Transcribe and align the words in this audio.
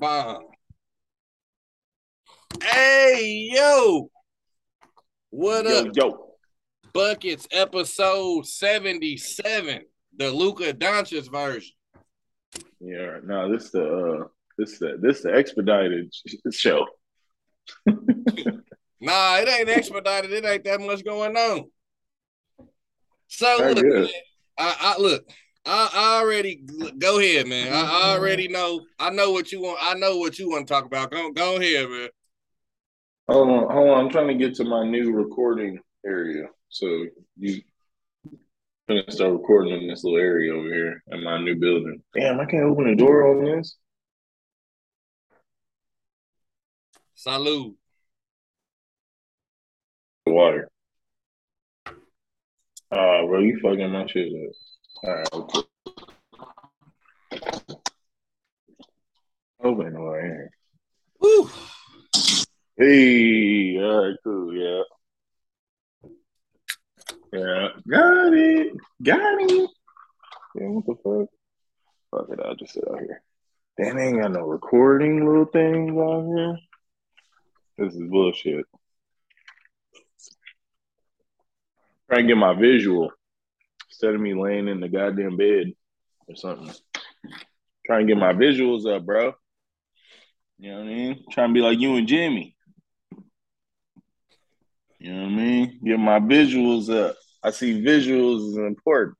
bomb. 0.00 0.44
Hey, 2.62 3.50
yo. 3.52 4.10
What 5.30 5.66
Yo, 5.66 5.78
up? 5.78 5.88
yo. 5.94 6.26
Bucketz 6.92 7.46
episode 7.52 8.46
77, 8.46 9.82
the 10.16 10.30
Luka 10.30 10.72
Doncic 10.72 11.30
version. 11.30 11.72
Yeah, 12.80 13.18
no, 13.22 13.52
this 13.52 13.70
the 13.70 13.84
uh 13.84 14.24
this 14.58 14.78
the 14.78 14.98
this 15.00 15.22
the 15.22 15.32
expedited 15.32 16.12
show. 16.50 16.86
Nah, 19.00 19.38
it 19.38 19.48
ain't 19.48 19.68
expedited. 19.70 20.30
It 20.30 20.44
ain't 20.44 20.64
that 20.64 20.80
much 20.80 21.02
going 21.04 21.34
on. 21.34 21.70
So 23.28 23.72
look, 23.74 23.82
man, 23.82 24.08
I, 24.58 24.76
I 24.98 25.00
look. 25.00 25.26
I, 25.66 25.90
I 25.94 26.20
already 26.20 26.62
go 26.98 27.20
ahead, 27.20 27.46
man. 27.46 27.72
I, 27.72 27.80
I 27.80 28.16
already 28.16 28.48
know. 28.48 28.86
I 28.98 29.10
know 29.10 29.30
what 29.30 29.52
you 29.52 29.60
want. 29.60 29.78
I 29.82 29.94
know 29.94 30.16
what 30.16 30.38
you 30.38 30.50
want 30.50 30.66
to 30.66 30.72
talk 30.72 30.86
about. 30.86 31.10
Go, 31.10 31.30
go 31.32 31.56
ahead, 31.56 31.88
man. 31.88 32.08
Hold 33.28 33.48
on, 33.48 33.70
hold 33.70 33.90
on. 33.90 34.04
I'm 34.04 34.10
trying 34.10 34.28
to 34.28 34.34
get 34.34 34.54
to 34.56 34.64
my 34.64 34.84
new 34.84 35.12
recording 35.12 35.78
area. 36.04 36.46
So 36.68 37.06
you 37.36 37.60
gonna 38.88 39.04
start 39.10 39.32
recording 39.32 39.80
in 39.80 39.88
this 39.88 40.02
little 40.02 40.18
area 40.18 40.52
over 40.52 40.66
here 40.66 41.02
in 41.08 41.22
my 41.22 41.40
new 41.40 41.56
building. 41.56 42.02
Damn, 42.14 42.40
I 42.40 42.46
can't 42.46 42.64
open 42.64 42.88
the 42.88 42.96
door 42.96 43.28
on 43.28 43.44
this. 43.44 43.76
Salute. 47.14 47.76
Water. 50.26 50.68
Ah, 52.92 53.24
bro, 53.26 53.40
you 53.40 53.60
fucking 53.60 53.90
my 53.90 54.06
shit 54.06 54.32
up. 54.32 54.52
All 55.02 55.14
right, 55.14 55.32
okay. 55.32 55.60
Open 59.62 59.94
door 59.94 60.20
here. 60.20 60.50
Woo. 61.20 61.50
Hey, 62.76 63.78
all 63.78 64.06
right, 64.06 64.16
cool, 64.22 64.54
yeah. 64.54 64.82
Yeah, 67.32 67.68
got 67.88 68.34
it, 68.34 68.72
got 69.02 69.40
it. 69.40 69.70
Yeah, 70.54 70.66
what 70.66 70.86
the 70.86 70.94
fuck? 71.02 71.28
Fuck 72.10 72.38
it, 72.38 72.44
I'll 72.44 72.56
just 72.56 72.74
sit 72.74 72.84
out 72.90 73.00
here. 73.00 73.22
Damn, 73.78 73.98
ain't 73.98 74.20
got 74.20 74.32
no 74.32 74.40
recording 74.40 75.24
little 75.24 75.46
things 75.46 75.96
out 75.98 76.26
here. 76.26 76.58
This 77.78 77.94
is 77.94 78.10
bullshit. 78.10 78.66
Trying 82.10 82.26
to 82.26 82.34
get 82.34 82.36
my 82.36 82.52
visual 82.52 83.12
instead 84.00 84.14
of 84.14 84.20
me 84.22 84.32
laying 84.32 84.66
in 84.66 84.80
the 84.80 84.88
goddamn 84.88 85.36
bed 85.36 85.72
or 86.26 86.34
something. 86.34 86.72
Trying 87.84 88.06
to 88.06 88.14
get 88.14 88.20
my 88.20 88.32
visuals 88.32 88.86
up, 88.86 89.04
bro. 89.04 89.34
You 90.58 90.70
know 90.70 90.78
what 90.78 90.84
I 90.84 90.88
mean? 90.88 91.24
Trying 91.30 91.50
to 91.50 91.54
be 91.54 91.60
like 91.60 91.78
you 91.78 91.96
and 91.96 92.08
Jimmy. 92.08 92.56
You 94.98 95.12
know 95.12 95.22
what 95.24 95.32
I 95.32 95.34
mean? 95.34 95.80
Get 95.84 95.98
my 95.98 96.18
visuals 96.18 96.88
up. 96.88 97.16
I 97.42 97.50
see 97.50 97.82
visuals 97.82 98.50
is 98.50 98.56
important. 98.56 99.18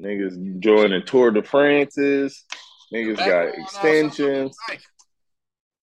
Niggas 0.00 0.60
joining 0.60 1.04
Tour 1.04 1.32
de 1.32 1.42
France's. 1.42 2.44
Niggas 2.94 3.16
got 3.16 3.48
extensions. 3.58 4.56
outside 4.68 4.72
look 4.72 4.80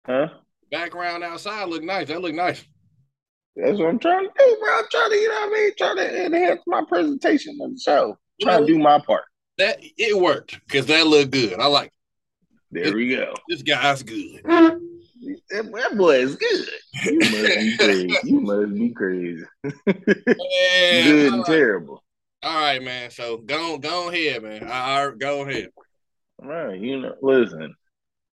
nice. 0.06 0.30
Huh? 0.30 0.30
Background 0.72 1.24
outside 1.24 1.68
look 1.68 1.84
nice. 1.84 2.10
That 2.10 2.22
look 2.22 2.36
nice. 2.36 2.64
That's 3.56 3.78
what 3.78 3.90
I'm 3.90 4.00
trying 4.00 4.26
to 4.26 4.32
do, 4.38 4.58
bro. 4.60 4.80
I'm 4.80 4.86
trying 4.92 5.10
to, 5.12 5.16
you 5.16 5.30
know 5.30 5.36
what 5.36 5.48
I 5.48 5.62
mean? 5.62 5.72
Trying 5.78 5.96
to 5.98 6.26
enhance 6.26 6.62
my 6.66 6.84
presentation 6.88 7.58
of 7.62 7.72
the 7.72 7.80
show. 7.80 8.18
Trying 8.42 8.66
to 8.66 8.74
do 8.74 8.80
my 8.80 9.00
part. 9.00 9.24
That 9.60 9.80
it 9.82 10.18
worked 10.18 10.60
because 10.68 10.88
that 10.88 11.06
looked 11.06 11.32
good. 11.32 11.60
I 11.60 11.68
like 11.68 11.92
There 12.72 12.94
we 12.94 13.16
go. 13.16 13.34
this 13.48 13.62
guy's 13.62 14.02
good. 14.02 14.42
That, 14.44 15.72
that 15.72 15.98
boy 15.98 16.18
is 16.18 16.36
good. 16.36 16.68
You 17.06 17.20
must 17.20 17.32
be 17.32 17.78
crazy. 17.78 18.18
You 18.24 18.42
must 18.42 18.74
be 18.74 18.90
crazy. 18.90 19.44
Man, 19.64 19.74
good 19.86 21.34
and 21.34 21.46
terrible. 21.46 22.04
All 22.42 22.60
right, 22.60 22.82
man. 22.84 23.12
So 23.12 23.38
go 23.38 23.78
go 23.78 24.10
ahead, 24.10 24.44
man. 24.44 24.68
I, 24.68 25.06
I 25.06 25.12
go 25.18 25.48
ahead. 25.48 25.70
Right. 26.42 26.80
You 26.80 27.02
know, 27.02 27.16
listen. 27.22 27.76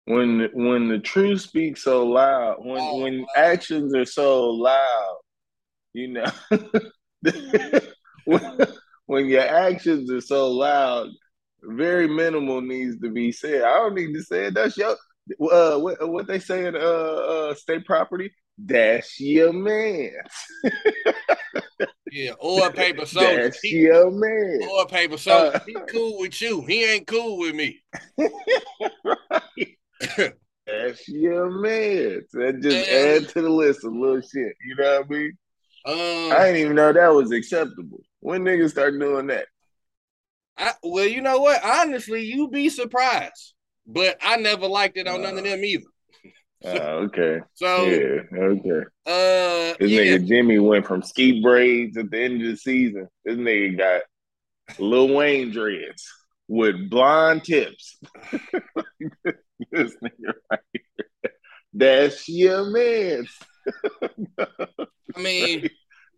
When 0.08 0.50
when 0.54 0.88
the 0.88 1.00
truth 1.00 1.42
speaks 1.42 1.84
so 1.84 2.06
loud, 2.06 2.60
when 2.60 2.78
Oh, 2.82 3.02
when 3.02 3.20
wow. 3.22 3.28
actions 3.36 3.94
are 3.94 4.06
so 4.06 4.50
loud, 4.52 5.18
you 5.94 6.08
know, 6.10 6.32
when, 8.26 8.68
when 9.06 9.26
your 9.28 9.42
actions 9.42 10.10
are 10.10 10.22
so 10.22 10.50
loud, 10.50 11.10
very 11.62 12.08
minimal 12.08 12.62
needs 12.62 12.98
to 13.02 13.10
be 13.12 13.34
said. 13.34 13.64
I 13.64 13.74
don't 13.76 13.96
need 13.96 14.14
to 14.14 14.24
say 14.24 14.46
it. 14.46 14.54
That's 14.54 14.78
your 14.78 14.96
uh 15.52 15.78
what 15.78 16.10
what 16.10 16.26
they 16.28 16.40
say 16.40 16.68
in 16.68 16.76
uh, 16.76 16.80
uh 16.80 17.54
state 17.56 17.86
property. 17.86 18.32
That's 18.58 19.20
your 19.20 19.52
man. 19.52 20.12
Yeah, 22.10 22.32
oil 22.42 22.72
paper 22.72 23.06
soldier. 23.06 23.44
That's 23.44 23.62
He, 23.62 23.72
your 23.72 24.10
man. 24.12 24.62
oil 24.64 24.86
paper 24.86 25.18
soldier. 25.18 25.58
Uh, 25.58 25.60
he 25.68 25.76
cool 25.92 26.18
with 26.20 26.42
you. 26.42 26.66
He 26.66 26.86
ain't 26.86 27.08
cool 27.08 27.38
with 27.40 27.56
me. 27.56 27.82
Your 31.08 31.50
man. 31.50 32.22
That 32.34 32.60
just 32.62 32.90
Yeah. 32.90 32.98
add 32.98 33.30
to 33.30 33.42
the 33.42 33.50
list 33.50 33.84
of 33.84 33.94
little 33.94 34.22
shit. 34.22 34.56
You 34.66 34.76
know 34.78 35.00
what 35.00 35.06
I 35.06 35.10
mean? 35.20 35.38
Um, 35.86 36.32
I 36.38 36.46
didn't 36.46 36.62
even 36.62 36.76
know 36.76 36.92
that 36.92 37.08
was 37.14 37.32
acceptable. 37.32 38.02
When 38.20 38.44
niggas 38.44 38.72
start 38.72 39.00
doing 39.00 39.28
that? 39.28 39.48
I, 40.58 40.74
well, 40.84 41.06
you 41.06 41.22
know 41.22 41.40
what? 41.40 41.64
Honestly, 41.64 42.24
you 42.24 42.50
be 42.50 42.70
surprised. 42.70 43.54
But 43.86 44.18
I 44.22 44.36
never 44.38 44.68
liked 44.68 44.98
it 44.98 45.08
on 45.08 45.22
none 45.22 45.38
of 45.38 45.44
them 45.46 45.64
either. 45.64 45.86
Oh, 46.66 46.80
okay. 47.06 47.40
So, 47.54 47.86
yeah, 47.86 48.22
okay. 48.38 48.82
uh, 49.06 49.78
This 49.80 49.92
yeah, 49.92 50.02
nigga 50.18 50.28
Jimmy 50.28 50.60
went 50.60 50.86
from 50.86 51.04
ski 51.04 51.42
braids 51.42 51.96
at 51.98 52.10
the 52.12 52.20
end 52.20 52.42
of 52.42 52.50
the 52.50 52.58
season. 52.58 53.08
This 53.24 53.38
nigga 53.38 53.78
got 53.78 54.02
Lil 54.80 55.14
Wayne 55.14 55.52
dreads 55.52 56.12
with 56.50 56.90
blonde 56.90 57.46
tips. 57.46 57.98
this 59.72 59.96
nigga 60.04 60.34
right 60.52 60.60
here. 60.74 61.32
That's 61.74 62.28
your 62.28 62.66
man. 62.66 63.28
I 65.16 65.20
mean, 65.20 65.70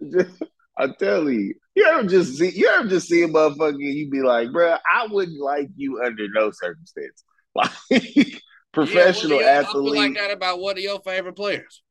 I 0.78 0.88
tell 0.98 1.30
you, 1.30 1.56
you 1.76 1.86
ever 1.86 2.08
just 2.08 2.38
see 2.38 2.52
you 2.52 2.68
ever 2.68 2.88
just 2.88 3.08
see 3.10 3.24
a 3.24 3.28
motherfucker 3.28 3.80
you 3.80 4.10
be 4.10 4.22
like, 4.22 4.50
bruh, 4.50 4.80
I 4.94 5.08
wouldn't 5.08 5.40
like 5.40 5.70
you 5.76 6.02
under 6.04 6.28
no 6.30 6.52
circumstance. 6.52 7.24
Like 7.56 8.42
professional 8.72 9.42
yeah, 9.42 9.64
feel 9.64 9.82
athlete 9.82 9.96
like 9.96 10.14
that 10.14 10.32
about 10.32 10.60
one 10.60 10.78
of 10.78 10.84
your 10.84 11.00
favorite 11.00 11.36
players. 11.36 11.82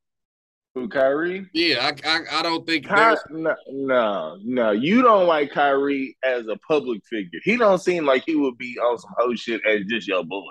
who 0.77 0.89
Kyrie. 0.89 1.47
Yeah, 1.53 1.93
I, 2.05 2.09
I, 2.09 2.39
I 2.39 2.43
don't 2.43 2.65
think 2.65 2.87
Ky- 2.87 2.95
no, 3.31 3.57
no, 3.69 4.39
no, 4.45 4.71
you 4.71 5.03
don't 5.03 5.27
like 5.27 5.51
Kyrie 5.51 6.17
as 6.25 6.47
a 6.47 6.57
public 6.67 7.03
figure. 7.11 7.41
He 7.43 7.57
don't 7.57 7.81
seem 7.83 8.07
like 8.07 8.23
he 8.25 8.37
would 8.37 8.57
be 8.57 8.79
on 8.79 8.99
some 8.99 9.11
hoe 9.19 9.35
shit 9.35 9.61
as 9.67 9.81
just 9.91 10.07
your 10.07 10.25
boy. 10.25 10.47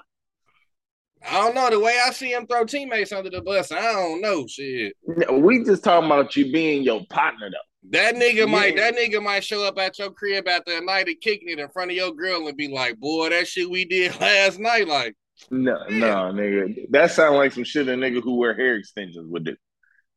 I 1.25 1.33
don't 1.33 1.55
know 1.55 1.69
the 1.69 1.79
way 1.79 1.97
I 2.05 2.11
see 2.11 2.31
him 2.33 2.45
throw 2.47 2.65
teammates 2.65 3.11
under 3.11 3.29
the 3.29 3.41
bus. 3.41 3.71
I 3.71 3.81
don't 3.81 4.21
know 4.21 4.45
shit. 4.47 4.93
We 5.31 5.63
just 5.63 5.83
talking 5.83 6.05
about 6.05 6.35
you 6.35 6.51
being 6.51 6.83
your 6.83 7.05
partner 7.09 7.49
though. 7.49 7.57
That 7.91 8.15
nigga 8.15 8.49
might 8.49 8.75
that 8.77 8.95
nigga 8.95 9.23
might 9.23 9.43
show 9.43 9.63
up 9.65 9.77
at 9.79 9.97
your 9.97 10.11
crib 10.11 10.47
after 10.47 10.77
a 10.77 10.81
night 10.81 11.07
of 11.07 11.15
kicking 11.21 11.49
it 11.49 11.59
in 11.59 11.69
front 11.69 11.91
of 11.91 11.97
your 11.97 12.11
girl 12.11 12.47
and 12.47 12.57
be 12.57 12.67
like, 12.67 12.99
"Boy, 12.99 13.29
that 13.29 13.47
shit 13.47 13.69
we 13.69 13.85
did 13.85 14.11
last 14.21 14.59
night." 14.59 14.87
Like, 14.87 15.15
No, 15.49 15.77
Yeah. 15.89 15.97
no, 15.99 16.15
nigga. 16.33 16.89
That 16.91 17.11
sound 17.11 17.35
like 17.37 17.53
some 17.53 17.63
shit 17.63 17.87
a 17.87 17.91
nigga 17.91 18.21
who 18.21 18.35
wear 18.35 18.53
hair 18.55 18.75
extensions 18.75 19.27
would 19.31 19.45
do. 19.45 19.55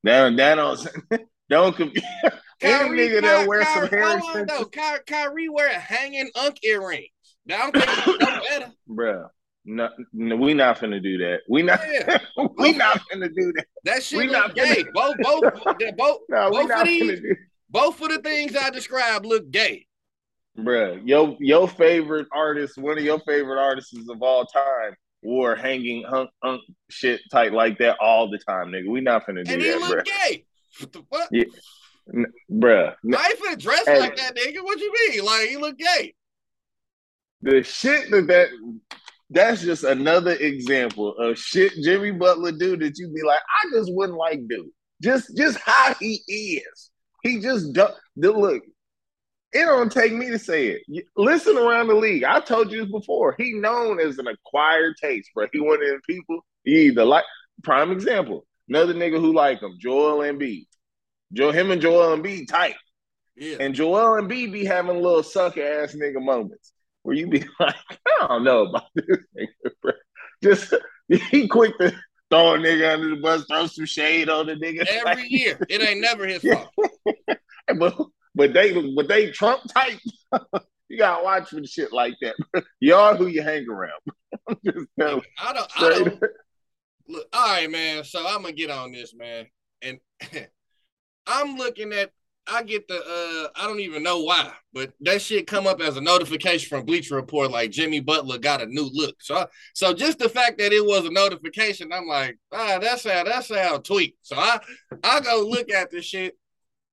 That 0.03 0.37
that 0.37 0.55
don't 0.57 0.89
don't 1.49 1.77
confuse 1.77 2.05
any 2.61 2.89
nigga 2.91 3.23
that 3.23 3.43
Ky- 3.43 3.49
wear 3.49 3.61
Ky- 3.61 3.67
some 3.75 3.89
hair 3.89 4.17
extensions, 4.19 4.47
though. 4.49 4.65
Ky- 4.65 5.03
Kyrie 5.07 5.49
wear 5.49 5.69
hanging 5.79 6.31
unk 6.35 6.57
earrings. 6.65 7.07
Now 7.47 7.57
I 7.57 7.71
don't 7.71 7.73
think 7.85 7.87
it's 7.89 8.07
no 8.07 8.19
better. 8.59 8.73
bruh. 8.89 9.29
No, 9.65 9.91
no, 10.13 10.37
we 10.37 10.55
not 10.55 10.79
finna 10.79 11.03
do 11.03 11.19
that. 11.19 11.41
We 11.49 11.63
not. 11.63 11.81
Yeah, 11.93 12.19
we 12.57 12.73
not 12.73 13.01
finna 13.13 13.29
do 13.35 13.53
that. 13.57 13.67
that 13.85 14.03
shit 14.03 14.19
We 14.19 14.27
not 14.27 14.55
gay. 14.55 14.83
finna- 14.85 14.93
Both, 14.95 15.17
both, 15.23 15.53
both, 15.97 16.21
No, 16.29 16.51
Both 16.51 16.71
of 16.71 16.85
these- 16.85 17.21
both 17.69 18.01
of 18.01 18.09
the 18.09 18.19
things 18.19 18.57
I 18.57 18.71
described 18.71 19.27
look 19.27 19.51
gay. 19.51 19.87
Bruh, 20.59 21.01
your 21.07 21.37
your 21.41 21.69
favorite 21.69 22.27
artist, 22.33 22.77
one 22.79 22.99
of 22.99 23.05
your 23.05 23.21
favorite 23.21 23.61
artists 23.61 23.95
of 24.09 24.21
all 24.23 24.45
time, 24.47 24.95
wore 25.23 25.55
hanging 25.55 26.03
hunk, 26.05 26.31
hunk 26.43 26.63
shit 26.91 27.21
tight 27.31 27.53
like 27.53 27.79
that 27.79 27.97
all 28.01 28.29
the 28.31 28.39
time, 28.39 28.69
nigga. 28.69 28.89
We 28.89 29.01
not 29.03 29.27
finna 29.27 29.45
do 29.45 29.53
And 29.53 29.63
he 29.63 29.69
that, 29.71 29.79
look 29.81 29.99
bruh. 29.99 30.05
gay. 30.05 30.45
What 30.81 30.93
the 30.93 31.03
fuck? 31.13 31.29
Yeah. 31.31 31.45
N- 32.13 32.27
bruh. 32.51 32.95
N- 33.05 33.15
I 33.15 33.27
ain't 33.29 33.39
finna 33.39 33.59
dress 33.63 33.87
Hey. 33.87 34.01
like 34.01 34.17
that, 34.17 34.35
nigga. 34.37 34.65
What 34.65 34.81
you 34.81 34.93
mean? 35.11 35.25
Like 35.25 35.49
he 35.49 35.57
look 35.59 35.79
gay? 35.79 36.15
The 37.43 37.63
shit 37.63 38.11
that 38.11 38.27
that 38.27 38.49
that's 39.31 39.63
just 39.63 39.85
another 39.85 40.33
example 40.33 41.17
of 41.17 41.39
shit 41.39 41.73
Jimmy 41.83 42.11
Butler 42.11 42.53
do 42.53 42.77
that 42.77 42.99
you 42.99 43.09
be 43.09 43.23
like, 43.23 43.39
I 43.39 43.71
just 43.73 43.93
wouldn't 43.95 44.19
like 44.19 44.41
do. 44.49 44.71
Just 45.01 45.37
just 45.37 45.59
how 45.59 45.95
he 46.01 46.23
is. 46.29 46.91
He 47.23 47.41
just 47.41 47.73
don't 47.73 47.95
the- 48.17 48.33
look. 48.33 48.63
It 49.53 49.65
don't 49.65 49.91
take 49.91 50.13
me 50.13 50.31
to 50.31 50.39
say 50.39 50.69
it. 50.69 51.07
Listen 51.17 51.57
around 51.59 51.89
the 51.89 51.95
league. 51.95 52.23
I 52.23 52.39
told 52.39 52.71
you 52.71 52.83
this 52.83 52.91
before. 52.91 53.35
He 53.37 53.53
known 53.53 53.99
as 53.99 54.19
an 54.19 54.29
acquired 54.29 54.95
taste, 55.03 55.31
bro. 55.35 55.47
He 55.53 55.59
one 55.61 55.83
of 55.83 55.89
them 55.89 56.01
people 56.09 56.45
He 56.65 56.83
either 56.83 57.05
like 57.05 57.25
prime 57.65 57.91
example, 57.91 58.47
another 58.69 58.95
nigga 58.95 59.21
who 59.21 59.33
like 59.33 59.61
him, 59.61 59.77
Joel 59.81 60.19
Embiid. 60.19 60.67
Joe, 61.33 61.51
him 61.51 61.71
and 61.71 61.81
Joel 61.83 62.17
Embiid 62.17 62.49
tight. 62.49 62.77
Yeah. 63.37 63.57
And 63.61 63.75
Joel 63.75 64.23
Embiid 64.23 64.53
be 64.53 64.65
having 64.65 65.03
little 65.03 65.23
sucker 65.23 65.63
ass 65.63 65.95
nigga 65.95 66.23
moments 66.23 66.73
where 67.03 67.17
you 67.17 67.27
be 67.27 67.45
like, 67.61 67.75
I 68.21 68.27
don't 68.29 68.45
know 68.45 68.67
about 68.67 68.85
this 68.95 69.19
nigga, 69.37 69.71
bro. 69.83 69.93
Just 70.43 70.75
he 71.09 71.49
quick 71.49 71.77
to 71.79 71.91
throw 72.31 72.55
a 72.55 72.59
nigga 72.59 72.95
under 72.95 73.11
the 73.11 73.21
bus, 73.21 73.45
throw 73.47 73.67
some 73.67 73.85
shade 73.85 74.29
on 74.29 74.47
the 74.47 74.55
nigga. 74.55 74.87
Every 74.87 75.29
year. 75.29 75.59
It 75.69 75.83
ain't 75.83 76.01
never 76.01 76.27
his 76.27 76.43
fault. 76.43 76.69
but 77.79 77.97
but 78.35 78.53
they 78.53 78.73
but 78.95 79.09
they 79.09 79.31
Trump 79.31 79.63
type. 79.73 79.99
you 80.89 80.99
gotta 80.99 81.25
watch 81.25 81.51
for 81.51 81.61
the 81.61 81.67
shit 81.67 81.93
like 81.93 82.15
that. 82.23 82.37
Y'all 82.81 83.17
who 83.17 83.27
you 83.27 83.43
hang 83.43 83.69
around. 83.69 84.01
just 84.65 84.87
I 84.99 85.05
don't 85.07 85.25
I 85.39 85.53
don't 85.53 86.23
look 87.09 87.27
all 87.33 87.55
right, 87.55 87.71
man. 87.71 88.05
So 88.05 88.25
I'm 88.27 88.43
gonna 88.43 88.53
get 88.53 88.71
on 88.71 88.93
this, 88.93 89.15
man. 89.15 89.47
And 89.83 89.99
I'm 91.27 91.57
looking 91.57 91.93
at 91.93 92.13
I 92.51 92.63
get 92.63 92.89
the 92.89 92.97
uh 92.97 93.49
I 93.61 93.67
don't 93.67 93.81
even 93.81 94.03
know 94.03 94.23
why, 94.23 94.53
but 94.73 94.93
that 95.01 95.23
shit 95.23 95.47
come 95.47 95.67
up 95.67 95.81
as 95.81 95.97
a 95.97 96.01
notification 96.01 96.69
from 96.69 96.85
Bleacher 96.85 97.15
Report 97.15 97.51
like 97.51 97.71
Jimmy 97.71 98.01
Butler 98.01 98.39
got 98.39 98.63
a 98.63 98.67
new 98.67 98.91
look. 98.93 99.17
So 99.21 99.47
so 99.75 99.95
just 99.95 100.19
the 100.19 100.29
fact 100.29 100.59
that 100.59 100.73
it 100.73 100.85
was 100.85 101.05
a 101.05 101.11
notification, 101.11 101.93
I'm 101.93 102.07
like, 102.07 102.39
ah, 102.53 102.79
that's 102.81 103.05
how 103.05 103.25
that's 103.25 103.55
how 103.55 103.79
tweet. 103.79 104.17
So 104.23 104.37
I 104.37 104.61
I 105.05 105.21
go 105.21 105.47
look 105.49 105.71
at 105.71 105.91
the 105.91 106.03
shit 106.03 106.37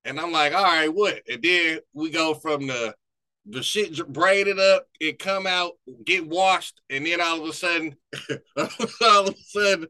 and 0.06 0.20
I'm 0.20 0.32
like, 0.32 0.54
all 0.54 0.64
right, 0.64 0.94
what? 0.94 1.22
And 1.30 1.42
then 1.42 1.80
we 1.94 2.10
go 2.10 2.34
from 2.34 2.68
the 2.68 2.96
the 3.50 3.64
shit 3.64 4.06
braided 4.12 4.60
up, 4.60 4.88
it 5.00 5.20
come 5.20 5.48
out, 5.48 5.74
get 6.06 6.28
washed, 6.28 6.82
and 6.90 7.06
then 7.06 7.22
all 7.22 7.42
of 7.42 7.50
a 7.50 7.54
sudden, 7.54 7.96
all 8.58 9.28
of 9.28 9.30
a 9.30 9.36
sudden, 9.46 9.88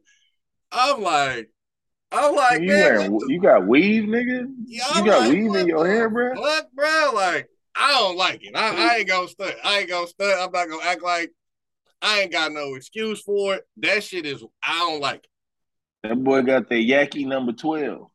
I'm 0.71 1.01
like, 1.01 1.49
I'm 2.17 2.35
like, 2.35 2.61
you, 2.61 2.67
man, 2.67 2.95
wearing, 2.95 3.17
the 3.17 3.25
you 3.29 3.41
got 3.41 3.67
weave, 3.67 4.03
nigga. 4.03 4.51
Yeah, 4.65 4.83
you 4.95 5.05
got 5.05 5.21
like, 5.21 5.31
weave 5.31 5.49
what 5.49 5.59
in 5.61 5.67
your 5.67 5.83
the 5.83 5.89
hair, 5.89 6.09
bro. 6.09 6.35
Fuck, 6.35 6.71
bro. 6.73 7.11
Like, 7.13 7.49
I 7.75 7.91
don't 7.91 8.17
like 8.17 8.43
it. 8.43 8.55
I, 8.55 8.91
I 8.91 8.95
ain't 8.97 9.07
gonna 9.07 9.27
stunt. 9.27 9.55
I 9.63 9.79
ain't 9.79 9.89
gonna 9.89 10.07
stunt. 10.07 10.39
I'm 10.39 10.51
not 10.51 10.69
gonna 10.69 10.89
act 10.89 11.03
like 11.03 11.31
I 12.01 12.21
ain't 12.21 12.31
got 12.31 12.51
no 12.51 12.75
excuse 12.75 13.21
for 13.21 13.55
it. 13.55 13.67
That 13.77 14.03
shit 14.03 14.25
is 14.25 14.43
I 14.63 14.79
don't 14.79 15.01
like 15.01 15.23
it. 15.23 16.07
That 16.07 16.23
boy 16.23 16.41
got 16.41 16.69
the 16.69 16.75
Yaki 16.75 17.25
number 17.25 17.51
twelve. 17.51 18.07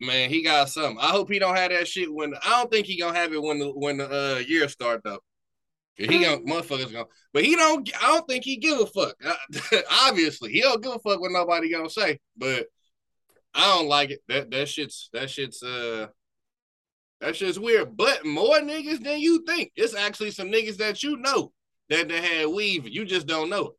Man, 0.00 0.28
he 0.28 0.42
got 0.42 0.68
something. 0.68 0.98
I 1.00 1.08
hope 1.08 1.30
he 1.30 1.38
don't 1.38 1.56
have 1.56 1.70
that 1.70 1.88
shit 1.88 2.12
when 2.12 2.34
I 2.44 2.50
don't 2.50 2.70
think 2.70 2.86
he 2.86 3.00
gonna 3.00 3.18
have 3.18 3.32
it 3.32 3.42
when 3.42 3.58
the 3.58 3.68
when 3.68 3.96
the 3.98 4.36
uh, 4.36 4.38
year 4.40 4.68
start 4.68 5.06
up. 5.06 5.22
He 5.94 6.06
gonna 6.06 6.38
motherfuckers 6.38 6.92
gonna, 6.92 7.06
but 7.32 7.44
he 7.44 7.56
don't. 7.56 7.88
I 8.02 8.08
don't 8.08 8.28
think 8.28 8.44
he 8.44 8.58
give 8.58 8.78
a 8.78 8.86
fuck. 8.86 9.16
Obviously, 10.02 10.52
he 10.52 10.60
don't 10.60 10.82
give 10.82 10.92
a 10.92 10.98
fuck 10.98 11.20
what 11.20 11.32
nobody 11.32 11.72
gonna 11.72 11.88
say. 11.88 12.18
But 12.36 12.66
I 13.56 13.74
don't 13.74 13.88
like 13.88 14.10
it. 14.10 14.20
That 14.28 14.50
that 14.50 14.68
shit's 14.68 15.08
that 15.14 15.30
shit's 15.30 15.62
uh 15.62 16.08
that 17.20 17.34
shit's 17.34 17.58
weird. 17.58 17.96
But 17.96 18.26
more 18.26 18.58
niggas 18.58 19.02
than 19.02 19.18
you 19.18 19.44
think. 19.46 19.72
It's 19.74 19.94
actually 19.94 20.30
some 20.30 20.48
niggas 20.48 20.76
that 20.76 21.02
you 21.02 21.16
know 21.16 21.52
that 21.88 22.08
they 22.08 22.20
had 22.20 22.48
weave. 22.48 22.86
You 22.86 23.06
just 23.06 23.26
don't 23.26 23.48
know 23.48 23.72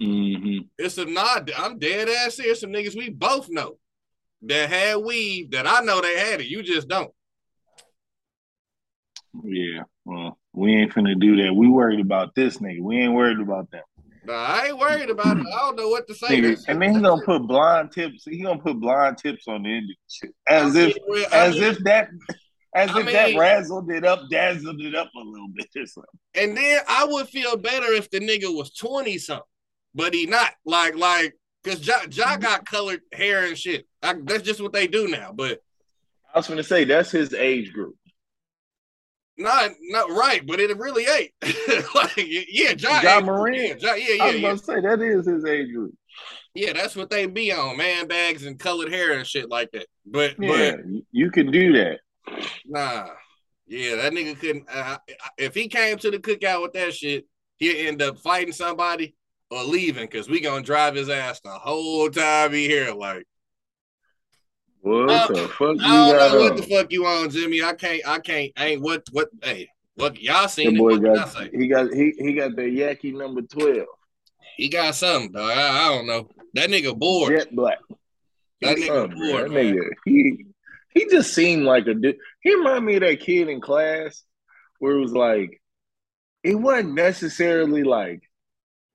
it. 0.00 0.04
Mm-hmm. 0.04 0.66
It's 0.78 0.98
a 0.98 1.04
nod. 1.04 1.52
I'm 1.56 1.78
dead 1.78 2.08
ass 2.08 2.38
here. 2.38 2.54
Some 2.54 2.70
niggas 2.70 2.96
we 2.96 3.10
both 3.10 3.48
know 3.48 3.76
that 4.42 4.68
had 4.68 4.96
weave 4.96 5.52
that 5.52 5.66
I 5.66 5.80
know 5.80 6.00
they 6.00 6.18
had 6.18 6.40
it. 6.40 6.46
You 6.46 6.62
just 6.62 6.88
don't. 6.88 7.12
Yeah. 9.44 9.82
Well, 10.04 10.38
we 10.52 10.74
ain't 10.74 10.92
finna 10.92 11.20
do 11.20 11.36
that. 11.44 11.54
We 11.54 11.68
worried 11.68 12.00
about 12.00 12.34
this 12.34 12.58
nigga. 12.58 12.80
We 12.80 12.98
ain't 12.98 13.14
worried 13.14 13.38
about 13.38 13.70
them. 13.70 13.82
Nah, 14.24 14.32
I 14.34 14.66
ain't 14.66 14.78
worried 14.78 15.10
about 15.10 15.38
it. 15.38 15.46
I 15.46 15.58
don't 15.58 15.76
know 15.76 15.88
what 15.88 16.06
to 16.08 16.14
say. 16.14 16.40
Nigga, 16.40 16.64
and 16.68 16.80
then 16.80 16.94
he 16.94 17.00
gonna 17.00 17.22
put 17.22 17.46
blind 17.46 17.92
tips. 17.92 18.24
He 18.24 18.42
gonna 18.42 18.60
put 18.60 18.78
blind 18.78 19.18
tips 19.18 19.48
on 19.48 19.62
the 19.62 19.76
end 19.76 19.90
shit, 20.08 20.34
as 20.46 20.76
I 20.76 20.80
if, 20.80 20.94
mean, 20.96 21.04
well, 21.08 21.26
I 21.32 21.36
as 21.46 21.54
mean- 21.54 21.62
if 21.64 21.78
that, 21.84 22.08
as 22.74 22.90
I 22.90 23.00
if 23.00 23.06
that 23.12 23.28
mean- 23.30 23.38
razzled 23.38 23.90
it 23.92 24.04
up, 24.04 24.28
dazzled 24.30 24.80
it 24.80 24.94
up 24.94 25.10
a 25.16 25.20
little 25.20 25.48
bit 25.48 25.68
or 25.76 25.86
something. 25.86 26.10
And 26.34 26.56
then 26.56 26.80
I 26.88 27.06
would 27.06 27.28
feel 27.28 27.56
better 27.56 27.92
if 27.92 28.10
the 28.10 28.20
nigga 28.20 28.54
was 28.54 28.72
20 28.74 29.16
something, 29.18 29.44
but 29.94 30.12
he 30.12 30.26
not. 30.26 30.52
Like, 30.66 30.96
like, 30.96 31.34
cause 31.64 31.86
Ja, 31.86 32.00
ja 32.10 32.24
mm-hmm. 32.32 32.42
got 32.42 32.66
colored 32.66 33.00
hair 33.12 33.46
and 33.46 33.56
shit. 33.56 33.86
I, 34.02 34.14
that's 34.22 34.42
just 34.42 34.60
what 34.60 34.72
they 34.72 34.86
do 34.86 35.08
now. 35.08 35.32
But 35.32 35.60
I 36.34 36.38
was 36.38 36.46
gonna 36.46 36.62
say 36.62 36.84
that's 36.84 37.10
his 37.10 37.32
age 37.34 37.72
group. 37.72 37.96
Not 39.40 39.70
not 39.80 40.10
right, 40.10 40.46
but 40.46 40.60
it 40.60 40.76
really 40.76 41.04
ain't. 41.06 41.32
like, 41.94 42.12
yeah, 42.16 42.74
Ja 42.78 43.16
ain't- 43.16 43.24
Morant. 43.26 43.56
Yeah, 43.56 43.74
ja, 43.80 43.94
yeah, 43.94 43.94
I 43.94 44.14
yeah, 44.14 44.24
was 44.26 44.34
yeah. 44.34 44.40
gonna 44.42 44.58
say 44.58 44.80
that 44.80 45.00
is 45.00 45.26
his 45.26 45.44
age 45.44 45.72
group. 45.72 45.94
Yeah, 46.54 46.72
that's 46.72 46.96
what 46.96 47.10
they 47.10 47.26
be 47.26 47.52
on, 47.52 47.76
man 47.76 48.06
bags 48.08 48.44
and 48.44 48.58
colored 48.58 48.92
hair 48.92 49.12
and 49.12 49.26
shit 49.26 49.48
like 49.48 49.70
that. 49.72 49.86
But 50.04 50.34
Yeah, 50.38 50.76
you 51.12 51.30
can 51.30 51.50
do 51.50 51.72
that. 51.74 52.00
nah. 52.66 53.06
Yeah, 53.66 53.94
that 53.96 54.12
nigga 54.12 54.36
couldn't 54.38 54.66
uh, 54.68 54.98
if 55.38 55.54
he 55.54 55.68
came 55.68 55.96
to 55.98 56.10
the 56.10 56.18
cookout 56.18 56.60
with 56.62 56.72
that 56.72 56.92
shit, 56.92 57.24
he'd 57.58 57.86
end 57.86 58.02
up 58.02 58.18
fighting 58.18 58.52
somebody 58.52 59.14
or 59.48 59.62
leaving 59.62 60.06
because 60.06 60.28
we 60.28 60.40
gonna 60.40 60.62
drive 60.62 60.96
his 60.96 61.08
ass 61.08 61.40
the 61.40 61.50
whole 61.50 62.10
time 62.10 62.52
he 62.52 62.66
here. 62.66 62.92
Like 62.92 63.26
What 64.82 65.10
Uh, 65.10 65.26
the 65.34 65.48
fuck 65.48 65.76
you 65.76 65.82
I 65.84 66.12
don't 66.12 66.32
know 66.32 66.38
what 66.40 66.50
on? 66.52 66.56
the 66.56 66.62
fuck 66.62 66.92
you 66.92 67.06
on, 67.06 67.30
Jimmy. 67.30 67.62
I 67.62 67.74
can't. 67.74 68.06
I 68.06 68.18
can't. 68.18 68.50
Ain't 68.58 68.80
what 68.80 69.04
what. 69.12 69.28
Hey, 69.42 69.68
what 69.94 70.20
y'all 70.20 70.42
The 70.44 70.48
seen? 70.48 70.76
It, 70.76 70.78
boy 70.78 70.98
what 70.98 71.02
got 71.16 71.28
say? 71.32 71.50
he 71.52 71.68
got 71.68 71.92
he 71.92 72.12
he 72.18 72.32
got 72.32 72.56
the 72.56 72.62
Yaki 72.62 73.12
number 73.14 73.42
twelve, 73.42 73.86
He 74.56 74.68
got 74.68 74.94
something, 74.94 75.32
though. 75.32 75.44
I, 75.48 75.84
I 75.86 75.88
don't 75.88 76.06
know. 76.06 76.28
That 76.54 76.70
nigga 76.70 76.98
bored. 76.98 77.36
jet 77.36 77.54
black. 77.54 77.78
That 78.62 78.78
He 78.78 78.88
nigga 78.88 79.14
bored, 79.14 79.44
That 79.44 79.50
nigga, 79.50 79.88
he 80.06 80.46
he 80.94 81.06
just 81.10 81.34
seemed 81.34 81.64
like 81.64 81.86
a 81.86 81.94
dude. 81.94 82.16
He 82.42 82.54
reminded 82.54 82.84
me 82.84 82.94
of 82.96 83.00
that 83.02 83.20
kid 83.20 83.48
in 83.48 83.60
class 83.60 84.24
where 84.78 84.96
it 84.96 85.00
was 85.00 85.12
like 85.12 85.60
it 86.42 86.54
wasn't 86.54 86.94
necessarily 86.94 87.82
like 87.84 88.22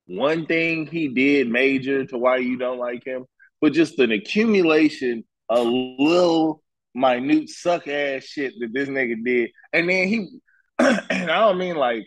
one 0.08 0.46
thing 0.48 0.88
he 0.88 1.08
did 1.10 1.48
major 1.50 2.06
to 2.06 2.18
why 2.18 2.38
you 2.38 2.58
don't 2.58 2.80
like 2.80 3.04
him, 3.06 3.26
but 3.62 3.74
just 3.74 4.00
an 4.00 4.12
accumulation 4.12 5.24
of 5.50 5.68
little 5.68 6.64
minute 6.94 7.50
suck 7.50 7.88
ass 7.88 8.24
shit 8.24 8.54
that 8.60 8.74
this 8.74 8.90
nigga 8.90 9.24
did. 9.24 9.52
And 9.74 9.90
then 9.90 10.08
he 10.08 10.40
and 10.80 11.32
I 11.32 11.40
don't 11.42 11.58
mean 11.58 11.76
like 11.76 12.06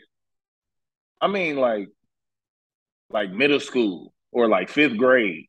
I 1.21 1.27
mean 1.27 1.57
like 1.57 1.89
like 3.11 3.31
middle 3.31 3.61
school 3.61 4.13
or 4.33 4.49
like 4.49 4.69
fifth 4.69 4.97
grade. 4.97 5.47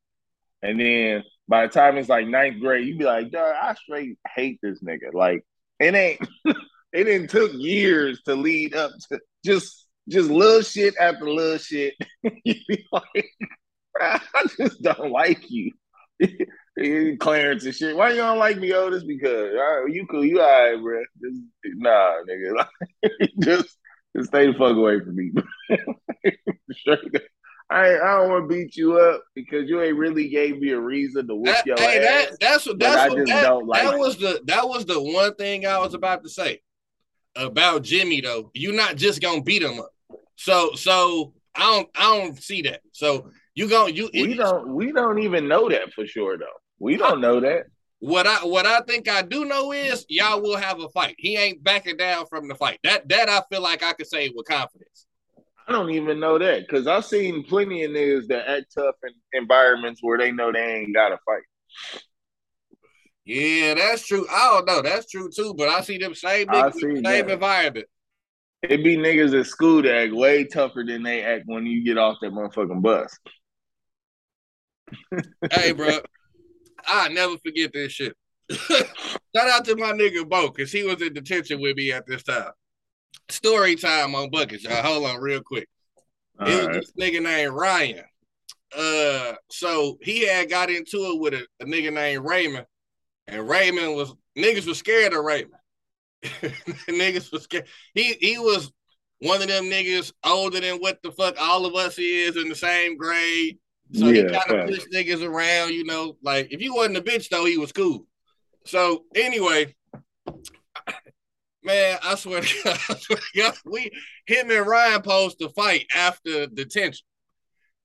And 0.62 0.80
then 0.80 1.24
by 1.48 1.66
the 1.66 1.74
time 1.74 1.98
it's 1.98 2.10
like 2.10 2.28
ninth 2.28 2.60
grade, 2.60 2.88
you 2.88 2.98
be 2.98 3.06
like, 3.06 3.34
I 3.34 3.74
straight 3.76 4.18
hate 4.36 4.60
this 4.62 4.82
nigga. 4.82 5.14
Like 5.14 5.44
it 5.80 5.96
ain't 5.96 6.22
it 6.94 7.04
didn't 7.04 7.30
took 7.30 7.52
years 7.54 8.22
to 8.26 8.36
lead 8.36 8.76
up 8.76 8.92
to 9.10 9.20
just 9.46 9.86
just 10.08 10.30
little 10.30 10.62
shit 10.62 10.96
after 11.00 11.30
little 11.30 11.58
shit. 11.58 11.94
you 12.24 12.56
be 12.68 12.86
like, 12.92 13.30
I 14.02 14.20
just 14.58 14.82
don't 14.82 15.12
like 15.12 15.50
you. 15.50 15.72
Clarence 17.20 17.66
and 17.66 17.76
shit. 17.76 17.96
Why 17.96 18.12
you 18.12 18.18
don't 18.18 18.40
like 18.40 18.58
me, 18.58 18.74
Otis? 18.74 19.04
Because 19.04 19.52
all 19.54 19.84
right, 19.84 19.94
you 19.94 20.06
cool, 20.08 20.26
you 20.26 20.40
all 20.42 20.48
right, 20.48 20.82
bro. 20.82 21.02
Just, 21.22 21.42
nah, 21.76 22.16
nigga. 22.30 22.68
just, 23.40 23.78
just 24.16 24.30
stay 24.30 24.48
the 24.48 24.54
fuck 24.54 24.76
away 24.78 25.00
from 25.00 25.16
me. 25.16 25.32
I, 27.72 27.96
I 27.98 28.18
don't 28.18 28.30
want 28.30 28.50
to 28.50 28.56
beat 28.56 28.76
you 28.76 28.98
up 28.98 29.24
because 29.36 29.70
you 29.70 29.82
ain't 29.82 29.98
really 29.98 30.28
gave 30.28 30.60
me 30.60 30.72
a 30.72 30.80
reason 30.80 31.28
to 31.28 31.42
That, 31.46 31.66
your 31.68 31.78
hey, 31.78 32.00
ass. 32.00 32.30
that 32.30 32.40
that's 32.40 32.66
what 32.66 32.80
that's 32.80 33.10
what 33.10 33.28
that, 33.28 33.66
like 33.66 33.84
that 33.84 34.00
was 34.00 34.18
the 34.18 34.42
that 34.46 34.68
was 34.68 34.86
the 34.86 35.00
one 35.00 35.36
thing 35.36 35.68
I 35.68 35.78
was 35.78 35.94
about 35.94 36.24
to 36.24 36.30
say 36.30 36.62
about 37.36 37.84
Jimmy 37.84 38.22
though. 38.22 38.50
You're 38.56 38.74
not 38.74 38.96
just 38.96 39.22
gonna 39.22 39.44
beat 39.44 39.62
him 39.62 39.80
up. 39.80 39.92
So 40.36 40.72
so 40.74 41.34
I 41.54 41.60
don't 41.60 41.90
I 41.96 42.18
don't 42.18 42.42
see 42.42 42.64
that. 42.64 42.82
So 42.92 43.30
you 43.54 43.70
gonna 43.70 43.92
you 43.92 44.10
we 44.14 44.34
it- 44.34 44.38
don't 44.38 44.74
we 44.74 44.92
don't 44.92 45.20
even 45.20 45.48
know 45.48 45.70
that 45.70 45.94
for 45.94 46.08
sure 46.08 46.38
though. 46.40 46.46
We 46.80 46.98
don't 46.98 47.22
know 47.22 47.40
that. 47.42 47.66
What 48.00 48.28
I 48.28 48.46
what 48.46 48.66
I 48.66 48.80
think 48.82 49.10
I 49.10 49.22
do 49.22 49.44
know 49.44 49.74
is 49.74 50.06
y'all 50.08 50.42
will 50.42 50.56
have 50.56 50.80
a 50.80 50.88
fight. 50.90 51.16
He 51.18 51.36
ain't 51.36 51.64
backing 51.64 51.98
down 51.98 52.26
from 52.28 52.48
the 52.48 52.56
fight. 52.56 52.80
That 52.84 53.10
that 53.10 53.28
I 53.28 53.42
feel 53.52 53.62
like 53.62 53.84
I 53.84 53.94
could 53.94 54.08
say 54.08 54.32
with 54.34 54.48
confidence. 54.48 55.06
I 55.68 55.74
don't 55.74 55.92
even 55.92 56.20
know 56.20 56.40
that 56.40 56.62
because 56.62 56.88
I've 56.88 57.06
seen 57.06 57.44
plenty 57.44 57.84
of 57.84 57.92
niggas 57.92 58.28
that 58.28 58.50
act 58.50 58.74
tough 58.74 58.96
in 59.04 59.12
environments 59.34 60.02
where 60.02 60.18
they 60.18 60.32
know 60.32 60.52
they 60.52 60.78
ain't 60.78 60.96
got 60.96 61.10
to 61.10 61.20
fight. 61.26 61.44
Yeah, 63.26 63.76
that's 63.76 64.08
true. 64.08 64.26
I 64.32 64.50
don't 64.54 64.66
know. 64.66 64.82
That's 64.82 65.08
true 65.12 65.30
too. 65.30 65.54
But 65.56 65.68
I 65.68 65.82
see 65.82 65.98
them 65.98 66.16
same 66.16 66.48
niggas 66.48 66.74
same 66.80 67.04
that. 67.04 67.30
environment. 67.30 67.86
It 68.64 68.84
be 68.84 68.98
niggas 68.98 69.40
at 69.40 69.46
school 69.46 69.82
that 69.84 69.96
act 69.96 70.14
way 70.14 70.46
tougher 70.46 70.84
than 70.86 71.04
they 71.04 71.22
act 71.22 71.44
when 71.46 71.66
you 71.66 71.84
get 71.84 71.98
off 71.98 72.18
that 72.22 72.32
motherfucking 72.32 72.82
bus. 72.82 73.18
hey, 75.52 75.72
bro, 75.72 76.00
I 76.88 77.10
never 77.10 77.38
forget 77.38 77.72
this 77.74 77.92
shit. 77.92 78.16
Shout 78.52 78.88
out 79.36 79.66
to 79.66 79.76
my 79.76 79.92
nigga 79.92 80.28
Bo, 80.28 80.50
because 80.50 80.72
he 80.72 80.84
was 80.84 81.02
in 81.02 81.14
detention 81.14 81.62
with 81.62 81.76
me 81.76 81.92
at 81.92 82.06
this 82.08 82.24
time. 82.24 82.52
Story 83.30 83.76
time 83.76 84.16
on 84.16 84.32
buckets, 84.32 84.64
y'all. 84.64 84.82
Hold 84.82 85.06
on 85.06 85.22
real 85.22 85.42
quick. 85.42 85.68
All 86.40 86.48
it 86.48 86.56
was 86.56 86.66
right. 86.68 86.76
this 86.76 86.92
nigga 87.00 87.22
named 87.22 87.54
Ryan. 87.54 88.04
uh, 88.78 89.34
so 89.50 89.98
he 90.02 90.28
had 90.28 90.50
got 90.50 90.70
into 90.70 90.98
it 90.98 91.20
with 91.20 91.34
a, 91.34 91.46
a 91.60 91.66
nigga 91.66 91.94
named 91.94 92.26
Raymond, 92.26 92.66
and 93.28 93.48
Raymond 93.48 93.96
was 93.96 94.14
niggas 94.38 94.68
was 94.68 94.78
scared 94.80 95.14
of 95.14 95.24
Raymond. 95.24 95.54
niggas 96.24 97.32
was 97.32 97.44
scared. 97.44 97.68
He 97.94 98.14
he 98.20 98.38
was 98.40 98.72
one 99.20 99.42
of 99.42 99.48
them 99.48 99.66
niggas 99.66 100.12
older 100.24 100.60
than 100.60 100.78
what 100.78 101.02
the 101.04 101.12
fuck 101.12 101.36
all 101.40 101.66
of 101.66 101.76
us 101.76 101.98
is 102.00 102.38
in 102.38 102.50
the 102.50 102.56
same 102.56 102.98
grade. 102.98 103.60
So 103.94 104.08
yeah, 104.08 104.24
he 104.24 104.40
kind 104.40 104.62
of 104.62 104.68
pushed 104.68 104.92
niggas 104.92 105.24
around, 105.24 105.74
you 105.74 105.84
know. 105.84 106.16
Like 106.22 106.52
if 106.52 106.62
you 106.62 106.76
wasn't 106.76 106.98
a 106.98 107.02
bitch 107.02 107.30
though, 107.30 107.46
he 107.46 107.58
was 107.58 107.72
cool. 107.72 108.06
So 108.66 109.06
anyway, 109.16 109.76
man, 111.64 111.98
I 112.04 112.16
swear, 112.16 112.42
to 112.42 112.56
God, 112.64 112.80
I 112.90 112.96
swear 112.96 113.20
to 113.20 113.38
God, 113.38 113.58
we 113.66 113.92
him 114.26 114.52
and 114.52 114.68
Ryan 114.68 115.02
posed 115.02 115.40
to 115.40 115.50
fight 115.50 115.86
after 115.96 116.48
detention. 116.48 117.06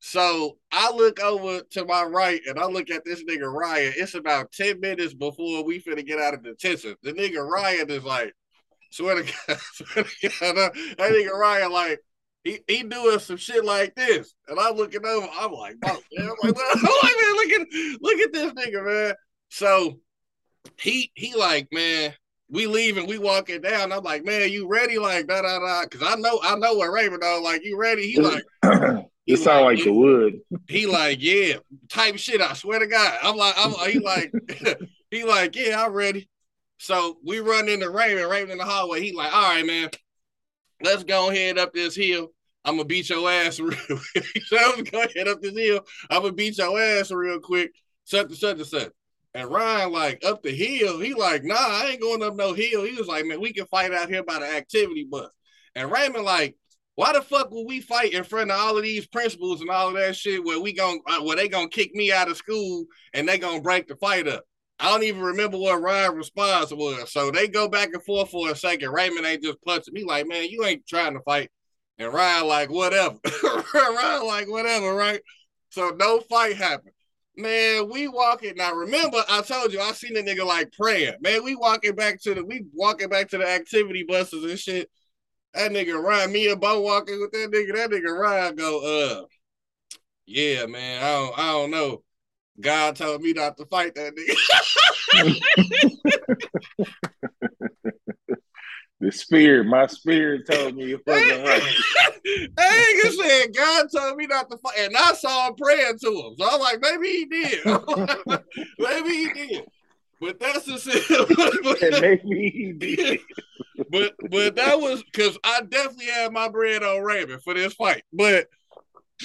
So 0.00 0.58
I 0.70 0.92
look 0.92 1.18
over 1.20 1.62
to 1.70 1.84
my 1.86 2.02
right 2.02 2.40
and 2.46 2.58
I 2.58 2.66
look 2.66 2.90
at 2.90 3.06
this 3.06 3.24
nigga 3.24 3.50
Ryan. 3.50 3.94
It's 3.96 4.14
about 4.14 4.52
10 4.52 4.78
minutes 4.78 5.14
before 5.14 5.64
we 5.64 5.80
finna 5.80 6.04
get 6.04 6.20
out 6.20 6.34
of 6.34 6.44
detention. 6.44 6.94
The 7.02 7.14
nigga 7.14 7.42
Ryan 7.42 7.88
is 7.88 8.04
like, 8.04 8.34
swear 8.90 9.14
to 9.14 9.22
God, 9.22 9.58
swear 9.72 10.04
to 10.04 10.28
God, 10.28 10.56
that 10.56 10.74
nigga 10.98 11.30
Ryan 11.30 11.72
like 11.72 12.00
he, 12.44 12.60
he 12.68 12.82
doing 12.82 13.18
some 13.18 13.36
shit 13.36 13.64
like 13.64 13.94
this. 13.94 14.34
And 14.48 14.58
I'm 14.58 14.76
looking 14.76 15.04
over, 15.04 15.26
I'm 15.38 15.52
like, 15.52 15.76
man, 15.82 15.96
I'm 16.18 16.26
like, 16.42 16.56
I'm 16.74 16.82
like, 16.82 17.16
man, 17.20 17.34
look 17.34 17.50
at 17.50 18.00
look 18.00 18.18
at 18.20 18.32
this 18.32 18.52
nigga, 18.52 18.84
man. 18.84 19.14
So 19.48 19.98
he 20.78 21.10
he 21.14 21.34
like, 21.34 21.68
man, 21.72 22.14
we 22.50 22.66
leaving, 22.66 23.06
we 23.06 23.18
walking 23.18 23.62
down. 23.62 23.92
I'm 23.92 24.04
like, 24.04 24.24
man, 24.24 24.50
you 24.50 24.68
ready? 24.68 24.98
Like, 24.98 25.26
da 25.26 25.42
da 25.42 25.58
da. 25.58 25.86
Cause 25.86 26.02
I 26.04 26.16
know 26.16 26.38
I 26.42 26.54
know 26.56 26.74
what 26.74 26.92
Raymond 26.92 27.22
though. 27.22 27.40
Like, 27.42 27.64
you 27.64 27.78
ready? 27.78 28.10
He 28.10 28.20
like 28.20 28.44
You 29.26 29.38
sound 29.38 29.64
like, 29.64 29.76
like 29.76 29.84
the 29.84 29.92
wood. 29.92 30.40
He 30.68 30.86
like, 30.86 31.18
yeah, 31.22 31.56
type 31.88 32.18
shit. 32.18 32.42
I 32.42 32.52
swear 32.52 32.78
to 32.78 32.86
God. 32.86 33.18
I'm 33.22 33.36
like, 33.36 33.54
I'm 33.56 33.72
he 33.90 33.98
like, 33.98 34.32
he 35.10 35.24
like, 35.24 35.56
yeah, 35.56 35.82
I'm 35.82 35.92
ready. 35.92 36.28
So 36.78 37.16
we 37.24 37.40
run 37.40 37.68
into 37.68 37.88
Raymond, 37.88 38.28
Raymond 38.28 38.52
in 38.52 38.58
the 38.58 38.64
hallway. 38.64 39.00
He 39.00 39.12
like, 39.12 39.32
all 39.32 39.54
right, 39.54 39.64
man, 39.64 39.88
let's 40.84 41.04
go 41.04 41.30
ahead 41.30 41.58
up 41.58 41.72
this 41.72 41.96
hill. 41.96 42.28
I'm 42.64 42.76
gonna 42.76 42.84
beat 42.86 43.10
your 43.10 43.30
ass 43.30 43.60
real 43.60 43.76
quick. 43.86 44.42
so 44.46 44.56
I'm 44.58 44.84
gonna 44.84 45.08
head 45.14 45.28
up 45.28 45.40
this 45.42 45.56
hill. 45.56 45.80
I'm 46.10 46.22
gonna 46.22 46.32
beat 46.32 46.58
your 46.58 46.80
ass 46.80 47.10
real 47.10 47.40
quick. 47.40 47.72
Such 48.04 48.26
and 48.26 48.36
such 48.36 48.56
and 48.58 48.66
such. 48.66 48.92
And 49.34 49.50
Ryan, 49.50 49.92
like 49.92 50.24
up 50.24 50.42
the 50.42 50.54
hill, 50.54 51.00
he 51.00 51.14
like, 51.14 51.44
nah, 51.44 51.56
I 51.56 51.88
ain't 51.90 52.00
going 52.00 52.22
up 52.22 52.36
no 52.36 52.52
hill. 52.52 52.84
He 52.84 52.94
was 52.94 53.08
like, 53.08 53.26
man, 53.26 53.40
we 53.40 53.52
can 53.52 53.66
fight 53.66 53.92
out 53.92 54.08
here 54.08 54.22
by 54.22 54.38
the 54.38 54.46
activity 54.46 55.04
bus. 55.10 55.30
And 55.74 55.90
Raymond, 55.90 56.24
like, 56.24 56.56
why 56.94 57.12
the 57.12 57.20
fuck 57.20 57.50
will 57.50 57.66
we 57.66 57.80
fight 57.80 58.12
in 58.12 58.22
front 58.22 58.52
of 58.52 58.58
all 58.60 58.76
of 58.76 58.84
these 58.84 59.08
principals 59.08 59.60
and 59.60 59.70
all 59.70 59.88
of 59.88 59.94
that 59.94 60.14
shit 60.14 60.44
where 60.44 60.60
we 60.60 60.72
going 60.72 61.00
uh, 61.06 61.20
where 61.22 61.36
they 61.36 61.48
gonna 61.48 61.68
kick 61.68 61.92
me 61.94 62.12
out 62.12 62.30
of 62.30 62.36
school 62.36 62.84
and 63.12 63.28
they 63.28 63.38
gonna 63.38 63.60
break 63.60 63.88
the 63.88 63.96
fight 63.96 64.28
up? 64.28 64.44
I 64.84 64.88
don't 64.88 65.04
even 65.04 65.22
remember 65.22 65.56
what 65.56 65.80
Ryan's 65.80 66.14
response 66.14 66.70
was. 66.70 67.10
So 67.10 67.30
they 67.30 67.48
go 67.48 67.68
back 67.68 67.88
and 67.94 68.02
forth 68.02 68.30
for 68.30 68.50
a 68.50 68.54
second. 68.54 68.90
Raymond 68.90 69.24
ain't 69.24 69.42
just 69.42 69.62
punching 69.64 69.94
me 69.94 70.04
like, 70.04 70.28
man, 70.28 70.50
you 70.50 70.62
ain't 70.62 70.86
trying 70.86 71.14
to 71.14 71.20
fight. 71.20 71.50
And 71.98 72.12
Ryan 72.12 72.46
like, 72.46 72.68
whatever. 72.68 73.16
Ryan 73.74 74.26
like, 74.26 74.46
whatever, 74.46 74.94
right? 74.94 75.22
So 75.70 75.96
no 75.98 76.20
fight 76.20 76.56
happened. 76.56 76.92
Man, 77.34 77.88
we 77.88 78.08
walking. 78.08 78.56
Now 78.56 78.74
remember, 78.74 79.24
I 79.26 79.40
told 79.40 79.72
you 79.72 79.80
I 79.80 79.92
seen 79.92 80.12
the 80.12 80.22
nigga 80.22 80.44
like 80.46 80.70
praying. 80.72 81.14
Man, 81.22 81.42
we 81.42 81.56
walking 81.56 81.94
back 81.94 82.20
to 82.24 82.34
the 82.34 82.44
we 82.44 82.66
walking 82.74 83.08
back 83.08 83.30
to 83.30 83.38
the 83.38 83.48
activity 83.48 84.04
buses 84.06 84.44
and 84.44 84.58
shit. 84.58 84.90
That 85.54 85.72
nigga 85.72 85.98
Ryan, 85.98 86.30
me 86.30 86.50
and 86.50 86.60
Bo 86.60 86.82
walking 86.82 87.18
with 87.22 87.32
that 87.32 87.50
nigga. 87.50 87.74
That 87.74 87.90
nigga 87.90 88.20
Ryan 88.20 88.54
go, 88.54 89.22
uh, 89.22 89.24
yeah, 90.26 90.66
man. 90.66 91.02
I 91.02 91.12
don't, 91.12 91.38
I 91.38 91.52
don't 91.52 91.70
know. 91.70 92.03
God 92.60 92.96
told 92.96 93.22
me 93.22 93.32
not 93.32 93.56
to 93.56 93.66
fight 93.66 93.94
that 93.94 94.14
nigga. 94.14 94.36
the 99.00 99.12
spirit, 99.12 99.66
my 99.66 99.86
spirit 99.86 100.46
told 100.50 100.76
me 100.76 100.86
you 100.86 101.00
fucking 101.06 101.44
right. 101.44 101.62
nigga 102.24 103.12
said 103.12 103.54
God 103.54 103.86
told 103.94 104.16
me 104.16 104.26
not 104.26 104.50
to 104.50 104.58
fight, 104.58 104.78
and 104.78 104.96
I 104.96 105.14
saw 105.14 105.48
him 105.48 105.54
praying 105.56 105.98
to 105.98 106.10
him. 106.10 106.34
So 106.38 106.48
I'm 106.48 106.60
like, 106.60 106.80
maybe 106.80 107.08
he 107.08 107.24
did. 107.26 107.64
maybe 108.78 109.10
he 109.10 109.32
did. 109.32 109.64
But 110.20 110.38
that's 110.38 110.64
just 110.64 110.86
it. 110.90 112.00
maybe 112.00 112.50
he 112.50 112.72
did 112.72 113.20
but 113.90 114.14
but 114.30 114.56
that 114.56 114.80
was 114.80 115.02
because 115.02 115.38
I 115.44 115.60
definitely 115.62 116.06
had 116.06 116.32
my 116.32 116.48
bread 116.48 116.82
on 116.82 117.02
Raymond 117.02 117.42
for 117.42 117.54
this 117.54 117.74
fight. 117.74 118.02
But 118.12 118.48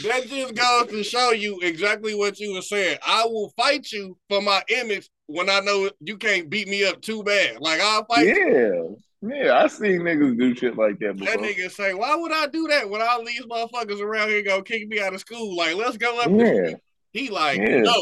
that 0.03 0.27
just 0.27 0.56
goes 0.56 0.88
to 0.88 1.03
show 1.03 1.32
you 1.32 1.60
exactly 1.62 2.15
what 2.15 2.39
you 2.39 2.53
were 2.53 2.62
saying. 2.62 2.98
I 3.06 3.25
will 3.25 3.53
fight 3.58 3.91
you 3.91 4.18
for 4.29 4.41
my 4.41 4.63
image 4.70 5.10
when 5.27 5.50
I 5.50 5.60
know 5.60 5.89
you 6.00 6.18
can't 6.18 6.50
beat 6.50 6.68
me 6.68 6.86
up 6.86 7.01
too 7.01 7.24
bad. 7.24 7.60
Like 7.60 7.79
I'll 7.82 8.06
fight. 8.06 8.27
Yeah. 8.27 8.36
You. 8.36 8.98
Yeah, 9.22 9.62
I 9.62 9.68
seen 9.68 10.00
niggas 10.00 10.39
do 10.39 10.56
shit 10.56 10.77
like 10.77 10.98
that 11.00 11.18
before. 11.18 11.36
That 11.36 11.44
nigga 11.44 11.70
say, 11.70 11.94
"Why 11.94 12.15
would 12.15 12.32
I 12.32 12.48
do 12.48 12.68
that 12.70 12.89
when 12.89 13.01
all 13.01 13.25
these 13.25 13.46
motherfuckers 13.46 14.00
around 14.00 14.29
here 14.29 14.41
go 14.41 14.62
kick 14.62 14.88
me 14.88 15.01
out 15.01 15.13
of 15.13 15.20
school? 15.20 15.58
Like, 15.58 15.75
let's 15.75 15.98
go 15.98 16.22
up." 16.22 16.32
Yeah. 16.32 16.75
He 17.12 17.29
like, 17.29 17.58
yeah. 17.58 17.82
no, 17.82 18.01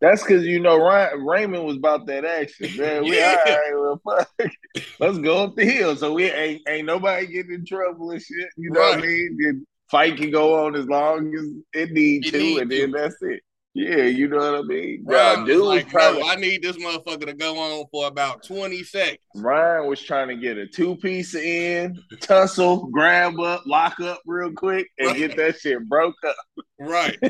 that's 0.00 0.22
because 0.22 0.44
you 0.44 0.60
know 0.60 0.76
Ryan, 0.76 1.24
Raymond 1.24 1.64
was 1.64 1.76
about 1.76 2.06
that 2.06 2.24
action. 2.24 2.76
Man, 2.76 3.04
we 3.04 3.16
yeah. 3.16 3.36
all 3.46 3.52
right, 3.52 4.00
well, 4.06 4.26
fuck. 4.38 4.50
Let's 5.00 5.18
go 5.18 5.44
up 5.44 5.56
the 5.56 5.64
hill. 5.64 5.96
So 5.96 6.12
we 6.12 6.30
ain't 6.30 6.62
ain't 6.68 6.86
nobody 6.86 7.26
getting 7.26 7.54
in 7.54 7.66
trouble 7.66 8.10
and 8.10 8.20
shit. 8.20 8.48
You 8.56 8.70
know 8.70 8.80
right. 8.80 8.96
what 8.96 9.04
I 9.04 9.06
mean? 9.06 9.66
Fight 9.90 10.16
can 10.16 10.30
go 10.30 10.64
on 10.64 10.74
as 10.74 10.86
long 10.86 11.34
as 11.34 11.80
it 11.82 11.92
needs 11.92 12.30
to, 12.30 12.38
need 12.38 12.58
and 12.58 12.70
to. 12.70 12.80
then 12.80 12.90
that's 12.90 13.20
it. 13.22 13.42
Yeah, 13.76 14.04
you 14.04 14.28
know 14.28 14.36
what 14.36 14.60
I 14.60 14.62
mean. 14.62 15.02
Ryan 15.04 15.44
dude 15.44 15.64
like, 15.64 15.92
no, 15.92 16.22
I 16.28 16.36
need 16.36 16.62
this 16.62 16.76
motherfucker 16.76 17.26
to 17.26 17.32
go 17.32 17.58
on 17.58 17.84
for 17.90 18.06
about 18.06 18.44
twenty 18.44 18.84
seconds. 18.84 19.18
Ryan 19.34 19.88
was 19.88 20.00
trying 20.00 20.28
to 20.28 20.36
get 20.36 20.56
a 20.56 20.66
two 20.68 20.94
piece 20.94 21.34
in, 21.34 22.00
tussle, 22.20 22.86
grab 22.86 23.40
up, 23.40 23.64
lock 23.66 23.98
up 23.98 24.20
real 24.26 24.52
quick, 24.52 24.88
and 24.98 25.08
right. 25.08 25.16
get 25.16 25.36
that 25.36 25.58
shit 25.58 25.88
broke 25.88 26.14
up. 26.24 26.36
Right. 26.78 27.18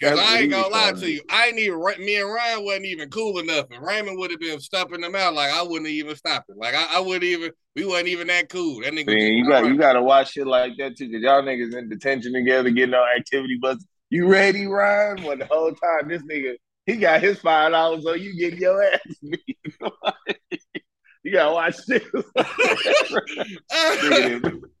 Because 0.00 0.18
I 0.18 0.40
ain't 0.40 0.50
gonna 0.50 0.68
lie 0.68 0.92
to 0.92 1.10
you, 1.10 1.22
I 1.30 1.46
ain't 1.46 1.58
even 1.58 1.80
me 2.04 2.20
and 2.20 2.28
Ryan 2.28 2.64
wasn't 2.64 2.86
even 2.86 3.08
cool 3.08 3.38
enough, 3.38 3.66
and 3.70 3.82
Raymond 3.86 4.18
would 4.18 4.30
have 4.30 4.40
been 4.40 4.60
stopping 4.60 5.00
them 5.00 5.14
out 5.14 5.34
like 5.34 5.50
I 5.50 5.62
wouldn't 5.62 5.88
even 5.88 6.14
stop 6.16 6.44
it. 6.48 6.56
Like 6.58 6.74
I, 6.74 6.96
I 6.96 7.00
wouldn't 7.00 7.24
even. 7.24 7.52
We 7.76 7.86
wasn't 7.86 8.08
even 8.08 8.26
that 8.26 8.50
cool. 8.50 8.82
That 8.82 8.92
nigga. 8.92 9.06
Man, 9.06 9.32
you 9.32 9.48
got 9.48 9.66
you 9.66 9.78
got 9.78 9.94
to 9.94 10.02
watch 10.02 10.32
shit 10.32 10.46
like 10.46 10.72
that 10.78 10.96
too, 10.96 11.08
because 11.08 11.22
y'all 11.22 11.42
niggas 11.42 11.74
in 11.74 11.88
detention 11.88 12.34
together, 12.34 12.70
getting 12.70 12.94
on 12.94 13.06
activity 13.16 13.58
buses 13.60 13.86
you 14.14 14.28
ready, 14.28 14.66
Ryan? 14.68 15.24
Well, 15.24 15.36
the 15.36 15.46
whole 15.46 15.72
time 15.72 16.06
this 16.06 16.22
nigga, 16.22 16.54
he 16.86 16.96
got 16.96 17.20
his 17.20 17.40
five 17.40 17.72
dollars, 17.72 18.04
so 18.04 18.14
you 18.14 18.38
get 18.38 18.56
your 18.60 18.80
ass 18.80 19.00
beat. 19.28 19.58
you 21.24 21.32
gotta 21.32 21.52
watch 21.52 21.76
this. 21.88 22.04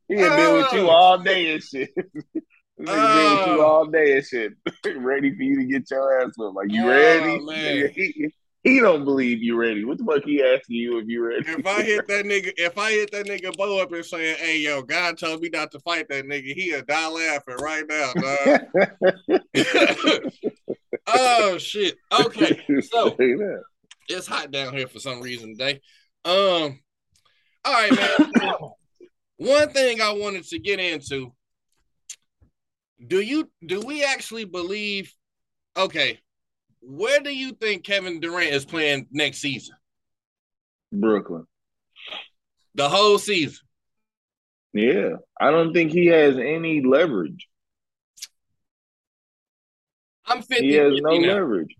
he 0.08 0.16
had 0.20 0.36
been 0.36 0.54
with 0.54 0.72
you 0.72 0.88
all 0.88 1.18
day 1.18 1.52
and 1.52 1.62
shit. 1.62 1.90
Nigga 2.80 3.16
been 3.16 3.38
with 3.38 3.46
you 3.46 3.60
oh. 3.60 3.66
all 3.66 3.86
day 3.86 4.16
and 4.16 4.24
shit. 4.24 4.52
ready 4.96 5.34
for 5.34 5.42
you 5.42 5.58
to 5.58 5.64
get 5.64 5.90
your 5.90 6.20
ass 6.20 6.32
up. 6.40 6.54
Like 6.54 6.70
you 6.70 6.84
oh, 6.84 6.88
ready? 6.88 8.32
He 8.70 8.80
don't 8.80 9.04
believe 9.04 9.42
you 9.42 9.56
ready. 9.56 9.84
What 9.84 9.98
the 9.98 10.04
fuck 10.04 10.24
he 10.24 10.42
asking 10.42 10.76
you 10.76 10.98
if 10.98 11.06
you 11.06 11.22
ready? 11.22 11.44
If 11.46 11.66
I 11.66 11.82
hit 11.82 12.08
that 12.08 12.24
nigga, 12.24 12.50
if 12.56 12.78
I 12.78 12.92
hit 12.92 13.10
that 13.12 13.26
nigga 13.26 13.54
Bo 13.58 13.82
up 13.82 13.92
and 13.92 14.02
saying, 14.02 14.38
"Hey, 14.38 14.58
yo, 14.60 14.80
God 14.80 15.18
told 15.18 15.42
me 15.42 15.50
not 15.50 15.70
to 15.72 15.80
fight 15.80 16.08
that 16.08 16.24
nigga," 16.24 16.54
he 16.54 16.72
a 16.72 16.82
die 16.82 17.08
laughing 17.08 17.56
right 17.60 17.84
now, 17.86 18.12
dog. 18.14 18.60
oh 21.06 21.58
shit. 21.58 21.96
Okay, 22.18 22.58
so 22.90 23.14
it's 24.08 24.26
hot 24.26 24.50
down 24.50 24.74
here 24.74 24.88
for 24.88 24.98
some 24.98 25.20
reason 25.20 25.58
today. 25.58 25.82
Um, 26.24 26.80
all 27.66 27.74
right, 27.74 27.94
man. 27.94 28.50
One 29.36 29.68
thing 29.70 30.00
I 30.00 30.12
wanted 30.12 30.44
to 30.44 30.58
get 30.58 30.80
into. 30.80 31.34
Do 33.06 33.20
you 33.20 33.50
do 33.66 33.80
we 33.80 34.04
actually 34.04 34.46
believe? 34.46 35.12
Okay, 35.76 36.20
where 36.86 37.20
do 37.20 37.34
you 37.34 37.52
think 37.52 37.84
Kevin 37.84 38.20
Durant 38.20 38.52
is 38.52 38.64
playing 38.64 39.06
next 39.10 39.38
season? 39.38 39.76
Brooklyn. 40.92 41.46
The 42.74 42.88
whole 42.88 43.18
season. 43.18 43.64
Yeah, 44.72 45.10
I 45.40 45.50
don't 45.50 45.72
think 45.72 45.92
he 45.92 46.06
has 46.06 46.36
any 46.36 46.82
leverage. 46.82 47.48
I'm 50.26 50.42
50. 50.42 50.66
He 50.66 50.74
has 50.74 50.94
no 51.00 51.16
now. 51.16 51.34
leverage. 51.34 51.76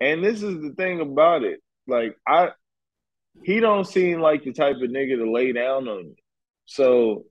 And 0.00 0.24
this 0.24 0.42
is 0.42 0.62
the 0.62 0.72
thing 0.76 1.00
about 1.00 1.42
it. 1.42 1.60
Like 1.86 2.16
I 2.26 2.50
he 3.42 3.60
don't 3.60 3.86
seem 3.86 4.20
like 4.20 4.44
the 4.44 4.52
type 4.52 4.76
of 4.76 4.82
nigga 4.82 5.16
to 5.18 5.30
lay 5.30 5.52
down 5.52 5.88
on 5.88 6.04
you. 6.04 6.16
So 6.66 7.24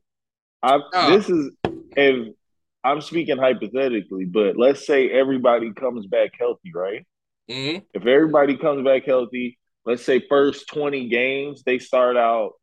I 0.61 0.79
oh. 0.93 1.09
this 1.11 1.29
is 1.29 1.51
if 1.95 2.33
I'm 2.83 3.01
speaking 3.01 3.37
hypothetically, 3.37 4.25
but 4.25 4.57
let's 4.57 4.85
say 4.85 5.09
everybody 5.09 5.73
comes 5.73 6.07
back 6.07 6.31
healthy, 6.39 6.71
right? 6.73 7.05
Mm-hmm. 7.49 7.79
If 7.93 8.05
everybody 8.05 8.57
comes 8.57 8.85
back 8.85 9.05
healthy, 9.05 9.57
let's 9.85 10.03
say 10.03 10.23
first 10.27 10.67
20 10.69 11.09
games, 11.09 11.63
they 11.63 11.79
start 11.79 12.15
out 12.15 12.53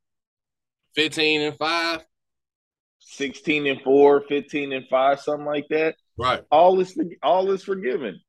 15 0.95 1.43
and 1.43 1.57
5, 1.57 2.01
16 3.01 3.67
and 3.67 3.81
4, 3.83 4.21
15 4.23 4.73
and 4.73 4.87
5, 4.89 5.21
something 5.21 5.47
like 5.47 5.67
that. 5.71 5.97
Right. 6.17 6.43
All 6.51 6.81
is 6.81 6.99
all 7.23 7.51
is 7.51 7.63
forgiven. 7.63 8.21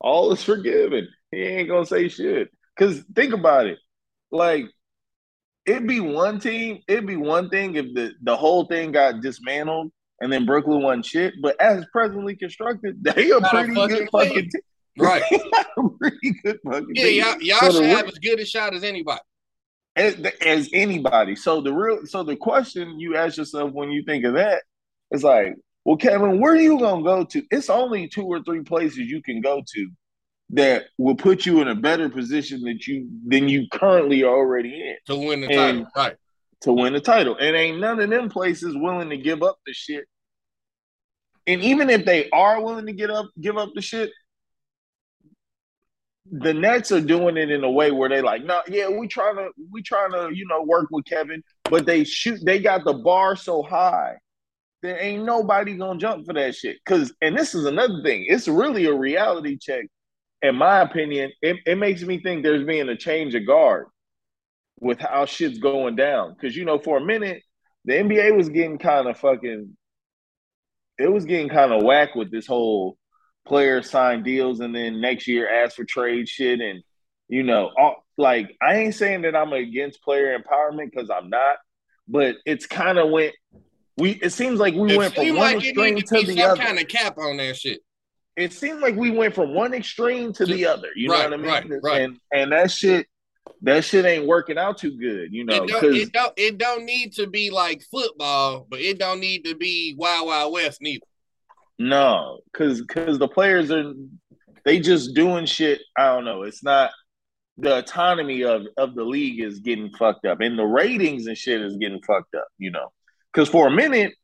All 0.00 0.32
is 0.32 0.42
forgiven. 0.42 1.08
He 1.30 1.42
ain't 1.42 1.68
gonna 1.68 1.86
say 1.86 2.08
shit. 2.08 2.50
Cause 2.76 3.04
think 3.14 3.32
about 3.32 3.66
it. 3.66 3.78
Like 4.32 4.64
it'd 5.66 5.86
be 5.86 6.00
one 6.00 6.40
team, 6.40 6.80
it'd 6.88 7.06
be 7.06 7.16
one 7.16 7.48
thing 7.48 7.76
if 7.76 7.94
the, 7.94 8.12
the 8.22 8.36
whole 8.36 8.66
thing 8.66 8.92
got 8.92 9.20
dismantled 9.20 9.92
and 10.20 10.32
then 10.32 10.46
Brooklyn 10.46 10.82
won 10.82 11.02
shit. 11.02 11.34
But 11.42 11.60
as 11.60 11.84
presently 11.92 12.36
constructed, 12.36 12.96
they 13.02 13.30
are 13.30 13.40
pretty 13.50 13.74
good 13.74 14.08
fucking 14.10 14.34
team. 14.34 14.50
Right. 14.98 15.22
pretty 16.00 16.32
good 16.42 16.58
fucking 16.64 16.88
Yeah, 16.94 17.04
team. 17.04 17.20
y'all, 17.22 17.42
y'all 17.42 17.70
So 17.72 17.80
should 17.82 17.90
have 17.90 18.06
as 18.08 18.18
good 18.18 18.40
a 18.40 18.44
shot 18.46 18.74
as 18.74 18.82
anybody. 18.84 19.20
as, 19.94 20.14
as 20.44 20.70
anybody. 20.72 21.36
So 21.36 21.60
the 21.60 21.72
real, 21.72 22.06
so 22.06 22.22
the 22.22 22.36
question 22.36 22.98
you 22.98 23.16
ask 23.16 23.36
yourself 23.36 23.72
when 23.72 23.90
you 23.90 24.02
think 24.04 24.24
of 24.24 24.34
that 24.34 24.62
is 25.10 25.22
like, 25.22 25.54
well, 25.84 25.96
Kevin, 25.96 26.40
where 26.40 26.52
are 26.54 26.56
you 26.56 26.78
gonna 26.80 27.02
go 27.04 27.24
to? 27.24 27.42
It's 27.50 27.70
only 27.70 28.08
two 28.08 28.24
or 28.24 28.42
three 28.42 28.62
places 28.62 28.98
you 28.98 29.22
can 29.22 29.40
go 29.40 29.62
to 29.74 29.88
that 30.50 30.86
will 30.98 31.14
put 31.14 31.44
you 31.46 31.60
in 31.60 31.68
a 31.68 31.74
better 31.74 32.08
position 32.08 32.62
that 32.62 32.86
you 32.86 33.08
than 33.26 33.48
you 33.48 33.66
currently 33.72 34.22
are 34.22 34.34
already 34.34 34.70
in 34.80 34.96
To 35.06 35.16
win 35.16 35.42
the 35.42 35.48
And- 35.48 35.86
title. 35.86 35.86
Right. 35.96 36.16
To 36.62 36.72
win 36.72 36.92
the 36.92 37.00
title. 37.00 37.36
And 37.38 37.56
ain't 37.56 37.80
none 37.80 38.00
of 38.00 38.10
them 38.10 38.28
places 38.28 38.76
willing 38.76 39.10
to 39.10 39.16
give 39.16 39.42
up 39.42 39.58
the 39.66 39.72
shit. 39.72 40.04
And 41.46 41.62
even 41.62 41.90
if 41.90 42.04
they 42.04 42.28
are 42.30 42.60
willing 42.60 42.86
to 42.86 42.92
get 42.92 43.10
up, 43.10 43.26
give 43.40 43.56
up 43.56 43.70
the 43.74 43.82
shit, 43.82 44.10
the 46.30 46.52
Nets 46.52 46.90
are 46.90 47.00
doing 47.00 47.36
it 47.36 47.50
in 47.50 47.62
a 47.62 47.70
way 47.70 47.92
where 47.92 48.08
they 48.08 48.20
like, 48.20 48.44
no, 48.44 48.60
yeah, 48.66 48.88
we 48.88 49.06
trying 49.06 49.36
to, 49.36 49.50
we 49.70 49.82
trying 49.82 50.10
to, 50.10 50.30
you 50.34 50.44
know, 50.48 50.62
work 50.62 50.88
with 50.90 51.04
Kevin, 51.04 51.42
but 51.64 51.86
they 51.86 52.02
shoot, 52.02 52.40
they 52.44 52.58
got 52.58 52.84
the 52.84 52.94
bar 52.94 53.36
so 53.36 53.62
high, 53.62 54.16
there 54.82 55.00
ain't 55.00 55.24
nobody 55.24 55.76
gonna 55.76 56.00
jump 56.00 56.26
for 56.26 56.32
that 56.32 56.56
shit. 56.56 56.78
Cause, 56.84 57.12
and 57.22 57.38
this 57.38 57.54
is 57.54 57.64
another 57.64 58.02
thing, 58.02 58.26
it's 58.28 58.48
really 58.48 58.86
a 58.86 58.94
reality 58.94 59.56
check. 59.56 59.84
In 60.42 60.56
my 60.56 60.80
opinion, 60.80 61.30
it, 61.42 61.58
it 61.64 61.78
makes 61.78 62.02
me 62.02 62.20
think 62.20 62.42
there's 62.42 62.66
being 62.66 62.88
a 62.88 62.96
change 62.96 63.36
of 63.36 63.46
guard 63.46 63.86
with 64.80 65.00
how 65.00 65.24
shit's 65.26 65.58
going 65.58 65.96
down. 65.96 66.36
Cause 66.40 66.54
you 66.54 66.64
know, 66.64 66.78
for 66.78 66.98
a 66.98 67.04
minute, 67.04 67.42
the 67.84 67.94
NBA 67.94 68.36
was 68.36 68.48
getting 68.48 68.78
kind 68.78 69.08
of 69.08 69.18
fucking, 69.18 69.76
it 70.98 71.10
was 71.12 71.24
getting 71.24 71.48
kind 71.48 71.72
of 71.72 71.82
whack 71.82 72.14
with 72.14 72.30
this 72.30 72.46
whole 72.46 72.98
player 73.46 73.82
sign 73.82 74.22
deals 74.22 74.60
and 74.60 74.74
then 74.74 75.00
next 75.00 75.26
year 75.26 75.64
ask 75.64 75.76
for 75.76 75.84
trade 75.84 76.28
shit 76.28 76.60
and 76.60 76.82
you 77.28 77.42
know 77.42 77.70
all, 77.78 78.04
like 78.18 78.54
i 78.60 78.76
ain't 78.76 78.94
saying 78.94 79.22
that 79.22 79.36
i'm 79.36 79.52
against 79.52 80.02
player 80.02 80.36
empowerment 80.36 80.90
because 80.90 81.10
i'm 81.10 81.30
not 81.30 81.56
but 82.08 82.36
it's 82.44 82.66
kind 82.66 82.98
of 82.98 83.10
went 83.10 83.34
we 83.96 84.12
it 84.22 84.30
seems 84.30 84.58
like 84.58 84.74
we 84.74 84.92
It 84.92 84.98
went 84.98 85.14
from 85.14 85.24
seemed 85.24 85.38
one 85.38 85.56
extreme 85.56 85.96
to 85.96 86.02
to 86.02 86.26
the 86.26 86.36
some 86.36 86.50
other 86.50 86.62
kind 86.62 86.78
of 86.78 86.88
cap 86.88 87.16
on 87.18 87.36
that 87.38 87.56
shit. 87.56 87.80
it 88.36 88.52
seemed 88.52 88.80
like 88.80 88.96
we 88.96 89.10
went 89.10 89.34
from 89.34 89.54
one 89.54 89.74
extreme 89.74 90.32
to 90.34 90.44
the 90.44 90.66
other 90.66 90.88
you 90.96 91.08
know 91.08 91.14
what 91.14 91.32
i 91.32 91.36
mean 91.36 91.46
right, 91.46 91.70
right. 91.82 92.02
and 92.02 92.18
and 92.32 92.52
that 92.52 92.70
shit 92.70 93.06
that 93.62 93.84
shit 93.84 94.04
ain't 94.04 94.26
working 94.26 94.58
out 94.58 94.78
too 94.78 94.96
good 94.98 95.32
you 95.32 95.44
know 95.44 95.54
it, 95.54 95.68
don't, 95.68 95.94
it 95.94 96.12
don't 96.12 96.32
it 96.36 96.58
don't 96.58 96.84
need 96.84 97.12
to 97.14 97.26
be 97.26 97.50
like 97.50 97.82
football, 97.90 98.66
but 98.68 98.80
it 98.80 98.98
don't 98.98 99.20
need 99.20 99.44
to 99.44 99.54
be 99.54 99.94
Wild 99.98 100.26
Wild 100.26 100.52
West 100.52 100.80
neither. 100.80 101.04
No, 101.78 102.40
because 102.52 102.80
because 102.80 103.18
the 103.18 103.28
players 103.28 103.70
are 103.70 103.92
they 104.64 104.80
just 104.80 105.14
doing 105.14 105.46
shit. 105.46 105.80
I 105.96 106.06
don't 106.06 106.24
know. 106.24 106.42
It's 106.42 106.64
not 106.64 106.90
the 107.58 107.78
autonomy 107.78 108.44
of 108.44 108.62
of 108.76 108.94
the 108.94 109.04
league 109.04 109.40
is 109.40 109.60
getting 109.60 109.90
fucked 109.90 110.26
up, 110.26 110.40
and 110.40 110.58
the 110.58 110.64
ratings 110.64 111.26
and 111.26 111.36
shit 111.36 111.60
is 111.60 111.76
getting 111.76 112.02
fucked 112.02 112.34
up. 112.34 112.48
You 112.58 112.70
know, 112.70 112.92
because 113.32 113.48
for 113.48 113.66
a 113.66 113.70
minute, 113.70 114.14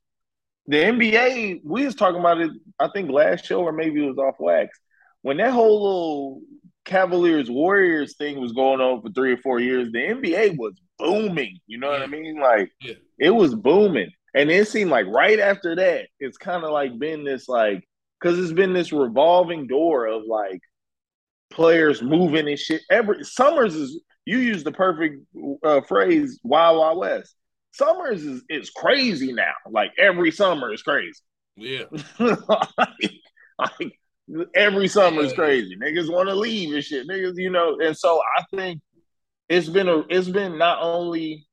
the 0.66 0.78
NBA 0.78 1.60
we 1.64 1.84
was 1.84 1.94
talking 1.94 2.20
about 2.20 2.40
it. 2.40 2.50
I 2.78 2.88
think 2.88 3.10
last 3.10 3.44
show 3.44 3.62
or 3.62 3.72
maybe 3.72 4.04
it 4.04 4.08
was 4.08 4.18
off 4.18 4.36
wax 4.38 4.78
when 5.22 5.36
that 5.38 5.52
whole 5.52 5.82
little 5.82 6.40
Cavaliers 6.84 7.50
Warriors 7.50 8.16
thing 8.16 8.40
was 8.40 8.52
going 8.52 8.80
on 8.80 9.02
for 9.02 9.10
three 9.10 9.32
or 9.32 9.36
four 9.38 9.60
years. 9.60 9.90
The 9.92 9.98
NBA 9.98 10.56
was 10.56 10.74
booming. 10.98 11.58
You 11.66 11.78
know 11.78 11.90
what 11.90 12.02
I 12.02 12.06
mean? 12.06 12.38
Like 12.40 12.70
Yeah. 12.80 12.94
it 13.18 13.30
was 13.30 13.54
booming. 13.54 14.10
And 14.34 14.50
it 14.50 14.66
seemed 14.68 14.90
like 14.90 15.06
right 15.06 15.38
after 15.38 15.76
that, 15.76 16.06
it's 16.18 16.38
kind 16.38 16.64
of 16.64 16.70
like 16.70 16.98
been 16.98 17.24
this 17.24 17.48
like 17.48 17.86
because 18.20 18.38
it's 18.38 18.52
been 18.52 18.72
this 18.72 18.92
revolving 18.92 19.66
door 19.66 20.06
of 20.06 20.22
like 20.26 20.60
players 21.50 22.02
moving 22.02 22.48
and 22.48 22.58
shit. 22.58 22.82
Every 22.90 23.24
Summers 23.24 23.74
is 23.74 24.00
you 24.24 24.38
use 24.38 24.64
the 24.64 24.72
perfect 24.72 25.16
uh, 25.64 25.82
phrase 25.82 26.40
"Wild 26.42 26.78
Wild 26.78 26.98
West." 26.98 27.34
Summers 27.72 28.24
is 28.24 28.42
is 28.48 28.70
crazy 28.70 29.32
now. 29.32 29.52
Like 29.70 29.92
every 29.98 30.30
summer 30.30 30.72
is 30.72 30.82
crazy. 30.82 31.12
Yeah. 31.56 31.84
like, 32.18 33.10
like, 33.58 33.98
every 34.54 34.88
summer 34.88 35.22
is 35.22 35.32
crazy. 35.32 35.76
Niggas 35.76 36.10
want 36.10 36.28
to 36.28 36.34
leave 36.34 36.74
and 36.74 36.84
shit. 36.84 37.08
Niggas, 37.08 37.36
you 37.36 37.50
know. 37.50 37.78
And 37.80 37.96
so 37.96 38.20
I 38.38 38.44
think 38.54 38.80
it's 39.48 39.68
been 39.68 39.88
a 39.88 40.04
it's 40.08 40.28
been 40.28 40.58
not 40.58 40.78
only 40.80 41.46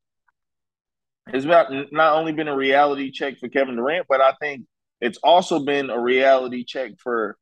it's 1.33 1.45
about 1.45 1.71
not 1.91 2.15
only 2.15 2.31
been 2.31 2.47
a 2.47 2.55
reality 2.55 3.11
check 3.11 3.39
for 3.39 3.49
Kevin 3.49 3.75
Durant, 3.75 4.07
but 4.07 4.21
I 4.21 4.33
think 4.41 4.65
it's 5.01 5.19
also 5.23 5.59
been 5.59 5.89
a 5.89 5.99
reality 5.99 6.63
check 6.63 6.91
for 7.01 7.37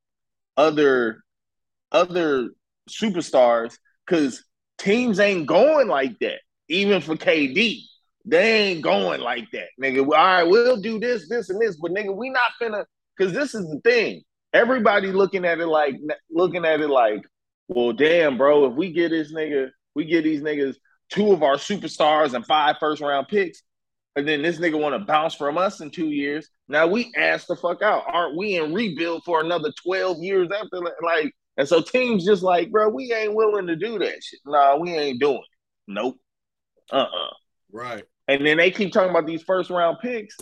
other 0.55 1.23
other 1.91 2.49
superstars 2.89 3.77
because 4.05 4.43
teams 4.77 5.19
ain't 5.19 5.47
going 5.47 5.87
like 5.87 6.17
that. 6.19 6.39
Even 6.69 7.01
for 7.01 7.15
KD, 7.15 7.81
they 8.25 8.53
ain't 8.53 8.81
going 8.81 9.21
like 9.21 9.49
that, 9.53 9.67
nigga. 9.81 10.01
All 10.01 10.09
right, 10.09 10.43
we'll 10.43 10.81
do 10.81 10.99
this, 10.99 11.29
this, 11.29 11.49
and 11.49 11.61
this, 11.61 11.77
but 11.77 11.91
nigga, 11.91 12.13
we 12.13 12.29
not 12.29 12.51
finna. 12.61 12.83
Because 13.17 13.33
this 13.33 13.55
is 13.55 13.67
the 13.69 13.79
thing. 13.83 14.23
Everybody 14.53 15.11
looking 15.11 15.45
at 15.45 15.59
it 15.59 15.67
like 15.67 15.95
looking 16.29 16.65
at 16.65 16.81
it 16.81 16.89
like, 16.89 17.21
well, 17.67 17.93
damn, 17.93 18.37
bro. 18.37 18.65
If 18.65 18.73
we 18.73 18.91
get 18.91 19.09
this 19.09 19.33
nigga, 19.33 19.69
we 19.95 20.05
get 20.05 20.23
these 20.23 20.41
niggas 20.41 20.75
two 21.09 21.31
of 21.31 21.43
our 21.43 21.55
superstars 21.55 22.33
and 22.33 22.45
five 22.45 22.77
first 22.79 23.01
round 23.01 23.27
picks, 23.27 23.61
and 24.15 24.27
then 24.27 24.41
this 24.41 24.57
nigga 24.57 24.79
want 24.79 24.95
to 24.95 25.05
bounce 25.05 25.35
from 25.35 25.57
us 25.57 25.81
in 25.81 25.91
two 25.91 26.07
years. 26.07 26.49
Now 26.67 26.87
we 26.87 27.11
ask 27.17 27.47
the 27.47 27.55
fuck 27.55 27.81
out. 27.81 28.03
Aren't 28.07 28.37
we 28.37 28.55
in 28.55 28.73
rebuild 28.73 29.23
for 29.25 29.41
another 29.41 29.71
twelve 29.83 30.17
years 30.19 30.49
after? 30.51 30.79
Like, 31.03 31.33
and 31.57 31.67
so 31.67 31.81
teams 31.81 32.25
just 32.25 32.43
like, 32.43 32.71
bro, 32.71 32.89
we 32.89 33.13
ain't 33.13 33.35
willing 33.35 33.67
to 33.67 33.75
do 33.75 33.99
that 33.99 34.23
shit. 34.23 34.39
Nah, 34.45 34.77
we 34.77 34.91
ain't 34.91 35.19
doing 35.19 35.37
it. 35.37 35.57
Nope. 35.87 36.17
Uh 36.91 37.05
uh 37.05 37.33
Right. 37.71 38.03
And 38.27 38.45
then 38.45 38.57
they 38.57 38.71
keep 38.71 38.91
talking 38.91 39.09
about 39.09 39.25
these 39.25 39.43
first 39.43 39.69
round 39.69 39.97
picks. 40.01 40.35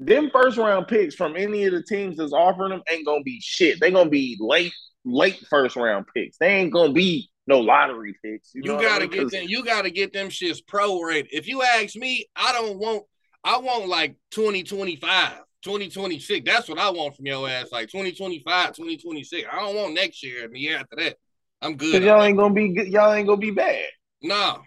Them 0.00 0.30
first 0.32 0.56
round 0.58 0.86
picks 0.86 1.14
from 1.14 1.36
any 1.36 1.64
of 1.64 1.72
the 1.72 1.82
teams 1.82 2.16
that's 2.16 2.32
offering 2.32 2.70
them 2.70 2.82
ain't 2.90 3.06
gonna 3.06 3.22
be 3.22 3.40
shit. 3.40 3.80
They 3.80 3.90
gonna 3.90 4.10
be 4.10 4.36
late, 4.40 4.72
late 5.04 5.44
first 5.50 5.76
round 5.76 6.06
picks. 6.14 6.38
They 6.38 6.48
ain't 6.48 6.72
gonna 6.72 6.92
be 6.92 7.30
no 7.46 7.60
lottery 7.60 8.14
picks. 8.22 8.54
You, 8.54 8.62
You 8.64 8.72
know 8.72 8.80
gotta 8.80 9.08
mean? 9.08 9.10
get 9.10 9.30
them. 9.30 9.44
You 9.48 9.64
gotta 9.64 9.90
get 9.90 10.12
them 10.12 10.28
shits 10.28 10.58
prorated. 10.64 11.28
If 11.32 11.48
you 11.48 11.62
ask 11.62 11.96
me, 11.96 12.26
I 12.36 12.52
don't 12.52 12.78
want. 12.78 13.04
I 13.44 13.58
want 13.58 13.88
like 13.88 14.16
2025, 14.32 15.32
2026. 15.62 16.44
That's 16.44 16.68
what 16.68 16.78
I 16.78 16.90
want 16.90 17.16
from 17.16 17.26
your 17.26 17.48
ass. 17.48 17.72
Like 17.72 17.88
2025, 17.88 18.74
2026. 18.74 19.48
I 19.50 19.56
don't 19.60 19.76
want 19.76 19.94
next 19.94 20.22
year 20.22 20.44
and 20.44 20.54
the 20.54 20.58
year 20.58 20.78
after 20.78 20.96
that. 20.96 21.16
I'm 21.62 21.76
good. 21.76 22.02
Y'all 22.02 22.22
ain't 22.22 22.36
gonna 22.36 22.54
be 22.54 22.72
good. 22.72 22.88
Y'all 22.88 23.12
ain't 23.12 23.26
gonna 23.26 23.40
be 23.40 23.50
bad. 23.50 23.86
No, 24.22 24.62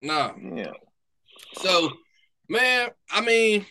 no. 0.00 0.34
Yeah. 0.54 0.72
So, 1.54 1.90
man, 2.48 2.90
I 3.10 3.20
mean, 3.20 3.66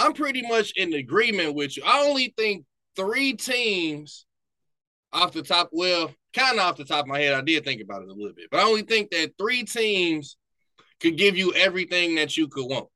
I'm 0.00 0.14
pretty 0.14 0.40
much 0.42 0.72
in 0.76 0.94
agreement 0.94 1.54
with 1.54 1.76
you. 1.76 1.82
I 1.84 2.06
only 2.06 2.32
think 2.36 2.64
three 2.96 3.34
teams 3.34 4.24
off 5.12 5.32
the 5.32 5.42
top, 5.42 5.68
well, 5.72 6.10
kind 6.32 6.58
of 6.58 6.64
off 6.64 6.76
the 6.78 6.84
top 6.84 7.04
of 7.04 7.08
my 7.08 7.20
head, 7.20 7.34
I 7.34 7.42
did 7.42 7.64
think 7.64 7.82
about 7.82 8.02
it 8.02 8.08
a 8.08 8.12
little 8.14 8.32
bit, 8.34 8.46
but 8.50 8.60
I 8.60 8.62
only 8.62 8.82
think 8.82 9.10
that 9.10 9.32
three 9.38 9.62
teams 9.64 10.38
could 11.00 11.18
give 11.18 11.36
you 11.36 11.52
everything 11.54 12.14
that 12.14 12.36
you 12.36 12.48
could 12.48 12.64
want 12.64 12.88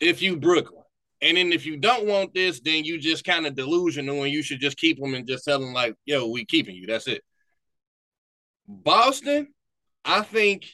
if 0.00 0.20
you 0.20 0.36
Brooklyn. 0.36 0.82
And 1.22 1.38
then 1.38 1.52
if 1.52 1.64
you 1.64 1.78
don't 1.78 2.06
want 2.06 2.34
this, 2.34 2.60
then 2.60 2.84
you 2.84 2.98
just 2.98 3.24
kind 3.24 3.46
of 3.46 3.54
delusional 3.54 4.22
and 4.22 4.32
you 4.32 4.42
should 4.42 4.60
just 4.60 4.76
keep 4.76 4.98
them 4.98 5.14
and 5.14 5.26
just 5.26 5.44
tell 5.44 5.58
them, 5.58 5.72
like, 5.72 5.94
yo, 6.04 6.28
we 6.28 6.44
keeping 6.44 6.74
you. 6.74 6.86
That's 6.86 7.08
it. 7.08 7.22
Boston, 8.66 9.48
I 10.04 10.20
think 10.22 10.66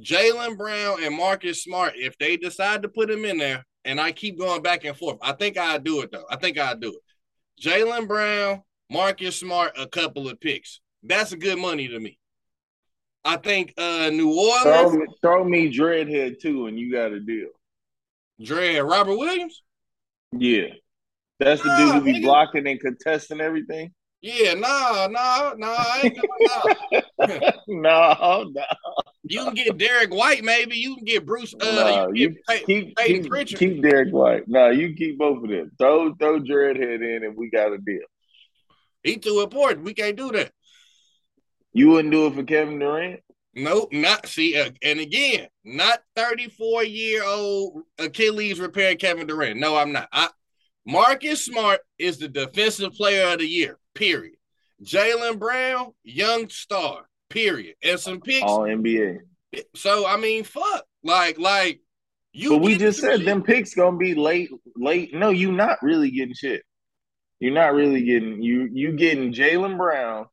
Jaylen 0.00 0.58
Brown 0.58 1.02
and 1.02 1.16
Marcus 1.16 1.62
Smart, 1.62 1.94
if 1.96 2.18
they 2.18 2.36
decide 2.36 2.82
to 2.82 2.88
put 2.88 3.10
him 3.10 3.24
in 3.24 3.38
there, 3.38 3.64
and 3.84 4.00
I 4.00 4.12
keep 4.12 4.38
going 4.38 4.62
back 4.62 4.84
and 4.84 4.96
forth, 4.96 5.18
I 5.22 5.32
think 5.32 5.58
I'd 5.58 5.84
do 5.84 6.00
it 6.02 6.12
though. 6.12 6.24
I 6.30 6.36
think 6.36 6.58
I'd 6.58 6.80
do 6.80 6.94
it. 6.94 7.62
Jaylen 7.62 8.08
Brown, 8.08 8.62
Marcus 8.90 9.38
Smart, 9.38 9.72
a 9.78 9.86
couple 9.86 10.28
of 10.28 10.40
picks. 10.40 10.80
That's 11.02 11.32
a 11.32 11.36
good 11.36 11.58
money 11.58 11.88
to 11.88 11.98
me. 11.98 12.18
I 13.24 13.36
think 13.36 13.74
uh 13.78 14.10
New 14.10 14.32
Throw 14.32 14.84
Orleans, 14.84 14.96
me, 14.96 15.06
throw 15.22 15.44
me 15.44 15.72
Dreadhead 15.72 16.40
too, 16.40 16.66
and 16.66 16.78
you 16.78 16.92
got 16.92 17.12
a 17.12 17.20
deal. 17.20 17.48
Dread 18.42 18.82
Robert 18.82 19.16
Williams. 19.16 19.62
Yeah. 20.32 20.68
That's 21.40 21.62
the 21.62 21.74
dude 21.76 21.94
who 21.94 22.00
be 22.02 22.22
blocking 22.22 22.66
and 22.66 22.80
contesting 22.80 23.40
everything. 23.40 23.92
Yeah, 24.24 24.54
nah, 24.54 25.06
nah, 25.10 25.52
nah, 25.58 25.66
I 25.68 26.00
ain't 26.04 26.14
doing 26.14 27.52
no, 27.82 28.44
no. 28.54 28.62
You 29.22 29.44
can 29.44 29.52
get 29.52 29.76
Derrick 29.76 30.14
White, 30.14 30.42
maybe. 30.42 30.78
You 30.78 30.96
can 30.96 31.04
get 31.04 31.26
Bruce. 31.26 31.52
Uh, 31.60 31.66
Nah, 31.66 32.06
you 32.08 32.14
you 32.14 32.28
can 32.30 32.36
get 32.48 32.64
keep 32.64 32.96
keep, 32.96 33.28
Pritchard. 33.28 33.58
keep 33.58 33.82
Derrick 33.82 34.14
White. 34.14 34.44
No, 34.48 34.70
you 34.70 34.94
keep 34.94 35.18
both 35.18 35.44
of 35.44 35.50
them. 35.50 35.72
Throw 35.76 36.14
throw 36.14 36.40
Dreadhead 36.40 37.02
in, 37.02 37.24
and 37.24 37.36
we 37.36 37.50
got 37.50 37.74
a 37.74 37.76
deal. 37.76 38.00
He 39.02 39.18
too 39.18 39.42
important. 39.42 39.84
We 39.84 39.92
can't 39.92 40.16
do 40.16 40.32
that. 40.32 40.52
You 41.74 41.90
wouldn't 41.90 42.10
do 42.10 42.26
it 42.26 42.34
for 42.34 42.44
Kevin 42.44 42.78
Durant. 42.78 43.20
Nope, 43.54 43.92
not 43.92 44.26
see. 44.26 44.58
Uh, 44.58 44.70
and 44.82 45.00
again, 45.00 45.48
not 45.66 45.98
34 46.16 46.84
year 46.84 47.24
old 47.24 47.82
Achilles 47.98 48.58
repair 48.58 48.94
Kevin 48.94 49.26
Durant. 49.26 49.60
No, 49.60 49.76
I'm 49.76 49.92
not. 49.92 50.08
I, 50.10 50.30
Marcus 50.86 51.44
Smart 51.44 51.80
is 51.98 52.16
the 52.16 52.28
defensive 52.28 52.94
player 52.94 53.30
of 53.30 53.40
the 53.40 53.46
year. 53.46 53.78
Period. 53.94 54.36
Jaylen 54.82 55.38
Brown, 55.38 55.92
young 56.02 56.48
star. 56.48 57.08
Period. 57.30 57.76
And 57.82 57.98
some 57.98 58.20
picks. 58.20 58.42
All 58.42 58.60
NBA. 58.60 59.18
So 59.74 60.06
I 60.06 60.16
mean, 60.16 60.44
fuck. 60.44 60.84
Like, 61.02 61.38
like 61.38 61.80
you. 62.32 62.50
But 62.50 62.62
we 62.62 62.76
just 62.76 63.00
said 63.00 63.18
shit. 63.18 63.26
them 63.26 63.42
picks 63.42 63.74
gonna 63.74 63.96
be 63.96 64.14
late. 64.14 64.50
Late. 64.76 65.14
No, 65.14 65.30
you 65.30 65.52
not 65.52 65.82
really 65.82 66.10
getting 66.10 66.34
shit. 66.34 66.62
You're 67.40 67.54
not 67.54 67.74
really 67.74 68.02
getting 68.04 68.42
you. 68.42 68.68
You 68.72 68.92
getting 68.92 69.32
Jaylen 69.32 69.76
Brown. 69.76 70.26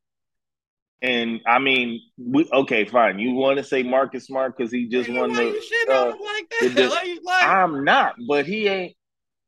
And 1.01 1.41
I 1.47 1.57
mean, 1.57 2.01
we 2.17 2.47
okay, 2.51 2.85
fine. 2.85 3.17
You 3.17 3.33
want 3.33 3.57
to 3.57 3.63
say 3.63 3.81
Marcus 3.81 4.27
Smart 4.27 4.55
because 4.55 4.71
he 4.71 4.87
just 4.87 5.09
won 5.09 5.33
the 5.33 5.41
shitting 5.41 5.89
uh, 5.89 6.05
like 6.05 6.53
the- 6.59 6.69
that? 6.69 6.89
like, 6.91 7.19
like, 7.23 7.43
I'm 7.43 7.83
not, 7.83 8.15
but 8.27 8.45
he 8.45 8.67
ain't. 8.67 8.95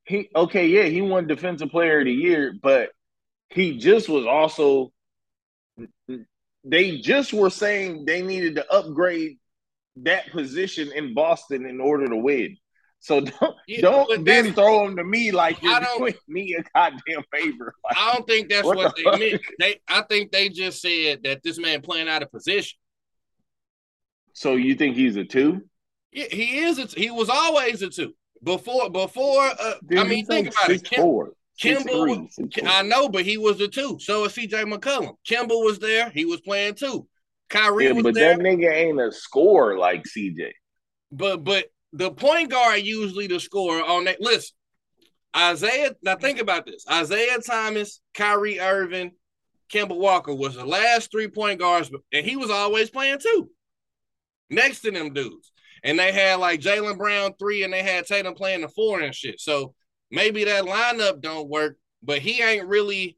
He 0.05 0.29
okay, 0.35 0.67
yeah, 0.67 0.83
he 0.83 1.01
won 1.01 1.27
Defensive 1.27 1.69
Player 1.69 1.99
of 1.99 2.05
the 2.05 2.11
Year, 2.11 2.53
but 2.61 2.89
he 3.53 3.77
just 3.77 4.09
was 4.09 4.25
also. 4.25 4.91
They 6.65 6.99
just 6.99 7.33
were 7.33 7.49
saying 7.49 8.05
they 8.05 8.21
needed 8.21 8.55
to 8.55 8.71
upgrade 8.71 9.37
that 9.97 10.31
position 10.31 10.91
in 10.93 11.13
Boston 11.13 11.65
in 11.65 11.81
order 11.81 12.07
to 12.07 12.15
win. 12.15 12.55
So 12.99 13.19
don't 13.39 13.55
Yeah, 13.67 13.81
don't 13.81 14.23
then 14.23 14.53
throw 14.53 14.87
him 14.87 14.95
to 14.95 15.03
me 15.03 15.31
like 15.31 15.57
I 15.61 15.67
you're 15.71 15.79
don't- 15.81 15.97
doing 15.99 16.13
me 16.27 16.55
a 16.57 16.63
goddamn 16.73 17.23
favor. 17.33 17.73
Like, 17.83 17.97
I 17.97 18.13
don't 18.13 18.25
think 18.27 18.49
that's 18.49 18.65
What 18.65 18.77
what, 18.77 18.95
the 18.95 19.01
they 19.03 19.11
fuck? 19.11 19.19
meant. 19.19 19.41
They, 19.59 19.79
I 19.89 20.01
think 20.03 20.31
they 20.31 20.47
just 20.49 20.81
said 20.81 21.23
that 21.23 21.43
this 21.43 21.59
man 21.59 21.81
playing 21.81 22.07
out 22.07 22.23
of 22.23 22.31
position. 22.31 22.77
so 24.33 24.55
you 24.55 24.75
think 24.75 24.95
he's 24.95 25.17
a 25.17 25.25
two? 25.25 25.63
Yeah, 26.13 26.27
he 26.31 26.59
is. 26.59 26.79
A, 26.79 26.85
he 26.85 27.11
was 27.11 27.27
always 27.29 27.81
a 27.81 27.89
two 27.89 28.13
before. 28.41 28.89
Before, 28.89 29.43
uh, 29.59 29.73
Dude, 29.85 29.99
I 29.99 30.03
mean, 30.05 30.25
think 30.25 30.47
like 30.47 30.55
about 30.55 30.69
it. 30.71 30.77
six 30.79 30.89
Kim, 30.91 31.01
four, 31.01 31.31
Kemba 31.61 31.81
three, 31.83 31.91
was- 32.17 32.35
six 32.35 32.59
four. 32.59 32.67
I 32.69 32.81
know, 32.81 33.09
but 33.09 33.25
he 33.25 33.37
was 33.37 33.61
a 33.61 33.67
two. 33.67 33.97
So 33.99 34.25
is 34.25 34.33
C.J. 34.33 34.63
McCollum. 34.63 35.15
Kemba 35.27 35.49
was 35.63 35.79
there. 35.79 36.09
He 36.09 36.25
was 36.25 36.41
playing 36.41 36.75
two. 36.75 37.07
Kyrie 37.49 37.85
Yeah, 37.85 37.91
was 37.91 38.03
but 38.03 38.13
there. 38.15 38.35
that 38.35 38.43
nigga 38.43 38.71
ain't 38.73 38.99
a 38.99 39.11
scorer 39.11 39.77
like 39.77 40.03
CJ. 40.05 40.51
But 41.11 41.43
but 41.43 41.65
the 41.91 42.09
point 42.11 42.49
guard 42.49 42.81
usually 42.81 43.27
the 43.27 43.39
scorer 43.39 43.83
on 43.83 44.05
that. 44.05 44.19
Listen, 44.19 44.55
Isaiah. 45.35 45.95
Now 46.01 46.15
think 46.15 46.39
about 46.39 46.65
this: 46.65 46.85
Isaiah 46.91 47.37
Thomas, 47.39 48.01
Kyrie 48.15 48.59
Irving, 48.59 49.11
Kemba 49.71 49.95
Walker 49.95 50.33
was 50.33 50.55
the 50.55 50.65
last 50.65 51.11
three 51.11 51.27
point 51.27 51.59
guards, 51.59 51.91
and 52.11 52.25
he 52.25 52.35
was 52.35 52.49
always 52.49 52.89
playing 52.89 53.19
two. 53.19 53.49
Next 54.49 54.81
to 54.81 54.91
them 54.91 55.13
dudes, 55.13 55.51
and 55.83 55.99
they 55.99 56.11
had 56.11 56.35
like 56.39 56.59
Jaylen 56.61 56.97
Brown 56.97 57.33
three, 57.39 57.63
and 57.63 57.71
they 57.71 57.83
had 57.83 58.07
Tatum 58.07 58.33
playing 58.33 58.61
the 58.61 58.69
four 58.69 59.01
and 59.01 59.13
shit. 59.13 59.39
So 59.39 59.75
maybe 60.13 60.43
that 60.45 60.63
lineup 60.63 61.19
don't 61.19 61.49
work, 61.49 61.77
but 62.03 62.19
he 62.19 62.41
ain't 62.41 62.67
really. 62.67 63.17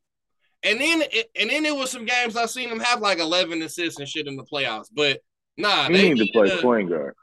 And 0.64 0.82
then 0.82 1.04
and 1.40 1.50
then 1.52 1.62
there 1.64 1.76
was 1.76 1.92
some 1.92 2.06
games 2.06 2.36
I 2.36 2.48
seen 2.48 2.70
him 2.70 2.80
have 2.80 3.00
like 3.02 3.20
eleven 3.20 3.62
assists 3.62 4.00
and 4.00 4.10
shit 4.10 4.26
in 4.28 4.36
the 4.36 4.44
playoffs, 4.46 4.88
but 4.92 5.20
nah, 5.58 5.88
He 5.88 5.94
they 5.94 6.14
need 6.14 6.26
to 6.26 6.32
play 6.32 6.50
a- 6.50 6.62
point 6.62 6.90
guard. 6.90 7.14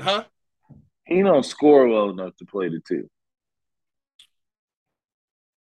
huh? 0.00 0.24
He 1.06 1.22
don't 1.22 1.44
score 1.44 1.88
well 1.88 2.10
enough 2.10 2.36
to 2.36 2.44
play 2.46 2.68
the 2.68 2.80
two. 2.86 3.10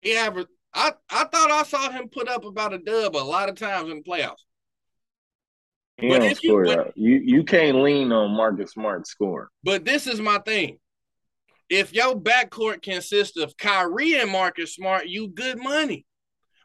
He 0.01 0.15
averaged. 0.15 0.49
I 0.73 0.93
I 1.09 1.25
thought 1.25 1.51
I 1.51 1.63
saw 1.63 1.89
him 1.91 2.07
put 2.09 2.29
up 2.29 2.45
about 2.45 2.73
a 2.73 2.77
dub 2.79 3.15
a 3.15 3.17
lot 3.17 3.49
of 3.49 3.55
times 3.55 3.89
in 3.89 3.97
the 3.97 4.03
playoffs. 4.03 4.35
He 5.97 6.09
But 6.09 6.19
don't 6.19 6.31
if 6.31 6.43
you- 6.43 6.49
score 6.49 6.65
but- 6.65 6.97
You 6.97 7.21
you 7.23 7.43
can't 7.43 7.77
lean 7.81 8.11
on 8.11 8.31
Marcus 8.35 8.71
Smart 8.71 9.07
scoring. 9.07 9.47
But 9.63 9.83
this 9.85 10.07
is 10.07 10.21
my 10.21 10.39
thing. 10.39 10.79
If 11.69 11.93
your 11.93 12.15
backcourt 12.15 12.81
consists 12.81 13.37
of 13.37 13.57
Kyrie 13.57 14.19
and 14.19 14.31
Marcus 14.31 14.75
Smart, 14.75 15.07
you 15.07 15.27
good 15.27 15.57
money. 15.57 16.05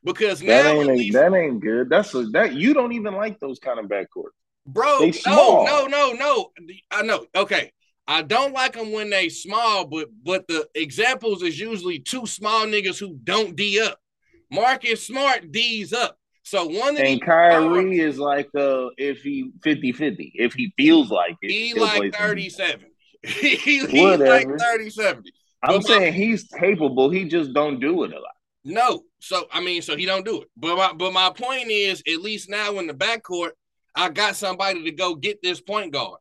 Because 0.02 0.40
That 0.40 0.64
now 0.64 0.70
ain't 0.72 0.86
least, 0.86 1.12
that 1.14 1.34
ain't 1.34 1.60
good. 1.60 1.90
That's 1.90 2.14
a, 2.14 2.24
that 2.28 2.54
you 2.54 2.72
don't 2.72 2.92
even 2.92 3.14
like 3.14 3.38
those 3.38 3.58
kind 3.58 3.78
of 3.78 3.86
backcourts. 3.86 4.32
bro, 4.66 5.10
no, 5.26 5.64
no, 5.64 5.86
no, 5.86 6.12
no. 6.12 6.50
I 6.90 7.02
know. 7.02 7.26
Okay. 7.34 7.72
I 8.08 8.22
don't 8.22 8.52
like 8.52 8.72
them 8.72 8.90
when 8.90 9.08
they 9.10 9.28
small, 9.28 9.86
but 9.86 10.08
but 10.24 10.48
the 10.48 10.66
examples 10.74 11.42
is 11.42 11.60
usually 11.60 12.00
two 12.00 12.26
small 12.26 12.66
niggas 12.66 12.98
who 12.98 13.14
don't 13.22 13.54
D 13.54 13.80
up. 13.80 13.98
Marcus 14.50 15.06
Smart 15.06 15.52
D's 15.52 15.92
up. 15.92 16.16
So 16.42 16.66
one 16.66 16.96
of 16.96 17.02
And 17.02 17.22
Kyrie 17.22 18.00
is 18.00 18.18
like 18.18 18.48
uh 18.56 18.88
if 18.98 19.22
he 19.22 19.52
50-50. 19.64 20.32
If 20.34 20.54
he 20.54 20.72
feels 20.76 21.10
like 21.10 21.36
it, 21.40 21.52
he 21.52 21.74
like 21.74 22.12
some 22.14 22.28
30 22.28 22.42
defense. 22.48 22.70
70. 22.72 22.89
he, 23.26 23.56
he's 23.56 23.82
like 23.84 24.18
Whatever. 24.18 24.58
30 24.58 24.90
70. 24.90 25.32
I'm 25.62 25.74
But 25.80 25.82
my- 25.82 25.88
saying 25.88 26.12
he's 26.14 26.44
capable. 26.44 27.10
He 27.10 27.24
just 27.26 27.52
don't 27.52 27.80
do 27.80 28.04
it 28.04 28.12
a 28.12 28.18
lot. 28.18 28.34
No, 28.64 29.02
so 29.20 29.46
I 29.52 29.60
mean, 29.62 29.80
so 29.82 29.96
he 29.96 30.04
don't 30.06 30.24
do 30.24 30.42
it. 30.42 30.48
But 30.56 30.76
my 30.76 30.92
but 30.92 31.12
my 31.12 31.30
point 31.30 31.70
is, 31.70 32.02
at 32.06 32.20
least 32.20 32.50
now 32.50 32.78
in 32.78 32.86
the 32.86 32.92
backcourt, 32.94 33.50
I 33.94 34.10
got 34.10 34.36
somebody 34.36 34.84
to 34.84 34.90
go 34.92 35.14
get 35.14 35.42
this 35.42 35.60
point 35.60 35.92
guard. 35.92 36.18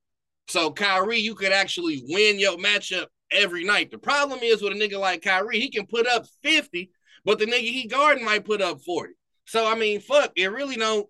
So 0.48 0.72
Kyrie, 0.72 1.20
you 1.20 1.36
could 1.36 1.52
actually 1.52 2.02
win 2.08 2.40
your 2.40 2.58
matchup 2.58 3.08
every 3.32 3.64
night. 3.66 3.92
The 3.92 3.98
problem 3.98 4.40
is 4.42 4.62
with 4.62 4.72
a 4.72 4.76
nigga 4.76 4.98
like 5.00 5.22
Kyrie, 5.22 5.60
he 5.60 5.70
can 5.70 5.86
put 5.86 6.08
up 6.08 6.26
50, 6.42 6.90
but 7.26 7.40
the 7.40 7.46
nigga 7.46 7.60
he 7.60 7.88
guarding 7.88 8.26
might 8.26 8.46
put 8.46 8.62
up 8.62 8.82
40. 8.82 9.14
So 9.46 9.70
I 9.70 9.76
mean, 9.76 10.00
fuck, 10.00 10.32
it 10.38 10.48
really 10.52 10.76
don't. 10.78 11.08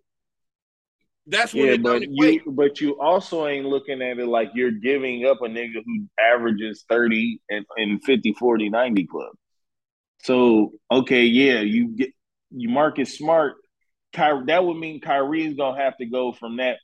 That's 1.30 1.54
what 1.54 1.68
Yeah, 1.68 1.74
it 1.74 1.84
but 1.84 2.02
you 2.10 2.42
but 2.48 2.82
you 2.82 3.00
also 3.00 3.46
ain't 3.46 3.68
looking 3.68 4.02
at 4.02 4.18
it 4.18 4.28
like 4.28 4.50
you're 4.56 4.72
giving 4.72 5.28
up 5.28 5.38
a 5.44 5.48
nigga 5.48 5.84
who 5.86 6.08
averages 6.20 6.86
30 6.90 7.40
and, 7.50 7.66
and 7.78 8.04
50, 8.04 8.34
40, 8.34 8.70
90 8.70 9.06
club. 9.06 9.32
So 10.24 10.74
okay, 10.92 11.26
yeah, 11.26 11.60
you 11.60 11.90
get 11.90 12.10
you 12.50 12.70
Marcus 12.70 13.16
Smart, 13.16 13.58
Ky, 14.12 14.42
that 14.48 14.66
would 14.66 14.78
mean 14.78 15.02
Kyrie's 15.02 15.56
gonna 15.56 15.80
have 15.80 15.96
to 15.98 16.08
go 16.08 16.34
from 16.34 16.58
that 16.58 16.78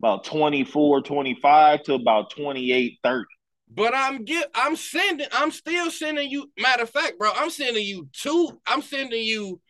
about 0.00 0.24
24, 0.24 1.02
25 1.02 1.82
to 1.84 1.94
about 1.94 2.30
28, 2.30 2.98
30. 3.02 3.24
But 3.70 3.94
I'm 3.94 4.24
get 4.24 4.50
I'm 4.54 4.76
sending 4.76 5.26
I'm 5.30 5.50
still 5.50 5.90
sending 5.90 6.30
you 6.30 6.50
matter 6.58 6.84
of 6.84 6.90
fact, 6.90 7.18
bro, 7.18 7.32
I'm 7.36 7.50
sending 7.50 7.84
you 7.84 8.08
two, 8.14 8.60
I'm 8.66 8.80
sending 8.80 9.24
you 9.24 9.60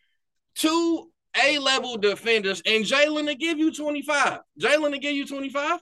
two 0.55 1.11
A 1.43 1.59
level 1.59 1.97
defenders 1.97 2.63
and 2.67 2.85
Jaylen 2.85 3.27
to 3.27 3.35
give 3.35 3.59
you 3.59 3.73
25. 3.73 4.41
Jaylen 4.61 4.93
to 4.93 4.99
give 4.99 5.15
you 5.15 5.27
25. 5.27 5.81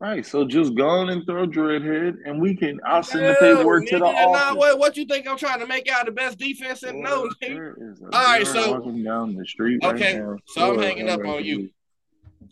Right. 0.00 0.26
So 0.26 0.44
just 0.44 0.74
go 0.74 0.88
on 0.88 1.08
and 1.10 1.24
throw 1.24 1.46
Dreadhead 1.46 2.16
and 2.26 2.40
we 2.40 2.56
can 2.56 2.80
I'll 2.84 3.02
send 3.02 3.24
the 3.24 3.36
paperwork 3.40 3.86
to 3.86 3.98
the 3.98 4.04
office. 4.04 4.56
what, 4.56 4.78
what 4.78 4.96
you 4.96 5.04
think 5.06 5.28
I'm 5.28 5.38
trying 5.38 5.60
to 5.60 5.66
make 5.66 5.88
out 5.88 6.06
the 6.06 6.12
best 6.12 6.38
defense? 6.38 6.82
And 6.82 7.00
no, 7.00 7.22
Boy, 7.22 7.28
nigga. 7.42 7.54
there 7.54 7.76
is 7.90 8.00
a 8.02 8.04
All 8.06 8.10
right, 8.10 8.46
so- 8.46 8.80
down 9.04 9.36
the 9.36 9.46
street 9.46 9.82
Okay, 9.84 10.18
right 10.18 10.40
so 10.48 10.74
I'm 10.74 10.80
hanging 10.82 11.08
up 11.08 11.24
on 11.24 11.44
you. 11.44 11.70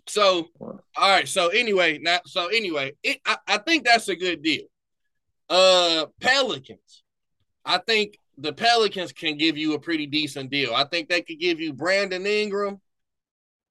So, 0.09 0.49
all 0.61 0.81
right. 0.97 1.29
So 1.29 1.49
anyway, 1.49 1.99
now, 1.99 2.21
so 2.27 2.49
anyway, 2.49 2.93
it, 3.03 3.19
I, 3.27 3.37
I 3.47 3.59
think 3.59 3.85
that's 3.85 4.09
a 4.09 4.17
good 4.17 4.43
deal. 4.43 4.65
Uh, 5.49 6.07
Pelicans. 6.21 7.03
I 7.65 7.79
think 7.79 8.17
the 8.39 8.53
Pelicans 8.53 9.13
can 9.13 9.37
give 9.37 9.57
you 9.57 9.75
a 9.75 9.81
pretty 9.81 10.07
decent 10.07 10.51
deal. 10.51 10.75
I 10.75 10.85
think 10.85 11.09
they 11.09 11.23
could 11.23 11.39
give 11.39 11.61
you 11.61 11.73
Brandon 11.73 12.27
Ingram, 12.27 12.81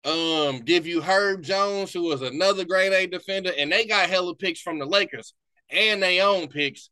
um, 0.05 0.59
give 0.59 0.87
you 0.87 1.01
Herb 1.01 1.43
Jones, 1.43 1.93
who 1.93 2.03
was 2.03 2.21
another 2.21 2.65
grade 2.65 2.93
A 2.93 3.07
defender, 3.07 3.51
and 3.57 3.71
they 3.71 3.85
got 3.85 4.09
hella 4.09 4.35
picks 4.35 4.61
from 4.61 4.79
the 4.79 4.85
Lakers 4.85 5.33
and 5.71 6.01
they 6.01 6.21
own 6.21 6.47
picks. 6.47 6.89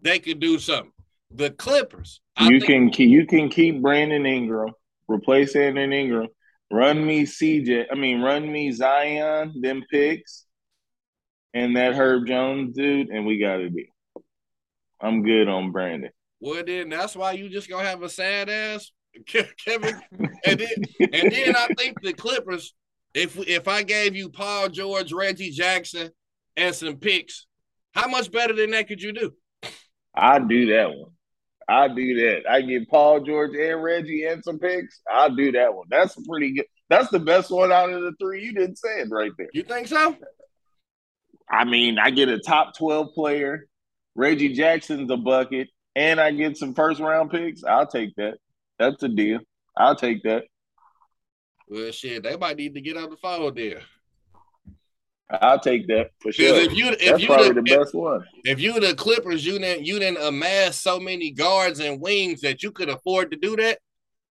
They 0.00 0.18
could 0.18 0.40
do 0.40 0.58
something. 0.58 0.92
The 1.30 1.50
Clippers. 1.50 2.20
I 2.36 2.48
You 2.48 2.60
can 2.60 2.90
keep 2.90 3.10
you 3.10 3.26
can 3.26 3.48
keep 3.48 3.82
Brandon 3.82 4.24
Ingram, 4.24 4.72
replace 5.08 5.52
Brandon 5.52 5.92
Ingram, 5.92 6.28
run 6.70 7.04
me 7.04 7.24
CJ. 7.24 7.86
I 7.90 7.94
mean, 7.94 8.22
run 8.22 8.50
me 8.50 8.72
Zion, 8.72 9.60
them 9.60 9.82
picks, 9.90 10.46
and 11.52 11.76
that 11.76 11.94
Herb 11.94 12.26
Jones 12.26 12.74
dude, 12.74 13.10
and 13.10 13.26
we 13.26 13.38
got 13.38 13.58
to 13.58 13.70
be. 13.70 13.92
I'm 15.00 15.22
good 15.22 15.48
on 15.48 15.70
Brandon. 15.70 16.10
Well, 16.40 16.62
then 16.64 16.88
that's 16.88 17.16
why 17.16 17.32
you 17.32 17.48
just 17.48 17.68
gonna 17.68 17.88
have 17.88 18.02
a 18.02 18.08
sad 18.08 18.48
ass 18.48 18.90
Kevin. 19.26 20.00
And 20.44 20.60
then, 20.60 21.10
and 21.12 21.32
then 21.32 21.56
I 21.56 21.66
think 21.76 22.00
the 22.00 22.12
Clippers. 22.12 22.74
If 23.12 23.36
if 23.48 23.66
I 23.68 23.82
gave 23.82 24.14
you 24.14 24.28
Paul 24.28 24.68
George, 24.68 25.12
Reggie 25.12 25.50
Jackson, 25.50 26.10
and 26.56 26.74
some 26.74 26.96
picks, 26.96 27.46
how 27.92 28.08
much 28.08 28.30
better 28.30 28.52
than 28.52 28.70
that 28.70 28.86
could 28.86 29.02
you 29.02 29.12
do? 29.12 29.32
I 30.14 30.38
do 30.38 30.66
that 30.66 30.90
one. 30.90 31.10
I 31.68 31.88
do 31.88 32.14
that. 32.20 32.50
I 32.50 32.62
get 32.62 32.88
Paul 32.88 33.20
George 33.20 33.54
and 33.56 33.82
Reggie 33.82 34.24
and 34.24 34.42
some 34.42 34.58
picks. 34.58 35.00
I'll 35.10 35.34
do 35.34 35.52
that 35.52 35.74
one. 35.74 35.86
That's 35.90 36.16
pretty 36.26 36.54
good. 36.54 36.66
That's 36.88 37.10
the 37.10 37.18
best 37.18 37.50
one 37.50 37.72
out 37.72 37.90
of 37.90 38.00
the 38.02 38.12
three 38.20 38.44
you 38.44 38.54
didn't 38.54 38.78
say 38.78 39.00
it 39.00 39.08
right 39.10 39.32
there. 39.36 39.48
You 39.52 39.64
think 39.64 39.88
so? 39.88 40.16
I 41.50 41.64
mean, 41.64 41.98
I 41.98 42.10
get 42.10 42.28
a 42.28 42.38
top 42.38 42.76
12 42.76 43.12
player, 43.14 43.66
Reggie 44.14 44.54
Jackson's 44.54 45.10
a 45.10 45.16
bucket, 45.16 45.68
and 45.94 46.20
I 46.20 46.30
get 46.32 46.56
some 46.56 46.74
first 46.74 47.00
round 47.00 47.30
picks. 47.30 47.64
I'll 47.64 47.86
take 47.86 48.14
that. 48.16 48.38
That's 48.78 49.02
a 49.02 49.08
deal. 49.08 49.40
I'll 49.76 49.96
take 49.96 50.22
that. 50.22 50.44
Well, 51.68 51.90
shit, 51.92 52.22
they 52.22 52.36
might 52.36 52.56
need 52.56 52.74
to 52.74 52.80
get 52.80 52.96
on 52.96 53.10
the 53.10 53.16
phone 53.16 53.54
there. 53.54 53.82
I'll 55.30 55.60
take 55.60 55.86
that 55.88 56.10
for 56.20 56.32
sure. 56.32 56.56
If 56.56 56.74
you 56.74 56.88
if 56.88 56.98
That's 57.00 57.20
you 57.22 57.26
probably 57.26 57.48
the, 57.48 57.62
the 57.62 57.72
if, 57.72 57.78
best 57.80 57.94
one. 57.94 58.24
if 58.44 58.60
you 58.60 58.80
the 58.80 58.94
Clippers, 58.94 59.44
you 59.44 59.58
didn't 59.58 59.84
you 59.84 59.98
didn't 59.98 60.22
amass 60.22 60.80
so 60.80 60.98
many 60.98 61.30
guards 61.30 61.80
and 61.80 62.00
wings 62.00 62.40
that 62.40 62.62
you 62.62 62.70
could 62.70 62.88
afford 62.88 63.30
to 63.32 63.36
do 63.36 63.54
that, 63.56 63.78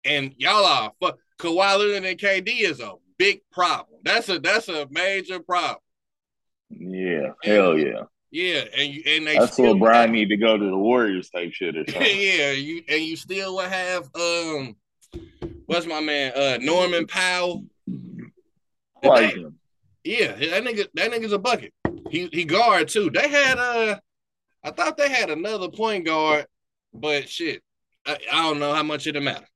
and 0.03 0.33
y'all 0.37 0.65
are 0.65 0.91
fuck 0.99 1.19
Kawhi 1.37 1.77
Leonard 1.77 2.03
and 2.03 2.19
KD 2.19 2.61
is 2.61 2.79
a 2.79 2.93
big 3.17 3.41
problem. 3.51 3.99
That's 4.03 4.27
a 4.29 4.39
that's 4.39 4.69
a 4.69 4.87
major 4.89 5.39
problem. 5.39 5.81
Yeah, 6.71 7.33
hell 7.43 7.77
yeah. 7.77 8.03
Yeah, 8.29 8.63
and 8.77 8.93
you 8.93 9.03
and 9.07 9.25
they 9.27 9.37
That's 9.37 9.53
still 9.53 9.69
what 9.77 9.79
Brian 9.79 10.01
have- 10.09 10.11
need 10.11 10.29
to 10.29 10.37
go 10.37 10.57
to 10.57 10.65
the 10.65 10.77
Warriors 10.77 11.29
type 11.29 11.53
shit 11.53 11.77
or 11.77 11.85
something. 11.89 12.01
yeah, 12.19 12.51
you 12.51 12.83
and 12.89 13.01
you 13.01 13.15
still 13.15 13.55
would 13.55 13.69
have 13.69 14.09
um, 14.15 14.75
what's 15.65 15.85
my 15.85 16.01
man 16.01 16.33
uh 16.35 16.57
Norman 16.61 17.07
Powell. 17.07 17.65
Like 19.03 19.35
They- 19.35 19.45
Yeah, 20.03 20.33
that 20.33 20.63
nigga, 20.63 20.87
that 20.95 21.11
nigga's 21.11 21.31
a 21.33 21.39
bucket. 21.39 21.73
He 22.09 22.29
he 22.33 22.43
guard 22.45 22.87
too. 22.89 23.09
They 23.09 23.29
had 23.29 23.57
uh, 23.57 23.97
I 24.63 24.71
thought 24.71 24.97
they 24.97 25.09
had 25.09 25.29
another 25.29 25.69
point 25.69 26.05
guard, 26.05 26.47
but 26.93 27.29
shit, 27.29 27.61
I, 28.05 28.17
I 28.31 28.43
don't 28.43 28.59
know 28.59 28.73
how 28.73 28.83
much 28.83 29.07
it'll 29.07 29.21
matter. 29.21 29.47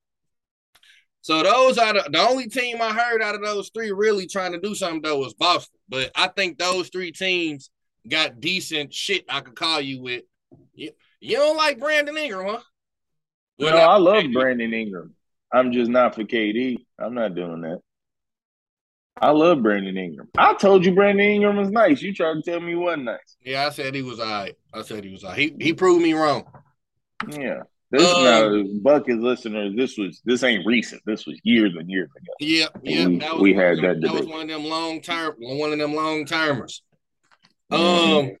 So 1.20 1.42
those 1.42 1.78
are 1.78 1.92
the, 1.92 2.08
the 2.10 2.18
only 2.20 2.48
team 2.48 2.82
I 2.82 2.92
heard 2.92 3.22
out 3.22 3.34
of 3.36 3.42
those 3.42 3.70
three 3.72 3.92
really 3.92 4.26
trying 4.26 4.52
to 4.52 4.60
do 4.60 4.74
something 4.74 5.02
though 5.02 5.18
was 5.18 5.34
Boston. 5.34 5.78
But 5.88 6.10
I 6.16 6.28
think 6.28 6.58
those 6.58 6.88
three 6.88 7.12
teams 7.12 7.70
got 8.08 8.40
decent 8.40 8.92
shit 8.92 9.24
I 9.28 9.40
could 9.40 9.54
call 9.56 9.80
you 9.80 10.00
with. 10.02 10.24
You, 10.74 10.90
you 11.20 11.36
don't 11.36 11.56
like 11.56 11.78
Brandon 11.78 12.16
Ingram, 12.16 12.46
huh? 12.46 12.60
No, 13.58 13.66
Well, 13.66 13.90
I 13.90 13.96
love 13.96 14.24
KD. 14.24 14.32
Brandon 14.32 14.72
Ingram. 14.74 15.14
I'm 15.52 15.72
just 15.72 15.90
not 15.90 16.14
for 16.14 16.24
KD. 16.24 16.78
I'm 16.98 17.14
not 17.14 17.34
doing 17.34 17.60
that. 17.62 17.80
I 19.20 19.30
love 19.30 19.62
Brandon 19.62 19.96
Ingram. 19.96 20.28
I 20.36 20.54
told 20.54 20.84
you 20.84 20.94
Brandon 20.94 21.24
Ingram 21.26 21.56
was 21.56 21.70
nice. 21.70 22.00
You 22.02 22.14
tried 22.14 22.34
to 22.34 22.42
tell 22.42 22.60
me 22.60 22.70
he 22.70 22.74
wasn't 22.74 23.04
nice. 23.04 23.36
Yeah, 23.44 23.66
I 23.66 23.70
said 23.70 23.94
he 23.94 24.02
was 24.02 24.18
all 24.18 24.26
right. 24.26 24.54
I 24.72 24.82
said 24.82 25.04
he 25.04 25.12
was 25.12 25.22
all 25.22 25.30
right. 25.30 25.38
He, 25.38 25.54
he 25.60 25.72
proved 25.74 26.02
me 26.02 26.14
wrong. 26.14 26.44
Yeah. 27.30 27.62
This 27.90 28.10
Um, 28.10 28.24
now 28.24 28.62
Bucket 28.82 29.18
listeners, 29.20 29.74
this 29.76 29.98
was 29.98 30.22
this 30.24 30.42
ain't 30.42 30.66
recent. 30.66 31.02
This 31.04 31.26
was 31.26 31.38
years 31.44 31.74
and 31.78 31.90
years 31.90 32.08
ago. 32.16 32.32
Yeah, 32.40 32.66
yeah. 32.82 33.06
We- 33.06 33.18
that 33.18 33.32
was 33.34 33.42
we 33.42 33.52
had 33.54 33.72
of 33.74 33.82
them, 33.82 34.00
that 34.00 34.08
that 34.08 34.14
was 34.18 34.26
one 34.26 34.40
of 34.42 34.48
them 34.48 34.64
long 34.64 35.02
term, 35.02 35.34
one 35.38 35.72
of 35.72 35.78
them 35.78 35.94
long 35.94 36.24
termers. 36.24 36.82
Mhm. 37.72 38.30
Um. 38.30 38.36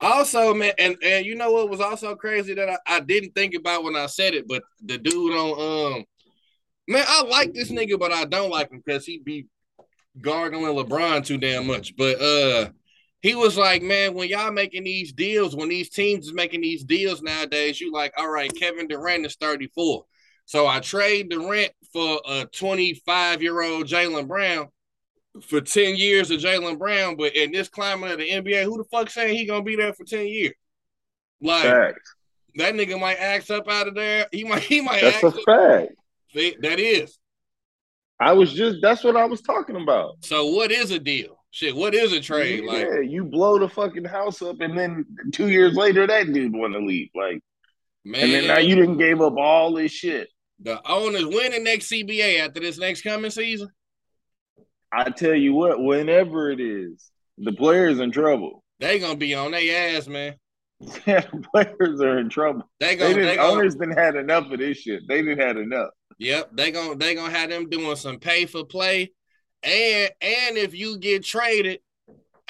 Also, 0.00 0.54
man, 0.54 0.72
and 0.78 0.96
and 1.02 1.26
you 1.26 1.34
know 1.34 1.50
what 1.50 1.70
was 1.70 1.80
also 1.80 2.14
crazy 2.14 2.54
that 2.54 2.68
I, 2.68 2.78
I 2.86 3.00
didn't 3.00 3.32
think 3.32 3.54
about 3.54 3.82
when 3.82 3.96
I 3.96 4.06
said 4.06 4.34
it, 4.34 4.46
but 4.46 4.62
the 4.84 4.96
dude 4.96 5.34
on 5.34 5.96
um, 5.96 6.04
man, 6.86 7.04
I 7.06 7.22
like 7.24 7.52
this 7.52 7.72
nigga, 7.72 7.98
but 7.98 8.12
I 8.12 8.24
don't 8.24 8.50
like 8.50 8.70
him 8.70 8.80
because 8.84 9.04
he 9.04 9.18
be 9.18 9.46
gargling 10.20 10.76
LeBron 10.76 11.24
too 11.24 11.38
damn 11.38 11.66
much. 11.66 11.96
But 11.96 12.20
uh, 12.20 12.70
he 13.22 13.34
was 13.34 13.56
like, 13.56 13.82
man, 13.82 14.14
when 14.14 14.28
y'all 14.28 14.52
making 14.52 14.84
these 14.84 15.12
deals, 15.12 15.56
when 15.56 15.68
these 15.68 15.90
teams 15.90 16.28
is 16.28 16.32
making 16.34 16.60
these 16.60 16.84
deals 16.84 17.20
nowadays, 17.20 17.80
you 17.80 17.92
like, 17.92 18.12
all 18.16 18.30
right, 18.30 18.54
Kevin 18.54 18.86
Durant 18.86 19.26
is 19.26 19.36
34. 19.36 20.04
So 20.46 20.66
I 20.66 20.78
trade 20.80 21.28
Durant 21.28 21.72
for 21.92 22.20
a 22.26 22.46
25 22.46 23.42
year 23.42 23.62
old 23.62 23.86
Jaylen 23.86 24.28
Brown 24.28 24.68
for 25.40 25.60
10 25.60 25.96
years 25.96 26.30
of 26.30 26.40
Jaylen 26.40 26.78
Brown. 26.78 27.16
But 27.16 27.34
in 27.36 27.52
this 27.52 27.68
climate 27.68 28.12
of 28.12 28.18
the 28.18 28.30
NBA, 28.30 28.64
who 28.64 28.78
the 28.78 28.84
fuck 28.84 29.10
saying 29.10 29.36
he 29.36 29.46
gonna 29.46 29.62
be 29.62 29.76
there 29.76 29.92
for 29.92 30.04
10 30.04 30.26
years? 30.26 30.54
Like 31.40 31.64
Facts. 31.64 32.14
that 32.56 32.74
nigga 32.74 33.00
might 33.00 33.16
axe 33.18 33.50
up 33.50 33.68
out 33.68 33.88
of 33.88 33.94
there. 33.94 34.26
He 34.32 34.44
might 34.44 34.62
he 34.62 34.80
might 34.80 35.02
That's 35.02 35.22
a 35.22 35.28
up. 35.28 35.34
fact. 35.46 35.92
See, 36.34 36.56
that 36.62 36.78
is. 36.80 37.18
I 38.20 38.32
was 38.32 38.52
just 38.52 38.78
that's 38.82 39.04
what 39.04 39.16
I 39.16 39.24
was 39.26 39.40
talking 39.42 39.76
about. 39.76 40.16
So 40.24 40.46
what 40.46 40.72
is 40.72 40.90
a 40.90 40.98
deal? 40.98 41.36
Shit, 41.50 41.74
what 41.74 41.94
is 41.94 42.12
a 42.12 42.20
trade? 42.20 42.64
Like 42.64 42.86
yeah, 42.86 43.00
you 43.00 43.24
blow 43.24 43.58
the 43.58 43.68
fucking 43.68 44.04
house 44.04 44.42
up, 44.42 44.60
and 44.60 44.76
then 44.76 45.06
two 45.32 45.48
years 45.48 45.74
later, 45.76 46.06
that 46.06 46.32
dude 46.32 46.52
want 46.54 46.74
to 46.74 46.80
leave. 46.80 47.08
Like, 47.14 47.40
man, 48.04 48.24
and 48.24 48.32
then 48.32 48.46
now 48.48 48.58
you 48.58 48.74
didn't 48.74 48.98
gave 48.98 49.20
up 49.22 49.34
all 49.38 49.72
this 49.72 49.92
shit. 49.92 50.28
the 50.60 50.78
owners 50.86 51.24
win 51.24 51.52
the 51.52 51.60
next 51.60 51.90
CBA 51.90 52.40
after 52.40 52.60
this 52.60 52.78
next 52.78 53.02
coming 53.02 53.30
season. 53.30 53.70
I 54.92 55.10
tell 55.10 55.34
you 55.34 55.52
what, 55.54 55.82
whenever 55.82 56.50
it 56.50 56.60
is, 56.60 57.10
the 57.36 57.52
players 57.52 58.00
in 58.00 58.10
trouble. 58.10 58.62
They 58.80 58.98
gonna 58.98 59.16
be 59.16 59.34
on 59.34 59.52
their 59.52 59.96
ass, 59.96 60.06
man. 60.06 60.36
Yeah, 61.06 61.22
the 61.22 61.44
players 61.52 62.00
are 62.00 62.18
in 62.18 62.28
trouble. 62.28 62.62
They 62.78 62.94
gonna, 62.94 63.12
they 63.12 63.20
didn't, 63.20 63.36
gonna 63.36 63.52
owners 63.52 63.74
didn't 63.74 63.98
had 63.98 64.14
enough 64.14 64.50
of 64.50 64.60
this 64.60 64.78
shit. 64.78 65.02
They 65.08 65.22
didn't 65.22 65.40
had 65.40 65.56
enough. 65.56 65.90
Yep, 66.18 66.50
they 66.52 66.70
gonna 66.70 66.94
they 66.94 67.14
gonna 67.14 67.32
have 67.32 67.50
them 67.50 67.68
doing 67.68 67.96
some 67.96 68.18
pay 68.20 68.46
for 68.46 68.64
play, 68.64 69.10
and 69.62 70.10
and 70.20 70.56
if 70.56 70.74
you 70.74 70.98
get 70.98 71.24
traded, 71.24 71.80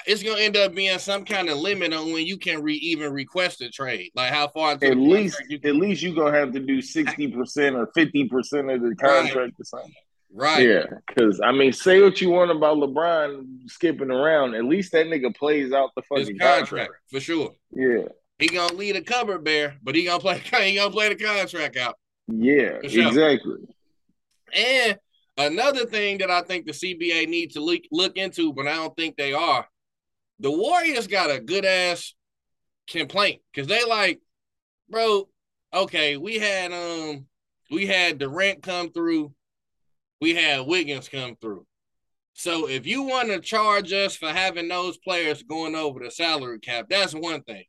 it's 0.06 0.22
gonna 0.22 0.40
end 0.40 0.56
up 0.56 0.74
being 0.74 0.98
some 0.98 1.24
kind 1.24 1.48
of 1.48 1.58
limit 1.58 1.92
on 1.92 2.12
when 2.12 2.26
you 2.26 2.38
can 2.38 2.62
re, 2.62 2.74
even 2.74 3.12
request 3.12 3.60
a 3.60 3.70
trade, 3.70 4.10
like 4.14 4.32
how 4.32 4.48
far 4.48 4.72
At 4.72 4.96
least, 4.96 5.42
you 5.48 5.58
at 5.64 5.76
least 5.76 6.02
you 6.02 6.14
gonna 6.14 6.36
have 6.36 6.52
to 6.52 6.60
do 6.60 6.80
sixty 6.80 7.28
percent 7.28 7.76
or 7.76 7.90
fifty 7.94 8.28
percent 8.28 8.70
of 8.70 8.82
the 8.82 8.94
contract 8.94 9.54
or 9.58 9.64
something. 9.64 9.92
Right? 10.32 10.66
Yeah, 10.66 10.84
because 11.06 11.40
I 11.40 11.52
mean, 11.52 11.72
say 11.72 12.00
what 12.02 12.20
you 12.20 12.30
want 12.30 12.50
about 12.50 12.76
LeBron 12.78 13.68
skipping 13.70 14.10
around. 14.10 14.54
At 14.54 14.64
least 14.64 14.92
that 14.92 15.06
nigga 15.06 15.34
plays 15.34 15.72
out 15.72 15.90
the 15.96 16.02
fucking 16.02 16.38
contract 16.38 16.68
contract. 16.68 16.92
for 17.10 17.20
sure. 17.20 17.52
Yeah, 17.72 18.08
He 18.38 18.48
gonna 18.48 18.74
lead 18.74 18.96
a 18.96 19.02
cupboard 19.02 19.44
bear, 19.44 19.76
but 19.82 19.94
he 19.94 20.04
gonna 20.04 20.20
play 20.20 20.38
he 20.62 20.76
gonna 20.76 20.90
play 20.90 21.08
the 21.08 21.22
contract 21.24 21.76
out. 21.76 21.96
yeah, 22.26 22.78
sure. 22.88 23.08
exactly. 23.08 23.56
And 24.54 24.98
another 25.36 25.84
thing 25.86 26.18
that 26.18 26.30
I 26.30 26.42
think 26.42 26.66
the 26.66 26.72
CBA 26.72 27.28
needs 27.28 27.54
to 27.54 27.60
look 27.60 27.82
look 27.92 28.16
into, 28.16 28.52
but 28.52 28.66
I 28.66 28.74
don't 28.76 28.96
think 28.96 29.16
they 29.16 29.32
are. 29.32 29.66
The 30.40 30.50
Warriors 30.50 31.06
got 31.06 31.30
a 31.30 31.40
good 31.40 31.64
ass 31.64 32.14
complaint 32.88 33.42
because 33.52 33.66
they 33.68 33.84
like, 33.84 34.20
bro. 34.88 35.28
Okay, 35.74 36.16
we 36.16 36.38
had 36.38 36.72
um, 36.72 37.26
we 37.70 37.86
had 37.86 38.16
Durant 38.18 38.62
come 38.62 38.90
through, 38.90 39.34
we 40.20 40.34
had 40.34 40.66
Wiggins 40.66 41.08
come 41.08 41.36
through. 41.40 41.66
So 42.34 42.68
if 42.68 42.86
you 42.86 43.02
want 43.02 43.28
to 43.28 43.40
charge 43.40 43.92
us 43.92 44.14
for 44.14 44.28
having 44.28 44.68
those 44.68 44.96
players 44.98 45.42
going 45.42 45.74
over 45.74 46.00
the 46.00 46.10
salary 46.10 46.60
cap, 46.60 46.86
that's 46.88 47.12
one 47.12 47.42
thing. 47.42 47.64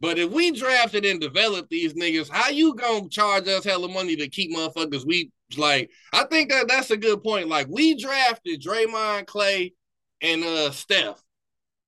But 0.00 0.18
if 0.18 0.30
we 0.30 0.52
drafted 0.52 1.04
and 1.04 1.20
developed 1.20 1.70
these 1.70 1.94
niggas, 1.94 2.30
how 2.30 2.50
you 2.50 2.74
gonna 2.74 3.08
charge 3.08 3.48
us 3.48 3.64
hella 3.64 3.88
money 3.88 4.16
to 4.16 4.28
keep 4.28 4.54
motherfuckers 4.54 5.06
we 5.06 5.30
like? 5.56 5.90
I 6.12 6.24
think 6.24 6.50
that 6.50 6.68
that's 6.68 6.90
a 6.90 6.96
good 6.96 7.22
point. 7.22 7.48
Like 7.48 7.66
we 7.68 7.94
drafted 7.94 8.62
Draymond, 8.62 9.24
Klay, 9.24 9.72
and 10.20 10.44
uh 10.44 10.70
Steph. 10.70 11.22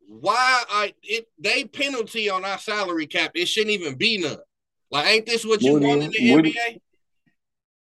Why 0.06 0.64
I 0.70 0.94
it 1.02 1.26
they 1.38 1.64
penalty 1.64 2.30
on 2.30 2.46
our 2.46 2.58
salary 2.58 3.06
cap? 3.06 3.32
It 3.34 3.46
shouldn't 3.46 3.72
even 3.72 3.96
be 3.96 4.18
none. 4.18 4.38
Like, 4.90 5.06
ain't 5.06 5.26
this 5.26 5.44
what 5.44 5.60
you 5.60 5.74
What 5.74 5.82
want 5.82 6.02
in 6.02 6.10
the 6.10 6.18
NBA? 6.18 6.78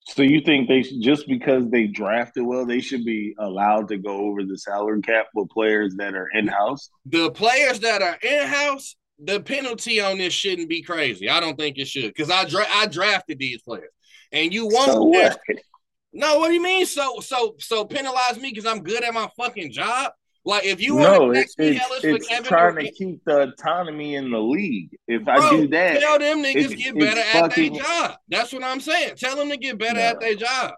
So 0.08 0.22
you 0.22 0.42
think 0.42 0.68
they 0.68 0.84
should, 0.84 1.02
just 1.02 1.28
because 1.28 1.68
they 1.70 1.88
drafted 1.88 2.46
well, 2.46 2.66
they 2.66 2.80
should 2.80 3.04
be 3.04 3.34
allowed 3.40 3.88
to 3.88 3.98
go 3.98 4.18
over 4.18 4.44
the 4.44 4.58
salary 4.58 5.02
cap 5.02 5.28
with 5.34 5.50
players 5.50 5.96
that 5.96 6.14
are 6.14 6.30
in 6.30 6.48
house? 6.48 6.90
the 7.06 7.32
players 7.32 7.80
that 7.80 8.02
are 8.02 8.18
in 8.22 8.48
house, 8.48 8.96
the 9.18 9.40
penalty 9.40 10.00
on 10.00 10.18
this 10.18 10.34
shouldn't 10.34 10.70
be 10.70 10.84
crazy. 10.84 11.30
I 11.30 11.40
don't 11.40 11.58
think 11.58 11.78
it 11.78 11.88
should 11.88 12.14
because 12.14 12.30
I 12.30 12.46
dra- 12.46 12.68
I 12.70 12.86
drafted 12.86 13.40
these 13.40 13.62
players, 13.62 13.92
and 14.32 14.54
you 14.54 14.68
won't. 14.68 14.92
So 14.92 15.04
what? 15.04 15.40
No, 16.14 16.40
what 16.40 16.50
do 16.50 16.54
you 16.54 16.62
mean? 16.62 16.86
So 16.86 17.20
so 17.22 17.56
so 17.60 17.86
penalize 17.86 18.38
me 18.38 18.50
because 18.50 18.66
I'm 18.66 18.84
good 18.84 19.04
at 19.04 19.14
my 19.14 19.30
fucking 19.38 19.72
job? 19.72 20.12
Like 20.48 20.66
if 20.66 20.80
you 20.80 20.96
no, 21.00 21.22
want 21.22 21.34
to 21.36 21.42
it's, 21.42 21.56
it's, 21.58 22.48
trying 22.48 22.76
to 22.76 22.92
keep 22.92 23.24
the 23.26 23.50
autonomy 23.50 24.16
in 24.16 24.30
the 24.30 24.38
league. 24.40 24.96
If 25.08 25.28
I 25.28 25.50
do 25.50 25.68
that, 25.70 26.00
tell 26.00 26.20
them 26.20 26.44
niggas 26.44 26.78
get 26.78 26.98
better 27.00 27.20
at 27.20 27.34
fucking- 27.50 27.74
their 27.74 27.82
job. 27.84 28.18
That's 28.30 28.54
what 28.54 28.64
I'm 28.64 28.80
saying. 28.80 29.16
Tell 29.16 29.36
them 29.36 29.50
to 29.50 29.58
get 29.58 29.80
better 29.80 29.96
No. 29.96 30.02
at 30.02 30.20
their 30.20 30.36
job. 30.36 30.74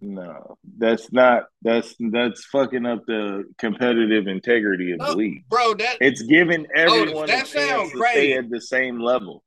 no, 0.00 0.56
that's 0.78 1.12
not 1.12 1.44
that's 1.62 1.94
that's 2.10 2.44
fucking 2.46 2.84
up 2.84 3.04
the 3.06 3.44
competitive 3.58 4.26
integrity 4.26 4.90
of 4.92 4.98
No, 4.98 5.10
the 5.12 5.16
league. 5.16 5.48
Bro, 5.48 5.74
that 5.74 5.98
It's 6.00 6.22
giving 6.22 6.66
oh, 6.76 6.80
everyone 6.80 7.26
that 7.26 7.48
a 7.48 7.52
chance 7.52 7.68
sound 7.68 7.92
to 7.92 7.96
crazy. 7.98 8.18
stay 8.18 8.32
at 8.38 8.50
the 8.50 8.60
same 8.60 8.98
level. 9.00 9.44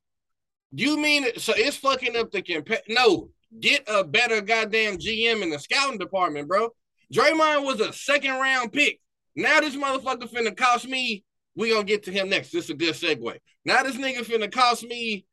you 0.72 0.98
mean 0.98 1.26
it? 1.26 1.42
So 1.42 1.54
it's 1.56 1.76
fucking 1.78 2.16
up 2.16 2.32
the 2.32 2.42
comp. 2.42 2.70
No, 2.88 3.30
get 3.60 3.84
a 3.90 4.06
better 4.06 4.40
goddamn 4.40 5.00
GM 5.00 5.42
in 5.44 5.50
the 5.50 5.60
scouting 5.60 6.00
department, 6.00 6.48
bro. 6.48 6.70
Draymond 7.14 7.66
was 7.66 7.80
a 7.82 7.92
second 7.94 8.32
round 8.36 8.72
pick. 8.72 9.00
Now 9.36 9.60
this 9.60 9.76
motherfucker 9.76 10.30
finna 10.30 10.56
cost 10.56 10.88
me. 10.88 11.24
We 11.56 11.70
gonna 11.70 11.84
get 11.84 12.04
to 12.04 12.12
him 12.12 12.30
next. 12.30 12.52
This 12.52 12.66
is 12.66 12.72
a 12.72 12.76
good 12.76 12.96
segue. 12.96 13.38
Now 13.66 13.84
this 13.84 13.96
nigga 13.96 14.20
finna 14.20 14.52
cost 14.52 14.84
me, 14.84 15.26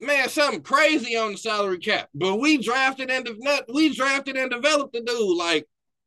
man, 0.00 0.28
something 0.28 0.62
crazy 0.62 1.16
on 1.16 1.32
the 1.32 1.38
salary 1.38 1.78
cap. 1.78 2.08
But 2.14 2.36
we 2.36 2.58
drafted 2.58 3.10
and 3.10 3.24
de- 3.24 3.64
we 3.72 3.94
drafted 3.94 4.36
and 4.36 4.50
developed 4.50 4.92
the 4.92 5.00
dude. 5.00 5.36
Like 5.36 5.66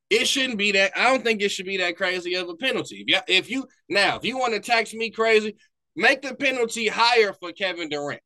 it 0.09 0.27
shouldn't 0.27 0.59
be 0.59 0.71
that. 0.73 0.91
I 0.95 1.09
don't 1.09 1.23
think 1.23 1.41
it 1.41 1.49
should 1.49 1.65
be 1.65 1.77
that 1.77 1.97
crazy 1.97 2.36
of 2.36 2.49
a 2.49 2.55
penalty. 2.55 3.03
If 3.07 3.09
you, 3.09 3.36
if 3.36 3.49
you 3.49 3.67
now, 3.89 4.17
if 4.17 4.25
you 4.25 4.38
want 4.38 4.53
to 4.53 4.59
tax 4.59 4.93
me 4.93 5.09
crazy, 5.09 5.55
make 5.95 6.21
the 6.21 6.36
penalty 6.36 6.88
higher 6.88 7.33
for 7.33 7.51
Kevin 7.51 7.89
Durant. 7.89 8.21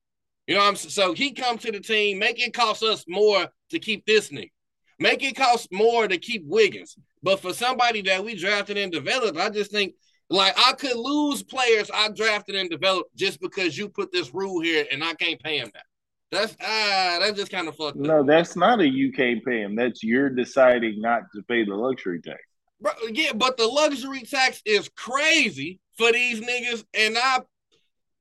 You 0.47 0.55
know, 0.55 0.61
what 0.61 0.69
I'm 0.69 0.75
so 0.75 1.13
he 1.13 1.33
comes 1.33 1.61
to 1.63 1.71
the 1.71 1.79
team, 1.79 2.19
make 2.19 2.45
it 2.45 2.53
cost 2.53 2.83
us 2.83 3.03
more 3.07 3.47
to 3.69 3.79
keep 3.79 4.05
this 4.05 4.29
nigga. 4.29 4.51
Make 4.99 5.23
it 5.23 5.35
cost 5.35 5.71
more 5.71 6.07
to 6.07 6.17
keep 6.17 6.43
Wiggins. 6.45 6.95
But 7.21 7.39
for 7.39 7.53
somebody 7.53 8.01
that 8.03 8.23
we 8.23 8.35
drafted 8.35 8.77
and 8.77 8.91
developed, 8.91 9.37
I 9.37 9.49
just 9.49 9.71
think 9.71 9.93
like 10.29 10.55
I 10.57 10.73
could 10.73 10.97
lose 10.97 11.43
players 11.43 11.89
I 11.93 12.09
drafted 12.09 12.55
and 12.55 12.69
developed 12.69 13.15
just 13.15 13.39
because 13.39 13.77
you 13.77 13.89
put 13.89 14.11
this 14.11 14.33
rule 14.33 14.61
here 14.61 14.85
and 14.91 15.03
I 15.03 15.13
can't 15.13 15.41
pay 15.41 15.59
him 15.59 15.69
that. 15.73 15.83
That's 16.31 16.57
ah, 16.61 17.17
that's 17.21 17.37
just 17.37 17.51
kind 17.51 17.67
of 17.67 17.75
fucked 17.75 17.97
No, 17.97 18.19
up. 18.21 18.27
that's 18.27 18.55
not 18.55 18.81
a 18.81 18.87
you 18.87 19.11
can't 19.13 19.43
pay 19.45 19.61
him. 19.61 19.75
That's 19.75 20.03
you're 20.03 20.29
deciding 20.29 20.99
not 20.99 21.23
to 21.35 21.43
pay 21.43 21.63
the 21.63 21.75
luxury 21.75 22.21
tax. 22.21 22.39
Bro, 22.81 22.91
yeah, 23.11 23.33
but 23.33 23.57
the 23.57 23.65
luxury 23.65 24.21
tax 24.21 24.61
is 24.65 24.89
crazy 24.95 25.79
for 25.97 26.11
these 26.11 26.41
niggas, 26.41 26.83
and 26.93 27.17
I 27.17 27.39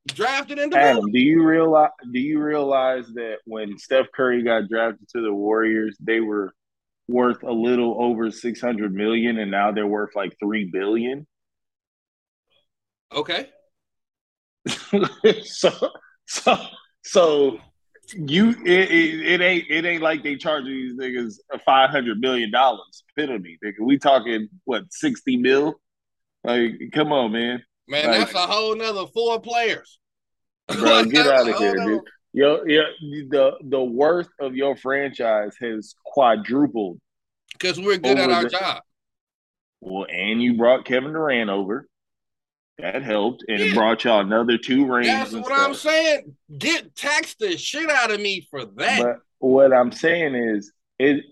drafted 0.06 0.58
and 0.58 0.70
developed. 0.70 0.98
Adam, 0.98 1.12
do 1.12 1.18
you 1.18 1.42
realize 1.42 1.90
do 2.12 2.20
you 2.20 2.40
realize 2.40 3.06
that 3.14 3.38
when 3.44 3.76
Steph 3.76 4.06
Curry 4.14 4.42
got 4.42 4.68
drafted 4.68 5.08
to 5.10 5.20
the 5.20 5.34
Warriors, 5.34 5.96
they 6.00 6.20
were 6.20 6.54
worth 7.08 7.42
a 7.42 7.52
little 7.52 7.96
over 8.02 8.30
600 8.30 8.94
million 8.94 9.38
and 9.38 9.50
now 9.50 9.72
they're 9.72 9.86
worth 9.86 10.14
like 10.14 10.36
3 10.40 10.70
billion? 10.72 11.26
Okay. 13.14 13.48
so 15.44 15.70
so 16.26 16.56
so 17.02 17.58
you 18.14 18.50
it, 18.64 18.90
it, 18.90 19.26
it, 19.26 19.40
ain't 19.40 19.64
it 19.70 19.84
ain't 19.84 20.02
like 20.02 20.22
they 20.22 20.36
charging 20.36 20.72
these 20.72 20.94
niggas 20.94 21.34
five 21.64 21.90
hundred 21.90 22.18
million 22.18 22.50
dollars 22.50 23.04
penalty. 23.16 23.58
Nigga. 23.64 23.74
We 23.80 23.98
talking 23.98 24.48
what 24.64 24.84
sixty 24.90 25.36
mil? 25.36 25.80
Like, 26.44 26.72
come 26.92 27.12
on, 27.12 27.32
man. 27.32 27.62
Man, 27.88 28.06
Like- 28.06 28.18
that's 28.18 28.34
a 28.34 28.38
whole 28.38 28.76
nother 28.76 29.06
four 29.06 29.40
players. 29.40 29.98
Bro, 30.68 31.04
get 31.04 31.26
out 31.32 31.48
of 31.48 31.56
here, 31.56 31.74
dude. 31.74 32.00
Yo, 32.37 32.62
yeah, 32.66 32.83
the 33.01 33.53
the 33.62 33.83
worth 33.83 34.29
of 34.40 34.55
your 34.55 34.77
franchise 34.77 35.57
has 35.59 35.94
quadrupled. 36.05 37.01
Because 37.55 37.81
we're 37.81 37.96
good 37.96 38.18
at 38.18 38.31
our 38.31 38.42
the- 38.42 38.51
job. 38.51 38.83
Well, 39.81 40.07
and 40.11 40.42
you 40.42 40.55
brought 40.55 40.85
Kevin 40.85 41.14
Durant 41.14 41.49
over. 41.49 41.88
That 42.77 43.03
helped, 43.03 43.42
and 43.49 43.59
Yeah. 43.59 43.66
it 43.68 43.75
brought 43.75 44.05
y'all 44.05 44.20
another 44.20 44.59
two 44.59 44.85
rings. 44.85 45.07
That's 45.07 45.33
what 45.33 45.51
I'm 45.51 45.72
saying. 45.72 46.37
Get 46.59 46.94
tax 46.94 47.35
the 47.37 47.57
shit 47.57 47.88
out 47.88 48.11
of 48.11 48.20
me 48.20 48.46
for 48.51 48.66
that. 48.66 49.03
But 49.03 49.16
what 49.38 49.72
I'm 49.72 49.90
saying 49.90 50.35
is, 50.35 50.70
it 50.99 51.25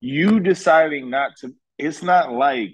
you 0.00 0.40
deciding 0.40 1.10
not 1.10 1.36
to. 1.42 1.54
It's 1.78 2.02
not 2.02 2.32
like 2.32 2.72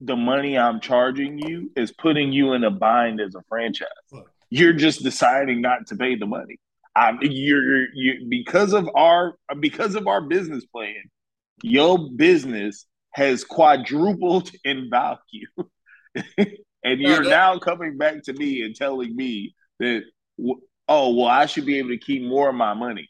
the 0.00 0.16
money 0.16 0.58
I'm 0.58 0.80
charging 0.80 1.38
you 1.38 1.70
is 1.76 1.92
putting 1.92 2.32
you 2.32 2.54
in 2.54 2.64
a 2.64 2.72
bind 2.72 3.20
as 3.20 3.36
a 3.36 3.42
franchise. 3.48 3.86
Fuck. 4.10 4.32
You're 4.50 4.72
just 4.72 5.02
deciding 5.02 5.60
not 5.60 5.86
to 5.88 5.96
pay 5.96 6.16
the 6.16 6.26
money. 6.26 6.58
I'm 6.94 7.18
you're 7.20 7.92
you 7.94 8.26
because 8.28 8.72
of 8.72 8.88
our 8.94 9.34
because 9.60 9.94
of 9.94 10.06
our 10.06 10.22
business 10.22 10.64
plan. 10.64 11.02
Your 11.62 12.10
business 12.10 12.86
has 13.10 13.44
quadrupled 13.44 14.50
in 14.64 14.88
value, 14.90 15.46
and 16.38 17.00
you're 17.00 17.24
now 17.24 17.58
coming 17.58 17.96
back 17.98 18.22
to 18.24 18.32
me 18.32 18.62
and 18.62 18.74
telling 18.74 19.14
me 19.14 19.54
that 19.80 20.02
oh 20.88 21.14
well 21.14 21.26
I 21.26 21.46
should 21.46 21.66
be 21.66 21.78
able 21.78 21.90
to 21.90 21.98
keep 21.98 22.22
more 22.22 22.48
of 22.48 22.54
my 22.54 22.74
money. 22.74 23.08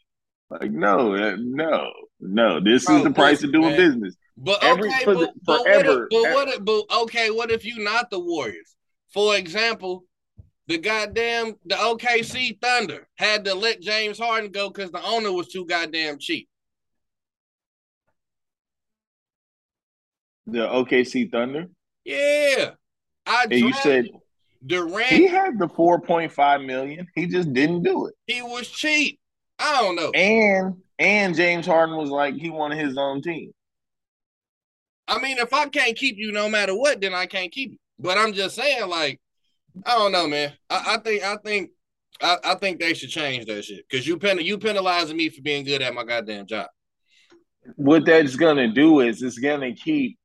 Like 0.49 0.71
no, 0.71 1.13
uh, 1.15 1.35
no, 1.39 1.91
no. 2.19 2.59
This 2.59 2.85
Bro, 2.85 2.97
is 2.97 3.03
the 3.03 3.11
price 3.11 3.43
of 3.43 3.51
doing 3.51 3.69
man. 3.69 3.77
business. 3.77 4.15
But 4.37 4.63
Every- 4.63 4.89
okay, 4.89 5.03
for 5.03 5.13
but, 5.15 5.19
the- 5.19 5.33
but 5.45 5.59
what 5.59 5.67
if, 5.67 5.85
forever. 5.85 6.07
but 6.11 6.21
what 6.33 6.47
if, 6.49 6.65
but 6.65 6.83
okay, 7.03 7.31
what 7.31 7.51
if 7.51 7.65
you 7.65 7.79
not 7.83 8.09
the 8.09 8.19
Warriors? 8.19 8.75
For 9.13 9.35
example, 9.35 10.03
the 10.67 10.77
goddamn 10.77 11.55
the 11.65 11.75
OKC 11.75 12.59
Thunder 12.61 13.07
had 13.15 13.45
to 13.45 13.53
let 13.53 13.81
James 13.81 14.19
Harden 14.19 14.51
go 14.51 14.69
because 14.69 14.91
the 14.91 15.03
owner 15.03 15.31
was 15.31 15.47
too 15.47 15.65
goddamn 15.65 16.19
cheap. 16.19 16.47
The 20.45 20.59
OKC 20.59 21.31
Thunder. 21.31 21.67
Yeah. 22.05 22.71
I 23.25 23.43
And 23.43 23.53
you 23.53 23.73
said 23.73 24.07
Durant, 24.65 25.07
he 25.07 25.27
had 25.27 25.59
the 25.59 25.67
four 25.67 25.99
point 25.99 26.31
five 26.31 26.61
million. 26.61 27.07
He 27.15 27.27
just 27.27 27.53
didn't 27.53 27.83
do 27.83 28.07
it. 28.07 28.15
He 28.25 28.41
was 28.41 28.69
cheap. 28.69 29.19
I 29.59 29.81
don't 29.81 29.95
know. 29.95 30.11
And 30.11 30.75
and 30.99 31.35
James 31.35 31.65
Harden 31.65 31.97
was 31.97 32.09
like 32.09 32.35
he 32.35 32.49
wanted 32.49 32.79
his 32.79 32.97
own 32.97 33.21
team. 33.21 33.51
I 35.07 35.19
mean, 35.21 35.37
if 35.37 35.53
I 35.53 35.67
can't 35.67 35.95
keep 35.95 36.17
you 36.17 36.31
no 36.31 36.49
matter 36.49 36.77
what, 36.77 36.99
then 36.99 37.13
I 37.13 37.25
can't 37.25 37.51
keep 37.51 37.71
you. 37.71 37.77
But 37.99 38.17
I'm 38.17 38.33
just 38.33 38.55
saying, 38.55 38.87
like, 38.89 39.19
I 39.85 39.97
don't 39.97 40.11
know, 40.11 40.27
man. 40.27 40.53
I, 40.69 40.95
I 40.95 40.97
think 40.97 41.23
I 41.23 41.37
think 41.37 41.71
I, 42.21 42.37
I 42.43 42.55
think 42.55 42.79
they 42.79 42.93
should 42.93 43.09
change 43.09 43.45
that 43.45 43.63
shit. 43.63 43.87
Cause 43.89 44.05
you 44.05 44.17
pen 44.17 44.39
you 44.39 44.57
penalizing 44.57 45.17
me 45.17 45.29
for 45.29 45.41
being 45.41 45.65
good 45.65 45.81
at 45.81 45.93
my 45.93 46.03
goddamn 46.03 46.45
job. 46.47 46.67
What 47.75 48.05
that's 48.05 48.35
gonna 48.35 48.71
do 48.71 49.01
is 49.01 49.21
it's 49.21 49.39
gonna 49.39 49.73
keep 49.73 50.17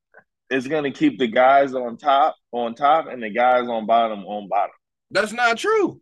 it's 0.50 0.66
gonna 0.66 0.92
keep 0.92 1.18
the 1.18 1.26
guys 1.26 1.74
on 1.74 1.96
top 1.96 2.36
on 2.52 2.74
top 2.74 3.06
and 3.08 3.22
the 3.22 3.30
guys 3.30 3.68
on 3.68 3.86
bottom 3.86 4.24
on 4.24 4.48
bottom. 4.48 4.74
That's 5.10 5.32
not 5.32 5.58
true. 5.58 6.00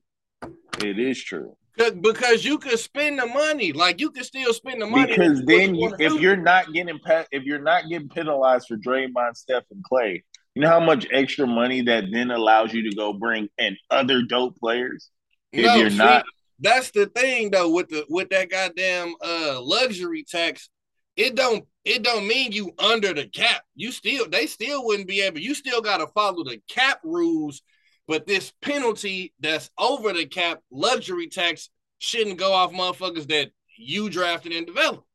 It 0.82 0.98
is 0.98 1.22
true. 1.22 1.56
Because 1.76 2.44
you 2.44 2.58
could 2.58 2.78
spend 2.78 3.18
the 3.18 3.26
money, 3.26 3.72
like 3.72 4.00
you 4.00 4.10
could 4.10 4.24
still 4.24 4.52
spend 4.52 4.82
the 4.82 4.86
money. 4.86 5.06
Because 5.06 5.42
then 5.44 5.74
you 5.74 5.88
you, 5.88 5.94
if 5.98 6.12
do. 6.12 6.20
you're 6.20 6.36
not 6.36 6.72
getting 6.74 6.98
pe- 6.98 7.24
if 7.32 7.44
you're 7.44 7.62
not 7.62 7.88
getting 7.88 8.08
penalized 8.08 8.66
for 8.68 8.76
Draymond, 8.76 9.36
Steph, 9.36 9.64
and 9.70 9.82
Klay, 9.90 10.22
you 10.60 10.66
know 10.66 10.72
how 10.78 10.84
much 10.84 11.06
extra 11.10 11.46
money 11.46 11.80
that 11.80 12.04
then 12.12 12.30
allows 12.30 12.74
you 12.74 12.90
to 12.90 12.94
go 12.94 13.14
bring 13.14 13.48
in 13.56 13.78
other 13.90 14.20
dope 14.20 14.58
players. 14.58 15.08
if 15.52 15.64
no, 15.64 15.76
you're 15.76 15.88
see, 15.88 15.96
not- 15.96 16.26
that's 16.58 16.90
the 16.90 17.06
thing 17.06 17.50
though 17.50 17.70
with 17.70 17.88
the 17.88 18.04
with 18.10 18.28
that 18.28 18.50
goddamn 18.50 19.14
uh 19.24 19.58
luxury 19.62 20.22
tax. 20.22 20.68
It 21.16 21.34
don't 21.34 21.64
it 21.86 22.02
don't 22.02 22.28
mean 22.28 22.52
you 22.52 22.72
under 22.78 23.14
the 23.14 23.26
cap. 23.26 23.62
You 23.74 23.90
still 23.90 24.28
they 24.28 24.44
still 24.44 24.84
wouldn't 24.84 25.08
be 25.08 25.22
able. 25.22 25.38
You 25.38 25.54
still 25.54 25.80
got 25.80 25.96
to 25.96 26.06
follow 26.08 26.44
the 26.44 26.60
cap 26.68 27.00
rules, 27.02 27.62
but 28.06 28.26
this 28.26 28.52
penalty 28.60 29.32
that's 29.40 29.70
over 29.78 30.12
the 30.12 30.26
cap 30.26 30.60
luxury 30.70 31.28
tax 31.28 31.70
shouldn't 31.96 32.36
go 32.38 32.52
off 32.52 32.70
motherfuckers 32.72 33.26
that 33.28 33.50
you 33.78 34.10
drafted 34.10 34.52
and 34.52 34.66
developed. 34.66 35.06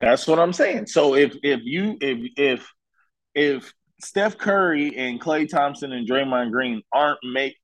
That's 0.00 0.28
what 0.28 0.38
I'm 0.38 0.52
saying. 0.52 0.86
So 0.86 1.16
if 1.16 1.34
if 1.42 1.62
you 1.64 1.98
if 2.00 2.30
if 2.36 2.72
if 3.34 3.74
Steph 4.02 4.36
Curry 4.38 4.96
and 4.96 5.20
Klay 5.20 5.48
Thompson 5.48 5.92
and 5.92 6.08
Draymond 6.08 6.50
Green 6.50 6.82
aren't 6.92 7.18
make 7.24 7.56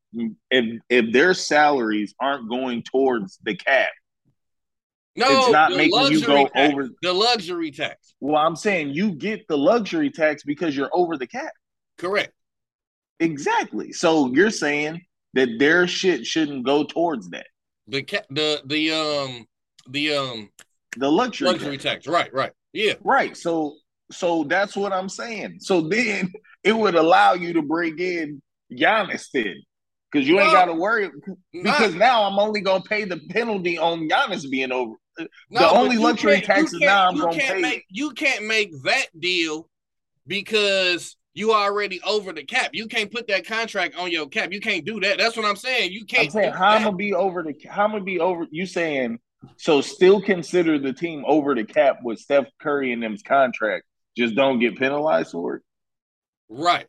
if 0.51 0.81
if 0.89 1.13
their 1.13 1.35
salaries 1.35 2.15
aren't 2.21 2.49
going 2.49 2.83
towards 2.83 3.39
the 3.43 3.55
cap, 3.57 3.89
No, 5.17 5.27
it's 5.29 5.51
not 5.53 5.73
making 5.73 6.13
you 6.13 6.25
go 6.25 6.47
tax. 6.49 6.73
over. 6.73 6.89
the 7.03 7.13
luxury 7.13 7.71
tax. 7.71 8.15
Well, 8.21 8.37
I'm 8.37 8.57
saying 8.57 8.91
you 8.91 9.13
get 9.13 9.47
the 9.49 9.59
luxury 9.59 10.11
tax 10.11 10.45
because 10.45 10.75
you're 10.77 10.91
over 10.95 11.17
the 11.19 11.27
cap. 11.27 11.53
Correct. 11.99 12.33
Exactly. 13.21 13.93
So 13.93 14.33
you're 14.33 14.51
saying 14.51 15.03
that 15.35 15.49
their 15.59 15.87
shit 15.87 16.25
shouldn't 16.25 16.65
go 16.65 16.85
towards 16.85 17.29
that. 17.31 17.47
The 17.89 18.03
ca- 18.03 18.25
the 18.31 18.63
the 18.65 18.93
um 18.93 19.47
the 19.91 20.15
um 20.15 20.51
The 20.97 21.11
luxury, 21.11 21.49
luxury 21.49 21.77
tax. 21.79 22.05
tax. 22.05 22.07
Right, 22.07 22.33
right. 22.33 22.53
Yeah. 22.73 22.95
Right. 23.03 23.37
So 23.37 23.77
so 24.11 24.45
that's 24.45 24.77
what 24.77 24.93
I'm 24.93 25.09
saying. 25.09 25.59
So 25.61 25.83
then 25.83 26.33
it 26.65 26.73
would 26.73 26.95
allow 26.95 27.35
you 27.35 27.53
to 27.55 27.63
bring 27.63 27.99
in 27.99 28.43
Giannis 28.73 29.27
then. 29.33 29.57
Because 30.11 30.27
you 30.27 30.41
ain't 30.41 30.53
gotta 30.53 30.73
worry 30.73 31.11
because 31.53 31.93
Nah, 31.93 31.99
now 31.99 32.25
I'm 32.25 32.39
only 32.39 32.63
gonna 32.63 32.83
pay 32.83 33.05
the 33.05 33.21
penalty 33.29 33.77
on 33.77 34.09
Giannis 34.09 34.49
being 34.51 34.73
over. 34.73 34.95
Uh, 35.21 35.25
no, 35.51 35.61
the 35.61 35.71
only 35.71 35.99
luxury 35.99 36.41
tax 36.41 36.73
is 36.73 36.81
now 36.81 37.09
I'm 37.09 37.17
you 37.17 37.23
gonna 37.23 37.39
can't 37.39 37.55
pay- 37.57 37.61
Make, 37.61 37.85
you 37.91 38.13
can't 38.13 38.47
make 38.47 38.71
that 38.85 39.07
deal 39.19 39.69
because 40.27 41.17
you 41.35 41.53
already 41.53 42.01
over 42.07 42.33
the 42.33 42.43
cap. 42.43 42.71
You 42.73 42.87
can't 42.87 43.13
put 43.13 43.29
that 43.29 43.47
contract 43.47 43.97
on 43.97 44.11
your 44.11 44.29
cap. 44.29 44.51
You 44.51 44.61
can't 44.61 44.85
do 44.87 44.99
that. 45.01 45.19
That's 45.19 45.37
what 45.37 45.45
I'm 45.45 45.57
saying. 45.57 45.93
You 45.93 46.07
can't. 46.07 46.27
I'm 46.27 46.31
saying 46.31 46.53
how 46.53 46.69
I'm 46.69 46.85
gonna 46.85 46.97
be 46.97 47.13
over 47.13 47.43
the 47.43 47.55
how 47.69 47.85
I'm 47.85 47.91
gonna 47.91 48.05
be 48.05 48.19
over 48.19 48.47
you 48.51 48.65
saying 48.65 49.19
so 49.57 49.81
still 49.81 50.21
consider 50.21 50.79
the 50.79 50.93
team 50.93 51.25
over 51.27 51.55
the 51.55 51.65
cap 51.65 51.99
with 52.03 52.19
Steph 52.19 52.47
Curry 52.61 52.93
and 52.93 53.03
them's 53.03 53.23
contract. 53.23 53.85
Just 54.19 54.35
don't 54.35 54.59
get 54.59 54.77
penalized 54.79 55.31
for 55.33 55.57
it. 55.57 55.63
right. 56.51 56.87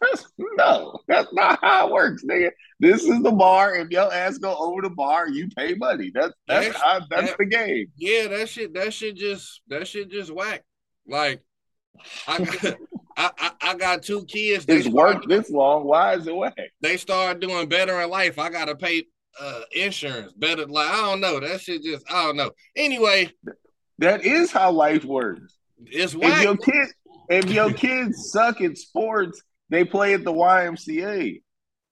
That's, 0.00 0.24
no, 0.38 1.00
that's 1.06 1.30
not 1.34 1.58
how 1.60 1.86
it 1.88 1.92
works, 1.92 2.24
nigga. 2.24 2.50
This 2.80 3.02
is 3.02 3.20
the 3.22 3.30
bar. 3.32 3.74
If 3.74 3.90
your 3.90 4.10
ass 4.10 4.38
go 4.38 4.56
over 4.56 4.80
the 4.80 4.88
bar, 4.88 5.28
you 5.28 5.48
pay 5.48 5.74
money. 5.74 6.10
That's 6.14 6.32
that's 6.48 6.66
That's- 6.68 6.82
how, 6.82 7.00
that's 7.10 7.30
that- 7.32 7.38
the 7.38 7.44
game. 7.44 7.88
Yeah, 7.96 8.28
that 8.28 8.48
shit. 8.48 8.72
That 8.72 8.94
shit 8.94 9.16
just. 9.16 9.60
That 9.68 9.86
shit 9.86 10.10
just 10.10 10.30
whack. 10.32 10.64
Like, 11.06 11.42
I 12.26 12.38
got. 12.44 12.64
I, 13.18 13.30
I, 13.38 13.50
I 13.62 13.74
got 13.76 14.02
two 14.02 14.24
kids. 14.26 14.64
It's 14.68 14.88
worked 14.88 15.26
this 15.28 15.50
long. 15.50 15.84
Why 15.84 16.14
is 16.14 16.26
it 16.26 16.36
whack? 16.36 16.54
they 16.82 16.96
start 16.98 17.40
doing 17.40 17.68
better 17.68 18.00
in 18.02 18.08
life. 18.10 18.38
I 18.38 18.48
gotta 18.50 18.76
pay 18.76 19.04
uh 19.40 19.60
insurance 19.74 20.32
better. 20.34 20.66
Like 20.66 20.88
I 20.90 21.00
don't 21.02 21.20
know. 21.20 21.40
That 21.40 21.60
shit 21.60 21.82
just. 21.82 22.04
I 22.10 22.24
don't 22.24 22.36
know. 22.36 22.50
Anyway, 22.76 23.30
That 23.98 24.24
is 24.24 24.52
how 24.52 24.70
life 24.70 25.04
works. 25.04 25.55
It's 25.84 26.14
If 26.14 26.42
your 26.42 26.56
kid, 26.56 26.88
if 27.28 27.50
your 27.50 27.72
kids 27.72 28.30
suck 28.32 28.60
at 28.60 28.78
sports, 28.78 29.42
they 29.68 29.84
play 29.84 30.14
at 30.14 30.24
the 30.24 30.32
YMCA. 30.32 31.42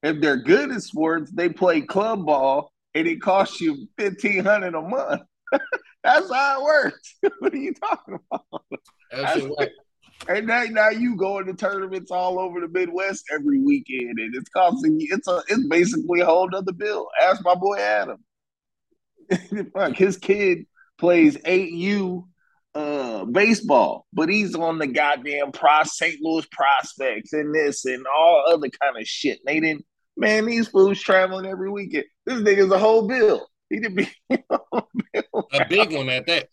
If 0.03 0.21
they're 0.21 0.37
good 0.37 0.71
at 0.71 0.83
sports, 0.83 1.31
they 1.33 1.49
play 1.49 1.81
club 1.81 2.27
ball, 2.27 2.73
and 2.95 3.07
it 3.07 3.21
costs 3.21 3.61
you 3.61 3.89
fifteen 3.99 4.45
hundred 4.45 4.75
a 4.75 4.83
month. 4.83 5.23
That's 6.05 6.33
how 6.33 6.61
it 6.61 6.65
works. 6.65 7.17
what 7.39 7.53
are 7.53 7.57
you 7.57 7.75
talking 7.75 8.19
about? 8.31 8.63
And 10.29 10.47
now, 10.47 10.63
now 10.65 10.91
you 10.91 11.17
going 11.17 11.47
to 11.47 11.55
tournaments 11.55 12.11
all 12.11 12.39
over 12.39 12.61
the 12.61 12.69
Midwest 12.69 13.25
every 13.33 13.61
weekend, 13.61 14.19
and 14.19 14.35
it's 14.35 14.49
costing 14.51 14.99
you. 15.01 15.09
It's 15.11 15.29
a. 15.29 15.43
It's 15.49 15.67
basically 15.69 16.21
a 16.21 16.27
whole 16.27 16.49
other 16.55 16.73
bill. 16.73 17.09
Ask 17.23 17.45
my 17.45 17.55
boy 17.55 17.79
Adam. 17.79 18.25
Fuck, 19.75 19.97
his 19.97 20.17
kid 20.17 20.67
plays 20.99 21.37
8U 21.39 22.25
uh, 22.75 23.25
baseball, 23.25 24.07
but 24.13 24.29
he's 24.29 24.55
on 24.55 24.79
the 24.79 24.87
goddamn 24.87 25.53
Pro 25.53 25.83
St. 25.85 26.17
Louis 26.23 26.47
prospects 26.51 27.33
and 27.33 27.55
this 27.55 27.85
and 27.85 28.05
all 28.07 28.45
other 28.49 28.69
kind 28.83 28.97
of 28.99 29.07
shit. 29.07 29.39
They 29.47 29.61
didn't. 29.61 29.85
Man, 30.17 30.47
these 30.47 30.69
fools 30.69 31.01
traveling 31.01 31.47
every 31.47 31.71
weekend. 31.71 32.05
This 32.27 32.41
nigga's 32.41 32.71
a 32.71 32.79
whole 32.79 33.09
bill. 33.09 33.49
He 33.71 33.81
did 33.81 33.97
be 33.97 34.09
A 34.31 35.67
big 35.69 35.93
one 35.93 36.09
at 36.09 36.27
that. 36.27 36.49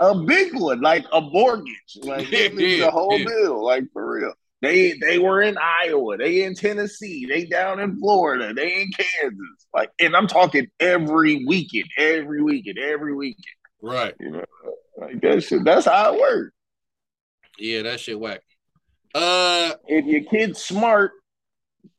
a 0.00 0.14
big 0.24 0.58
one, 0.58 0.80
like 0.80 1.04
a 1.12 1.20
mortgage. 1.20 1.70
Like 2.02 2.28
this 2.30 2.52
is 2.52 2.78
Yeah, 2.80 2.88
a 2.88 2.90
whole 2.90 3.18
yeah. 3.18 3.24
bill, 3.26 3.64
like 3.64 3.84
for 3.92 4.10
real. 4.18 4.32
They 4.62 4.94
they 4.94 5.18
were 5.18 5.42
in 5.42 5.56
Iowa, 5.58 6.16
they 6.16 6.42
in 6.44 6.54
Tennessee, 6.54 7.26
they 7.26 7.44
down 7.44 7.80
in 7.80 7.98
Florida, 7.98 8.54
they 8.54 8.80
in 8.82 8.90
Kansas. 8.92 9.66
Like, 9.74 9.90
and 10.00 10.16
I'm 10.16 10.26
talking 10.26 10.68
every 10.80 11.44
weekend, 11.46 11.84
every 11.98 12.42
weekend, 12.42 12.78
every 12.78 13.14
weekend. 13.14 13.44
Right. 13.82 14.14
You 14.18 14.30
know, 14.30 14.44
like 14.96 15.20
that 15.20 15.42
shit. 15.42 15.64
That's 15.64 15.86
how 15.86 16.14
it 16.14 16.20
works. 16.20 16.52
Yeah, 17.58 17.82
that 17.82 18.00
shit 18.00 18.18
whack. 18.18 18.40
Uh, 19.14 19.72
If 19.86 20.06
your 20.06 20.24
kid's 20.24 20.62
smart, 20.62 21.12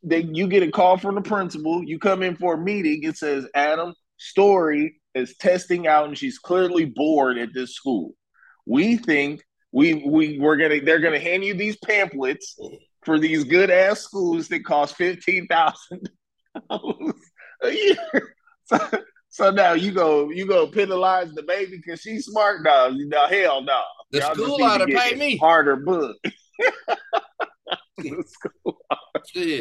then 0.03 0.35
you 0.35 0.47
get 0.47 0.63
a 0.63 0.71
call 0.71 0.97
from 0.97 1.15
the 1.15 1.21
principal. 1.21 1.83
You 1.83 1.99
come 1.99 2.23
in 2.23 2.35
for 2.35 2.55
a 2.55 2.57
meeting. 2.57 3.03
It 3.03 3.17
says 3.17 3.47
Adam 3.55 3.93
Story 4.17 5.01
is 5.13 5.35
testing 5.37 5.87
out, 5.87 6.07
and 6.07 6.17
she's 6.17 6.37
clearly 6.39 6.85
bored 6.85 7.37
at 7.37 7.53
this 7.53 7.73
school. 7.75 8.13
We 8.65 8.97
think 8.97 9.43
we 9.71 9.93
we 9.93 10.39
we're 10.39 10.57
gonna 10.57 10.81
they're 10.81 10.99
gonna 10.99 11.19
hand 11.19 11.43
you 11.43 11.53
these 11.53 11.77
pamphlets 11.77 12.57
for 13.03 13.19
these 13.19 13.43
good 13.43 13.69
ass 13.69 14.01
schools 14.01 14.47
that 14.49 14.65
cost 14.65 14.95
fifteen 14.95 15.47
thousand 15.47 16.09
dollars 16.69 17.13
a 17.61 17.71
year. 17.71 18.35
So, 18.67 18.79
so 19.35 19.51
now 19.51 19.73
you 19.73 19.91
go 19.91 20.29
you 20.29 20.45
go 20.47 20.65
penalize 20.65 21.33
the 21.33 21.43
baby 21.43 21.75
because 21.75 21.99
she's 21.99 22.25
smart. 22.25 22.63
No, 22.63 22.89
no 22.89 23.27
hell 23.27 23.61
no. 23.61 23.81
the 24.09 24.19
Y'all 24.19 24.33
school 24.33 24.63
ought 24.63 24.77
to 24.77 24.87
pay 24.87 25.13
me. 25.15 25.35
harder 25.35 25.75
book. 25.75 26.15
The 27.97 28.23
school 28.27 28.77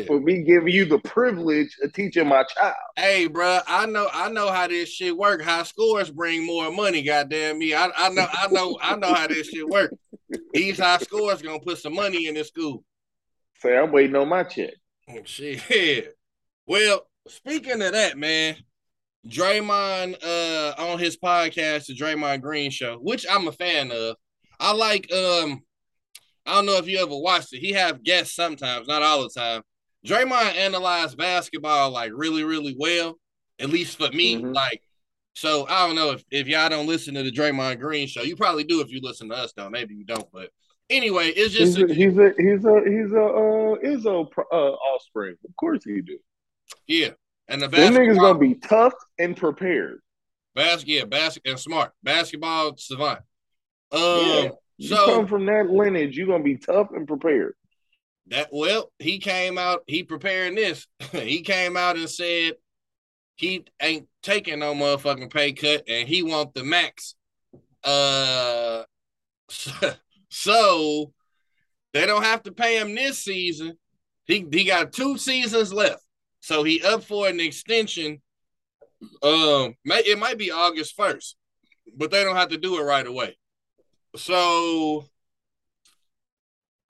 for 0.06 0.20
me 0.20 0.42
giving 0.42 0.72
you 0.72 0.84
the 0.84 0.98
privilege 0.98 1.76
of 1.82 1.92
teaching 1.92 2.26
my 2.28 2.44
child. 2.56 2.74
Hey, 2.96 3.28
bro, 3.28 3.60
I 3.66 3.86
know, 3.86 4.08
I 4.12 4.28
know 4.28 4.50
how 4.50 4.66
this 4.66 4.88
shit 4.88 5.16
work. 5.16 5.40
High 5.40 5.62
scores 5.62 6.10
bring 6.10 6.44
more 6.44 6.70
money. 6.72 7.02
Goddamn 7.02 7.58
me, 7.58 7.74
I, 7.74 7.90
I 7.96 8.08
know, 8.10 8.26
I 8.32 8.48
know, 8.48 8.78
I 8.82 8.96
know 8.96 9.14
how 9.14 9.28
this 9.28 9.48
shit 9.48 9.68
work. 9.68 9.94
These 10.52 10.78
high 10.78 10.98
scores 10.98 11.42
gonna 11.42 11.60
put 11.60 11.78
some 11.78 11.94
money 11.94 12.26
in 12.26 12.34
this 12.34 12.48
school. 12.48 12.84
Say 13.60 13.76
I'm 13.76 13.92
waiting 13.92 14.16
on 14.16 14.28
my 14.28 14.42
check. 14.42 14.74
Oh, 15.08 15.20
shit. 15.24 16.16
Well, 16.66 17.06
speaking 17.28 17.82
of 17.82 17.92
that, 17.92 18.18
man, 18.18 18.56
Draymond 19.28 20.22
uh 20.22 20.74
on 20.78 20.98
his 20.98 21.16
podcast, 21.16 21.86
the 21.86 21.94
Draymond 21.96 22.42
Green 22.42 22.70
Show, 22.70 22.96
which 22.96 23.24
I'm 23.30 23.48
a 23.48 23.52
fan 23.52 23.90
of. 23.90 24.16
I 24.60 24.72
like 24.72 25.10
um 25.12 25.62
I 26.46 26.54
don't 26.54 26.66
know 26.66 26.76
if 26.76 26.86
you 26.86 26.98
ever 26.98 27.16
watched 27.16 27.52
it. 27.54 27.60
He 27.60 27.72
have 27.72 28.02
guests 28.02 28.34
sometimes, 28.34 28.86
not 28.86 29.02
all 29.02 29.22
the 29.22 29.30
time. 29.30 29.62
Draymond 30.06 30.54
analyzed 30.56 31.16
basketball 31.16 31.90
like 31.90 32.12
really, 32.14 32.44
really 32.44 32.76
well, 32.78 33.18
at 33.58 33.70
least 33.70 33.96
for 33.96 34.10
me. 34.10 34.36
Mhm. 34.36 34.54
Like, 34.54 34.82
so 35.34 35.66
I 35.68 35.86
don't 35.86 35.96
know 35.96 36.10
if, 36.10 36.22
if 36.30 36.46
y'all 36.46 36.68
don't 36.68 36.86
listen 36.86 37.14
to 37.14 37.22
the 37.22 37.32
Draymond 37.32 37.80
Green 37.80 38.06
show. 38.06 38.22
You 38.22 38.36
probably 38.36 38.64
do 38.64 38.82
if 38.82 38.90
you 38.90 39.00
listen 39.02 39.30
to 39.30 39.34
us, 39.36 39.54
though. 39.56 39.70
Maybe 39.70 39.94
you 39.94 40.04
don't, 40.04 40.28
but 40.32 40.50
anyway, 40.90 41.28
it's 41.28 41.54
He's 41.56 41.74
just 41.76 41.90
a, 41.90 41.94
he's 41.94 42.18
a 42.18 42.34
he's 42.36 42.64
a 42.66 42.82
he's 42.86 43.12
a 43.12 43.24
uh, 43.24 43.78
Izzo 43.82 44.30
pro- 44.30 44.44
uh, 44.52 44.72
offspring. 44.92 45.36
Of 45.48 45.56
course 45.56 45.82
he 45.82 46.02
do. 46.02 46.18
yeah. 46.86 47.10
And 47.48 47.60
the 47.60 47.68
Them 47.68 47.94
niggas 47.94 48.18
gonna 48.18 48.38
be 48.38 48.54
tough 48.54 48.94
and 49.18 49.36
prepared. 49.36 50.00
Bas- 50.54 50.86
yeah, 50.86 51.04
basket 51.04 51.42
and 51.44 51.58
smart 51.58 51.92
basketball 52.02 52.76
savant. 52.76 53.20
Um, 53.92 54.00
Yeah. 54.00 54.48
You 54.76 54.88
so 54.88 55.06
come 55.06 55.26
from 55.28 55.46
that 55.46 55.70
lineage, 55.70 56.16
you're 56.16 56.26
gonna 56.26 56.42
be 56.42 56.56
tough 56.56 56.88
and 56.92 57.06
prepared. 57.06 57.54
that 58.26 58.48
well, 58.50 58.90
he 58.98 59.18
came 59.18 59.56
out, 59.58 59.84
he 59.86 60.02
preparing 60.02 60.54
this. 60.54 60.86
he 61.12 61.42
came 61.42 61.76
out 61.76 61.96
and 61.96 62.10
said 62.10 62.54
he 63.36 63.64
ain't 63.80 64.08
taking 64.22 64.58
no 64.60 64.74
motherfucking 64.74 65.32
pay 65.32 65.52
cut, 65.52 65.84
and 65.88 66.08
he 66.08 66.22
want 66.22 66.54
the 66.54 66.64
max. 66.64 67.14
Uh, 67.84 68.84
so 70.30 71.12
they 71.92 72.06
don't 72.06 72.24
have 72.24 72.42
to 72.44 72.52
pay 72.52 72.78
him 72.78 72.94
this 72.94 73.18
season. 73.18 73.78
He 74.26 74.46
he 74.50 74.64
got 74.64 74.92
two 74.92 75.18
seasons 75.18 75.72
left, 75.72 76.02
so 76.44 76.62
he 76.62 76.82
up 76.82 77.02
for 77.02 77.26
an 77.26 77.40
extension. 77.40 78.20
Um, 79.22 79.76
may, 79.82 80.00
it 80.00 80.18
might 80.18 80.36
be 80.36 80.50
August 80.50 80.94
first, 80.94 81.36
but 81.96 82.10
they 82.10 82.22
don't 82.22 82.36
have 82.36 82.50
to 82.50 82.58
do 82.58 82.78
it 82.78 82.82
right 82.82 83.06
away. 83.06 83.38
So, 84.14 85.06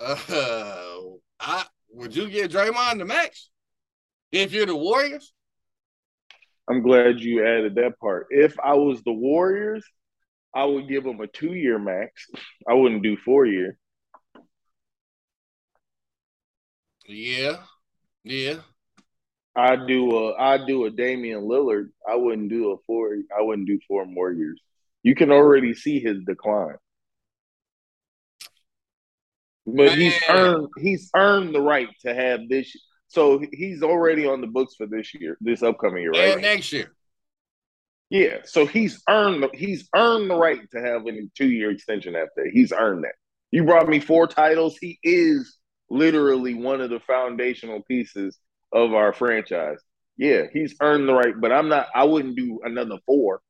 uh, 0.01 0.17
I 1.41 1.65
would 1.93 2.17
you 2.17 2.29
get 2.29 2.51
Draymond 2.51 2.99
the 2.99 3.05
max 3.05 3.49
if 4.33 4.53
you're 4.53 4.67
the 4.67 4.75
Warriors? 4.75 5.33
I'm 6.69 6.83
glad 6.83 7.21
you 7.21 7.47
added 7.47 7.77
that 7.77 7.97
part. 8.01 8.27
If 8.31 8.59
I 8.59 8.75
was 8.75 9.05
the 9.05 9.13
Warriors, 9.13 9.85
I 10.53 10.65
would 10.65 10.89
give 10.89 11.07
him 11.07 11.21
a 11.21 11.29
two 11.29 11.55
year 11.55 11.79
max. 11.79 12.27
I 12.69 12.75
wouldn't 12.75 13.05
do 13.05 13.17
four 13.19 13.47
year. 13.47 13.77
Yeah, 17.07 17.59
yeah. 18.25 18.57
I 19.57 19.77
do 19.77 20.17
a 20.17 20.35
I 20.35 20.67
do 20.67 20.85
a 20.87 20.91
Damian 20.91 21.43
Lillard. 21.43 21.91
I 22.09 22.17
wouldn't 22.17 22.51
do 22.51 22.73
a 22.73 22.77
four. 22.87 23.17
I 23.37 23.43
wouldn't 23.43 23.69
do 23.69 23.79
four 23.87 24.05
more 24.05 24.33
years. 24.33 24.61
You 25.03 25.15
can 25.15 25.31
already 25.31 25.75
see 25.75 26.01
his 26.01 26.19
decline. 26.27 26.77
But 29.67 29.97
he's 29.97 30.19
earned 30.29 30.69
he's 30.79 31.11
earned 31.15 31.55
the 31.55 31.61
right 31.61 31.89
to 32.05 32.15
have 32.15 32.49
this. 32.49 32.75
So 33.09 33.43
he's 33.53 33.83
already 33.83 34.27
on 34.27 34.41
the 34.41 34.47
books 34.49 34.75
for 34.77 34.87
this 34.87 35.15
year, 35.15 35.37
this 35.41 35.63
upcoming 35.63 36.03
year, 36.03 36.11
right? 36.11 36.33
And 36.33 36.43
next 36.43 36.73
year, 36.73 36.93
Yeah. 38.11 38.39
So 38.45 38.67
he's 38.67 39.03
earned 39.09 39.45
the, 39.45 39.51
he's 39.55 39.89
earned 39.95 40.29
the 40.31 40.37
right 40.37 40.61
to 40.73 40.81
have 40.81 41.07
a 41.07 41.13
two 41.37 41.49
year 41.49 41.71
extension 41.71 42.17
after. 42.17 42.51
He's 42.51 42.73
earned 42.73 43.05
that. 43.05 43.15
You 43.53 43.65
brought 43.65 43.89
me 43.89 44.01
four 44.01 44.27
titles. 44.27 44.77
He 44.79 44.99
is 45.05 45.57
literally 45.89 46.55
one 46.55 46.81
of 46.81 46.91
the 46.91 47.01
foundational 47.01 47.83
pieces 47.83 48.37
of 48.75 48.95
our 48.95 49.15
franchise. 49.15 49.81
Yeah, 50.19 50.45
he's 50.53 50.77
earned 50.83 51.09
the 51.09 51.15
right, 51.15 51.41
but 51.41 51.53
I'm 51.53 51.71
not 51.71 51.89
I 51.95 52.05
wouldn't 52.05 52.37
do 52.37 52.63
another 52.65 52.99
four. 53.07 53.43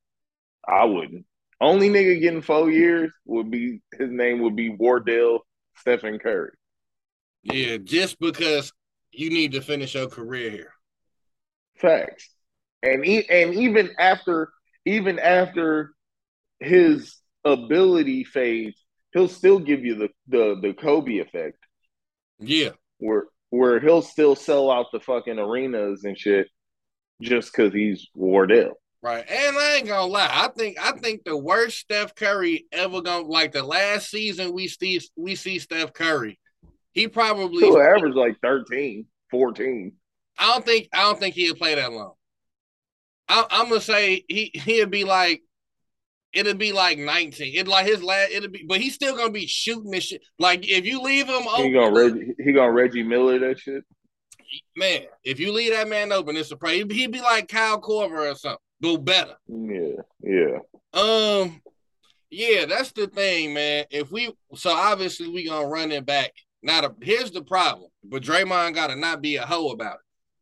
I 0.69 0.85
wouldn't. 0.85 1.27
Only 1.61 1.91
nigga 1.91 2.21
getting 2.21 2.43
four 2.43 2.71
years 2.71 3.13
would 3.27 3.51
be 3.51 3.83
his 3.99 4.11
name 4.11 4.41
would 4.43 4.57
be 4.57 4.71
Wardell 4.71 5.47
Stephen 5.77 6.19
Curry. 6.21 6.53
yeah, 7.43 7.77
just 7.79 8.19
because 8.19 8.73
you 9.13 9.31
need 9.31 9.53
to 9.53 9.61
finish 9.61 9.95
your 9.95 10.09
career 10.09 10.51
here. 10.51 10.73
Facts. 11.77 12.31
And 12.83 13.05
e- 13.05 13.27
and 13.29 13.55
even 13.55 13.91
after 13.99 14.53
even 14.85 15.19
after 15.19 15.95
his 16.61 17.17
ability 17.45 18.25
fades, 18.25 18.85
he'll 19.13 19.29
still 19.29 19.59
give 19.61 19.85
you 19.85 19.97
the 19.97 20.11
the 20.29 20.61
the 20.63 20.75
Kobe 20.75 21.19
effect 21.19 21.59
Yeah, 22.39 22.73
where 22.99 23.25
where 23.55 23.79
he'll 23.79 24.03
still 24.03 24.35
sell 24.35 24.71
out 24.71 24.87
the 24.93 25.01
fucking 25.01 25.39
arenas 25.39 26.05
and 26.05 26.19
shit 26.19 26.49
just 27.21 27.53
because 27.53 27.73
he's 27.73 28.09
Wardell. 28.15 28.73
right. 29.03 29.25
And 29.29 29.57
I 29.57 29.77
ain't 29.77 29.87
gonna 29.87 30.07
lie, 30.07 30.29
I 30.31 30.49
think 30.49 30.79
I 30.81 30.93
think 30.93 31.25
the 31.25 31.37
worst 31.37 31.79
Steph 31.79 32.15
Curry 32.15 32.67
ever 32.73 33.01
gonna 33.01 33.27
like 33.27 33.53
the 33.53 33.63
last 33.63 34.11
season 34.11 34.53
we 34.53 34.67
see 34.67 35.01
we 35.17 35.37
see 35.37 35.59
Steph 35.59 35.93
Curry. 35.93 36.39
He 36.93 37.09
probably 37.09 37.65
He'll 37.65 37.81
average 37.81 38.15
like 38.15 38.37
13, 38.43 39.07
14. 39.31 39.93
I 40.39 40.53
don't 40.53 40.65
think 40.65 40.89
I 40.93 41.03
don't 41.03 41.19
think 41.19 41.35
he'll 41.35 41.55
play 41.55 41.77
that 41.77 41.93
long. 41.93 42.15
I, 43.29 43.47
I'm 43.51 43.69
gonna 43.69 43.81
say 43.81 44.25
he 44.29 44.51
he'll 44.55 44.87
be 44.87 45.05
like 45.05 45.43
it'll 46.35 46.55
be 46.55 46.73
like 46.73 46.99
19. 46.99 47.55
It 47.57 47.69
like 47.69 47.87
his 47.87 48.03
last 48.03 48.33
it'll 48.33 48.51
be, 48.51 48.65
but 48.67 48.81
he's 48.81 48.95
still 48.95 49.17
gonna 49.17 49.31
be 49.31 49.47
shooting 49.47 49.91
this 49.91 50.05
shit. 50.05 50.23
Like 50.39 50.69
if 50.69 50.85
you 50.85 51.01
leave 51.01 51.29
him 51.29 51.43
He 51.57 51.73
gonna 51.73 51.93
Reggie 51.93 52.35
he 52.39 52.53
gonna 52.53 52.73
Reggie 52.73 53.03
Miller 53.03 53.39
that 53.39 53.59
shit. 53.59 53.85
man, 54.77 55.03
if 55.23 55.41
you 55.41 55.53
leave 55.53 55.73
that 55.73 55.89
man 55.89 56.13
open, 56.13 56.37
it's 56.37 56.51
a 56.51 56.57
play. 56.57 56.79
He'd, 56.79 57.13
be 57.13 57.21
like 57.21 57.49
Kyle 57.49 57.81
Korver 57.81 58.33
or 58.33 58.35
something. 58.35 58.59
Go 58.83 58.97
better. 58.97 59.37
Yeah, 59.47 60.03
yeah. 60.21 60.59
Um, 60.93 61.63
Yeah, 62.31 62.67
that's 62.67 62.93
the 62.93 63.07
thing, 63.07 63.55
man. 63.55 63.85
If 63.91 64.11
we 64.11 64.35
so 64.55 64.71
obviously 64.71 65.29
we 65.29 65.49
gonna 65.49 65.67
run 65.67 65.93
it 65.93 66.05
back. 66.05 66.33
Now 66.63 66.81
the, 66.81 66.95
here's 67.03 67.31
the 67.31 67.43
problem, 67.43 67.91
but 68.03 68.23
Draymond 68.23 68.75
gotta 68.75 68.97
not 68.97 69.23
be 69.23 69.37
a 69.37 69.47
hoe 69.47 69.71
about 69.71 69.97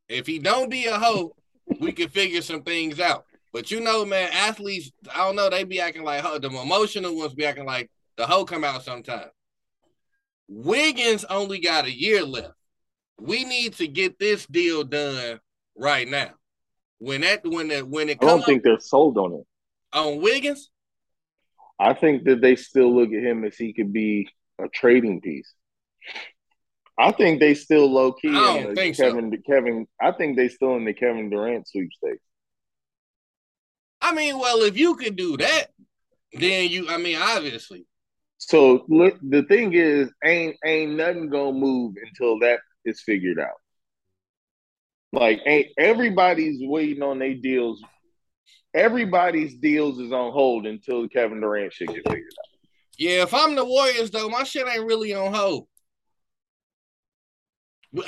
it. 0.09 0.15
If 0.19 0.27
he 0.27 0.39
don't 0.39 0.71
be 0.71 0.87
a 0.87 0.99
hoe, 0.99 1.35
we 1.81 1.93
can 1.93 2.09
figure 2.09 2.43
some 2.43 2.63
things 2.63 3.01
out. 3.01 3.25
But 3.53 3.71
you 3.71 3.81
know, 3.81 4.05
man, 4.05 4.31
athletes, 4.33 4.91
I 5.15 5.19
don't 5.19 5.37
know, 5.37 5.51
they 5.51 5.65
be 5.65 5.81
acting 5.81 6.05
like. 6.05 6.23
The 6.23 6.49
emotional 6.49 7.17
ones 7.17 7.35
be 7.35 7.45
acting 7.45 7.67
like 7.67 7.91
the 8.17 8.27
hoe 8.27 8.45
come 8.45 8.65
out 8.65 8.83
sometime. 8.83 9.29
Wiggins 10.49 11.25
only 11.25 11.61
got 11.61 11.85
a 11.85 11.93
year 11.93 12.23
left. 12.25 12.55
We 13.21 13.45
need 13.45 13.75
to 13.75 13.87
get 13.87 14.19
this 14.19 14.47
deal 14.47 14.85
done 14.85 15.41
right 15.77 16.09
now. 16.09 16.31
When 16.99 17.21
that 17.23 17.45
when 17.45 17.69
that 17.69 17.89
when 17.89 18.09
it 18.09 18.21
comes, 18.21 18.33
I 18.33 18.37
don't 18.37 18.45
think 18.45 18.63
they're 18.63 18.81
sold 18.81 19.19
on 19.19 19.33
it. 19.35 19.47
On 19.93 20.21
Wiggins? 20.23 20.71
I 21.79 21.95
think 21.95 22.25
that 22.25 22.41
they 22.41 22.57
still 22.57 22.95
look 22.95 23.13
at 23.13 23.23
him 23.23 23.45
as 23.45 23.57
he 23.57 23.73
could 23.73 23.93
be 23.93 24.31
a 24.59 24.69
trading 24.69 25.21
piece. 25.21 25.53
I 26.99 27.13
think 27.13 27.41
they 27.41 27.55
still 27.55 27.91
low 27.91 28.13
key. 28.13 28.31
I 28.31 28.63
don't 28.63 28.75
think 28.75 28.97
Kevin, 28.97 29.33
so. 29.33 29.53
Kevin, 29.53 29.87
I 30.01 30.13
think 30.13 30.37
they 30.37 30.49
still 30.49 30.77
in 30.77 30.85
the 30.85 30.93
Kevin 30.93 31.31
Durant 31.31 31.67
sweepstakes. 31.67 32.23
I 34.03 34.13
mean, 34.13 34.39
well, 34.39 34.63
if 34.63 34.77
you 34.77 34.97
could 34.97 35.17
do 35.17 35.37
that, 35.37 35.67
then 36.33 36.69
you. 36.69 36.89
I 36.89 36.99
mean, 36.99 37.17
obviously. 37.21 37.87
So 38.39 38.85
look, 38.89 39.17
the 39.23 39.45
thing 39.45 39.73
is, 39.75 40.11
ain't 40.25 40.57
ain't 40.65 40.97
nothing 40.97 41.31
gonna 41.31 41.53
move 41.53 41.95
until 42.05 42.41
that 42.41 42.59
is 42.85 43.01
figured 43.01 43.39
out. 43.39 43.55
Like, 45.13 45.41
ain't 45.47 45.69
everybody's 45.79 46.59
waiting 46.61 47.03
on 47.03 47.21
their 47.21 47.35
deals. 47.35 47.83
Everybody's 48.75 49.55
deals 49.55 50.01
is 50.01 50.13
on 50.13 50.33
hold 50.33 50.67
until 50.67 51.03
the 51.03 51.09
Kevin 51.09 51.41
Durant 51.41 51.73
shit 51.73 51.89
get 51.89 52.09
figured 52.09 52.25
out. 52.39 52.53
Yeah, 52.99 53.23
if 53.23 53.33
I'm 53.33 53.55
the 53.55 53.65
Warriors 53.65 54.11
though, 54.11 54.29
my 54.29 54.43
shit 54.43 54.67
ain't 54.67 54.87
really 54.87 55.15
on 55.15 55.33
hold. 55.33 55.69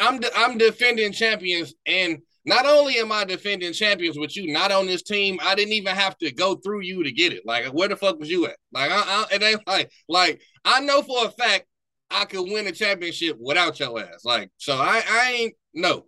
I'm 0.01 0.19
de- 0.19 0.37
I'm 0.37 0.59
defending 0.59 1.13
champions, 1.13 1.75
and 1.87 2.23
not 2.47 2.67
only 2.67 2.99
am 2.99 3.11
I 3.13 3.25
defending 3.25 3.73
champions 3.73 4.19
with 4.19 4.37
you, 4.37 4.53
not 4.53 4.71
on 4.73 4.87
this 4.87 5.03
team, 5.03 5.39
I 5.43 5.55
didn't 5.55 5.73
even 5.73 5.95
have 5.95 6.17
to 6.19 6.33
go 6.33 6.57
through 6.57 6.83
you 6.83 7.03
to 7.05 7.13
get 7.13 7.33
it. 7.33 7.43
Like, 7.47 7.67
where 7.67 7.89
the 7.89 7.97
fuck 7.97 8.19
was 8.19 8.31
you 8.31 8.47
at? 8.47 8.57
Like, 8.73 8.91
I, 8.91 9.03
I 9.07 9.25
it 9.35 9.43
ain't 9.43 9.67
like 9.67 9.91
like 10.09 10.43
I 10.65 10.81
know 10.81 11.03
for 11.03 11.27
a 11.27 11.31
fact 11.31 11.67
I 12.11 12.25
could 12.27 12.43
win 12.51 12.67
a 12.67 12.73
championship 12.73 13.37
without 13.41 13.81
your 13.81 13.99
ass. 14.01 14.25
Like, 14.25 14.51
so 14.59 14.75
I 14.77 15.03
I 15.09 15.33
ain't 15.33 15.55
no. 15.75 16.07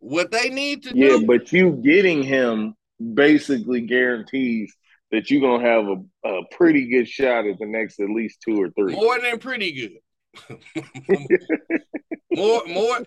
What 0.00 0.30
they 0.30 0.48
need 0.50 0.84
to 0.84 0.90
Yeah, 0.92 1.08
do, 1.08 1.20
Yeah, 1.20 1.26
but 1.26 1.52
you 1.52 1.72
getting 1.84 2.22
him 2.22 2.74
basically 3.14 3.82
guarantees 3.82 4.74
that 5.10 5.30
you're 5.30 5.40
gonna 5.40 5.64
have 5.64 5.86
a, 5.86 6.28
a 6.28 6.42
pretty 6.50 6.88
good 6.88 7.08
shot 7.08 7.46
at 7.46 7.58
the 7.58 7.66
next 7.66 8.00
at 8.00 8.10
least 8.10 8.40
two 8.44 8.60
or 8.60 8.70
three. 8.70 8.94
more 8.94 9.18
than 9.20 9.38
pretty 9.38 9.72
good. 9.72 9.98
more 12.30 12.62
more 12.66 13.00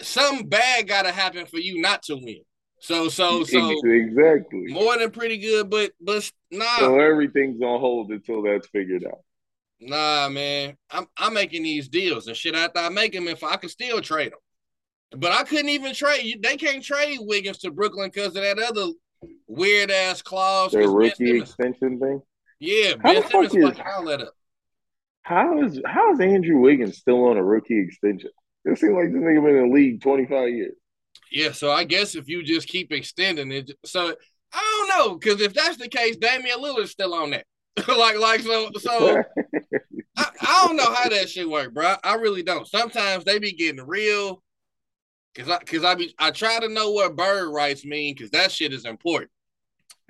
something 0.00 0.48
bad 0.48 0.86
gotta 0.88 1.12
happen 1.12 1.46
for 1.46 1.58
you 1.58 1.80
not 1.80 2.02
to 2.04 2.16
win. 2.16 2.40
So 2.80 3.08
so 3.08 3.42
so 3.44 3.70
exactly. 3.84 4.66
more 4.68 4.96
than 4.98 5.10
pretty 5.10 5.38
good, 5.38 5.68
but 5.70 5.92
but 6.00 6.30
nah, 6.50 6.78
So 6.78 6.98
everything's 7.00 7.60
on 7.60 7.80
hold 7.80 8.10
until 8.12 8.42
that's 8.42 8.68
figured 8.68 9.04
out. 9.04 9.20
nah, 9.80 10.28
man. 10.28 10.76
I'm 10.90 11.06
I'm 11.16 11.34
making 11.34 11.62
these 11.64 11.88
deals 11.88 12.26
and 12.28 12.36
shit. 12.36 12.54
After 12.54 12.78
I 12.80 12.88
make 12.88 13.12
them, 13.12 13.26
if 13.28 13.42
I 13.42 13.56
could 13.56 13.70
still 13.70 14.00
trade 14.00 14.32
them, 14.32 15.20
but 15.20 15.32
I 15.32 15.42
couldn't 15.44 15.70
even 15.70 15.92
trade. 15.94 16.24
you. 16.24 16.36
They 16.40 16.56
can't 16.56 16.82
trade 16.84 17.18
Wiggins 17.20 17.58
to 17.58 17.70
Brooklyn 17.72 18.10
because 18.14 18.28
of 18.36 18.42
that 18.42 18.58
other 18.60 18.92
weird 19.48 19.90
ass 19.90 20.22
clause. 20.22 20.70
The 20.72 20.78
'cause 20.78 20.86
Ben 20.86 20.94
rookie 20.94 21.14
Simmons- 21.26 21.42
extension 21.48 21.98
thing. 21.98 22.22
yeah, 22.60 22.90
How 23.02 23.12
Ben 23.12 23.14
the 23.16 23.22
fuck 23.22 23.30
Simmons 23.50 23.54
is- 23.56 23.64
fucking 23.64 23.84
all 23.92 24.04
that 24.06 24.20
up. 24.22 24.34
How 25.22 25.62
is 25.64 25.80
how 25.84 26.12
is 26.12 26.20
Andrew 26.20 26.60
Wiggins 26.60 26.98
still 26.98 27.24
on 27.24 27.36
a 27.36 27.42
rookie 27.44 27.80
extension? 27.80 28.30
It 28.72 28.78
seems 28.78 28.94
like 28.94 29.12
this 29.12 29.22
nigga 29.22 29.44
been 29.44 29.56
in 29.56 29.68
the 29.70 29.74
league 29.74 30.02
25 30.02 30.48
years. 30.50 30.74
Yeah, 31.30 31.52
so 31.52 31.70
I 31.70 31.84
guess 31.84 32.14
if 32.14 32.28
you 32.28 32.42
just 32.42 32.68
keep 32.68 32.92
extending 32.92 33.52
it, 33.52 33.70
so 33.84 34.14
I 34.52 34.86
don't 34.88 34.98
know, 34.98 35.16
because 35.18 35.40
if 35.40 35.52
that's 35.54 35.76
the 35.76 35.88
case, 35.88 36.16
Damian 36.16 36.58
Lillard's 36.60 36.90
still 36.90 37.14
on 37.14 37.30
that. 37.30 37.44
like, 37.88 38.18
like 38.18 38.40
so, 38.40 38.70
so 38.78 39.22
I, 40.16 40.26
I 40.40 40.64
don't 40.66 40.76
know 40.76 40.92
how 40.92 41.08
that 41.08 41.28
shit 41.28 41.48
work, 41.48 41.74
bro. 41.74 41.94
I 42.02 42.14
really 42.14 42.42
don't. 42.42 42.66
Sometimes 42.66 43.24
they 43.24 43.38
be 43.38 43.52
getting 43.52 43.86
real, 43.86 44.42
cause 45.36 45.48
I, 45.48 45.58
cause 45.58 45.84
I 45.84 45.94
be, 45.94 46.14
I 46.18 46.30
try 46.30 46.58
to 46.60 46.68
know 46.68 46.90
what 46.92 47.16
bird 47.16 47.50
rights 47.52 47.84
mean, 47.84 48.16
cause 48.16 48.30
that 48.30 48.50
shit 48.50 48.72
is 48.72 48.84
important. 48.84 49.30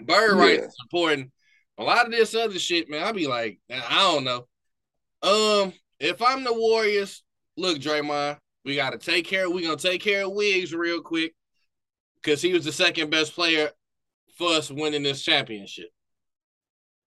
Bird 0.00 0.36
Yeah. 0.36 0.42
rights 0.42 0.66
is 0.66 0.76
important. 0.84 1.32
A 1.78 1.82
lot 1.82 2.06
of 2.06 2.12
this 2.12 2.34
other 2.34 2.58
shit, 2.58 2.88
man, 2.88 3.02
I 3.04 3.12
be 3.12 3.26
like, 3.26 3.58
I 3.70 4.00
don't 4.12 4.24
know. 4.24 4.46
Um, 5.22 5.72
if 6.00 6.22
I'm 6.22 6.44
the 6.44 6.54
Warriors, 6.54 7.22
look, 7.56 7.78
Draymond, 7.78 8.38
we 8.68 8.76
got 8.76 8.90
to 8.90 8.98
take 8.98 9.26
care. 9.26 9.50
We 9.50 9.62
gonna 9.62 9.76
take 9.76 10.02
care 10.02 10.26
of 10.26 10.32
Wiggs 10.32 10.74
real 10.74 11.00
quick, 11.00 11.34
cause 12.22 12.42
he 12.42 12.52
was 12.52 12.64
the 12.64 12.72
second 12.72 13.10
best 13.10 13.34
player 13.34 13.70
for 14.36 14.50
us 14.52 14.70
winning 14.70 15.02
this 15.02 15.22
championship. 15.22 15.88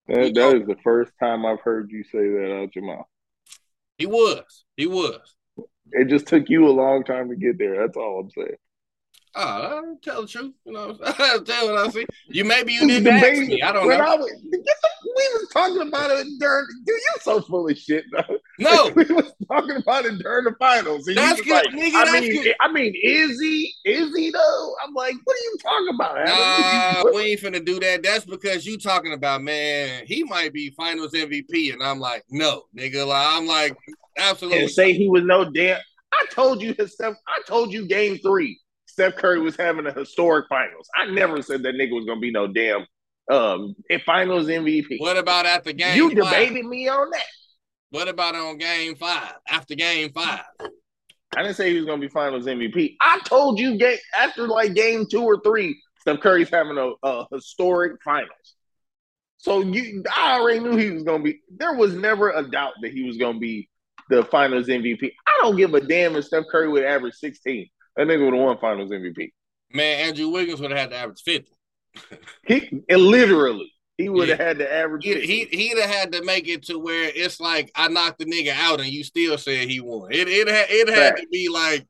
That, 0.07 0.33
that 0.33 0.55
is 0.57 0.67
the 0.67 0.75
first 0.83 1.13
time 1.19 1.45
I've 1.45 1.61
heard 1.61 1.91
you 1.91 2.03
say 2.03 2.29
that 2.29 2.61
out 2.61 2.75
your 2.75 2.85
mouth. 2.85 3.05
He 3.97 4.07
was. 4.07 4.65
He 4.75 4.87
was. 4.87 5.35
It 5.91 6.09
just 6.09 6.27
took 6.27 6.49
you 6.49 6.67
a 6.67 6.71
long 6.71 7.03
time 7.03 7.29
to 7.29 7.35
get 7.35 7.59
there. 7.59 7.79
That's 7.79 7.95
all 7.95 8.19
I'm 8.19 8.31
saying. 8.31 8.57
Oh, 9.33 9.41
I 9.41 9.81
tell 10.01 10.21
the 10.23 10.27
truth. 10.27 10.53
You 10.65 10.73
know, 10.73 10.97
I 11.05 11.39
tell 11.45 11.71
what 11.71 11.87
I 11.87 11.89
see. 11.89 12.05
You 12.27 12.43
maybe 12.43 12.73
you 12.73 12.85
didn't 12.85 13.07
ask 13.07 13.39
me. 13.39 13.61
I 13.61 13.71
don't 13.71 13.87
when 13.87 13.97
know. 13.97 14.03
I 14.03 14.15
was, 14.15 14.29
we 14.43 14.59
was 15.33 15.49
talking 15.53 15.87
about 15.87 16.11
it 16.11 16.27
during. 16.39 16.67
Dude, 16.85 16.87
you're 16.87 17.21
so 17.21 17.41
full 17.41 17.69
of 17.69 17.77
shit. 17.77 18.03
Though. 18.11 18.37
No, 18.59 18.91
we 18.95 19.05
was 19.05 19.31
talking 19.47 19.77
about 19.77 20.05
it 20.05 20.19
during 20.19 20.45
the 20.45 20.55
finals. 20.59 21.05
That's 21.15 21.41
good, 21.41 21.49
like, 21.49 21.67
nigga, 21.67 21.95
I 21.95 22.05
that's 22.05 22.21
mean, 22.21 22.43
good. 22.43 22.55
I 22.59 22.71
mean, 22.71 22.93
is 23.01 23.39
he? 23.39 23.73
Is 23.85 24.15
he 24.15 24.31
though? 24.31 24.75
I'm 24.85 24.93
like, 24.93 25.15
what 25.23 25.35
are 25.35 25.39
you 25.39 25.57
talking 25.61 25.95
about? 25.95 26.17
Adam? 26.17 27.03
nah, 27.11 27.15
we 27.15 27.21
ain't 27.31 27.41
finna 27.41 27.63
do 27.63 27.79
that. 27.79 28.03
That's 28.03 28.25
because 28.25 28.65
you 28.65 28.77
talking 28.77 29.13
about 29.13 29.41
man. 29.41 30.03
He 30.07 30.25
might 30.25 30.51
be 30.51 30.71
Finals 30.71 31.13
MVP, 31.13 31.71
and 31.71 31.81
I'm 31.81 31.99
like, 31.99 32.25
no, 32.29 32.63
nigga. 32.75 33.07
Like, 33.07 33.27
I'm 33.27 33.47
like, 33.47 33.77
absolutely. 34.17 34.63
and 34.63 34.69
say 34.69 34.91
he 34.91 35.07
was 35.07 35.23
no 35.23 35.49
damn. 35.49 35.79
I 36.13 36.25
told 36.29 36.61
you 36.61 36.75
his 36.77 36.93
stuff. 36.93 37.15
I 37.27 37.41
told 37.47 37.71
you 37.71 37.87
game 37.87 38.17
three. 38.17 38.59
Steph 39.01 39.15
Curry 39.15 39.41
was 39.41 39.55
having 39.55 39.87
a 39.87 39.91
historic 39.91 40.47
finals. 40.47 40.87
I 40.95 41.07
never 41.07 41.41
said 41.41 41.63
that 41.63 41.73
nigga 41.73 41.95
was 41.95 42.05
gonna 42.05 42.19
be 42.19 42.29
no 42.29 42.45
damn 42.45 42.85
um 43.31 43.75
finals 44.05 44.45
MVP. 44.45 44.99
What 44.99 45.17
about 45.17 45.47
at 45.47 45.63
the 45.63 45.73
game? 45.73 45.97
you 45.97 46.09
five? 46.09 46.31
debated 46.31 46.65
me 46.65 46.87
on 46.87 47.09
that. 47.09 47.23
What 47.89 48.07
about 48.07 48.35
on 48.35 48.59
game 48.59 48.95
five? 48.95 49.33
After 49.49 49.73
game 49.73 50.11
five? 50.11 50.43
I 51.35 51.41
didn't 51.41 51.55
say 51.55 51.71
he 51.71 51.77
was 51.77 51.85
gonna 51.85 51.99
be 51.99 52.09
finals 52.09 52.45
MVP. 52.45 52.97
I 53.01 53.19
told 53.25 53.57
you 53.57 53.75
game 53.75 53.97
after 54.15 54.47
like 54.47 54.75
game 54.75 55.07
two 55.09 55.23
or 55.23 55.41
three, 55.41 55.81
Steph 56.01 56.19
Curry's 56.19 56.49
having 56.49 56.77
a, 56.77 56.91
a 57.01 57.25
historic 57.33 57.93
finals. 58.03 58.29
So 59.37 59.61
you 59.61 60.03
I 60.15 60.37
already 60.39 60.59
knew 60.59 60.77
he 60.77 60.91
was 60.91 61.01
gonna 61.01 61.23
be 61.23 61.41
there 61.49 61.73
was 61.73 61.95
never 61.95 62.29
a 62.29 62.43
doubt 62.43 62.73
that 62.83 62.91
he 62.91 63.01
was 63.01 63.17
gonna 63.17 63.39
be 63.39 63.67
the 64.11 64.23
finals 64.25 64.67
MVP. 64.67 65.11
I 65.27 65.39
don't 65.41 65.55
give 65.55 65.73
a 65.73 65.81
damn 65.81 66.15
if 66.15 66.25
Steph 66.25 66.45
Curry 66.51 66.69
would 66.69 66.83
average 66.83 67.15
16. 67.15 67.67
That 67.95 68.07
nigga 68.07 68.25
would 68.25 68.33
have 68.33 68.43
won 68.43 68.57
finals 68.59 68.91
MVP. 68.91 69.31
Man, 69.73 70.07
Andrew 70.07 70.29
Wiggins 70.29 70.59
would 70.61 70.71
have 70.71 70.79
had 70.79 70.89
to 70.91 70.95
average 70.97 71.21
50. 71.23 71.51
He 72.47 72.81
literally 72.89 73.71
he 73.97 74.09
would 74.09 74.29
have 74.29 74.39
had 74.39 74.57
to 74.59 74.73
average 74.73 75.03
He, 75.03 75.13
50. 75.13 75.27
he, 75.27 75.45
he'd 75.45 75.77
have 75.77 75.89
had 75.89 76.11
to 76.13 76.23
make 76.23 76.47
it 76.47 76.63
to 76.63 76.79
where 76.79 77.11
it's 77.13 77.39
like 77.39 77.69
I 77.75 77.87
knocked 77.89 78.19
the 78.19 78.25
nigga 78.25 78.53
out 78.55 78.79
and 78.79 78.89
you 78.89 79.03
still 79.03 79.37
said 79.37 79.69
he 79.69 79.79
won. 79.79 80.11
It 80.11 80.27
it 80.27 80.47
had 80.47 80.65
it 80.69 80.89
had 80.89 81.17
to 81.17 81.27
be 81.31 81.49
like 81.49 81.85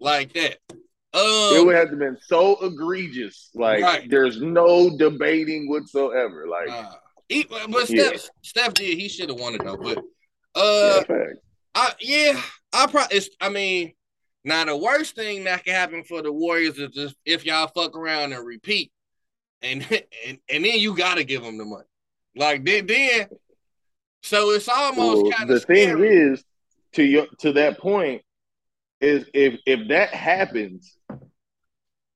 like 0.00 0.32
that. 0.34 0.58
it 0.70 1.58
Um, 1.60 1.66
would 1.66 1.76
have 1.76 1.96
been 1.98 2.18
so 2.26 2.56
egregious. 2.64 3.50
Like 3.54 3.82
Right. 3.82 4.10
there's 4.10 4.40
no 4.42 4.96
debating 4.98 5.68
whatsoever. 5.68 6.46
Like 6.48 6.68
uh, 6.70 6.90
he, 7.28 7.44
but 7.44 7.88
Yeah. 7.90 8.08
Steph, 8.08 8.28
Steph 8.42 8.74
did. 8.74 8.98
He 8.98 9.08
should 9.08 9.28
have 9.30 9.38
won 9.38 9.54
it 9.54 9.62
though. 9.64 9.76
But 9.76 10.02
uh, 10.54 11.04
fact. 11.04 11.38
I 11.76 11.92
yeah, 12.00 12.42
I 12.72 12.86
probably. 12.88 13.20
I 13.40 13.48
mean, 13.48 13.92
now 14.44 14.64
the 14.64 14.76
worst 14.76 15.14
thing 15.16 15.44
that 15.44 15.64
can 15.64 15.74
happen 15.74 16.04
for 16.04 16.22
the 16.22 16.32
Warriors 16.32 16.78
is 16.78 16.90
just 16.90 17.16
if 17.24 17.44
y'all 17.44 17.66
fuck 17.68 17.96
around 17.96 18.32
and 18.32 18.46
repeat, 18.46 18.92
and 19.62 19.82
and 20.26 20.38
and 20.48 20.64
then 20.64 20.78
you 20.78 20.96
got 20.96 21.16
to 21.16 21.24
give 21.24 21.42
them 21.42 21.58
the 21.58 21.64
money. 21.64 21.84
Like 22.36 22.64
then, 22.64 22.86
then 22.86 23.28
so 24.22 24.50
it's 24.50 24.68
almost 24.68 25.22
Well, 25.22 25.32
kind 25.32 25.42
of 25.44 25.48
the 25.48 25.54
of 25.56 25.64
thing 25.64 26.04
is, 26.04 26.44
to 26.92 27.02
your 27.02 27.26
to 27.40 27.52
that 27.54 27.78
point, 27.78 28.22
is 29.00 29.26
if 29.34 29.60
if 29.66 29.88
that 29.88 30.10
happens, 30.10 30.96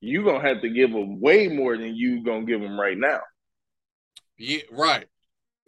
you 0.00 0.24
gonna 0.24 0.46
have 0.46 0.62
to 0.62 0.68
give 0.70 0.92
them 0.92 1.20
way 1.20 1.48
more 1.48 1.76
than 1.76 1.94
you 1.94 2.22
gonna 2.24 2.44
give 2.46 2.60
them 2.60 2.78
right 2.78 2.96
now. 2.98 3.20
yeah, 4.36 4.60
right. 4.70 5.06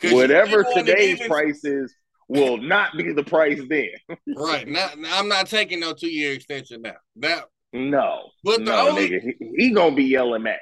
Whatever 0.02 0.64
keep 0.64 0.76
on 0.78 0.84
to 0.86 0.92
today's 0.92 1.20
it- 1.20 1.28
price 1.28 1.64
is 1.64 1.94
will 2.30 2.58
not 2.58 2.96
be 2.96 3.12
the 3.12 3.24
price 3.24 3.60
then. 3.68 3.88
right? 4.36 4.66
Not, 4.68 4.94
I'm 5.08 5.28
not 5.28 5.48
taking 5.48 5.80
no 5.80 5.92
two 5.92 6.08
year 6.08 6.32
extension 6.32 6.82
now. 6.82 6.94
That, 7.16 7.44
No, 7.72 8.30
but 8.44 8.58
the 8.58 8.70
no, 8.70 8.88
only 8.90 9.10
nigga, 9.10 9.20
he, 9.22 9.52
he 9.56 9.70
gonna 9.72 9.96
be 9.96 10.04
yelling 10.04 10.44
max. 10.44 10.60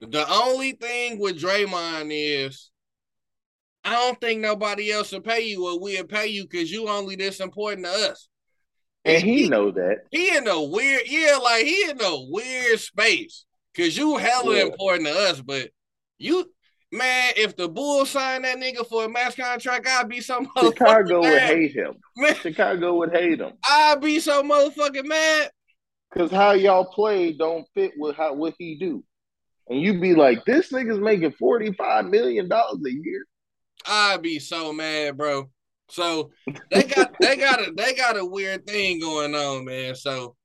the 0.00 0.26
only 0.30 0.72
thing 0.72 1.18
with 1.18 1.40
Draymond 1.40 2.10
is 2.12 2.70
I 3.84 3.94
don't 3.94 4.20
think 4.20 4.40
nobody 4.42 4.92
else 4.92 5.12
will 5.12 5.20
pay 5.22 5.40
you 5.40 5.62
what 5.62 5.80
we'll 5.80 6.04
pay 6.04 6.26
you 6.26 6.42
because 6.42 6.70
you 6.70 6.88
only 6.88 7.16
this 7.16 7.40
important 7.40 7.86
to 7.86 7.92
us. 8.10 8.28
And 9.04 9.22
he, 9.22 9.44
he 9.44 9.48
know 9.48 9.70
that. 9.70 10.00
He 10.10 10.36
in 10.36 10.46
a 10.46 10.62
weird, 10.62 11.02
yeah, 11.06 11.38
like 11.42 11.64
he 11.64 11.88
in 11.88 11.98
a 12.02 12.26
weird 12.30 12.78
space. 12.80 13.46
Cause 13.74 13.96
you 13.96 14.16
hella 14.18 14.56
yeah. 14.56 14.64
important 14.64 15.06
to 15.06 15.18
us, 15.18 15.40
but 15.40 15.70
you 16.18 16.50
man, 16.92 17.32
if 17.36 17.56
the 17.56 17.68
Bulls 17.68 18.10
sign 18.10 18.42
that 18.42 18.58
nigga 18.58 18.86
for 18.86 19.04
a 19.04 19.08
max 19.08 19.34
contract, 19.34 19.86
I'd 19.86 20.08
be 20.08 20.20
so 20.20 20.46
Chicago 20.60 21.20
would 21.20 21.42
hate 21.42 21.72
him. 21.72 21.94
Man, 22.16 22.34
Chicago 22.34 22.96
would 22.96 23.12
hate 23.12 23.40
him. 23.40 23.52
I'd 23.68 24.00
be 24.00 24.20
so 24.20 24.42
motherfucking 24.42 25.06
mad. 25.06 25.50
Cause 26.16 26.30
how 26.30 26.52
y'all 26.52 26.86
play 26.86 27.32
don't 27.32 27.66
fit 27.74 27.92
with 27.98 28.16
how 28.16 28.32
what 28.34 28.54
he 28.58 28.78
do. 28.78 29.04
And 29.68 29.80
you'd 29.80 30.00
be 30.00 30.14
like, 30.14 30.44
this 30.46 30.72
nigga's 30.72 30.98
making 30.98 31.32
$45 31.32 32.08
million 32.08 32.50
a 32.50 32.72
year. 32.84 33.26
I'd 33.86 34.22
be 34.22 34.38
so 34.38 34.72
mad, 34.72 35.18
bro. 35.18 35.50
So 35.90 36.30
they 36.70 36.82
got 36.84 37.14
they 37.20 37.36
got 37.36 37.66
a 37.66 37.72
they 37.74 37.94
got 37.94 38.18
a 38.18 38.24
weird 38.24 38.66
thing 38.66 39.00
going 39.00 39.34
on, 39.34 39.64
man. 39.64 39.94
So 39.94 40.36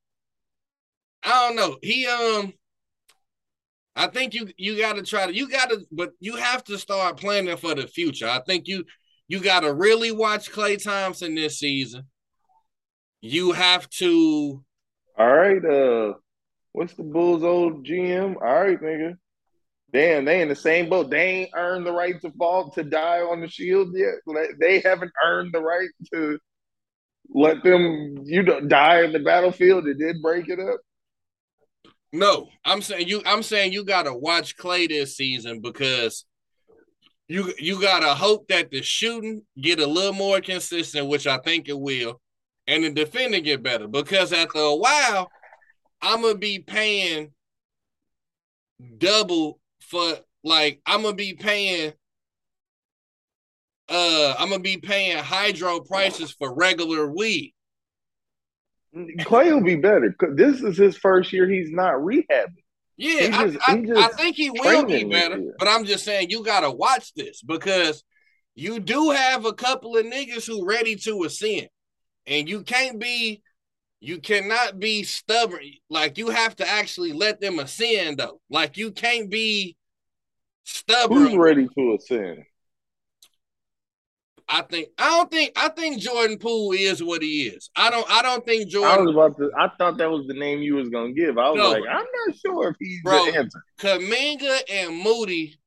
I 1.23 1.47
don't 1.47 1.55
know. 1.55 1.77
He 1.81 2.07
um 2.07 2.53
I 3.95 4.07
think 4.07 4.33
you 4.33 4.49
you 4.57 4.77
got 4.77 4.95
to 4.95 5.03
try 5.03 5.27
to 5.27 5.33
you 5.33 5.49
got 5.49 5.69
to, 5.69 5.85
but 5.91 6.13
you 6.19 6.35
have 6.35 6.63
to 6.65 6.77
start 6.77 7.17
planning 7.17 7.55
for 7.57 7.75
the 7.75 7.87
future. 7.87 8.27
I 8.27 8.39
think 8.39 8.67
you 8.67 8.85
you 9.27 9.39
got 9.39 9.61
to 9.61 9.73
really 9.73 10.11
watch 10.11 10.51
Klay 10.51 10.81
Thompson 10.81 11.35
this 11.35 11.59
season. 11.59 12.07
You 13.21 13.51
have 13.51 13.89
to. 13.91 14.63
All 15.17 15.33
right, 15.33 15.63
uh, 15.63 16.13
what's 16.71 16.93
the 16.93 17.03
Bulls' 17.03 17.43
old 17.43 17.85
GM? 17.85 18.35
All 18.35 18.63
right, 18.63 18.81
nigga. 18.81 19.15
Damn, 19.93 20.25
they 20.25 20.41
in 20.41 20.49
the 20.49 20.55
same 20.55 20.89
boat. 20.89 21.11
They 21.11 21.23
ain't 21.23 21.51
earned 21.55 21.85
the 21.85 21.91
right 21.91 22.19
to 22.21 22.31
fall 22.31 22.71
to 22.71 22.83
die 22.83 23.19
on 23.19 23.41
the 23.41 23.47
shield 23.47 23.95
yet. 23.95 24.15
They 24.59 24.79
haven't 24.79 25.11
earned 25.23 25.53
the 25.53 25.61
right 25.61 25.89
to 26.11 26.39
let 27.29 27.63
them 27.63 28.17
you 28.25 28.41
know 28.43 28.59
die 28.59 29.03
in 29.03 29.13
the 29.13 29.19
battlefield 29.19 29.85
and 29.85 29.99
then 29.99 30.21
break 30.21 30.49
it 30.49 30.59
up. 30.59 30.79
No, 32.13 32.47
I'm 32.63 32.83
saying 32.83 33.07
you. 33.07 33.23
I'm 33.25 33.41
saying 33.41 33.73
you 33.73 33.83
gotta 33.83 34.13
watch 34.13 34.55
Klay 34.55 34.87
this 34.87 35.17
season 35.17 35.61
because 35.61 36.25
you 37.27 37.51
you 37.57 37.81
gotta 37.81 38.13
hope 38.13 38.47
that 38.49 38.69
the 38.69 38.83
shooting 38.83 39.41
get 39.59 39.79
a 39.79 39.87
little 39.87 40.13
more 40.13 40.39
consistent, 40.39 41.07
which 41.07 41.25
I 41.25 41.39
think 41.39 41.67
it 41.67 41.79
will, 41.79 42.21
and 42.67 42.83
the 42.83 42.91
defending 42.91 43.43
get 43.43 43.63
better. 43.63 43.87
Because 43.87 44.31
after 44.31 44.59
a 44.59 44.75
while, 44.75 45.27
I'm 46.03 46.21
gonna 46.21 46.37
be 46.37 46.59
paying 46.59 47.31
double 48.99 49.59
for 49.81 50.13
like 50.43 50.81
I'm 50.85 51.01
gonna 51.01 51.15
be 51.15 51.33
paying. 51.33 51.93
Uh, 53.89 54.35
I'm 54.37 54.49
gonna 54.49 54.61
be 54.61 54.77
paying 54.77 55.17
hydro 55.17 55.79
prices 55.79 56.31
for 56.31 56.53
regular 56.53 57.07
weed. 57.11 57.52
Klay 58.95 59.53
will 59.53 59.63
be 59.63 59.75
better. 59.75 60.15
This 60.35 60.61
is 60.61 60.77
his 60.77 60.97
first 60.97 61.33
year. 61.33 61.49
He's 61.49 61.71
not 61.71 61.95
rehabbing. 61.95 62.63
Yeah, 62.95 63.47
just, 63.47 63.57
I, 63.67 63.73
I, 63.73 64.05
I, 64.05 64.07
think 64.09 64.35
he 64.35 64.51
will 64.51 64.85
be 64.85 65.03
better. 65.03 65.41
But 65.57 65.67
I'm 65.67 65.85
just 65.85 66.05
saying 66.05 66.29
you 66.29 66.43
got 66.43 66.59
to 66.59 66.69
watch 66.69 67.11
this 67.15 67.41
because 67.41 68.03
you 68.53 68.79
do 68.79 69.09
have 69.09 69.45
a 69.45 69.53
couple 69.53 69.97
of 69.97 70.05
niggas 70.05 70.45
who 70.45 70.67
ready 70.67 70.95
to 70.97 71.23
ascend, 71.23 71.69
and 72.27 72.47
you 72.47 72.61
can't 72.61 72.99
be, 72.99 73.41
you 73.99 74.19
cannot 74.19 74.79
be 74.79 75.01
stubborn. 75.03 75.71
Like 75.89 76.19
you 76.19 76.29
have 76.29 76.55
to 76.57 76.69
actually 76.69 77.13
let 77.13 77.41
them 77.41 77.57
ascend 77.57 78.19
though. 78.19 78.39
Like 78.51 78.77
you 78.77 78.91
can't 78.91 79.29
be 79.29 79.75
stubborn. 80.65 81.17
Who's 81.17 81.35
ready 81.37 81.67
to 81.67 81.97
ascend? 81.99 82.43
I 84.47 84.61
think 84.61 84.89
I 84.97 85.09
don't 85.09 85.31
think 85.31 85.53
I 85.55 85.69
think 85.69 85.99
Jordan 85.99 86.37
Poole 86.37 86.73
is 86.73 87.03
what 87.03 87.21
he 87.21 87.43
is. 87.43 87.69
I 87.75 87.89
don't 87.89 88.09
I 88.09 88.21
don't 88.21 88.45
think 88.45 88.69
Jordan. 88.69 88.99
I 88.99 89.01
was 89.01 89.11
about 89.11 89.37
to. 89.37 89.51
I 89.57 89.69
thought 89.77 89.97
that 89.97 90.09
was 90.09 90.27
the 90.27 90.33
name 90.33 90.61
you 90.61 90.75
was 90.75 90.89
gonna 90.89 91.13
give. 91.13 91.37
I 91.37 91.49
was 91.49 91.57
no, 91.57 91.71
like, 91.71 91.83
I'm 91.89 92.05
not 92.27 92.35
sure 92.37 92.69
if 92.69 92.75
he's 92.79 93.01
bro, 93.03 93.25
the 93.25 93.37
answer. 93.37 93.63
Kuminga 93.79 94.61
and 94.69 95.03
Moody 95.03 95.57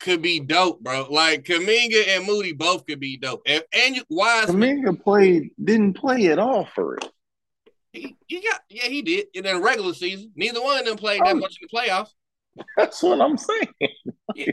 could 0.00 0.22
be 0.22 0.40
dope, 0.40 0.80
bro. 0.80 1.06
Like 1.10 1.44
Kuminga 1.44 2.08
and 2.08 2.26
Moody 2.26 2.52
both 2.52 2.86
could 2.86 3.00
be 3.00 3.16
dope. 3.16 3.42
And, 3.46 3.62
and 3.72 3.96
you, 3.96 4.02
Wiseman 4.08 4.84
Kuminga 4.84 5.02
played 5.02 5.50
didn't 5.62 5.94
play 5.94 6.28
at 6.28 6.38
all 6.38 6.66
for 6.74 6.96
it. 6.96 7.08
He, 7.92 8.16
he 8.26 8.40
got 8.40 8.60
yeah 8.70 8.86
he 8.86 9.02
did 9.02 9.26
in 9.34 9.44
the 9.44 9.60
regular 9.60 9.92
season. 9.92 10.32
Neither 10.34 10.62
one 10.62 10.78
of 10.78 10.86
them 10.86 10.96
played 10.96 11.20
that 11.20 11.36
oh, 11.36 11.38
much 11.38 11.58
in 11.60 11.68
the 11.70 11.76
playoffs. 11.76 12.10
That's 12.76 13.02
what 13.02 13.20
I'm 13.20 13.36
saying. 13.36 13.68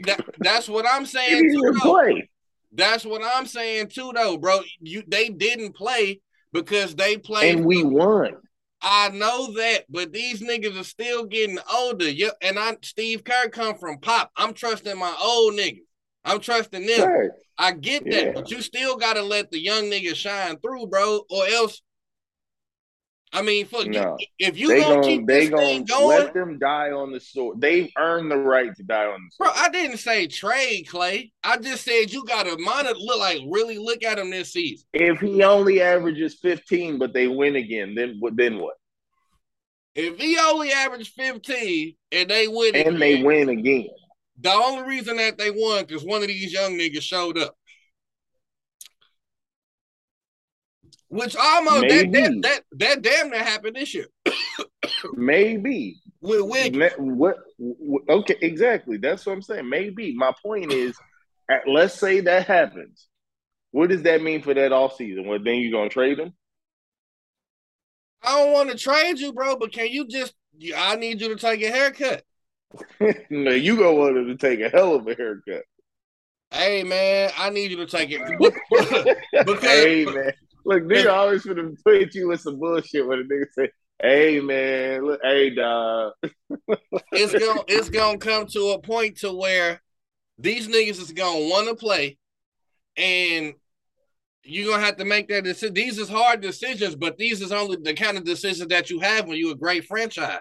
that, 0.04 0.24
that's 0.38 0.68
what 0.68 0.86
I'm 0.88 1.04
saying. 1.06 1.50
He 1.50 1.56
didn't 1.56 1.78
play. 1.78 2.28
That's 2.76 3.04
what 3.04 3.22
I'm 3.24 3.46
saying 3.46 3.88
too, 3.88 4.12
though, 4.14 4.36
bro. 4.36 4.60
You 4.80 5.02
they 5.06 5.28
didn't 5.28 5.74
play 5.74 6.20
because 6.52 6.94
they 6.94 7.16
played 7.16 7.56
and 7.56 7.66
we 7.66 7.82
won. 7.82 8.36
I 8.82 9.08
know 9.08 9.52
that, 9.54 9.84
but 9.88 10.12
these 10.12 10.42
niggas 10.42 10.78
are 10.78 10.84
still 10.84 11.24
getting 11.24 11.58
older. 11.72 12.08
Yeah, 12.08 12.30
and 12.42 12.58
I 12.58 12.76
Steve 12.82 13.24
Kerr 13.24 13.48
come 13.48 13.76
from 13.76 13.98
pop. 13.98 14.30
I'm 14.36 14.52
trusting 14.52 14.98
my 14.98 15.16
old 15.20 15.54
niggas. 15.54 15.80
I'm 16.24 16.40
trusting 16.40 16.84
them. 16.84 17.08
Right. 17.08 17.30
I 17.58 17.72
get 17.72 18.04
that, 18.04 18.24
yeah. 18.26 18.32
but 18.34 18.50
you 18.50 18.60
still 18.60 18.96
gotta 18.96 19.22
let 19.22 19.50
the 19.50 19.58
young 19.58 19.84
niggas 19.84 20.16
shine 20.16 20.58
through, 20.58 20.88
bro, 20.88 21.22
or 21.30 21.46
else 21.46 21.80
I 23.36 23.42
mean, 23.42 23.66
fuck 23.66 23.86
no. 23.86 24.16
If 24.38 24.56
you 24.56 24.68
they 24.68 24.80
gonna, 24.80 24.94
gonna 24.94 25.06
keep 25.06 25.26
they 25.26 25.40
this 25.40 25.50
gonna 25.50 25.84
going, 25.84 26.08
let 26.08 26.32
them 26.32 26.58
die 26.58 26.90
on 26.90 27.12
the 27.12 27.20
sword. 27.20 27.60
They've 27.60 27.90
earned 27.98 28.30
the 28.30 28.38
right 28.38 28.74
to 28.74 28.82
die 28.82 29.04
on 29.04 29.20
the 29.22 29.30
sword. 29.30 29.54
Bro, 29.54 29.62
I 29.62 29.68
didn't 29.68 29.98
say 29.98 30.26
trade 30.26 30.86
Klay. 30.86 31.30
I 31.44 31.58
just 31.58 31.84
said 31.84 32.10
you 32.10 32.24
gotta 32.24 32.56
monitor 32.56 32.98
look 32.98 33.20
like 33.20 33.40
really 33.50 33.76
look 33.76 34.02
at 34.02 34.18
him 34.18 34.30
this 34.30 34.54
season. 34.54 34.86
If 34.94 35.20
he 35.20 35.42
only 35.42 35.82
averages 35.82 36.38
15, 36.40 36.98
but 36.98 37.12
they 37.12 37.28
win 37.28 37.56
again, 37.56 37.94
then 37.94 38.16
what 38.20 38.38
then 38.38 38.58
what? 38.58 38.76
If 39.94 40.18
he 40.18 40.38
only 40.38 40.72
averaged 40.72 41.12
15 41.12 41.94
and 42.12 42.30
they 42.30 42.48
win 42.48 42.74
and 42.74 42.88
again, 42.88 42.98
they 42.98 43.22
win 43.22 43.50
again. 43.50 43.88
The 44.40 44.50
only 44.50 44.88
reason 44.88 45.18
that 45.18 45.36
they 45.36 45.50
won 45.50 45.84
because 45.84 46.04
one 46.04 46.22
of 46.22 46.28
these 46.28 46.54
young 46.54 46.78
niggas 46.78 47.02
showed 47.02 47.36
up. 47.36 47.54
Which 51.08 51.36
almost 51.36 51.88
that, 51.88 52.12
that 52.12 52.42
that 52.42 52.62
that 52.72 53.02
damn 53.02 53.30
near 53.30 53.44
happened 53.44 53.76
this 53.76 53.94
year. 53.94 54.06
Maybe 55.14 56.00
with 56.20 56.40
Wiggins. 56.42 56.92
What, 56.96 57.36
what? 57.58 58.02
Okay, 58.08 58.36
exactly. 58.40 58.96
That's 58.96 59.24
what 59.24 59.32
I'm 59.32 59.42
saying. 59.42 59.68
Maybe 59.68 60.14
my 60.14 60.32
point 60.42 60.72
is, 60.72 60.96
at, 61.48 61.68
let's 61.68 61.94
say 61.94 62.20
that 62.20 62.46
happens. 62.46 63.06
What 63.70 63.90
does 63.90 64.02
that 64.02 64.22
mean 64.22 64.42
for 64.42 64.54
that 64.54 64.72
off 64.72 64.96
season? 64.96 65.26
Well, 65.26 65.38
then 65.42 65.56
you're 65.56 65.72
gonna 65.72 65.90
trade 65.90 66.18
him? 66.18 66.32
I 68.22 68.38
don't 68.38 68.52
want 68.52 68.70
to 68.70 68.76
trade 68.76 69.18
you, 69.18 69.32
bro. 69.32 69.56
But 69.56 69.72
can 69.72 69.88
you 69.88 70.06
just? 70.08 70.34
I 70.76 70.96
need 70.96 71.20
you 71.20 71.28
to 71.28 71.36
take 71.36 71.62
a 71.62 71.70
haircut. 71.70 72.24
no, 73.30 73.50
you 73.52 73.76
gonna 73.76 73.94
want 73.94 74.16
him 74.16 74.26
to 74.26 74.36
take 74.36 74.60
a 74.60 74.68
hell 74.68 74.94
of 74.94 75.06
a 75.06 75.14
haircut. 75.14 75.62
Hey 76.50 76.84
man, 76.84 77.30
I 77.36 77.50
need 77.50 77.70
you 77.70 77.76
to 77.78 77.86
take 77.86 78.10
it 78.10 78.20
because 79.46 79.62
hey 79.62 80.04
man, 80.04 80.32
Look, 80.66 80.82
nigga 80.82 81.12
always 81.12 81.44
gonna 81.44 81.70
tweet 81.86 82.12
you 82.16 82.26
with 82.26 82.40
some 82.40 82.58
bullshit 82.58 83.06
when 83.06 83.20
a 83.20 83.22
nigga 83.22 83.46
say, 83.52 83.70
"Hey 84.02 84.40
man, 84.40 85.06
look, 85.06 85.20
hey 85.22 85.50
dog." 85.50 86.14
it's 87.12 87.32
gonna 87.32 87.62
it's 87.68 87.88
gonna 87.88 88.18
come 88.18 88.46
to 88.48 88.70
a 88.70 88.80
point 88.80 89.18
to 89.18 89.32
where 89.32 89.80
these 90.38 90.66
niggas 90.66 91.00
is 91.00 91.12
gonna 91.12 91.46
want 91.48 91.68
to 91.68 91.76
play, 91.76 92.18
and 92.96 93.54
you're 94.42 94.68
gonna 94.72 94.84
have 94.84 94.96
to 94.96 95.04
make 95.04 95.28
that 95.28 95.44
decision. 95.44 95.72
These 95.72 95.98
is 95.98 96.08
hard 96.08 96.40
decisions, 96.40 96.96
but 96.96 97.16
these 97.16 97.42
is 97.42 97.52
only 97.52 97.76
the 97.80 97.94
kind 97.94 98.18
of 98.18 98.24
decisions 98.24 98.68
that 98.70 98.90
you 98.90 98.98
have 98.98 99.28
when 99.28 99.38
you're 99.38 99.52
a 99.52 99.56
great 99.56 99.84
franchise. 99.84 100.40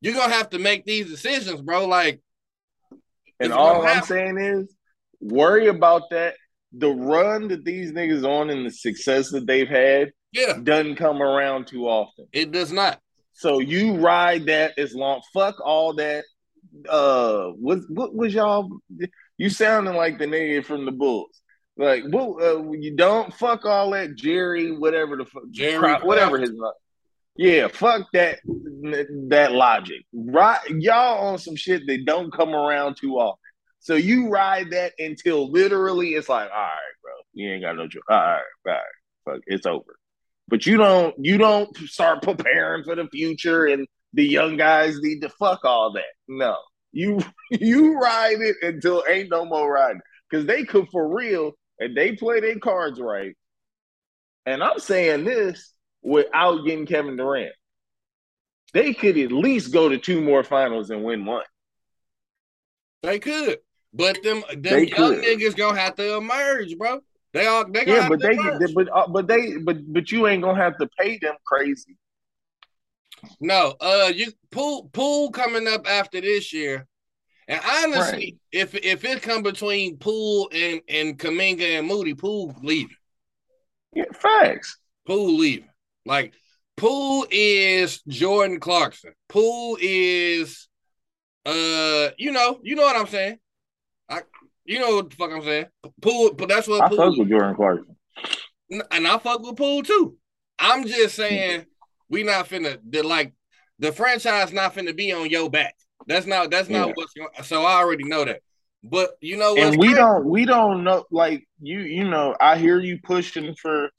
You're 0.00 0.14
gonna 0.14 0.34
have 0.34 0.50
to 0.50 0.58
make 0.58 0.84
these 0.84 1.08
decisions, 1.08 1.62
bro. 1.62 1.86
Like, 1.86 2.20
and 3.38 3.52
all 3.52 3.86
I'm 3.86 4.02
saying 4.02 4.38
is, 4.38 4.74
worry 5.20 5.68
about 5.68 6.10
that 6.10 6.34
the 6.72 6.90
run 6.90 7.48
that 7.48 7.64
these 7.64 7.92
niggas 7.92 8.26
on 8.26 8.50
and 8.50 8.66
the 8.66 8.70
success 8.70 9.30
that 9.30 9.46
they've 9.46 9.68
had 9.68 10.12
yeah. 10.32 10.58
doesn't 10.62 10.96
come 10.96 11.22
around 11.22 11.66
too 11.66 11.86
often. 11.86 12.26
It 12.32 12.52
does 12.52 12.72
not. 12.72 13.00
So 13.32 13.58
you 13.58 13.96
ride 13.96 14.46
that 14.46 14.78
as 14.78 14.94
long. 14.94 15.22
Fuck 15.32 15.56
all 15.64 15.94
that. 15.94 16.24
Uh, 16.88 17.48
what 17.48 17.80
what 17.88 18.14
was 18.14 18.32
y'all? 18.34 18.70
You 19.36 19.50
sounding 19.50 19.94
like 19.94 20.18
the 20.18 20.26
nigga 20.26 20.64
from 20.64 20.84
the 20.84 20.92
Bulls. 20.92 21.42
Like, 21.76 22.04
well, 22.10 22.36
uh, 22.40 22.72
you 22.72 22.94
don't 22.94 23.32
fuck 23.34 23.64
all 23.64 23.90
that 23.90 24.14
Jerry, 24.14 24.76
whatever 24.76 25.16
the 25.16 25.24
fuck, 25.24 25.44
Jerry, 25.50 25.94
whatever 26.02 26.38
his. 26.38 26.52
Yeah, 27.36 27.68
fuck 27.68 28.06
that 28.12 28.40
that 29.28 29.52
logic. 29.52 30.04
Right, 30.12 30.60
y'all 30.68 31.26
on 31.28 31.38
some 31.38 31.56
shit 31.56 31.86
that 31.86 32.04
don't 32.04 32.32
come 32.32 32.54
around 32.54 32.96
too 32.98 33.14
often. 33.14 33.38
So 33.82 33.94
you 33.96 34.28
ride 34.28 34.70
that 34.70 34.92
until 34.98 35.50
literally 35.50 36.10
it's 36.10 36.28
like, 36.28 36.50
all 36.50 36.56
right, 36.56 36.94
bro, 37.02 37.12
you 37.34 37.52
ain't 37.52 37.62
got 37.62 37.76
no 37.76 37.88
joke. 37.88 38.04
All 38.08 38.16
right, 38.16 38.40
all 38.66 38.72
right, 38.72 38.80
fuck, 39.24 39.40
it's 39.46 39.66
over. 39.66 39.98
But 40.48 40.66
you 40.66 40.76
don't 40.76 41.14
you 41.18 41.36
don't 41.36 41.76
start 41.78 42.22
preparing 42.22 42.84
for 42.84 42.94
the 42.94 43.08
future 43.08 43.66
and 43.66 43.86
the 44.12 44.24
young 44.24 44.56
guys 44.56 45.00
need 45.00 45.20
to 45.22 45.28
fuck 45.30 45.64
all 45.64 45.92
that. 45.94 46.04
No. 46.28 46.56
You 46.92 47.20
you 47.50 47.98
ride 47.98 48.40
it 48.40 48.56
until 48.62 49.02
ain't 49.08 49.30
no 49.30 49.44
more 49.44 49.72
riding. 49.72 50.00
because 50.30 50.46
they 50.46 50.64
could 50.64 50.88
for 50.90 51.12
real 51.14 51.52
and 51.80 51.96
they 51.96 52.12
play 52.14 52.38
their 52.40 52.58
cards 52.60 53.00
right. 53.00 53.34
And 54.46 54.62
I'm 54.62 54.78
saying 54.78 55.24
this 55.24 55.72
without 56.02 56.64
getting 56.64 56.86
Kevin 56.86 57.16
Durant. 57.16 57.54
They 58.74 58.94
could 58.94 59.18
at 59.18 59.32
least 59.32 59.72
go 59.72 59.88
to 59.88 59.98
two 59.98 60.20
more 60.20 60.44
finals 60.44 60.90
and 60.90 61.02
win 61.02 61.24
one. 61.24 61.44
They 63.02 63.18
could, 63.18 63.58
but 63.92 64.22
them 64.22 64.42
them 64.50 64.62
They 64.62 64.86
young 64.86 65.12
could. 65.12 65.24
niggas 65.24 65.56
gonna 65.56 65.78
have 65.78 65.96
to 65.96 66.16
emerge, 66.16 66.76
bro. 66.76 67.00
They 67.32 67.46
all 67.46 67.70
they 67.70 67.84
gonna 67.84 68.00
Yeah, 68.00 68.08
but 68.08 68.20
to 68.20 68.28
they 68.28 68.36
but 68.74 68.88
uh, 68.92 69.06
but 69.08 69.26
they 69.26 69.56
but 69.58 69.92
but 69.92 70.10
you 70.12 70.26
ain't 70.26 70.42
gonna 70.42 70.62
have 70.62 70.78
to 70.78 70.88
pay 70.98 71.18
them 71.18 71.34
crazy. 71.44 71.96
No, 73.40 73.74
uh, 73.80 74.10
you 74.14 74.32
Poole 74.50 74.88
Poole 74.92 75.30
coming 75.30 75.68
up 75.68 75.88
after 75.88 76.20
this 76.20 76.52
year, 76.52 76.86
and 77.48 77.60
honestly, 77.64 78.38
if 78.50 78.74
if 78.74 79.04
it 79.04 79.22
come 79.22 79.42
between 79.42 79.96
Poole 79.96 80.50
and 80.52 80.80
and 80.88 81.18
Kuminga 81.18 81.78
and 81.78 81.86
Moody, 81.86 82.14
Poole 82.14 82.54
leaving, 82.62 82.96
Yeah, 83.94 84.04
facts. 84.12 84.78
Poole 85.06 85.36
leaving. 85.36 85.68
Like 86.04 86.34
Poole 86.76 87.26
is 87.30 88.02
Jordan 88.08 88.58
Clarkson. 88.60 89.12
Poole 89.28 89.78
is, 89.80 90.68
uh, 91.46 92.08
you 92.18 92.32
know, 92.32 92.60
you 92.62 92.74
know 92.74 92.82
what 92.82 92.96
I'm 92.96 93.06
saying. 93.06 93.38
You 94.64 94.78
know 94.80 94.96
what 94.96 95.10
the 95.10 95.16
fuck 95.16 95.30
I'm 95.32 95.42
saying. 95.42 95.66
Poole, 96.00 96.34
but 96.34 96.48
that's 96.48 96.68
what 96.68 96.82
I 96.84 96.88
Poole. 96.88 96.98
fuck 96.98 97.18
with 97.18 97.28
Jordan 97.28 97.54
Clarkson. 97.56 97.96
and 98.90 99.06
I 99.06 99.18
fuck 99.18 99.42
with 99.42 99.56
Poole 99.56 99.82
too. 99.82 100.16
I'm 100.58 100.86
just 100.86 101.16
saying 101.16 101.66
we 102.08 102.22
not 102.22 102.48
finna 102.48 102.78
the 102.88 103.02
like 103.02 103.32
the 103.78 103.90
franchise 103.92 104.52
not 104.52 104.74
finna 104.74 104.96
be 104.96 105.12
on 105.12 105.28
your 105.30 105.50
back. 105.50 105.74
That's 106.06 106.26
not 106.26 106.50
that's 106.50 106.68
not 106.68 106.88
Yeah. 106.88 106.92
what's 106.94 107.12
going 107.14 107.28
so 107.42 107.62
I 107.64 107.74
already 107.76 108.04
know 108.04 108.24
that. 108.24 108.40
But 108.84 109.10
you 109.20 109.36
know 109.36 109.54
what's 109.54 109.70
And 109.70 109.78
we 109.78 109.86
crazy? 109.88 109.98
don't 110.00 110.24
we 110.26 110.44
don't 110.44 110.84
know 110.84 111.04
like 111.10 111.44
you 111.60 111.80
you 111.80 112.08
know, 112.08 112.36
I 112.40 112.58
hear 112.58 112.78
you 112.78 112.98
pushing 113.02 113.54
for 113.60 113.90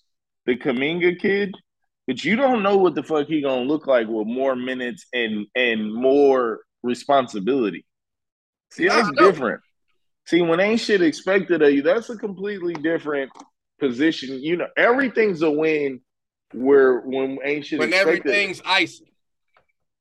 the 0.46 0.56
Kuminga 0.58 1.20
kid, 1.20 1.54
but 2.08 2.24
you 2.24 2.36
don't 2.36 2.64
know 2.64 2.78
what 2.78 2.96
the 2.96 3.04
fuck 3.04 3.28
he 3.28 3.42
gonna 3.42 3.64
look 3.64 3.88
like 3.88 4.08
with 4.08 4.28
more 4.28 4.56
minutes 4.56 5.06
and 5.14 5.46
and 5.56 5.94
more 5.94 6.62
responsibility. 6.84 7.86
See, 8.72 8.88
that's 8.88 9.10
different. 9.18 9.62
See, 10.26 10.42
when 10.42 10.60
ain't 10.60 10.80
shit 10.80 11.02
expected 11.02 11.62
of 11.62 11.74
you, 11.74 11.82
that's 11.82 12.10
a 12.10 12.18
completely 12.18 12.74
different 12.74 13.32
position. 13.80 14.42
You 14.42 14.58
know, 14.58 14.68
everything's 14.78 15.42
a 15.42 15.52
win 15.52 16.02
where 16.54 17.00
when 17.02 17.40
ain't 17.44 17.66
shit 17.66 17.80
expected. 17.80 17.80
when 17.80 17.94
expected. 17.94 18.32
everything's 18.32 18.62
icy. 18.66 19.14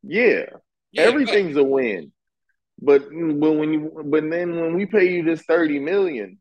yeah, 0.02 0.44
Yeah, 0.92 1.02
everything's 1.02 1.56
a 1.56 1.64
win. 1.64 2.12
But 2.80 3.02
but 3.10 3.52
when 3.52 3.72
you 3.72 4.02
but 4.06 4.28
then 4.28 4.60
when 4.60 4.74
we 4.74 4.86
pay 4.86 5.12
you 5.12 5.22
this 5.22 5.42
30 5.42 5.78
million 5.78 6.38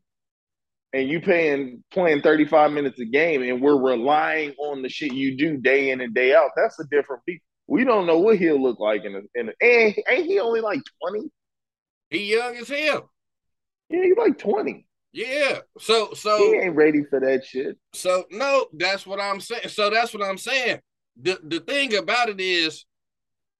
and 0.92 1.08
you 1.08 1.20
paying 1.20 1.84
playing 1.92 2.22
35 2.22 2.72
minutes 2.72 2.98
a 3.00 3.04
game 3.04 3.42
and 3.42 3.62
we're 3.62 3.80
relying 3.80 4.52
on 4.58 4.82
the 4.82 4.88
shit 4.88 5.12
you 5.12 5.36
do 5.36 5.56
day 5.56 5.90
in 5.90 6.00
and 6.00 6.14
day 6.14 6.34
out, 6.34 6.50
that's 6.56 6.78
a 6.80 6.84
different 6.90 7.22
beat. 7.26 7.42
We 7.68 7.84
don't 7.84 8.06
know 8.06 8.18
what 8.18 8.38
he'll 8.38 8.60
look 8.60 8.80
like 8.80 9.04
in 9.04 9.14
a, 9.14 9.20
in 9.38 9.48
a 9.48 9.52
and 9.60 9.94
ain't 10.08 10.26
he 10.26 10.40
only 10.40 10.60
like 10.60 10.80
20? 11.08 11.30
he 12.10 12.32
young 12.34 12.56
as 12.56 12.68
hell. 12.68 13.10
Yeah, 13.92 14.02
he's 14.04 14.16
like 14.16 14.38
20. 14.38 14.86
Yeah. 15.12 15.58
So 15.78 16.12
so 16.14 16.38
He 16.38 16.58
ain't 16.58 16.74
ready 16.74 17.04
for 17.04 17.20
that 17.20 17.44
shit. 17.44 17.76
so 17.92 18.24
no, 18.30 18.66
that's 18.72 19.06
what 19.06 19.20
I'm 19.20 19.40
saying. 19.40 19.68
So 19.68 19.90
that's 19.90 20.14
what 20.14 20.22
I'm 20.22 20.38
saying. 20.38 20.80
The 21.20 21.38
the 21.44 21.60
thing 21.60 21.94
about 21.96 22.30
it 22.30 22.40
is 22.40 22.84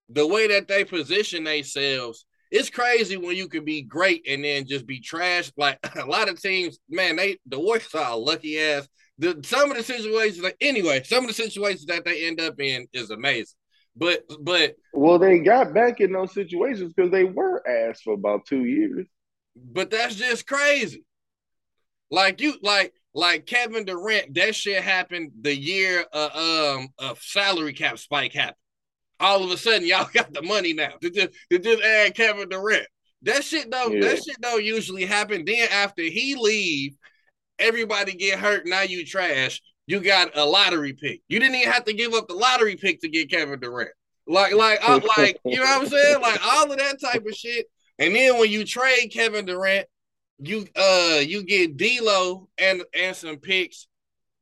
the 0.08 0.26
way 0.26 0.48
that 0.48 0.68
they 0.68 0.84
position 0.84 1.44
themselves. 1.44 2.24
It's 2.50 2.68
crazy 2.68 3.16
when 3.16 3.34
you 3.34 3.48
can 3.48 3.64
be 3.64 3.82
great 3.82 4.26
and 4.28 4.44
then 4.44 4.66
just 4.66 4.86
be 4.86 5.00
trash. 5.00 5.52
Like 5.56 5.78
a 5.96 6.04
lot 6.06 6.28
of 6.28 6.40
teams, 6.40 6.78
man, 6.88 7.16
they 7.16 7.38
the 7.46 7.58
Warriors 7.58 7.94
are 7.94 8.16
lucky 8.16 8.58
ass. 8.58 8.88
The 9.18 9.38
some 9.44 9.70
of 9.70 9.76
the 9.76 9.82
situations, 9.82 10.42
like 10.42 10.56
anyway, 10.60 11.02
some 11.04 11.24
of 11.24 11.28
the 11.28 11.34
situations 11.34 11.84
that 11.86 12.04
they 12.04 12.26
end 12.26 12.40
up 12.40 12.58
in 12.60 12.86
is 12.92 13.10
amazing. 13.10 13.56
But 13.94 14.24
but 14.40 14.74
Well, 14.94 15.18
they 15.18 15.40
got 15.40 15.74
back 15.74 16.00
in 16.00 16.12
those 16.12 16.32
situations 16.32 16.94
because 16.94 17.10
they 17.10 17.24
were 17.24 17.62
ass 17.68 18.00
for 18.00 18.14
about 18.14 18.46
two 18.46 18.64
years. 18.64 19.06
But 19.56 19.90
that's 19.90 20.14
just 20.14 20.46
crazy. 20.46 21.04
Like 22.10 22.40
you 22.40 22.54
like 22.62 22.92
like 23.14 23.46
Kevin 23.46 23.84
Durant, 23.84 24.34
that 24.34 24.54
shit 24.54 24.82
happened 24.82 25.32
the 25.40 25.54
year 25.56 26.04
uh, 26.12 26.76
um 26.78 26.88
of 26.98 27.18
salary 27.20 27.72
cap 27.72 27.98
spike 27.98 28.32
happened. 28.32 28.56
All 29.20 29.44
of 29.44 29.50
a 29.50 29.56
sudden, 29.56 29.86
y'all 29.86 30.08
got 30.14 30.32
the 30.32 30.42
money 30.42 30.72
now 30.72 30.92
to 31.00 31.10
just 31.10 31.30
to 31.50 31.58
just 31.58 31.82
add 31.82 32.14
Kevin 32.14 32.48
Durant. 32.48 32.86
That 33.22 33.44
shit 33.44 33.70
don't 33.70 33.94
Yeah. 33.94 34.00
that 34.08 34.24
shit 34.24 34.40
don't 34.40 34.64
usually 34.64 35.04
happen. 35.04 35.44
Then 35.44 35.68
after 35.70 36.02
he 36.02 36.34
leave, 36.36 36.94
everybody 37.58 38.14
get 38.14 38.38
hurt. 38.38 38.66
Now 38.66 38.82
you 38.82 39.06
trash. 39.06 39.60
You 39.86 40.00
got 40.00 40.36
a 40.36 40.44
lottery 40.44 40.92
pick. 40.92 41.22
You 41.28 41.40
didn't 41.40 41.56
even 41.56 41.72
have 41.72 41.84
to 41.84 41.92
give 41.92 42.14
up 42.14 42.28
the 42.28 42.34
lottery 42.34 42.76
pick 42.76 43.00
to 43.00 43.08
get 43.08 43.30
Kevin 43.30 43.60
Durant. 43.60 43.90
Like 44.26 44.54
like 44.54 44.78
I, 44.82 45.00
like 45.18 45.38
you 45.44 45.56
know 45.56 45.62
what 45.62 45.82
I'm 45.82 45.88
saying? 45.88 46.20
Like 46.20 46.40
all 46.44 46.70
of 46.70 46.78
that 46.78 47.00
type 47.00 47.24
of 47.26 47.34
shit. 47.34 47.66
And 48.02 48.16
then 48.16 48.36
when 48.36 48.50
you 48.50 48.64
trade 48.64 49.12
Kevin 49.12 49.44
Durant, 49.44 49.86
you 50.40 50.66
uh 50.74 51.20
you 51.20 51.44
get 51.44 51.76
D'Lo 51.76 52.48
and 52.58 52.82
and 52.92 53.14
some 53.14 53.36
picks. 53.36 53.86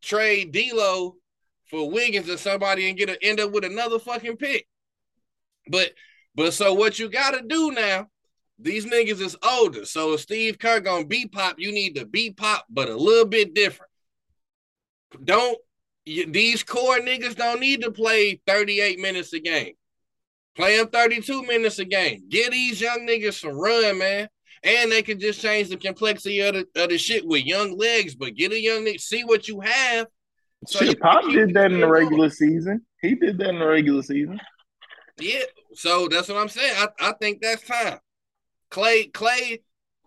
Trade 0.01 0.51
D'Lo 0.51 1.17
for 1.67 1.91
Wiggins 1.91 2.31
or 2.31 2.39
somebody 2.39 2.89
and 2.89 2.97
get 2.97 3.11
a, 3.11 3.23
end 3.23 3.39
up 3.39 3.53
with 3.53 3.65
another 3.65 3.99
fucking 3.99 4.39
pick. 4.39 4.67
But 5.69 5.93
but 6.35 6.55
so 6.55 6.73
what 6.73 6.99
you 6.99 7.11
got 7.11 7.33
to 7.33 7.43
do 7.47 7.71
now? 7.73 8.07
These 8.59 8.87
niggas 8.87 9.21
is 9.21 9.37
older. 9.43 9.85
So 9.85 10.15
if 10.15 10.21
Steve 10.21 10.59
Kerr 10.59 10.81
gonna 10.81 11.05
be 11.05 11.27
pop, 11.27 11.57
you 11.59 11.71
need 11.71 11.97
to 11.97 12.07
be 12.07 12.31
pop, 12.31 12.65
but 12.71 12.89
a 12.89 12.97
little 12.97 13.27
bit 13.27 13.55
different. 13.55 13.93
Don't 15.23 15.59
you, 16.07 16.25
these 16.25 16.63
core 16.63 16.99
niggas 16.99 17.37
don't 17.37 17.61
need 17.61 17.83
to 17.83 17.91
play 17.91 18.41
38 18.47 18.99
minutes 19.01 19.35
a 19.35 19.41
game. 19.41 19.75
Play 20.57 20.77
them 20.77 20.89
32 20.89 21.43
minutes 21.43 21.79
a 21.79 21.85
game. 21.85 22.25
Get 22.29 22.53
these 22.53 22.81
young 22.81 23.07
niggas 23.09 23.41
some 23.41 23.59
run, 23.59 23.99
man. 23.99 24.29
And 24.63 24.93
they 24.93 25.03
can 25.03 25.19
just 25.19 25.41
change 25.41 25.69
the 25.69 25.77
complexity 25.77 26.41
of 26.41 26.55
the, 26.55 26.83
of 26.83 26.91
the 26.91 26.99
shit 26.99 27.27
with 27.27 27.45
young 27.45 27.79
legs, 27.79 28.15
but 28.15 28.35
get 28.35 28.53
a 28.53 28.61
young 28.61 28.85
nigga, 28.85 29.01
see 29.01 29.25
what 29.25 29.49
you 29.49 29.61
have. 29.61 30.07
So 30.67 30.85
Shit, 30.85 31.01
Pop 31.01 31.25
did 31.31 31.55
that 31.55 31.73
in 31.73 31.81
the 31.81 31.89
regular 31.89 32.29
season. 32.29 32.85
He 33.01 33.15
did 33.15 33.39
that 33.39 33.49
in 33.49 33.59
the 33.59 33.67
regular 33.67 34.03
season. 34.03 34.39
Yeah, 35.19 35.45
so 35.73 36.09
that's 36.09 36.29
what 36.29 36.37
I'm 36.37 36.49
saying. 36.49 36.75
I, 36.77 37.09
I 37.09 37.13
think 37.21 37.41
that's 37.41 37.67
time. 37.67 37.99
Klay, 38.71 39.11
Klay, 39.13 39.63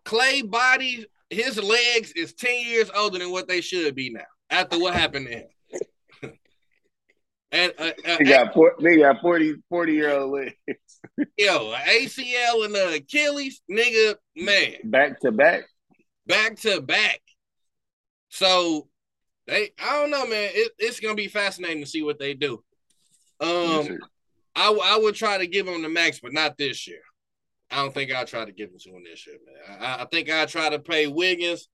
Klay 0.05 0.49
body, 0.49 1.05
his 1.29 1.61
legs 1.61 2.11
is 2.11 2.33
10 2.33 2.65
years 2.65 2.91
older 2.95 3.19
than 3.19 3.31
what 3.31 3.47
they 3.47 3.61
should 3.61 3.95
be 3.95 4.11
now 4.11 4.21
after 4.49 4.79
what 4.79 4.93
happened 4.93 5.27
to 5.27 5.33
him. 5.33 5.47
And 7.53 7.71
uh, 7.77 7.91
uh, 8.05 8.17
They 8.17 8.25
got 8.25 8.53
four, 8.53 8.73
they 8.81 8.97
got 8.97 9.21
40, 9.21 9.55
40 9.69 9.93
year 9.93 10.11
old 10.11 10.31
legs 10.31 10.55
yo, 11.37 11.73
ACL 11.73 12.65
and 12.65 12.75
the 12.75 12.95
Achilles, 12.95 13.61
nigga, 13.71 14.15
man, 14.35 14.73
back 14.85 15.19
to 15.21 15.31
back. 15.31 15.63
back 16.25 16.57
to 16.61 16.81
back. 16.81 17.21
So 18.29 18.87
they, 19.47 19.71
I 19.83 19.99
don't 19.99 20.11
know, 20.11 20.25
man. 20.25 20.49
It, 20.53 20.71
it's 20.79 20.99
gonna 20.99 21.15
be 21.15 21.27
fascinating 21.27 21.83
to 21.83 21.89
see 21.89 22.01
what 22.01 22.19
they 22.19 22.33
do. 22.33 22.63
Um, 23.39 23.99
I, 24.55 24.71
I 24.71 24.97
would 25.01 25.15
try 25.15 25.37
to 25.37 25.47
give 25.47 25.67
him 25.67 25.81
the 25.81 25.89
max, 25.89 26.19
but 26.21 26.33
not 26.33 26.57
this 26.57 26.87
year. 26.87 27.01
I 27.69 27.77
don't 27.77 27.93
think 27.93 28.11
I'll 28.11 28.25
try 28.25 28.45
to 28.45 28.51
give 28.51 28.69
him 28.69 28.77
to 28.79 28.89
him 28.89 29.03
this 29.03 29.25
year, 29.27 29.37
man. 29.45 29.77
I, 29.81 30.03
I 30.03 30.05
think 30.05 30.29
I'll 30.29 30.47
try 30.47 30.69
to 30.69 30.79
pay 30.79 31.07
Wiggins, 31.07 31.67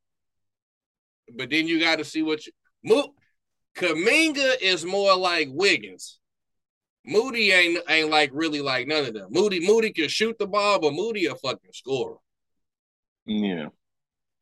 but 1.36 1.50
then 1.50 1.68
you 1.68 1.80
got 1.80 1.98
to 1.98 2.06
see 2.06 2.24
what 2.24 2.46
you 2.46 2.52
Mo- 2.84 3.14
Kuminga 3.76 4.56
is 4.62 4.86
more 4.86 5.16
like 5.16 5.48
Wiggins. 5.52 6.20
Moody 7.06 7.52
ain't 7.52 7.80
ain't 7.90 8.10
like 8.10 8.30
really 8.34 8.62
like 8.62 8.88
none 8.88 9.06
of 9.06 9.14
them. 9.14 9.28
Moody 9.32 9.66
Moody 9.66 9.92
can 9.92 10.10
shoot 10.10 10.38
the 10.38 10.48
ball, 10.48 10.80
but 10.80 10.94
Moody 10.94 11.26
a 11.28 11.36
fucking 11.36 11.72
scorer. 11.74 12.18
yeah. 13.26 13.68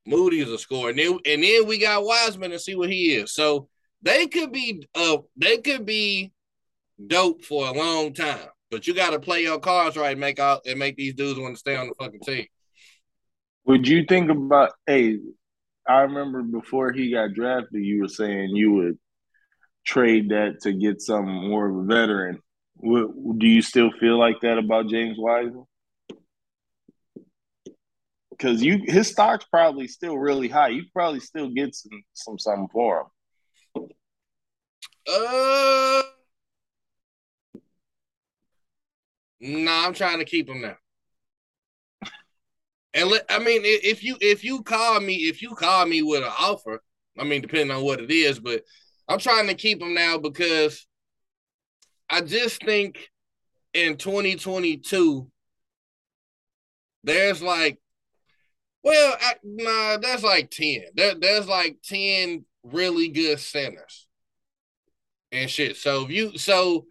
Moody 0.05 0.39
is 0.39 0.49
a 0.49 0.57
scorer. 0.57 0.91
And 0.91 0.99
then, 0.99 1.19
and 1.25 1.43
then 1.43 1.67
we 1.67 1.77
got 1.77 2.03
Wiseman 2.05 2.51
to 2.51 2.59
see 2.59 2.75
what 2.75 2.89
he 2.89 3.13
is. 3.15 3.33
So 3.33 3.67
they 4.01 4.27
could 4.27 4.51
be 4.53 4.87
uh 4.95 5.17
they 5.35 5.57
could 5.57 5.85
be 5.85 6.31
dope 7.05 7.43
for 7.43 7.67
a 7.67 7.73
long 7.73 8.13
time. 8.13 8.47
But 8.71 8.87
you 8.87 8.93
gotta 8.93 9.19
play 9.19 9.43
your 9.43 9.59
cards 9.59 9.95
right 9.97 10.11
and 10.11 10.19
make 10.19 10.39
out 10.39 10.61
and 10.65 10.79
make 10.79 10.95
these 10.95 11.13
dudes 11.13 11.39
want 11.39 11.55
to 11.55 11.59
stay 11.59 11.75
on 11.75 11.87
the 11.89 11.95
fucking 11.99 12.21
team. 12.21 12.45
Would 13.65 13.87
you 13.87 14.05
think 14.05 14.29
about? 14.31 14.71
Hey, 14.85 15.19
I 15.87 16.01
remember 16.01 16.41
before 16.41 16.91
he 16.91 17.11
got 17.11 17.33
drafted, 17.33 17.83
you 17.83 18.01
were 18.01 18.07
saying 18.07 18.55
you 18.55 18.71
would 18.71 18.97
trade 19.87 20.29
that 20.29 20.61
to 20.61 20.73
get 20.73 21.01
some 21.01 21.25
more 21.25 21.69
of 21.69 21.75
a 21.77 21.83
veteran. 21.83 22.39
Do 22.81 23.47
you 23.47 23.61
still 23.61 23.89
feel 23.99 24.19
like 24.19 24.41
that 24.41 24.57
about 24.57 24.89
James 24.89 25.17
Wiseman? 25.17 25.65
Because 28.29 28.61
you, 28.61 28.81
his 28.85 29.07
stock's 29.07 29.45
probably 29.45 29.87
still 29.87 30.17
really 30.17 30.47
high. 30.47 30.67
You 30.67 30.83
probably 30.93 31.21
still 31.21 31.49
get 31.49 31.73
some 31.73 32.03
some 32.13 32.37
something 32.37 32.67
for 32.71 32.99
him. 32.99 33.87
Uh 35.09 36.01
nah, 39.39 39.87
I'm 39.87 39.93
trying 39.93 40.19
to 40.19 40.25
keep 40.25 40.49
him 40.49 40.61
now. 40.61 40.75
And 42.93 43.09
let, 43.09 43.25
I 43.29 43.39
mean, 43.39 43.61
if 43.63 44.03
you 44.03 44.17
if 44.19 44.43
you 44.43 44.61
call 44.63 44.99
me 44.99 45.15
if 45.15 45.41
you 45.41 45.55
call 45.55 45.85
me 45.85 46.01
with 46.01 46.23
an 46.23 46.31
offer, 46.39 46.83
I 47.17 47.23
mean, 47.23 47.41
depending 47.41 47.75
on 47.75 47.83
what 47.83 48.01
it 48.01 48.11
is, 48.11 48.39
but 48.39 48.63
I'm 49.07 49.19
trying 49.19 49.47
to 49.47 49.53
keep 49.53 49.81
him 49.81 49.93
now 49.93 50.17
because 50.17 50.85
I 52.09 52.21
just 52.21 52.63
think 52.63 53.09
in 53.73 53.97
2022 53.97 55.29
there's 57.03 57.41
like 57.41 57.79
well 58.83 59.15
I, 59.19 59.33
nah 59.43 59.97
that's 59.97 60.23
like 60.23 60.49
10 60.49 60.81
there, 60.95 61.15
there's 61.15 61.47
like 61.47 61.77
10 61.83 62.45
really 62.63 63.09
good 63.09 63.39
centers 63.39 64.07
and 65.31 65.49
shit. 65.49 65.75
So 65.75 66.05
if 66.05 66.11
you 66.11 66.37
so 66.37 66.85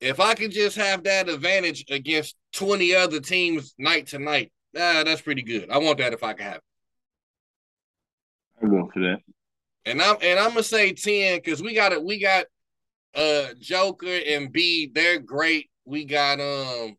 if 0.00 0.20
i 0.20 0.34
could 0.34 0.50
just 0.50 0.76
have 0.76 1.04
that 1.04 1.28
advantage 1.28 1.84
against 1.90 2.36
20 2.54 2.94
other 2.94 3.20
teams 3.20 3.74
night 3.78 4.08
to 4.08 4.18
night 4.18 4.52
uh, 4.74 5.04
that's 5.04 5.20
pretty 5.20 5.42
good. 5.42 5.70
I 5.70 5.78
want 5.78 5.98
that 5.98 6.12
if 6.12 6.22
i 6.22 6.32
can 6.32 6.46
have 6.46 6.56
it. 6.56 6.62
I'm 8.62 8.70
going 8.70 8.90
for 8.90 9.00
that 9.00 9.18
and 9.86 10.00
i'm 10.00 10.16
and 10.22 10.38
i'm 10.38 10.50
gonna 10.50 10.62
say 10.62 10.92
10 10.92 11.38
because 11.38 11.62
we 11.62 11.74
got 11.74 11.92
it 11.92 12.02
we 12.02 12.18
got 12.18 12.46
uh 13.14 13.48
joker 13.58 14.18
and 14.26 14.52
b 14.52 14.90
they're 14.94 15.18
great 15.18 15.70
we 15.84 16.04
got 16.04 16.40
um 16.40 16.96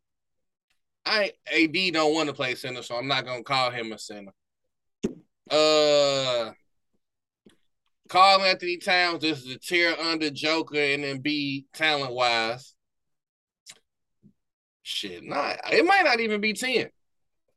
I 1.06 1.32
AD 1.52 1.92
don't 1.92 2.14
want 2.14 2.28
to 2.28 2.34
play 2.34 2.54
center, 2.54 2.82
so 2.82 2.96
I'm 2.96 3.08
not 3.08 3.26
gonna 3.26 3.42
call 3.42 3.70
him 3.70 3.92
a 3.92 3.98
center. 3.98 4.32
Uh 5.50 6.52
Karl-Anthony 8.08 8.78
Towns, 8.78 9.22
this 9.22 9.44
is 9.44 9.54
a 9.54 9.58
tier 9.58 9.94
under 9.94 10.30
Joker 10.30 10.78
and 10.78 11.04
then 11.04 11.18
be 11.18 11.66
talent 11.74 12.12
wise. 12.12 12.74
Shit, 14.82 15.24
not 15.24 15.58
it 15.72 15.84
might 15.84 16.04
not 16.04 16.20
even 16.20 16.40
be 16.40 16.52
10. 16.52 16.88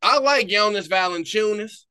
I 0.01 0.19
like 0.19 0.47
Jonas 0.47 0.87
Valanciunas. 0.87 1.85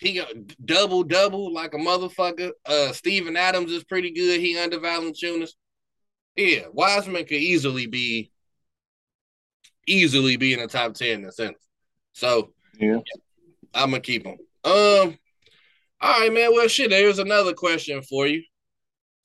He 0.00 0.14
got 0.14 0.28
double 0.64 1.04
double 1.04 1.52
like 1.52 1.74
a 1.74 1.78
motherfucker. 1.78 2.52
Uh 2.64 2.92
Steven 2.92 3.36
Adams 3.36 3.70
is 3.70 3.84
pretty 3.84 4.10
good. 4.10 4.40
He 4.40 4.58
under 4.58 4.78
Valanciunas. 4.78 5.50
Yeah, 6.36 6.64
Wiseman 6.72 7.24
could 7.24 7.32
easily 7.32 7.86
be 7.86 8.30
easily 9.86 10.36
be 10.36 10.52
in 10.52 10.60
the 10.60 10.68
top 10.68 10.94
10 10.94 11.20
in 11.20 11.24
a 11.24 11.32
sense. 11.32 11.58
So 12.12 12.52
yeah, 12.78 12.98
I'm 13.74 13.90
gonna 13.90 14.00
keep 14.00 14.24
him. 14.24 14.38
Um, 14.64 15.18
all 16.00 16.20
right, 16.20 16.32
man. 16.32 16.52
Well, 16.52 16.68
shit. 16.68 16.90
There's 16.90 17.18
another 17.18 17.52
question 17.52 18.02
for 18.02 18.26
you. 18.26 18.42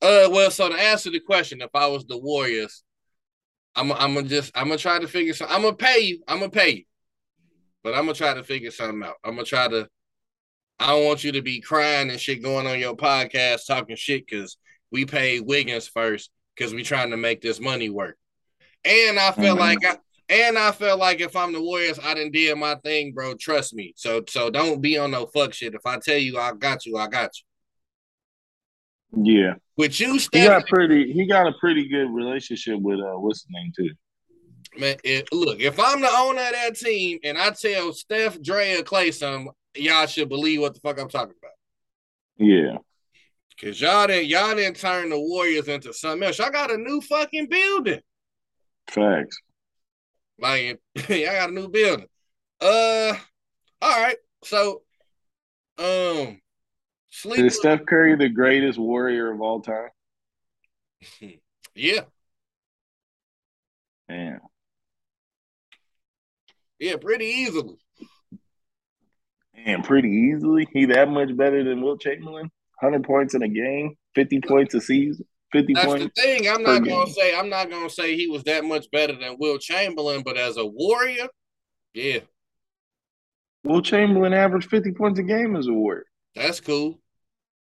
Uh, 0.01 0.28
well, 0.30 0.51
so 0.51 0.69
to 0.69 0.76
answer 0.76 1.09
the 1.09 1.19
question, 1.19 1.61
if 1.61 1.69
I 1.73 1.88
was 1.88 2.05
the 2.05 2.17
Warriors, 2.17 2.84
I'm 3.76 3.91
I'm 3.91 4.13
gonna 4.13 4.28
just 4.28 4.51
I'm 4.55 4.67
gonna 4.67 4.78
try 4.78 4.99
to 4.99 5.07
figure 5.07 5.34
something. 5.34 5.55
I'm 5.55 5.63
gonna 5.63 5.76
pay 5.76 5.99
you. 5.99 6.23
I'm 6.28 6.39
gonna 6.39 6.51
pay 6.51 6.69
you, 6.69 6.84
but 7.84 7.93
I'm 7.93 8.01
gonna 8.01 8.13
try 8.13 8.34
to 8.34 8.43
figure 8.43 8.71
something 8.71 9.03
out. 9.03 9.15
I'm 9.23 9.36
gonna 9.36 9.45
try 9.45 9.67
to. 9.67 9.88
I 10.80 10.88
don't 10.88 11.05
want 11.05 11.23
you 11.23 11.32
to 11.34 11.41
be 11.41 11.61
crying 11.61 12.09
and 12.09 12.19
shit 12.19 12.43
going 12.43 12.67
on 12.67 12.80
your 12.80 12.95
podcast 12.95 13.65
talking 13.65 13.95
shit 13.95 14.26
because 14.28 14.57
we 14.91 15.05
paid 15.05 15.41
Wiggins 15.41 15.88
first 15.88 16.32
because 16.55 16.73
we 16.73 16.84
trying 16.84 17.11
to 17.11 17.17
make 17.17 17.41
this 17.41 17.59
money 17.59 17.89
work. 17.89 18.17
And 18.84 19.17
I 19.17 19.32
feel 19.32 19.55
mm-hmm. 19.55 19.59
like 19.59 19.86
I, 19.86 19.97
and 20.28 20.57
I 20.57 20.71
felt 20.71 20.99
like 20.99 21.21
if 21.21 21.36
I'm 21.36 21.53
the 21.53 21.61
Warriors, 21.61 21.99
I 22.03 22.13
didn't 22.13 22.34
did 22.34 22.57
my 22.57 22.76
thing, 22.76 23.13
bro. 23.13 23.36
Trust 23.36 23.73
me. 23.73 23.93
So 23.95 24.23
so 24.28 24.49
don't 24.49 24.82
be 24.82 24.97
on 24.97 25.11
no 25.11 25.28
fuck 25.28 25.53
shit. 25.53 25.76
If 25.76 25.86
I 25.86 25.97
tell 25.99 26.17
you 26.17 26.38
I 26.38 26.53
got 26.53 26.86
you, 26.86 26.97
I 26.97 27.07
got 27.07 27.32
you. 27.38 27.45
Yeah. 29.23 29.53
With 29.78 29.99
you, 29.99 30.19
Steph, 30.19 30.41
he 30.41 30.47
got 30.47 30.67
pretty. 30.67 31.11
He 31.11 31.28
got 31.28 31.47
a 31.47 31.53
pretty 31.59 31.88
good 31.88 32.09
relationship 32.09 32.80
with 32.80 32.99
uh, 32.99 33.19
what's 33.19 33.43
his 33.43 33.47
name 33.51 33.71
too. 33.76 33.89
Man, 34.78 34.97
it, 35.03 35.28
look, 35.32 35.59
if 35.59 35.80
I'm 35.80 36.01
the 36.01 36.09
owner 36.09 36.41
of 36.41 36.51
that 36.51 36.76
team 36.76 37.19
and 37.23 37.38
I 37.38 37.51
tell 37.51 37.93
Steph, 37.93 38.41
Dre, 38.41 38.76
or 38.76 38.84
Klay 38.84 39.13
something, 39.13 39.51
y'all 39.76 40.07
should 40.07 40.30
believe 40.30 40.61
what 40.61 40.73
the 40.73 40.80
fuck 40.80 40.99
I'm 40.99 41.09
talking 41.09 41.36
about. 41.38 41.51
Yeah. 42.38 42.78
Cause 43.59 43.80
y'all 43.80 44.07
didn't 44.07 44.28
y'all 44.28 44.53
didn't 44.53 44.76
turn 44.76 45.09
the 45.09 45.19
Warriors 45.19 45.69
into 45.69 45.93
something 45.93 46.28
else. 46.28 46.41
I 46.41 46.49
got 46.49 46.71
a 46.71 46.78
new 46.78 46.99
fucking 47.01 47.47
building. 47.47 48.01
Facts. 48.89 49.38
Like, 50.38 50.82
I 51.09 51.23
got 51.23 51.49
a 51.49 51.53
new 51.53 51.69
building. 51.69 52.07
Uh, 52.59 53.13
all 53.82 54.01
right. 54.01 54.17
So, 54.43 54.82
um, 55.78 56.41
sleep. 57.09 57.45
Is 57.45 57.57
Steph 57.57 57.86
Curry 57.86 58.15
the 58.15 58.30
greatest 58.30 58.78
warrior 58.78 59.32
of 59.32 59.41
all 59.41 59.61
time? 59.61 59.89
yeah. 61.76 62.01
Yeah. 64.09 64.38
Yeah, 66.80 66.97
pretty 66.97 67.26
easily. 67.26 67.78
And 69.66 69.84
pretty 69.84 70.10
easily. 70.10 70.68
He 70.74 70.86
that 70.86 71.10
much 71.10 71.36
better 71.36 71.64
than 71.64 71.82
Wilt 71.82 72.01
Chamberlain? 72.01 72.51
100 72.82 73.03
points 73.03 73.34
in 73.34 73.41
a 73.41 73.47
game, 73.47 73.95
50 74.16 74.41
points 74.41 74.74
a 74.74 74.82
season. 74.82 75.26
50 75.51 75.74
That's 75.74 75.86
points. 75.86 76.06
the 76.16 76.22
thing. 76.22 76.49
I'm 76.49 76.64
not 76.64 76.84
gonna 76.84 77.10
say 77.10 77.38
I'm 77.38 77.49
not 77.49 77.70
gonna 77.70 77.89
say 77.89 78.18
he 78.18 78.28
was 78.28 78.43
that 78.43 78.66
much 78.66 78.91
better 78.91 79.14
than 79.14 79.38
Wilt 79.39 79.62
Chamberlain, 79.62 80.22
but 80.24 80.38
as 80.38 80.58
a 80.58 80.66
warrior, 80.66 81.28
yeah. 81.93 82.20
Wilt 83.64 83.86
Chamberlain 83.86 84.34
averaged 84.34 84.70
50 84.70 84.91
points 84.91 85.20
a 85.20 85.24
game 85.24 85.56
as 85.56 85.68
a 85.68 85.74
warrior. 85.74 86.06
That's 86.36 86.60
cool. 86.60 86.99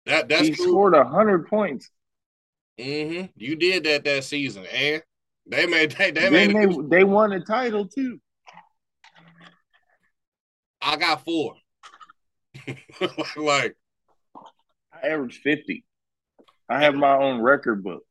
That 0.06 0.30
that's 0.30 0.48
he 0.48 0.56
cool. 0.56 0.68
scored 0.68 0.96
hundred 0.96 1.48
points. 1.48 1.89
Mm-hmm. 2.80 3.26
You 3.36 3.56
did 3.56 3.84
that 3.84 4.04
that 4.06 4.24
season, 4.24 4.66
and 4.66 5.04
they 5.46 5.66
made 5.66 5.92
they, 5.92 6.12
they 6.12 6.30
then 6.30 6.54
made 6.54 6.72
they, 6.72 6.98
they 6.98 7.04
won 7.04 7.34
a 7.34 7.44
title 7.44 7.88
too. 7.88 8.20
I 10.82 10.96
got 10.96 11.24
four. 11.24 11.56
like 13.38 13.76
I 14.93 15.08
averaged 15.08 15.41
50. 15.41 15.84
I 16.70 16.84
have 16.84 16.95
my 16.95 17.16
own 17.16 17.41
record 17.41 17.84
book. 17.84 18.04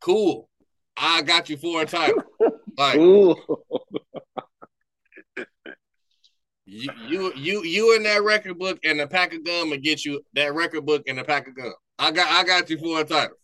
Cool. 0.00 0.48
I 0.96 1.22
got 1.22 1.50
you 1.50 1.56
for 1.56 1.82
a 1.82 1.86
title. 1.86 2.22
Like, 2.78 2.96
cool. 2.96 3.40
you, 6.66 6.90
you 7.08 7.32
you 7.34 7.64
you 7.64 7.96
in 7.96 8.02
that 8.02 8.22
record 8.22 8.58
book 8.58 8.78
and 8.84 9.00
a 9.00 9.06
pack 9.06 9.32
of 9.32 9.44
gum 9.44 9.72
and 9.72 9.82
get 9.82 10.04
you 10.04 10.20
that 10.34 10.52
record 10.52 10.84
book 10.84 11.04
and 11.08 11.18
a 11.18 11.24
pack 11.24 11.48
of 11.48 11.56
gum. 11.56 11.72
I 11.98 12.10
got 12.10 12.28
I 12.28 12.44
got 12.44 12.68
you 12.68 12.76
for 12.76 13.00
a 13.00 13.04
title. 13.04 13.38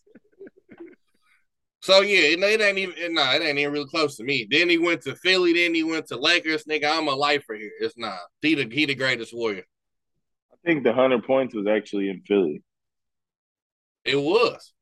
So 1.81 2.03
yeah, 2.03 2.19
it, 2.19 2.41
it 2.41 2.61
ain't 2.61 2.77
even 2.77 3.15
nah, 3.15 3.33
it 3.33 3.43
ain't 3.43 3.59
even 3.59 3.73
really 3.73 3.89
close 3.89 4.17
to 4.17 4.25
me. 4.25 4.47
Then 4.51 4.69
he 4.69 4.77
went 4.77 5.01
to 5.03 5.17
Philly, 5.17 5.55
then 5.55 5.75
he 5.75 5.83
went 5.83 6.07
to 6.09 6.19
Lakers. 6.19 6.65
Nigga, 6.65 6.97
I'm 6.97 7.09
a 7.09 7.15
lifer 7.15 7.55
here. 7.55 7.73
It's 7.81 7.97
not. 7.97 8.19
He 8.43 8.55
the 8.55 8.69
he 8.71 8.85
the 8.85 8.95
greatest 8.95 9.35
warrior. 9.35 9.65
I 10.65 10.69
think 10.69 10.85
the 10.85 10.93
hundred 10.93 11.25
points 11.25 11.55
was 11.55 11.67
actually 11.67 12.09
in 12.09 12.23
Philly. 12.27 12.63
It 14.05 14.17
was. 14.17 14.73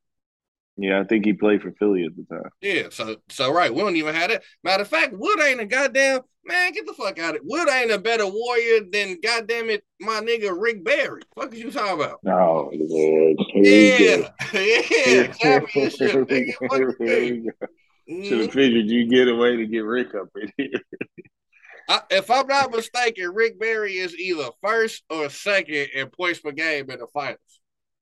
Yeah, 0.77 1.01
I 1.01 1.05
think 1.05 1.27
he 1.27 1.35
played 1.35 1.61
for 1.61 1.73
Philly 1.73 2.05
at 2.05 2.13
the 2.17 2.25
time. 2.35 2.51
Yeah, 2.63 2.85
so 2.91 3.17
so 3.29 3.53
right, 3.53 3.73
we 3.73 3.81
don't 3.83 3.97
even 3.97 4.15
have 4.15 4.31
that. 4.31 4.43
Matter 4.65 4.83
of 4.83 4.89
fact, 4.89 5.13
Wood 5.13 5.41
ain't 5.41 5.61
a 5.61 5.67
goddamn 5.67 6.21
man. 6.45 6.73
Get 6.73 6.87
the 6.87 6.95
fuck 6.95 7.19
out 7.19 7.31
of 7.31 7.37
it. 7.37 7.43
Wood 7.45 7.69
ain't 7.69 7.91
a 7.91 7.99
better 7.99 8.27
warrior 8.27 8.81
than 8.91 9.19
goddamn 9.23 9.69
it, 9.69 9.85
my 10.01 10.21
nigga 10.21 10.59
Rick 10.59 10.83
Barry. 10.85 11.21
Fuck 11.35 11.53
is 11.53 11.61
you 11.61 11.71
talking 11.71 12.03
about? 12.03 12.21
No, 12.23 12.71
Lord. 12.73 13.37
Yeah, 13.57 14.31
yeah, 14.55 15.27
championship. 15.33 16.01
Should 18.09 18.41
have 18.41 18.53
figured 18.53 18.87
you 18.87 19.07
get 19.07 19.29
away 19.29 19.57
to 19.57 19.67
get 19.67 19.85
Rick 19.85 20.15
up 20.15 20.29
in 20.35 20.51
here. 20.57 20.81
If 22.11 22.31
I'm 22.31 22.47
not 22.47 22.71
mistaken, 22.71 23.31
Rick 23.31 23.59
Barry 23.59 23.95
is 23.95 24.15
either 24.15 24.51
first 24.63 25.03
or 25.11 25.29
second 25.29 25.89
in 25.95 26.09
points 26.09 26.41
per 26.41 26.53
game 26.53 26.91
in 26.91 27.01
the 27.01 27.07
finals. 27.09 27.39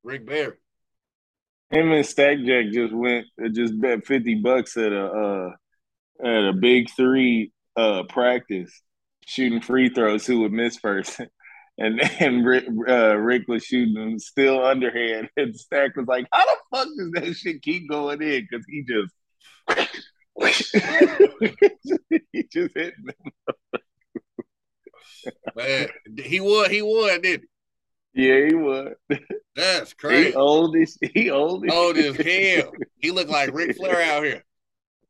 Rick 0.03 0.26
Barry. 0.26 0.57
Him 1.70 1.93
and 1.93 2.07
Stack 2.07 2.39
Jack 2.45 2.66
just 2.72 2.95
went 2.95 3.26
just 3.53 3.78
bet 3.80 4.07
fifty 4.07 4.36
bucks 4.36 4.76
at 4.76 4.93
a 4.93 5.05
uh, 5.05 5.51
at 6.24 6.49
a 6.49 6.53
big 6.53 6.89
three 6.91 7.53
uh, 7.76 8.05
practice 8.09 8.70
shooting 9.26 9.61
free 9.61 9.91
throws. 9.91 10.26
Who 10.26 10.41
would 10.41 10.53
miss 10.53 10.76
first? 10.76 11.20
And 11.80 12.01
then 12.18 12.43
Rick, 12.43 12.64
uh, 12.89 13.16
Rick 13.16 13.45
was 13.47 13.64
shooting 13.64 14.18
still 14.18 14.64
underhand, 14.64 15.28
and 15.36 15.57
Stack 15.57 15.97
was 15.97 16.09
like, 16.09 16.26
"How 16.32 16.45
the 16.45 16.57
fuck 16.72 16.89
does 16.89 17.11
that 17.12 17.34
shit 17.36 17.62
keep 17.62 17.89
going 17.89 18.20
in?" 18.20 18.49
Because 18.51 18.66
he 18.68 18.82
just 18.82 19.14
he 22.32 22.43
just 22.53 22.74
hit 22.74 22.95
them. 23.05 23.32
Man, 25.57 25.89
he 26.22 26.41
won. 26.41 26.70
He 26.70 26.82
won, 26.82 27.20
didn't 27.20 27.43
he? 27.43 28.28
Yeah, 28.28 28.47
he 28.47 28.55
won. 28.55 28.95
That's 29.57 29.95
crazy. 29.95 30.30
He 30.30 30.34
old 30.34 30.76
as 30.76 30.99
he 31.01 31.30
old 31.30 31.66
as, 31.66 31.72
old 31.72 31.97
as 31.97 32.16
hell. 32.16 32.72
He 32.99 33.11
looked 33.11 33.30
like 33.30 33.53
Ric 33.53 33.76
Flair 33.76 34.01
out 34.12 34.24
here. 34.24 34.45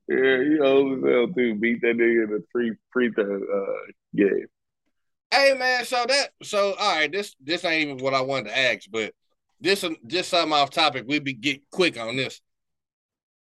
Yeah, 0.08 0.42
he 0.44 0.58
old 0.60 0.98
as 0.98 1.04
hell 1.04 1.28
too. 1.28 1.54
Beat 1.56 1.82
that 1.82 1.96
nigga 1.96 2.24
in 2.24 2.30
the 2.30 2.44
free 2.50 2.74
free 2.92 3.10
throw 3.12 3.36
uh, 3.36 3.92
game. 4.16 4.46
Hey 5.30 5.54
man, 5.58 5.84
so 5.84 6.04
that 6.08 6.30
so 6.42 6.74
all 6.78 6.96
right, 6.96 7.12
this 7.12 7.36
this 7.42 7.64
ain't 7.64 7.88
even 7.88 8.02
what 8.02 8.14
I 8.14 8.22
wanted 8.22 8.48
to 8.48 8.58
ask, 8.58 8.88
but 8.90 9.12
this 9.60 9.84
just 10.06 10.30
something 10.30 10.52
off 10.52 10.70
topic. 10.70 11.04
We 11.06 11.18
be 11.18 11.34
get 11.34 11.70
quick 11.70 11.98
on 11.98 12.16
this. 12.16 12.40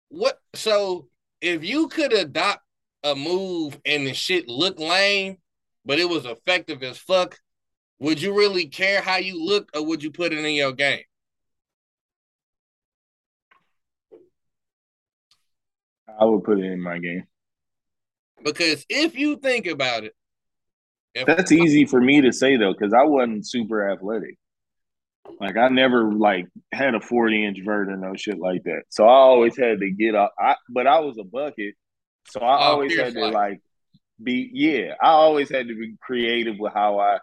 What 0.08 0.40
so 0.54 1.08
if 1.43 1.64
you 1.64 1.88
could 1.88 2.12
adopt 2.12 2.61
a 3.03 3.14
move 3.14 3.78
and 3.84 4.07
the 4.07 4.14
shit 4.14 4.49
looked 4.49 4.78
lame, 4.78 5.38
but 5.84 5.99
it 5.99 6.09
was 6.09 6.24
effective 6.24 6.82
as 6.82 6.97
fuck, 6.97 7.38
would 7.99 8.22
you 8.22 8.36
really 8.36 8.66
care 8.66 9.03
how 9.03 9.16
you 9.16 9.45
look, 9.45 9.68
or 9.74 9.84
would 9.84 10.03
you 10.03 10.11
put 10.11 10.32
it 10.32 10.45
in 10.45 10.55
your 10.55 10.72
game? 10.72 11.03
I 16.18 16.24
would 16.24 16.45
put 16.45 16.59
it 16.59 16.64
in 16.64 16.80
my 16.80 16.99
game. 16.99 17.24
Because 18.45 18.84
if 18.88 19.16
you 19.16 19.36
think 19.36 19.66
about 19.66 20.05
it, 20.05 20.14
that's 21.26 21.53
easy 21.53 21.84
for 21.84 22.01
me 22.01 22.22
to 22.22 22.32
say 22.32 22.57
though, 22.57 22.72
because 22.72 22.95
I 22.95 23.05
wasn't 23.05 23.47
super 23.47 23.90
athletic. 23.90 24.38
Like 25.40 25.56
I 25.56 25.68
never 25.68 26.12
like 26.12 26.46
had 26.72 26.94
a 26.94 27.00
40 27.00 27.44
inch 27.44 27.58
vert 27.64 27.88
or 27.88 27.96
no 27.96 28.14
shit 28.16 28.38
like 28.38 28.62
that. 28.64 28.82
So 28.90 29.04
I 29.04 29.14
always 29.14 29.56
had 29.56 29.80
to 29.80 29.90
get 29.90 30.14
up. 30.14 30.32
I 30.38 30.56
but 30.68 30.86
I 30.86 31.00
was 31.00 31.16
a 31.18 31.24
bucket. 31.24 31.74
So 32.28 32.40
I 32.40 32.68
oh, 32.68 32.72
always 32.72 32.96
had 32.96 33.14
to 33.14 33.28
like 33.28 33.60
be 34.22 34.50
yeah, 34.52 34.94
I 35.02 35.10
always 35.10 35.50
had 35.50 35.68
to 35.68 35.74
be 35.74 35.96
creative 36.00 36.56
with 36.58 36.72
how 36.72 36.98
I, 36.98 37.18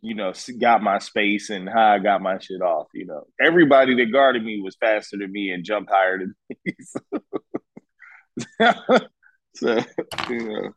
you 0.00 0.14
know, 0.14 0.32
got 0.60 0.82
my 0.82 0.98
space 0.98 1.50
and 1.50 1.68
how 1.68 1.92
I 1.92 1.98
got 1.98 2.22
my 2.22 2.38
shit 2.38 2.62
off. 2.62 2.88
You 2.94 3.06
know, 3.06 3.26
everybody 3.40 3.94
that 3.96 4.12
guarded 4.12 4.44
me 4.44 4.60
was 4.60 4.76
faster 4.80 5.18
than 5.18 5.30
me 5.30 5.50
and 5.50 5.64
jumped 5.64 5.90
higher 5.90 6.18
than 6.18 6.34
me. 6.48 6.74
so, 9.54 9.78
you 10.30 10.48
know, 10.48 10.72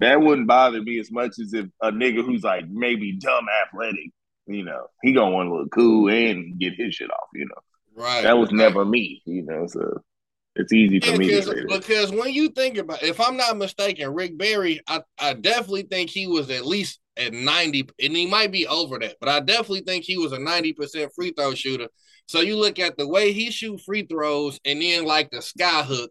that 0.00 0.20
wouldn't 0.20 0.48
bother 0.48 0.82
me 0.82 0.98
as 0.98 1.10
much 1.10 1.38
as 1.40 1.52
if 1.52 1.66
a 1.82 1.92
nigga 1.92 2.24
who's 2.24 2.42
like 2.42 2.68
maybe 2.68 3.16
dumb 3.16 3.46
athletic, 3.62 4.10
you 4.54 4.64
know, 4.64 4.86
he 5.02 5.12
gonna 5.12 5.34
want 5.34 5.48
to 5.48 5.54
look 5.54 5.70
cool 5.70 6.10
and 6.10 6.58
get 6.58 6.74
his 6.74 6.94
shit 6.94 7.10
off. 7.10 7.28
You 7.34 7.46
know, 7.46 8.02
right? 8.02 8.22
That 8.22 8.38
was 8.38 8.50
right. 8.50 8.58
never 8.58 8.84
me. 8.84 9.22
You 9.24 9.42
know, 9.42 9.66
so 9.66 10.02
it's 10.56 10.72
easy 10.72 11.00
for 11.00 11.10
yeah, 11.12 11.16
me 11.16 11.28
to 11.28 11.42
say 11.42 11.54
that. 11.54 11.68
Because 11.68 12.10
when 12.10 12.32
you 12.32 12.48
think 12.48 12.76
about, 12.76 13.02
if 13.02 13.20
I'm 13.20 13.36
not 13.36 13.56
mistaken, 13.56 14.12
Rick 14.12 14.36
Barry, 14.36 14.80
I, 14.86 15.02
I 15.18 15.34
definitely 15.34 15.84
think 15.84 16.10
he 16.10 16.26
was 16.26 16.50
at 16.50 16.66
least 16.66 17.00
at 17.16 17.32
90, 17.32 17.88
and 18.02 18.16
he 18.16 18.26
might 18.26 18.50
be 18.50 18.66
over 18.66 18.98
that, 18.98 19.16
but 19.20 19.28
I 19.28 19.40
definitely 19.40 19.82
think 19.82 20.04
he 20.04 20.16
was 20.16 20.32
a 20.32 20.38
90% 20.38 21.10
free 21.14 21.32
throw 21.36 21.54
shooter. 21.54 21.88
So 22.26 22.40
you 22.40 22.56
look 22.56 22.78
at 22.78 22.96
the 22.96 23.06
way 23.06 23.32
he 23.32 23.50
shoot 23.50 23.80
free 23.80 24.06
throws, 24.06 24.58
and 24.64 24.80
then 24.80 25.04
like 25.04 25.30
the 25.30 25.42
sky 25.42 25.82
hook 25.82 26.10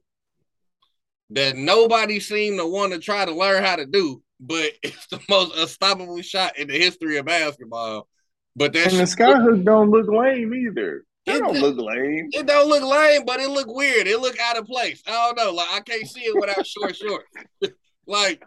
that 1.31 1.55
nobody 1.55 2.19
seemed 2.19 2.59
to 2.59 2.65
want 2.65 2.93
to 2.93 2.99
try 2.99 3.25
to 3.25 3.33
learn 3.33 3.63
how 3.63 3.75
to 3.75 3.85
do, 3.85 4.21
but 4.39 4.71
it's 4.83 5.07
the 5.07 5.19
most 5.29 5.55
unstoppable 5.57 6.21
shot 6.21 6.57
in 6.57 6.67
the 6.67 6.77
history 6.77 7.17
of 7.17 7.25
basketball. 7.25 8.07
But 8.55 8.73
that 8.73 8.91
and 8.91 8.99
the 8.99 9.03
skyhook 9.03 9.63
don't 9.63 9.89
look 9.89 10.07
lame 10.07 10.53
either. 10.53 11.03
It, 11.25 11.35
it 11.35 11.39
don't 11.39 11.59
look 11.59 11.77
lame. 11.77 12.29
It 12.31 12.45
don't 12.47 12.67
look 12.67 12.83
lame, 12.83 13.23
but 13.25 13.39
it 13.39 13.49
look 13.49 13.67
weird. 13.73 14.07
It 14.07 14.19
look 14.19 14.39
out 14.39 14.57
of 14.57 14.65
place. 14.65 15.01
I 15.07 15.11
don't 15.11 15.37
know. 15.37 15.53
Like 15.53 15.69
I 15.71 15.79
can't 15.81 16.07
see 16.07 16.21
it 16.21 16.35
without 16.39 16.65
short 16.65 16.95
shorts. 16.95 17.27
like 18.07 18.43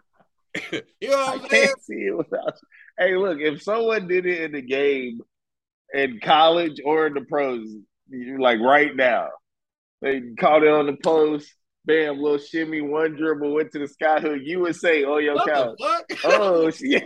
you 0.71 0.81
know 1.09 1.17
what 1.17 1.29
I'm 1.39 1.45
I 1.45 1.47
saying? 1.47 1.65
can't 1.65 1.83
see 1.83 2.05
it 2.07 2.17
without. 2.17 2.53
Hey, 2.97 3.15
look, 3.15 3.39
if 3.39 3.63
someone 3.63 4.07
did 4.07 4.25
it 4.25 4.41
in 4.41 4.51
the 4.51 4.61
game, 4.61 5.21
in 5.93 6.19
college 6.21 6.79
or 6.83 7.07
in 7.07 7.13
the 7.13 7.21
pros, 7.21 7.67
like 8.39 8.59
right 8.59 8.95
now, 8.95 9.29
they 10.01 10.21
caught 10.39 10.63
it 10.63 10.69
on 10.69 10.87
the 10.87 10.97
post. 11.03 11.51
Bam, 11.85 12.17
little 12.21 12.37
shimmy, 12.37 12.79
one 12.81 13.15
dribble, 13.15 13.53
went 13.53 13.71
to 13.73 13.79
the 13.79 13.87
sky 13.87 14.19
hook. 14.19 14.39
You 14.41 14.61
would 14.61 14.75
say, 14.75 15.03
"Oh, 15.03 15.17
your 15.17 15.43
couch." 15.45 15.77
Oh, 16.23 16.69
shit. 16.69 17.03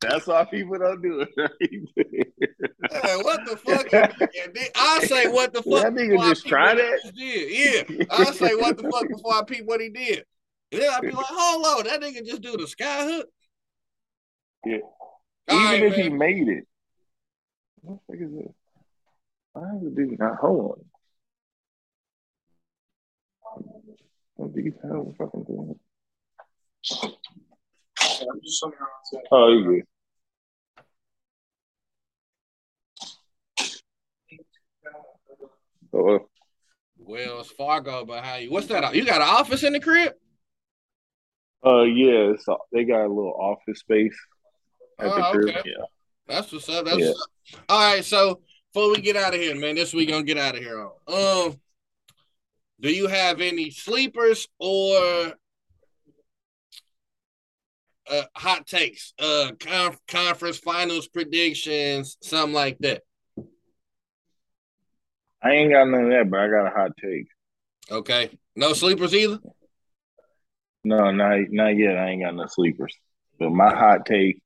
That's 0.00 0.26
why 0.26 0.44
people 0.44 0.78
don't 0.78 1.00
do 1.02 1.20
it. 1.60 2.32
Right? 2.90 3.24
what 3.24 3.44
the 3.46 3.56
fuck? 3.56 3.86
I 4.76 5.04
say 5.06 5.28
what 5.28 5.52
the 5.52 5.62
fuck. 5.62 5.82
That 5.82 5.94
nigga 5.94 6.18
just 6.28 6.46
try 6.46 6.74
that. 6.74 7.12
Did. 7.16 7.88
Yeah, 7.98 8.06
I 8.10 8.24
say 8.32 8.54
what 8.54 8.76
the 8.76 8.90
fuck 8.90 9.08
before 9.08 9.34
I 9.34 9.42
peep 9.44 9.64
what 9.64 9.80
he 9.80 9.88
did. 9.90 10.24
Yeah, 10.70 10.90
I'd 10.96 11.02
be 11.02 11.10
like, 11.10 11.26
hold 11.28 11.66
on, 11.66 11.84
that 11.84 12.00
nigga 12.02 12.24
just 12.26 12.42
do 12.42 12.56
the 12.56 12.66
sky 12.66 13.04
hook. 13.06 13.28
Yeah. 14.66 14.78
All 15.48 15.56
Even 15.56 15.64
right, 15.66 15.82
if 15.84 15.92
man. 15.92 16.02
he 16.02 16.08
made 16.08 16.48
it. 16.48 16.66
What 17.82 17.98
the 18.08 18.16
fuck 18.16 18.22
is 18.26 18.34
it? 18.44 18.54
Why 19.52 19.62
is 19.76 19.82
it 19.86 19.94
doing 19.94 20.16
that? 20.18 20.34
Hold 20.40 20.84
on. 23.56 23.64
What 24.36 24.54
these 24.54 24.72
hell 24.82 25.14
fucking 25.16 25.44
thing? 25.44 25.78
Oh, 29.30 29.48
you 29.48 29.64
good. 29.64 29.84
Oh, 35.96 36.26
Wells 36.98 37.50
Fargo 37.50 38.04
behind 38.04 38.44
you. 38.44 38.50
What's 38.50 38.66
that? 38.66 38.94
You 38.94 39.04
got 39.04 39.22
an 39.22 39.28
office 39.28 39.62
in 39.62 39.72
the 39.72 39.80
crib? 39.80 40.12
Uh, 41.64 41.82
yeah, 41.82 42.32
so 42.40 42.58
they 42.72 42.84
got 42.84 43.04
a 43.04 43.08
little 43.08 43.34
office 43.38 43.80
space 43.80 44.16
at 44.98 45.06
oh, 45.06 45.16
the 45.16 45.22
crib. 45.22 45.56
Okay. 45.56 45.70
Yeah, 45.70 45.84
that's 46.26 46.52
what's 46.52 46.68
up. 46.68 46.84
That's 46.84 46.98
yeah. 46.98 47.08
what's 47.08 47.20
up. 47.54 47.60
all 47.68 47.94
right. 47.94 48.04
So 48.04 48.40
before 48.72 48.90
we 48.90 49.00
get 49.00 49.16
out 49.16 49.34
of 49.34 49.40
here, 49.40 49.54
man, 49.54 49.76
this 49.76 49.94
we 49.94 50.06
gonna 50.06 50.24
get 50.24 50.38
out 50.38 50.56
of 50.56 50.62
here 50.62 50.80
on. 50.80 51.46
Um, 51.48 51.60
do 52.80 52.92
you 52.92 53.06
have 53.06 53.40
any 53.40 53.70
sleepers 53.70 54.48
or 54.58 55.34
uh, 58.10 58.22
hot 58.36 58.66
takes, 58.66 59.12
uh, 59.18 59.52
conf- 59.58 60.00
conference 60.08 60.58
finals 60.58 61.08
predictions, 61.08 62.16
something 62.22 62.54
like 62.54 62.78
that. 62.80 63.02
I 65.42 65.50
ain't 65.50 65.72
got 65.72 65.88
none 65.88 66.04
of 66.04 66.10
that, 66.10 66.30
but 66.30 66.40
I 66.40 66.48
got 66.48 66.66
a 66.66 66.70
hot 66.70 66.92
take. 67.00 67.26
Okay, 67.90 68.30
no 68.56 68.72
sleepers 68.72 69.14
either. 69.14 69.38
No, 70.84 71.10
not 71.10 71.38
not 71.50 71.76
yet. 71.76 71.96
I 71.96 72.10
ain't 72.10 72.22
got 72.22 72.34
no 72.34 72.46
sleepers. 72.46 72.94
But 73.38 73.50
my 73.50 73.74
hot 73.74 74.06
take 74.06 74.40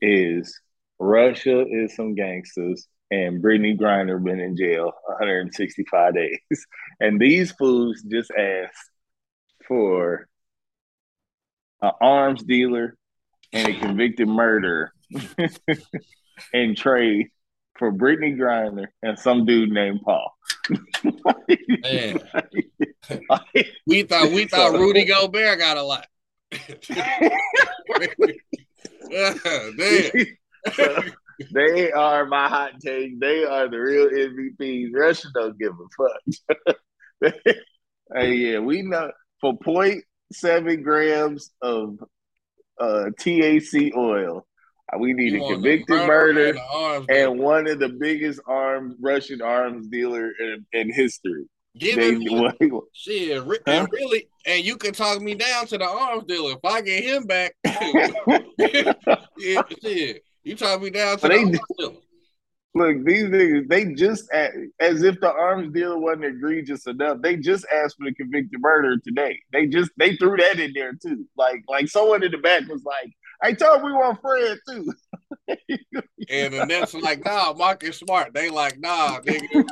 is 0.00 0.58
Russia 0.98 1.64
is 1.66 1.94
some 1.94 2.14
gangsters, 2.14 2.86
and 3.10 3.42
Brittney 3.42 3.78
Griner 3.78 4.22
been 4.22 4.40
in 4.40 4.56
jail 4.56 4.92
165 5.06 6.14
days, 6.14 6.38
and 7.00 7.20
these 7.20 7.52
fools 7.52 8.02
just 8.02 8.30
asked 8.30 8.90
for 9.66 10.28
an 11.82 11.92
arms 12.00 12.42
dealer 12.42 12.96
and 13.52 13.68
a 13.68 13.78
convicted 13.78 14.28
murderer 14.28 14.92
in 16.52 16.74
trade 16.74 17.28
for 17.78 17.92
Brittney 17.92 18.36
Griner 18.36 18.86
and 19.02 19.18
some 19.18 19.46
dude 19.46 19.70
named 19.70 20.00
Paul. 20.04 20.36
Man. 20.68 22.20
we 23.86 24.02
thought 24.02 24.30
we 24.30 24.44
thought 24.46 24.72
Rudy 24.72 25.04
Gobert 25.04 25.58
got 25.58 25.76
a 25.76 25.82
lot. 25.82 26.06
they 31.52 31.92
are 31.92 32.26
my 32.26 32.48
hot 32.48 32.72
take. 32.80 33.20
They 33.20 33.44
are 33.44 33.68
the 33.68 33.78
real 33.78 34.08
MVPs. 34.08 34.90
Russia 34.92 35.28
don't 35.34 35.58
give 35.58 35.72
a 35.72 35.86
fuck. 35.96 37.36
hey, 38.14 38.32
yeah, 38.34 38.58
we 38.58 38.82
know 38.82 39.10
for 39.40 39.56
point 39.56 40.04
seven 40.32 40.82
grams 40.82 41.50
of 41.62 41.98
uh, 42.80 43.10
THC 43.20 43.94
oil. 43.96 44.46
Uh, 44.92 44.98
we 44.98 45.12
need 45.12 45.32
you 45.32 45.44
a 45.44 45.52
convicted 45.52 46.06
murder 46.06 46.56
and, 47.08 47.38
one 47.38 47.68
of 47.68 47.78
the 47.78 47.88
biggest 47.88 48.40
arms 48.46 48.94
Russian 49.00 49.42
arms 49.42 49.86
dealer 49.88 50.30
in, 50.40 50.66
in 50.72 50.92
history. 50.92 51.46
Give 51.76 51.96
they, 51.96 52.14
him 52.14 52.22
shit, 52.92 53.38
huh? 53.38 53.54
and 53.66 53.88
really, 53.92 54.28
and 54.46 54.64
you 54.64 54.76
can 54.76 54.92
talk 54.92 55.20
me 55.20 55.34
down 55.34 55.66
to 55.66 55.78
the 55.78 55.84
arms 55.84 56.24
dealer 56.24 56.52
if 56.52 56.64
I 56.64 56.80
get 56.80 57.04
him 57.04 57.24
back. 57.24 57.54
yeah, 59.38 59.62
shit, 59.82 60.24
you 60.42 60.56
talk 60.56 60.80
me 60.80 60.90
down 60.90 61.18
to 61.18 61.22
but 61.22 61.28
the 61.28 61.38
arms 61.38 61.58
dealer. 61.78 61.92
Look, 62.74 63.04
these 63.04 63.24
niggas, 63.24 63.68
they 63.68 63.94
just 63.94 64.30
as 64.32 65.02
if 65.02 65.18
the 65.20 65.32
arms 65.32 65.72
dealer 65.72 65.98
wasn't 65.98 66.26
egregious 66.26 66.86
enough. 66.86 67.18
They 67.22 67.36
just 67.36 67.66
asked 67.74 67.96
for 67.98 68.04
the 68.04 68.14
convicted 68.14 68.60
murder 68.60 68.98
today. 68.98 69.38
They 69.52 69.66
just 69.66 69.90
they 69.96 70.16
threw 70.16 70.36
that 70.36 70.60
in 70.60 70.72
there 70.74 70.92
too. 70.92 71.26
Like 71.36 71.62
like 71.68 71.88
someone 71.88 72.22
in 72.22 72.30
the 72.30 72.38
back 72.38 72.68
was 72.68 72.84
like, 72.84 73.10
"I 73.42 73.54
told 73.54 73.82
we 73.82 73.92
want 73.92 74.20
Fred 74.20 74.58
too." 74.68 74.92
and 76.28 76.54
the 76.54 76.66
Nets 76.66 76.92
like, 76.94 77.24
"Nah, 77.24 77.54
Marcus 77.54 77.98
Smart." 77.98 78.34
They 78.34 78.50
like, 78.50 78.78
"Nah, 78.78 79.20
nigga." 79.20 79.68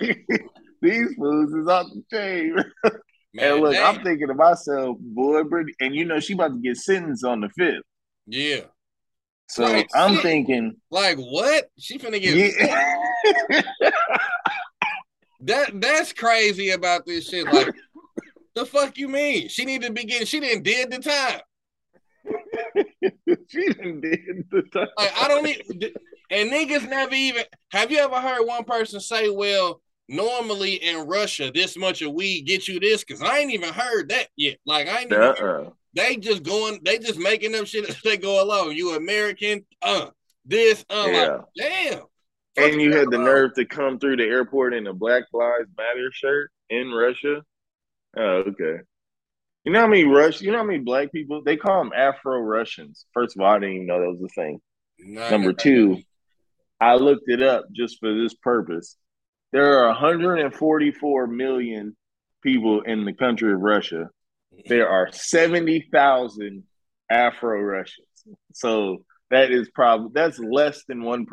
These 0.82 1.14
fools 1.14 1.54
is 1.54 1.68
off 1.68 1.86
the 1.94 2.02
chain. 2.12 2.56
Man, 3.32 3.52
and 3.52 3.60
look, 3.62 3.76
I'm 3.76 4.02
thinking 4.02 4.28
to 4.28 4.34
myself, 4.34 4.98
boy, 5.00 5.42
Brittney, 5.44 5.72
and 5.80 5.94
you 5.94 6.04
know 6.04 6.20
she 6.20 6.32
about 6.32 6.52
to 6.52 6.58
get 6.58 6.76
sentenced 6.76 7.24
on 7.24 7.40
the 7.40 7.48
fifth. 7.50 7.84
Yeah. 8.26 8.62
So 9.48 9.64
like, 9.64 9.88
I'm 9.94 10.14
shit. 10.14 10.22
thinking, 10.22 10.76
like, 10.90 11.18
what? 11.18 11.70
She 11.78 11.98
finna 11.98 12.20
get 12.20 12.34
yeah. 12.34 13.62
that. 15.40 15.80
That's 15.80 16.12
crazy 16.12 16.70
about 16.70 17.06
this 17.06 17.28
shit. 17.28 17.46
Like, 17.52 17.72
the 18.56 18.66
fuck 18.66 18.98
you 18.98 19.08
mean? 19.08 19.48
She 19.48 19.64
need 19.64 19.82
to 19.82 19.92
be 19.92 20.04
getting. 20.04 20.26
She 20.26 20.40
didn't 20.40 20.64
did 20.64 20.90
the 20.90 20.98
time. 20.98 21.40
she 23.48 23.66
didn't 23.68 24.00
did 24.00 24.44
the 24.50 24.62
time. 24.72 24.88
Like, 24.98 25.12
I 25.16 25.28
don't 25.28 25.46
even. 25.46 25.92
And 26.30 26.50
niggas 26.50 26.88
never 26.88 27.14
even. 27.14 27.44
Have 27.70 27.92
you 27.92 27.98
ever 27.98 28.16
heard 28.16 28.44
one 28.44 28.64
person 28.64 28.98
say, 28.98 29.30
"Well, 29.30 29.80
normally 30.08 30.74
in 30.74 31.06
Russia, 31.06 31.52
this 31.54 31.76
much 31.76 32.02
of 32.02 32.12
weed 32.12 32.46
get 32.46 32.66
you 32.66 32.80
this"? 32.80 33.04
Because 33.04 33.22
I 33.22 33.38
ain't 33.38 33.52
even 33.52 33.72
heard 33.72 34.08
that 34.08 34.26
yet. 34.36 34.56
Like, 34.66 34.88
I 34.88 35.02
ain't. 35.02 35.12
Uh-uh. 35.12 35.70
They 35.96 36.16
just 36.16 36.42
going, 36.42 36.78
they 36.84 36.98
just 36.98 37.18
making 37.18 37.52
them 37.52 37.64
shit 37.64 37.88
as 37.88 38.00
they 38.02 38.16
go 38.16 38.44
along. 38.44 38.72
You 38.72 38.94
American, 38.94 39.64
uh, 39.82 40.10
this, 40.44 40.84
uh, 40.90 41.08
Yeah. 41.10 41.20
like, 41.22 41.40
damn. 41.56 42.02
And 42.58 42.80
you 42.80 42.92
had 42.92 43.10
the 43.10 43.18
nerve 43.18 43.54
to 43.54 43.64
come 43.66 43.98
through 43.98 44.16
the 44.16 44.24
airport 44.24 44.72
in 44.74 44.86
a 44.86 44.92
Black 44.92 45.24
Lives 45.32 45.68
Matter 45.76 46.10
shirt 46.12 46.50
in 46.70 46.90
Russia. 46.92 47.42
Oh, 48.16 48.44
okay. 48.48 48.82
You 49.64 49.72
know 49.72 49.80
how 49.80 49.88
many 49.88 50.04
Rush? 50.04 50.40
You 50.40 50.52
know 50.52 50.58
how 50.58 50.64
many 50.64 50.78
black 50.78 51.10
people 51.12 51.42
they 51.42 51.56
call 51.56 51.82
them 51.82 51.92
Afro 51.94 52.38
Russians. 52.38 53.04
First 53.12 53.36
of 53.36 53.42
all, 53.42 53.52
I 53.52 53.58
didn't 53.58 53.74
even 53.74 53.86
know 53.88 54.00
that 54.00 54.10
was 54.10 54.22
a 54.22 54.28
thing. 54.28 54.60
Nah, 54.98 55.28
Number 55.28 55.52
two, 55.52 56.00
I 56.80 56.94
looked 56.94 57.28
it 57.28 57.42
up 57.42 57.66
just 57.72 57.98
for 57.98 58.14
this 58.14 58.32
purpose. 58.32 58.96
There 59.52 59.78
are 59.78 59.88
144 59.88 61.26
million 61.26 61.96
people 62.42 62.82
in 62.82 63.04
the 63.04 63.12
country 63.12 63.52
of 63.52 63.60
Russia. 63.60 64.08
There 64.66 64.88
are 64.88 65.10
70,000 65.12 66.64
Afro 67.10 67.60
Russians. 67.60 68.06
So 68.54 69.04
that 69.30 69.50
is 69.52 69.68
probably 69.70 70.10
that's 70.14 70.38
less 70.38 70.82
than 70.88 71.02
1%. 71.02 71.26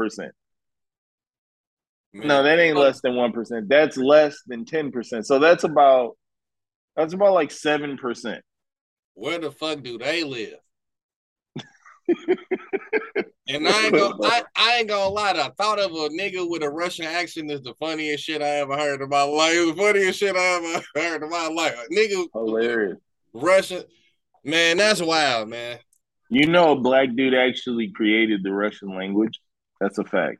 man, 2.13 2.27
No, 2.27 2.43
that 2.43 2.59
ain't 2.59 2.77
less 2.77 3.01
than 3.01 3.13
1%. 3.13 3.67
That's 3.67 3.97
less 3.97 4.37
than 4.47 4.65
10%. 4.65 5.25
So 5.25 5.39
that's 5.39 5.63
about 5.63 6.17
that's 6.95 7.13
about 7.13 7.33
like 7.33 7.49
7%. 7.49 8.39
Where 9.15 9.39
the 9.39 9.51
fuck 9.51 9.81
do 9.81 9.97
they 9.97 10.23
live? 10.23 10.59
And 13.47 13.67
I 13.67 13.85
ain't 13.85 13.93
gonna, 13.93 14.15
I, 14.23 14.43
I 14.55 14.75
ain't 14.77 14.89
gonna 14.89 15.09
lie. 15.09 15.33
The 15.33 15.53
thought 15.57 15.79
of 15.79 15.91
a 15.91 16.09
nigga 16.09 16.49
with 16.49 16.63
a 16.63 16.69
Russian 16.69 17.05
accent 17.05 17.51
is 17.51 17.61
the 17.61 17.73
funniest 17.79 18.23
shit 18.23 18.41
I 18.41 18.59
ever 18.59 18.75
heard 18.75 19.01
in 19.01 19.09
my 19.09 19.23
life. 19.23 19.53
It 19.55 19.65
was 19.65 19.75
the 19.75 19.81
funniest 19.81 20.19
shit 20.19 20.35
I 20.35 20.39
ever 20.39 20.85
heard 20.95 21.23
in 21.23 21.29
my 21.29 21.47
life. 21.47 21.75
A 21.89 21.93
nigga 21.93 22.25
Hilarious. 22.33 22.99
Russian, 23.33 23.83
man, 24.43 24.77
that's 24.77 25.01
wild, 25.01 25.49
man. 25.49 25.79
You 26.29 26.47
know 26.47 26.71
a 26.71 26.79
black 26.79 27.09
dude 27.15 27.33
actually 27.33 27.89
created 27.89 28.43
the 28.43 28.51
Russian 28.51 28.95
language. 28.95 29.39
That's 29.79 29.97
a 29.97 30.03
fact. 30.03 30.39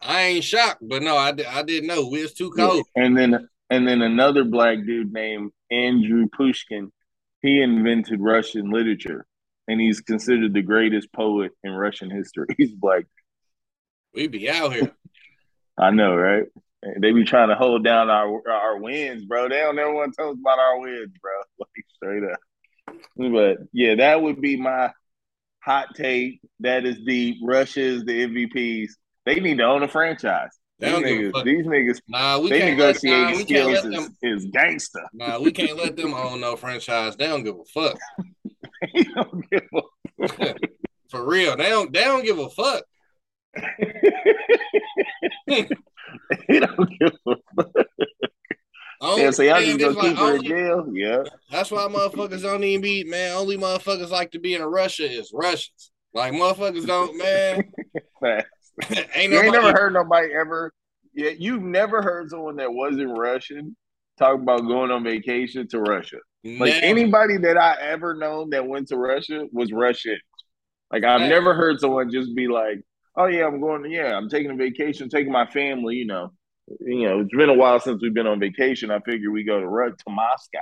I 0.00 0.20
ain't 0.22 0.44
shocked, 0.44 0.82
but 0.82 1.02
no, 1.02 1.16
I, 1.16 1.34
I 1.48 1.62
didn't 1.62 1.86
know. 1.86 2.08
We 2.08 2.22
was 2.22 2.34
too 2.34 2.50
cold. 2.50 2.84
And 2.94 3.16
then 3.16 3.48
and 3.70 3.88
then 3.88 4.02
another 4.02 4.44
black 4.44 4.84
dude 4.84 5.12
named 5.12 5.50
Andrew 5.70 6.28
Pushkin, 6.36 6.92
he 7.40 7.62
invented 7.62 8.20
Russian 8.20 8.70
literature, 8.70 9.26
and 9.68 9.80
he's 9.80 10.00
considered 10.00 10.52
the 10.52 10.62
greatest 10.62 11.12
poet 11.12 11.52
in 11.62 11.72
Russian 11.72 12.10
history. 12.10 12.46
He's 12.56 12.72
like, 12.82 13.06
We 14.14 14.26
be 14.28 14.48
out 14.50 14.72
here. 14.72 14.92
I 15.78 15.90
know, 15.90 16.14
right? 16.14 16.44
They 17.00 17.12
be 17.12 17.24
trying 17.24 17.48
to 17.48 17.54
hold 17.54 17.82
down 17.82 18.10
our 18.10 18.42
our 18.48 18.78
wins, 18.78 19.24
bro. 19.24 19.48
They 19.48 19.56
don't 19.60 19.78
ever 19.78 19.92
want 19.92 20.12
to 20.12 20.16
tell 20.16 20.30
us 20.30 20.36
about 20.38 20.58
our 20.58 20.80
wins, 20.80 21.12
bro. 21.20 21.32
Like 21.58 21.86
straight 21.96 22.24
up. 22.30 22.38
But 23.16 23.66
yeah, 23.72 23.94
that 23.96 24.20
would 24.20 24.40
be 24.40 24.56
my 24.56 24.92
hot 25.60 25.94
take. 25.94 26.40
That 26.60 26.84
is 26.84 26.98
the 27.04 27.38
Russia 27.42 27.80
is 27.80 28.04
the 28.04 28.26
MVPs. 28.26 28.90
They 29.24 29.36
need 29.36 29.58
to 29.58 29.64
own 29.64 29.82
a 29.82 29.88
franchise. 29.88 30.50
These 30.78 30.90
niggas, 30.90 31.44
these 31.44 31.66
niggas, 31.66 32.00
Nah, 32.08 32.38
we 32.40 32.50
they 32.50 32.58
can't 32.58 32.78
let, 32.78 33.02
negotiating 33.02 33.22
nah, 33.22 33.36
we 33.36 33.44
can't 33.44 33.78
skills 33.78 33.84
let 33.84 34.32
is, 34.32 34.44
is 34.44 34.50
gangster. 34.52 35.06
Nah, 35.12 35.38
we 35.38 35.52
can't 35.52 35.78
let 35.78 35.96
them 35.96 36.12
own 36.12 36.40
no 36.40 36.56
franchise. 36.56 37.16
They 37.16 37.26
don't 37.26 37.44
give 37.44 37.54
a 37.54 37.64
fuck. 37.72 37.98
They 38.94 39.02
don't 39.04 39.50
give 39.50 39.68
a 39.74 39.82
For 41.10 41.26
real, 41.26 41.56
they 41.56 41.68
don't. 41.68 41.92
They 41.92 42.04
don't 42.04 42.24
give 42.24 42.38
a 42.38 42.50
fuck. 42.50 42.84
He 46.48 46.60
don't 46.60 46.90
give 46.98 47.12
a 47.26 47.34
fuck. 47.56 47.86
Only, 49.00 49.22
Yeah, 49.22 49.30
so 49.30 49.42
y'all 49.42 49.60
just 49.60 49.74
it's 49.74 49.84
gonna 49.84 49.96
like 49.96 50.08
keep 50.08 50.18
her 50.18 50.36
in 50.36 50.42
jail? 50.44 50.86
Yeah. 50.92 51.22
That's 51.50 51.70
why 51.70 51.82
motherfuckers 51.82 52.42
don't 52.42 52.64
even 52.64 52.82
be 52.82 53.04
man. 53.04 53.34
Only 53.34 53.58
motherfuckers 53.58 54.10
like 54.10 54.30
to 54.32 54.38
be 54.38 54.54
in 54.54 54.62
Russia 54.62 55.10
is 55.10 55.30
Russians. 55.32 55.90
Like 56.14 56.32
motherfuckers 56.32 56.86
don't 56.86 57.16
man. 57.18 57.64
Ain't 58.22 58.22
nobody. 58.22 58.44
ain't 59.14 59.32
never 59.52 59.72
heard 59.72 59.92
nobody 59.92 60.32
ever. 60.32 60.72
Yeah, 61.12 61.30
you've 61.30 61.62
never 61.62 62.02
heard 62.02 62.30
someone 62.30 62.56
that 62.56 62.72
wasn't 62.72 63.16
Russian 63.16 63.76
talk 64.18 64.40
about 64.40 64.60
going 64.60 64.90
on 64.90 65.04
vacation 65.04 65.68
to 65.68 65.80
Russia. 65.80 66.18
Like 66.44 66.74
never. 66.74 66.84
anybody 66.84 67.38
that 67.38 67.56
I 67.56 67.76
ever 67.80 68.14
known 68.14 68.50
that 68.50 68.66
went 68.66 68.88
to 68.88 68.98
Russia 68.98 69.46
was 69.50 69.72
Russian. 69.72 70.18
Like 70.92 71.02
I've 71.04 71.22
Right. 71.22 71.28
never 71.30 71.54
heard 71.54 71.80
someone 71.80 72.10
just 72.10 72.34
be 72.34 72.48
like, 72.48 72.82
"Oh 73.16 73.26
yeah, 73.26 73.46
I'm 73.46 73.60
going. 73.60 73.90
Yeah, 73.90 74.14
I'm 74.16 74.28
taking 74.28 74.50
a 74.50 74.54
vacation, 74.56 75.08
taking 75.08 75.32
my 75.32 75.46
family. 75.46 75.96
You 75.96 76.06
know, 76.06 76.32
you 76.80 77.08
know, 77.08 77.20
it's 77.20 77.34
been 77.34 77.48
a 77.48 77.54
while 77.54 77.80
since 77.80 78.02
we've 78.02 78.12
been 78.14 78.26
on 78.26 78.40
vacation. 78.40 78.90
I 78.90 79.00
figure 79.00 79.30
we 79.30 79.42
go 79.42 79.58
to 79.58 79.66
Ru- 79.66 79.90
to 79.96 80.10
Moscow. 80.10 80.58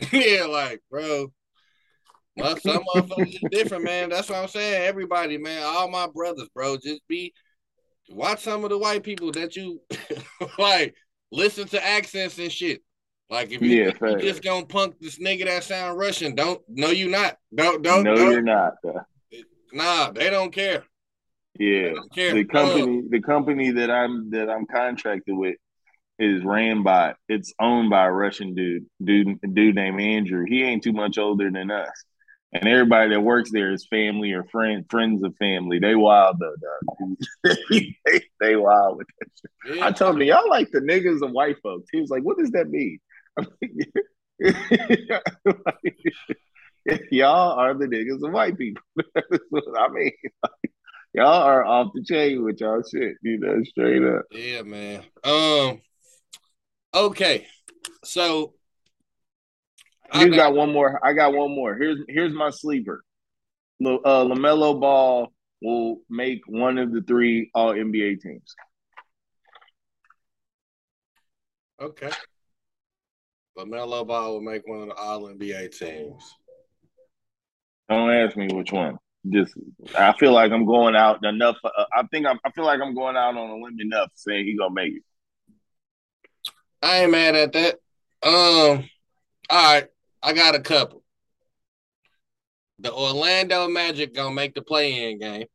yeah, 0.12 0.44
like 0.46 0.82
bro. 0.90 1.32
My, 2.36 2.54
some 2.56 2.82
motherfuckers 2.92 3.28
is 3.28 3.44
different, 3.52 3.84
man. 3.84 4.08
That's 4.10 4.28
what 4.28 4.38
I'm 4.38 4.48
saying. 4.48 4.82
Everybody, 4.82 5.38
man, 5.38 5.62
all 5.64 5.88
my 5.88 6.08
brothers, 6.08 6.48
bro, 6.52 6.76
just 6.78 7.06
be 7.06 7.32
watch 8.10 8.40
some 8.42 8.64
of 8.64 8.70
the 8.70 8.78
white 8.78 9.04
people 9.04 9.30
that 9.32 9.54
you 9.54 9.80
like 10.58 10.94
listen 11.30 11.68
to 11.68 11.86
accents 11.86 12.38
and 12.38 12.50
shit. 12.50 12.82
Like 13.30 13.50
if 13.50 13.62
you, 13.62 13.68
Yeah, 13.68 13.88
if 13.88 14.00
you 14.00 14.18
just 14.20 14.42
gonna 14.42 14.66
punk 14.66 14.96
this 15.00 15.18
nigga 15.18 15.46
that 15.46 15.64
sound 15.64 15.98
Russian, 15.98 16.34
don't 16.34 16.60
no 16.68 16.90
you 16.90 17.08
not. 17.08 17.38
Don't 17.54 17.82
don't 17.82 18.04
no, 18.04 18.14
don't. 18.14 18.30
you're 18.30 18.42
not. 18.42 18.74
Nah, 19.72 20.10
they 20.10 20.30
don't 20.30 20.52
care. 20.52 20.84
Yeah, 21.58 21.94
don't 21.94 22.12
care. 22.12 22.34
the 22.34 22.44
company, 22.44 23.02
the 23.08 23.20
company 23.20 23.70
that 23.72 23.90
I'm 23.90 24.30
that 24.30 24.50
I'm 24.50 24.66
contracted 24.66 25.36
with 25.36 25.56
is 26.18 26.44
ran 26.44 26.82
by. 26.82 27.14
It's 27.28 27.54
owned 27.60 27.90
by 27.90 28.06
a 28.06 28.12
Russian 28.12 28.54
dude, 28.54 28.86
dude, 29.02 29.38
dude 29.52 29.74
named 29.74 30.00
Andrew. 30.00 30.44
He 30.46 30.62
ain't 30.62 30.82
too 30.82 30.92
much 30.92 31.16
older 31.16 31.50
than 31.50 31.70
us, 31.70 32.04
and 32.52 32.68
everybody 32.68 33.10
that 33.10 33.20
works 33.20 33.50
there 33.50 33.72
is 33.72 33.86
family 33.86 34.32
or 34.32 34.44
friend, 34.44 34.84
friends 34.90 35.22
of 35.22 35.34
family. 35.36 35.78
They 35.78 35.94
wild 35.94 36.38
though, 36.40 36.54
dog. 36.60 37.16
they, 37.70 38.20
they 38.40 38.56
wild 38.56 38.98
with 38.98 39.06
that 39.18 39.28
shit. 39.40 39.76
Yeah. 39.78 39.86
I 39.86 39.92
told 39.92 40.16
him, 40.16 40.22
y'all 40.22 40.48
like 40.48 40.70
the 40.70 40.80
niggas 40.80 41.22
and 41.22 41.32
white 41.32 41.56
folks. 41.62 41.88
He 41.90 42.00
was 42.00 42.10
like, 42.10 42.22
what 42.22 42.38
does 42.38 42.50
that 42.50 42.68
mean? 42.68 42.98
Like, 43.36 43.48
y'all 47.10 47.58
are 47.58 47.74
the 47.74 47.86
niggas 47.86 48.26
of 48.26 48.32
white 48.32 48.58
people. 48.58 48.82
That's 49.14 49.44
what 49.50 49.64
I 49.78 49.88
mean. 49.88 50.12
y'all 51.14 51.42
are 51.42 51.64
off 51.64 51.92
the 51.94 52.04
chain 52.04 52.44
with 52.44 52.60
y'all 52.60 52.82
shit, 52.82 53.16
you 53.22 53.38
know, 53.38 53.62
straight 53.64 54.04
up. 54.04 54.24
Yeah, 54.30 54.62
man. 54.62 55.02
Um. 55.22 55.80
Okay, 56.94 57.46
so 58.04 58.54
You 60.14 60.30
got, 60.30 60.36
got 60.36 60.54
one 60.54 60.72
more. 60.72 61.04
I 61.04 61.12
got 61.12 61.32
one 61.32 61.54
more. 61.54 61.74
Here's 61.74 61.98
here's 62.08 62.32
my 62.32 62.50
sleeper. 62.50 63.04
L- 63.84 64.00
uh, 64.04 64.24
Lamelo 64.24 64.80
Ball 64.80 65.32
will 65.60 65.98
make 66.08 66.42
one 66.46 66.78
of 66.78 66.92
the 66.92 67.02
three 67.02 67.50
All 67.54 67.74
NBA 67.74 68.20
teams. 68.20 68.54
okay. 71.80 72.10
Lamelo 73.58 74.06
Ball 74.06 74.32
will 74.32 74.40
make 74.40 74.66
one 74.66 74.82
of 74.82 74.88
the 74.88 74.94
All 74.94 75.22
NBA 75.28 75.76
teams. 75.78 76.34
Don't 77.88 78.10
ask 78.10 78.36
me 78.36 78.48
which 78.52 78.72
one. 78.72 78.98
Just 79.30 79.54
I 79.98 80.12
feel 80.14 80.32
like 80.32 80.52
I'm 80.52 80.66
going 80.66 80.96
out 80.96 81.24
enough. 81.24 81.56
Uh, 81.64 81.84
I 81.94 82.02
think 82.10 82.26
I'm, 82.26 82.38
I 82.44 82.50
feel 82.50 82.64
like 82.64 82.80
I'm 82.80 82.94
going 82.94 83.16
out 83.16 83.36
on 83.36 83.50
a 83.50 83.56
limb 83.56 83.80
enough 83.80 84.10
saying 84.14 84.44
he 84.44 84.56
gonna 84.56 84.74
make 84.74 84.94
it. 84.94 85.02
I 86.82 87.02
ain't 87.02 87.12
mad 87.12 87.34
at 87.34 87.52
that. 87.52 87.74
Um. 88.22 88.88
All 89.50 89.74
right, 89.74 89.86
I 90.22 90.32
got 90.32 90.54
a 90.54 90.60
couple. 90.60 91.02
The 92.78 92.92
Orlando 92.92 93.68
Magic 93.68 94.14
gonna 94.14 94.34
make 94.34 94.54
the 94.54 94.62
play-in 94.62 95.18
game. 95.18 95.46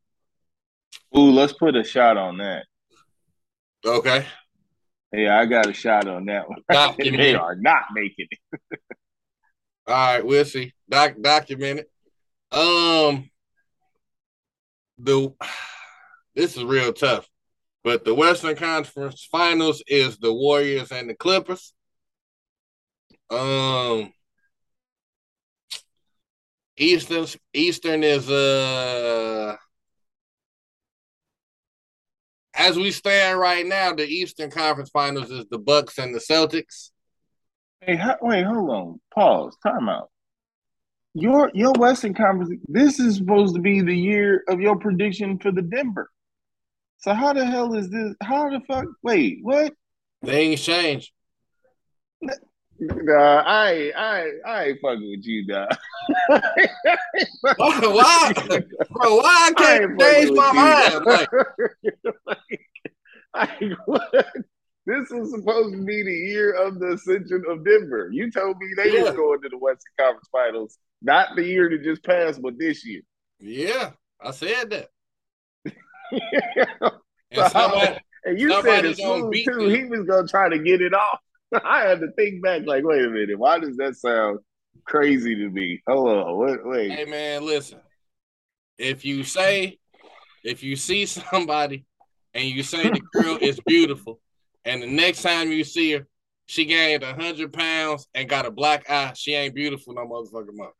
Ooh, 1.16 1.30
let's 1.30 1.52
put 1.52 1.76
a 1.76 1.84
shot 1.84 2.16
on 2.16 2.38
that. 2.38 2.64
Okay. 3.84 4.26
Yeah, 5.12 5.38
I 5.38 5.46
got 5.46 5.66
a 5.66 5.72
shot 5.72 6.06
on 6.06 6.26
that 6.26 6.48
one. 6.48 6.62
Document 6.70 7.16
they 7.22 7.34
are 7.34 7.56
not 7.56 7.84
making 7.92 8.28
it. 8.30 8.60
All 9.86 9.94
right, 9.94 10.24
we'll 10.24 10.44
see. 10.44 10.72
Doc 10.88 11.14
document 11.20 11.80
it. 11.80 12.56
Um 12.56 13.30
the 14.98 15.32
this 16.34 16.56
is 16.56 16.64
real 16.64 16.92
tough. 16.92 17.28
But 17.82 18.04
the 18.04 18.14
Western 18.14 18.56
Conference 18.56 19.26
Finals 19.30 19.82
is 19.86 20.18
the 20.18 20.32
Warriors 20.32 20.92
and 20.92 21.08
the 21.08 21.14
Clippers. 21.14 21.72
Um 23.30 24.12
Eastern 26.76 27.26
Eastern 27.52 28.04
is 28.04 28.30
uh 28.30 29.56
as 32.60 32.76
we 32.76 32.90
stand 32.90 33.40
right 33.40 33.66
now, 33.66 33.94
the 33.94 34.06
Eastern 34.06 34.50
Conference 34.50 34.90
Finals 34.90 35.30
is 35.30 35.46
the 35.50 35.58
Bucks 35.58 35.96
and 35.96 36.14
the 36.14 36.18
Celtics. 36.18 36.90
Hey, 37.80 37.96
ho- 37.96 38.18
wait, 38.20 38.44
hold 38.44 38.70
on. 38.70 39.00
Pause. 39.14 39.56
Time 39.66 39.88
out. 39.88 40.10
Your 41.14 41.50
your 41.54 41.72
Western 41.72 42.12
Conference. 42.12 42.52
This 42.68 43.00
is 43.00 43.16
supposed 43.16 43.54
to 43.54 43.62
be 43.62 43.80
the 43.80 43.96
year 43.96 44.44
of 44.46 44.60
your 44.60 44.76
prediction 44.76 45.38
for 45.38 45.50
the 45.50 45.62
Denver. 45.62 46.10
So 46.98 47.14
how 47.14 47.32
the 47.32 47.46
hell 47.46 47.74
is 47.74 47.88
this? 47.88 48.14
How 48.22 48.50
the 48.50 48.60
fuck? 48.68 48.84
Wait, 49.02 49.38
what? 49.40 49.72
Things 50.22 50.60
change. 50.60 51.12
Nah, 52.80 53.42
I 53.44 53.72
ain't, 53.72 53.96
I 53.96 54.22
ain't, 54.22 54.34
I 54.46 54.64
ain't 54.64 54.80
fucking 54.80 55.10
with 55.10 55.26
you, 55.26 55.46
dog. 55.46 55.68
why, 56.28 57.78
why, 57.82 58.32
bro? 58.90 59.16
Why 59.16 59.50
I 59.50 59.52
can't 59.54 60.02
I 60.02 60.12
change 60.12 60.30
my 60.30 60.52
mind? 60.52 61.04
Like, 61.04 61.28
like 63.34 63.72
what? 63.84 64.26
This 64.86 65.10
was 65.10 65.30
supposed 65.30 65.74
to 65.74 65.84
be 65.84 66.02
the 66.02 66.10
year 66.10 66.52
of 66.52 66.78
the 66.80 66.92
ascension 66.92 67.44
of 67.48 67.64
Denver. 67.66 68.08
You 68.10 68.30
told 68.30 68.56
me 68.56 68.68
they 68.76 68.94
yeah. 68.94 69.02
was 69.02 69.12
going 69.12 69.42
to 69.42 69.48
the 69.50 69.58
Western 69.58 69.92
Conference 69.98 70.28
Finals, 70.32 70.78
not 71.02 71.36
the 71.36 71.44
year 71.44 71.68
that 71.68 71.84
just 71.84 72.02
passed, 72.02 72.40
but 72.40 72.58
this 72.58 72.86
year. 72.86 73.02
Yeah, 73.38 73.90
I 74.22 74.30
said 74.30 74.70
that. 74.70 74.88
and, 77.30 77.50
somebody, 77.52 77.98
and 78.24 78.40
you 78.40 78.62
said 78.62 78.86
it 78.86 78.96
too. 78.96 79.30
He 79.68 79.84
was 79.84 80.06
gonna 80.06 80.26
try 80.26 80.48
to 80.48 80.58
get 80.58 80.80
it 80.80 80.94
off. 80.94 81.20
I 81.64 81.80
had 81.82 82.00
to 82.00 82.10
think 82.12 82.42
back, 82.42 82.62
like, 82.66 82.84
wait 82.84 83.04
a 83.04 83.10
minute, 83.10 83.38
why 83.38 83.58
does 83.58 83.76
that 83.76 83.96
sound 83.96 84.40
crazy 84.84 85.34
to 85.34 85.48
me? 85.48 85.82
Hold 85.86 86.08
on, 86.08 86.36
wait, 86.36 86.66
wait. 86.66 86.90
Hey 86.92 87.04
man, 87.04 87.44
listen. 87.44 87.80
If 88.78 89.04
you 89.04 89.24
say, 89.24 89.78
if 90.44 90.62
you 90.62 90.76
see 90.76 91.06
somebody 91.06 91.84
and 92.34 92.44
you 92.44 92.62
say 92.62 92.88
the 92.88 93.00
girl 93.12 93.38
is 93.40 93.60
beautiful, 93.66 94.20
and 94.64 94.82
the 94.82 94.86
next 94.86 95.22
time 95.22 95.50
you 95.50 95.64
see 95.64 95.92
her, 95.92 96.06
she 96.46 96.64
gained 96.64 97.04
hundred 97.04 97.52
pounds 97.52 98.06
and 98.14 98.28
got 98.28 98.46
a 98.46 98.50
black 98.50 98.88
eye, 98.88 99.12
she 99.14 99.34
ain't 99.34 99.54
beautiful 99.54 99.94
no 99.94 100.06
motherfucking 100.06 100.54
mother. 100.54 100.72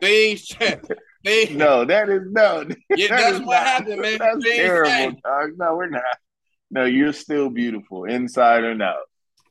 Things 0.00 0.42
change. 0.46 0.82
Things, 1.24 1.50
no, 1.50 1.84
that 1.84 2.08
is 2.08 2.22
no. 2.30 2.64
Yeah, 2.96 3.08
that 3.08 3.16
that's 3.16 3.38
what 3.40 3.54
not, 3.54 3.66
happened, 3.66 4.00
man. 4.02 4.18
That's 4.18 4.44
Things 4.44 4.56
terrible, 4.56 5.18
dog. 5.24 5.50
No, 5.56 5.76
we're 5.76 5.90
not. 5.90 6.02
No, 6.70 6.84
you're 6.84 7.12
still 7.12 7.50
beautiful, 7.50 8.04
inside 8.04 8.64
and 8.64 8.82
out. 8.82 9.08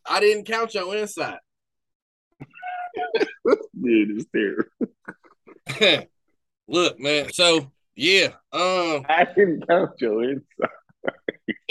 I 0.10 0.20
didn't 0.20 0.46
count 0.46 0.74
your 0.74 0.96
inside. 0.96 1.40
Dude, 3.82 4.22
it's 4.22 4.26
terrible. 4.34 6.08
Look, 6.68 7.00
man. 7.00 7.32
So 7.34 7.72
yeah, 7.96 8.28
um, 8.52 9.06
I 9.10 9.28
didn't 9.36 9.68
count 9.68 9.92
your 10.00 10.24
inside. 10.24 10.70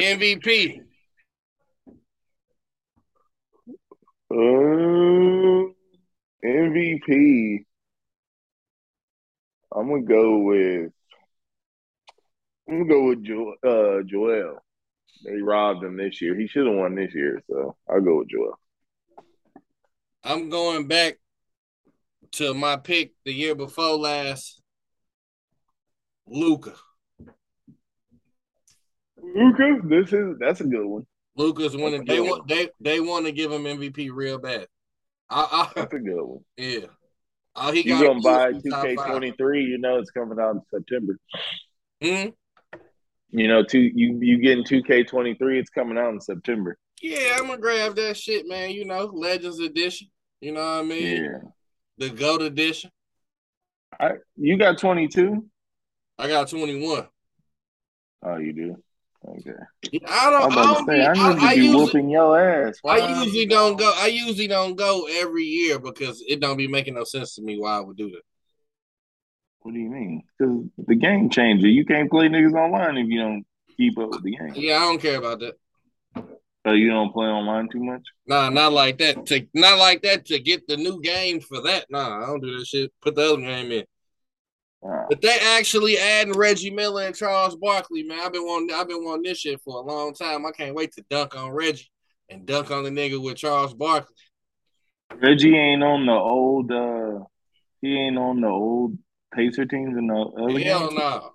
MVP. 0.01 0.81
Um, 4.31 5.75
MVP. 6.45 7.65
I'm 9.75 9.89
gonna 9.89 10.03
go 10.03 10.39
with. 10.39 10.93
I'm 12.69 12.79
gonna 12.79 12.89
go 12.89 13.09
with 13.09 13.23
jo- 13.23 13.55
uh, 13.63 14.03
Joel. 14.03 14.59
They 15.25 15.41
robbed 15.41 15.85
him 15.85 15.97
this 15.97 16.21
year. 16.21 16.39
He 16.39 16.47
should 16.47 16.67
have 16.67 16.77
won 16.77 16.95
this 16.95 17.15
year, 17.15 17.43
so 17.51 17.77
I'll 17.89 18.01
go 18.01 18.19
with 18.19 18.29
Joel. 18.29 18.59
I'm 20.23 20.51
going 20.51 20.89
back 20.89 21.19
to 22.33 22.53
my 22.55 22.77
pick 22.77 23.13
the 23.25 23.33
year 23.33 23.55
before 23.55 23.97
last. 23.97 24.61
Luka. 26.27 26.75
Luka, 29.17 29.81
this 29.85 30.13
is 30.13 30.37
that's 30.41 30.61
a 30.61 30.65
good 30.65 30.87
one. 30.87 31.07
Luka's 31.37 31.77
winning. 31.77 32.05
They 32.05 32.21
want 32.21 32.49
they 32.49 32.71
they 32.81 33.01
want 33.01 33.27
to 33.27 33.33
give 33.33 33.53
him 33.53 33.65
MVP 33.65 34.11
real 34.13 34.39
bad. 34.39 34.67
I, 35.29 35.41
I, 35.41 35.71
that's 35.75 35.95
a 35.95 35.99
good 35.99 36.23
one. 36.23 36.45
Yeah. 36.57 36.87
Uh, 37.55 37.73
he 37.73 37.89
you 37.89 37.99
gonna 37.99 38.21
buy 38.21 38.53
two 38.53 38.71
K 38.71 38.95
twenty 38.97 39.33
three? 39.33 39.65
You 39.65 39.79
know 39.79 39.97
it's 39.99 40.11
coming 40.11 40.39
out 40.39 40.57
in 40.57 40.63
September. 40.71 41.19
Hmm. 42.03 42.29
You 43.37 43.49
know, 43.49 43.63
two 43.63 43.81
you 43.81 44.19
you 44.23 44.39
getting 44.39 44.65
two 44.65 44.83
K 44.83 45.05
twenty 45.05 45.35
three. 45.35 45.59
It's 45.59 45.69
coming 45.69 45.99
out 45.99 46.09
in 46.09 46.23
September. 46.23 46.79
Yeah, 47.03 47.37
I'm 47.37 47.49
gonna 47.49 47.59
grab 47.59 47.95
that 47.97 48.17
shit, 48.17 48.49
man. 48.49 48.71
You 48.71 48.87
know, 48.87 49.11
Legends 49.13 49.61
Edition. 49.61 50.09
You 50.41 50.53
know 50.53 50.63
what 50.63 50.81
I 50.81 50.83
mean? 50.83 51.23
Yeah. 51.23 51.39
The 51.99 52.09
Goat 52.09 52.41
Edition. 52.41 52.91
I 54.01 54.13
you 54.37 54.57
got 54.57 54.79
twenty 54.79 55.07
two. 55.07 55.45
I 56.19 56.29
got 56.29 56.49
twenty 56.49 56.83
one. 56.83 57.09
Oh, 58.23 58.37
you 58.39 58.55
do. 58.55 58.77
Okay. 59.29 59.51
I 60.09 60.31
don't. 60.31 60.45
i'm 60.45 60.53
don't 60.53 60.87
say, 60.87 61.01
be, 61.01 61.05
I 61.05 61.13
need 61.13 61.21
I, 61.21 61.33
to 61.35 61.57
be 61.57 61.63
usually, 61.63 61.85
whooping 61.85 62.09
your 62.09 62.41
ass. 62.41 62.79
I 62.87 63.21
usually 63.21 63.45
don't 63.45 63.79
go. 63.79 63.93
I 63.97 64.07
usually 64.07 64.47
don't 64.47 64.77
go 64.77 65.07
every 65.11 65.45
year 65.45 65.79
because 65.79 66.25
it 66.27 66.41
don't 66.41 66.57
be 66.57 66.69
making 66.69 66.95
no 66.95 67.05
sense 67.05 67.35
to 67.35 67.43
me 67.43 67.59
why 67.61 67.77
I 67.77 67.81
would 67.81 67.99
do 67.99 68.09
that. 68.13 68.23
What 69.67 69.75
do 69.75 69.81
you 69.81 69.91
mean? 69.91 70.23
Because 70.39 70.65
the 70.87 70.95
game 70.95 71.29
changer. 71.29 71.67
You 71.67 71.85
can't 71.85 72.09
play 72.09 72.29
niggas 72.29 72.53
online 72.53 72.99
if 72.99 73.09
you 73.09 73.19
don't 73.19 73.45
keep 73.77 73.99
up 73.99 74.11
with 74.11 74.23
the 74.23 74.37
game. 74.37 74.53
Yeah, 74.55 74.77
I 74.77 74.81
don't 74.83 75.03
care 75.03 75.19
about 75.19 75.41
that. 75.41 75.57
So 76.65 76.73
you 76.73 76.89
don't 76.89 77.13
play 77.13 77.27
online 77.27 77.69
too 77.69 77.83
much? 77.83 78.03
Nah, 78.29 78.49
not 78.49 78.73
like 78.73 78.99
that. 78.99 79.27
To 79.27 79.45
not 79.55 79.79
like 79.79 80.03
that 80.03 80.25
to 80.27 80.39
get 80.39 80.69
the 80.69 80.77
new 80.77 81.01
game 81.01 81.41
for 81.41 81.63
that. 81.63 81.87
Nah, 81.91 82.23
I 82.23 82.27
don't 82.27 82.41
do 82.41 82.57
that 82.57 82.65
shit. 82.65 82.93
Put 83.03 83.17
the 83.17 83.23
other 83.23 83.43
game 83.43 83.73
in. 83.73 83.85
Wow. 84.83 85.07
But 85.11 85.21
they 85.21 85.37
actually 85.37 85.99
adding 85.99 86.35
Reggie 86.35 86.71
Miller 86.71 87.03
and 87.03 87.17
Charles 87.17 87.57
Barkley, 87.57 88.05
man. 88.05 88.21
I've 88.21 88.33
been 88.33 88.47
wanting 88.47 88.73
I've 88.73 88.87
been 88.87 89.05
wanting 89.05 89.25
this 89.25 89.41
shit 89.41 89.61
for 89.63 89.79
a 89.79 89.85
long 89.85 90.15
time. 90.15 90.47
I 90.47 90.53
can't 90.53 90.77
wait 90.77 90.93
to 90.93 91.05
dunk 91.11 91.37
on 91.37 91.51
Reggie 91.51 91.91
and 92.29 92.47
dunk 92.47 92.71
on 92.71 92.85
the 92.85 92.91
nigga 92.91 93.21
with 93.21 93.37
Charles 93.37 93.75
Barkley. 93.75 94.15
Reggie 95.21 95.57
ain't 95.57 95.83
on 95.83 96.07
the 96.07 96.13
old 96.13 96.71
uh 96.71 97.25
he 97.83 97.97
ain't 97.97 98.17
on 98.17 98.41
the 98.41 98.47
old 98.47 98.97
Pacer 99.37 99.67
teams 99.67 99.97
in 99.97 100.07
the 100.07 100.15
other 100.15 100.59
Hell 100.59 100.91
no. 100.93 100.97
Nah. 100.97 101.29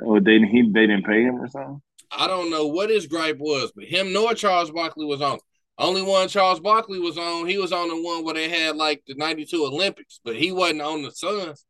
Oh, 0.00 0.20
they 0.20 0.38
he 0.38 0.62
they 0.62 0.86
didn't 0.86 1.04
pay 1.04 1.24
him 1.24 1.40
or 1.40 1.48
something. 1.48 1.82
I 2.10 2.26
don't 2.26 2.50
know 2.50 2.66
what 2.66 2.88
his 2.88 3.06
gripe 3.06 3.38
was, 3.38 3.72
but 3.74 3.84
him 3.84 4.12
nor 4.12 4.32
Charles 4.34 4.70
Barkley 4.70 5.04
was 5.04 5.20
on. 5.20 5.38
Only 5.76 6.02
one 6.02 6.28
Charles 6.28 6.60
Barkley 6.60 6.98
was 6.98 7.18
on. 7.18 7.46
He 7.46 7.58
was 7.58 7.72
on 7.72 7.88
the 7.88 8.00
one 8.00 8.24
where 8.24 8.34
they 8.34 8.48
had 8.48 8.76
like 8.76 9.02
the 9.06 9.14
'92 9.14 9.64
Olympics, 9.64 10.20
but 10.24 10.36
he 10.36 10.52
wasn't 10.52 10.82
on 10.82 11.02
the 11.02 11.10
Suns. 11.10 11.64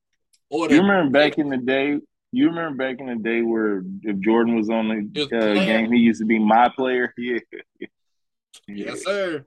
Or 0.50 0.68
the, 0.68 0.76
you 0.76 0.80
remember 0.80 1.10
back 1.10 1.38
in 1.38 1.48
the 1.48 1.56
day? 1.56 1.98
You 2.32 2.46
remember 2.46 2.76
back 2.76 3.00
in 3.00 3.06
the 3.06 3.16
day 3.16 3.42
where 3.42 3.82
if 4.02 4.18
Jordan 4.20 4.56
was 4.56 4.70
on 4.70 4.88
the 4.88 5.24
uh, 5.24 5.54
game, 5.54 5.90
he 5.90 5.98
used 5.98 6.20
to 6.20 6.26
be 6.26 6.38
my 6.38 6.68
player. 6.74 7.14
Yeah. 8.66 8.86
Yes, 8.90 9.04
sir. 9.04 9.46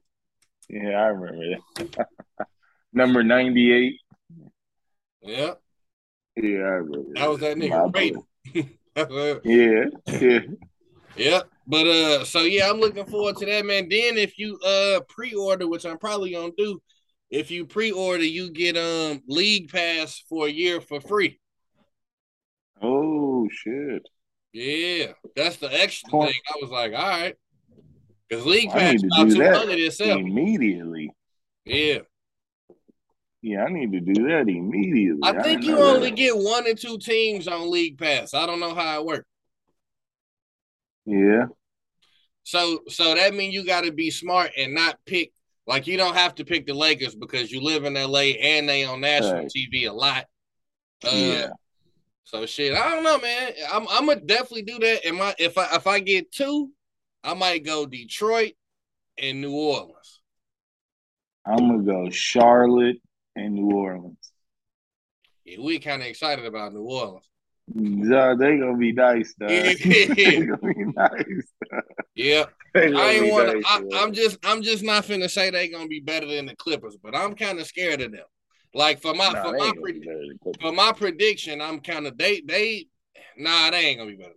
Yeah, 0.67 0.99
I 0.99 1.07
remember 1.07 1.57
that. 1.75 2.07
Number 2.93 3.23
ninety-eight. 3.23 3.99
Yeah. 5.21 5.53
Yeah, 6.35 6.59
I 6.59 6.79
remember. 6.81 7.13
That 7.15 7.29
was 7.29 7.39
that 7.41 7.57
nigga. 7.57 8.23
yeah, 9.43 10.19
yeah. 10.19 10.39
Yeah. 11.15 11.41
But 11.67 11.87
uh 11.87 12.25
so 12.25 12.41
yeah, 12.41 12.69
I'm 12.69 12.79
looking 12.79 13.05
forward 13.05 13.37
to 13.37 13.45
that, 13.45 13.65
man. 13.65 13.87
Then 13.89 14.17
if 14.17 14.37
you 14.37 14.57
uh 14.65 15.01
pre-order, 15.07 15.67
which 15.67 15.85
I'm 15.85 15.97
probably 15.97 16.31
gonna 16.31 16.51
do, 16.57 16.81
if 17.29 17.51
you 17.51 17.65
pre-order, 17.65 18.23
you 18.23 18.51
get 18.51 18.77
um 18.77 19.21
league 19.27 19.69
pass 19.69 20.23
for 20.27 20.47
a 20.47 20.51
year 20.51 20.81
for 20.81 20.99
free. 21.01 21.39
Oh 22.81 23.47
shit. 23.51 24.07
Yeah, 24.53 25.13
that's 25.35 25.57
the 25.57 25.67
extra 25.67 26.09
thing. 26.09 26.33
I 26.49 26.57
was 26.61 26.71
like, 26.71 26.93
all 26.93 27.07
right. 27.07 27.35
Because 28.27 28.45
league 28.45 28.71
pass 28.71 29.01
about 29.03 29.29
two 29.29 29.41
hundred 29.41 29.79
itself. 29.79 30.19
Immediately. 30.19 31.11
Yeah. 31.65 31.99
Yeah, 33.41 33.63
I 33.63 33.71
need 33.71 33.91
to 33.91 33.99
do 33.99 34.27
that 34.27 34.47
immediately. 34.47 35.19
I 35.23 35.41
think 35.41 35.63
I 35.63 35.65
you 35.65 35.77
only 35.79 36.11
that. 36.11 36.15
get 36.15 36.37
one 36.37 36.67
or 36.67 36.75
two 36.75 36.99
teams 36.99 37.47
on 37.47 37.71
League 37.71 37.97
Pass. 37.97 38.33
I 38.33 38.45
don't 38.45 38.59
know 38.59 38.75
how 38.75 38.99
it 38.99 39.05
works. 39.05 39.25
Yeah. 41.05 41.45
So 42.43 42.81
so 42.87 43.15
that 43.15 43.33
means 43.33 43.53
you 43.53 43.65
got 43.65 43.83
to 43.83 43.91
be 43.91 44.11
smart 44.11 44.51
and 44.57 44.75
not 44.75 44.97
pick 45.05 45.31
like 45.65 45.87
you 45.87 45.97
don't 45.97 46.15
have 46.15 46.35
to 46.35 46.45
pick 46.45 46.67
the 46.67 46.73
Lakers 46.73 47.15
because 47.15 47.51
you 47.51 47.61
live 47.61 47.83
in 47.85 47.93
LA 47.95 48.35
and 48.41 48.69
they 48.69 48.83
on 48.83 49.01
national 49.01 49.33
right. 49.33 49.51
TV 49.55 49.89
a 49.89 49.93
lot. 49.93 50.25
Uh, 51.03 51.09
yeah. 51.13 51.49
So 52.23 52.45
shit, 52.45 52.73
I 52.73 52.89
don't 52.91 53.03
know, 53.03 53.17
man. 53.19 53.51
I'm 53.71 53.87
I'm 53.89 54.05
gonna 54.05 54.21
definitely 54.21 54.63
do 54.63 54.77
that. 54.79 55.05
And 55.05 55.17
my 55.17 55.33
if 55.39 55.57
I 55.57 55.75
if 55.75 55.87
I 55.87 55.99
get 55.99 56.31
two, 56.31 56.71
I 57.23 57.33
might 57.33 57.65
go 57.65 57.85
Detroit 57.85 58.53
and 59.17 59.41
New 59.41 59.53
Orleans. 59.53 60.21
I'm 61.45 61.57
gonna 61.57 61.83
go 61.83 62.09
Charlotte 62.11 62.97
and 63.35 63.53
New 63.53 63.71
Orleans. 63.71 64.31
Yeah, 65.45 65.57
we 65.61 65.79
kind 65.79 66.01
of 66.01 66.07
excited 66.07 66.45
about 66.45 66.73
New 66.73 66.83
Orleans. 66.83 67.25
Yeah, 67.73 68.35
they 68.37 68.57
gonna 68.57 68.77
be 68.77 68.91
nice, 68.91 69.33
though. 69.37 69.47
Yeah. 69.49 69.73
they 70.15 70.45
gonna 70.45 70.73
be 70.73 70.85
nice. 70.95 71.53
yeah, 72.15 72.45
I 72.75 73.11
ain't 73.11 73.31
want. 73.31 73.47
Nice, 73.47 73.83
I'm 73.93 74.13
just, 74.13 74.37
I'm 74.43 74.61
just 74.61 74.83
not 74.83 75.05
finna 75.05 75.29
say 75.29 75.49
they 75.49 75.69
gonna 75.69 75.87
be 75.87 75.99
better 75.99 76.27
than 76.27 76.45
the 76.45 76.55
Clippers, 76.55 76.97
but 77.01 77.15
I'm 77.15 77.35
kind 77.35 77.59
of 77.59 77.67
scared 77.67 78.01
of 78.01 78.11
them. 78.11 78.25
Like 78.73 79.01
for 79.01 79.13
my, 79.13 79.29
nah, 79.31 79.43
for 79.43 79.57
my, 79.57 79.71
for 80.61 80.71
my 80.71 80.91
prediction, 80.93 81.61
I'm 81.61 81.79
kind 81.79 82.07
of 82.07 82.17
they, 82.17 82.41
they, 82.41 82.87
nah, 83.37 83.69
they 83.69 83.87
ain't 83.87 83.99
gonna 83.99 84.11
be 84.11 84.17
better 84.17 84.33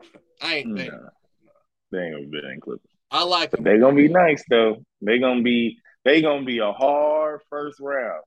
than. 0.00 0.20
I 0.42 0.54
ain't. 0.56 0.76
They, 0.76 0.88
nah, 0.88 0.96
they 1.90 1.98
ain't 1.98 2.14
gonna 2.14 2.26
be 2.26 2.30
better 2.30 2.48
than 2.48 2.60
Clippers. 2.60 2.90
I 3.10 3.24
like. 3.24 3.50
Them. 3.50 3.64
They 3.64 3.78
gonna 3.78 3.96
be 3.96 4.08
nice 4.08 4.44
though. 4.48 4.84
They 5.00 5.18
gonna 5.18 5.42
be, 5.42 5.78
they 6.04 6.22
gonna 6.22 6.44
be 6.44 6.58
a 6.58 6.72
hard 6.72 7.40
first 7.50 7.78
round. 7.80 8.22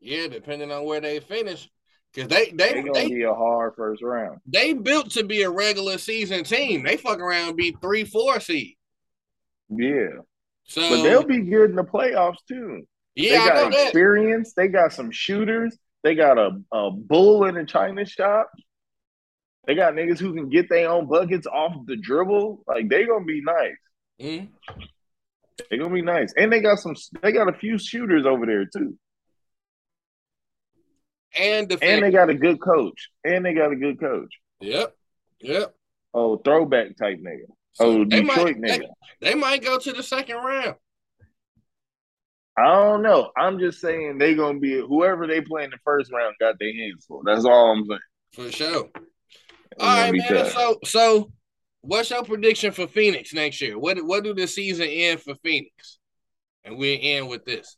Yeah, 0.00 0.28
depending 0.28 0.70
on 0.70 0.84
where 0.84 1.00
they 1.00 1.20
finish. 1.20 1.68
Cause 2.14 2.28
they 2.28 2.50
they 2.50 2.72
they 2.72 2.82
gonna 2.82 2.92
they, 2.94 3.08
be 3.08 3.22
a 3.24 3.34
hard 3.34 3.74
first 3.76 4.02
round. 4.02 4.38
They 4.46 4.72
built 4.72 5.10
to 5.12 5.24
be 5.24 5.42
a 5.42 5.50
regular 5.50 5.98
season 5.98 6.44
team. 6.44 6.82
They 6.82 6.96
fuck 6.96 7.18
around 7.18 7.56
be 7.56 7.76
three, 7.82 8.04
four 8.04 8.40
seed. 8.40 8.76
Yeah. 9.68 10.20
So, 10.64 10.88
but 10.88 11.02
they'll 11.02 11.26
be 11.26 11.42
good 11.42 11.70
in 11.70 11.76
the 11.76 11.84
playoffs 11.84 12.38
too. 12.48 12.86
yeah, 13.14 13.30
they 13.30 13.36
got 13.36 13.72
that. 13.72 13.82
experience. 13.84 14.54
They 14.54 14.68
got 14.68 14.92
some 14.92 15.10
shooters. 15.10 15.76
They 16.02 16.14
got 16.14 16.38
a, 16.38 16.58
a 16.72 16.90
bull 16.90 17.44
in 17.44 17.54
the 17.54 17.64
china 17.64 18.06
shop. 18.06 18.50
They 19.66 19.74
got 19.74 19.94
niggas 19.94 20.18
who 20.18 20.34
can 20.34 20.48
get 20.48 20.68
their 20.68 20.88
own 20.88 21.08
buckets 21.08 21.46
off 21.46 21.74
the 21.86 21.96
dribble. 21.96 22.62
Like 22.66 22.88
they 22.88 23.04
gonna 23.04 23.24
be 23.24 23.42
nice. 23.42 23.76
Mhm. 24.20 24.48
They 25.70 25.78
gonna 25.78 25.92
be 25.92 26.02
nice, 26.02 26.32
and 26.36 26.52
they 26.52 26.60
got 26.60 26.78
some. 26.78 26.94
They 27.22 27.32
got 27.32 27.48
a 27.48 27.58
few 27.58 27.78
shooters 27.78 28.24
over 28.26 28.46
there 28.46 28.66
too, 28.66 28.96
And 31.38 31.68
the 31.68 31.78
and 31.82 32.02
they 32.02 32.10
got 32.10 32.30
a 32.30 32.34
good 32.34 32.60
coach, 32.60 33.10
and 33.24 33.44
they 33.44 33.52
got 33.52 33.72
a 33.72 33.76
good 33.76 34.00
coach. 34.00 34.32
Yep. 34.60 34.94
Yep. 35.40 35.74
Oh, 36.14 36.38
throwback 36.38 36.96
type 36.96 37.18
nigga. 37.18 37.46
So 37.74 37.84
Oh, 37.84 38.04
they 38.04 38.22
Detroit 38.22 38.56
might, 38.56 38.70
nigga. 38.70 38.86
They, 39.20 39.32
they 39.32 39.34
might 39.34 39.62
go 39.62 39.78
to 39.78 39.92
the 39.92 40.02
second 40.02 40.36
round. 40.36 40.76
I 42.58 42.64
don't 42.64 43.02
know. 43.02 43.30
I'm 43.36 43.58
just 43.58 43.80
saying 43.80 44.16
they 44.16 44.34
gonna 44.34 44.58
be 44.58 44.80
whoever 44.80 45.26
they 45.26 45.42
play 45.42 45.64
in 45.64 45.70
the 45.70 45.78
first 45.84 46.10
round 46.10 46.36
got 46.40 46.58
their 46.58 46.72
hands 46.72 47.04
full. 47.06 47.22
That's 47.22 47.44
all 47.44 47.72
I'm 47.72 47.84
saying. 47.86 48.00
For 48.32 48.50
sure. 48.50 48.88
All 49.78 49.86
right, 49.86 50.12
man. 50.14 50.26
tough. 50.26 50.52
So 50.52 50.78
so 50.84 51.32
what's 51.82 52.10
your 52.10 52.24
prediction 52.24 52.72
for 52.72 52.86
Phoenix 52.86 53.34
next 53.34 53.60
year? 53.60 53.78
What 53.78 54.02
what 54.02 54.24
do 54.24 54.32
the 54.32 54.46
season 54.46 54.86
end 54.88 55.20
for 55.20 55.34
Phoenix? 55.42 55.98
And 56.64 56.78
we 56.78 56.98
end 56.98 57.28
with 57.28 57.44
this. 57.44 57.76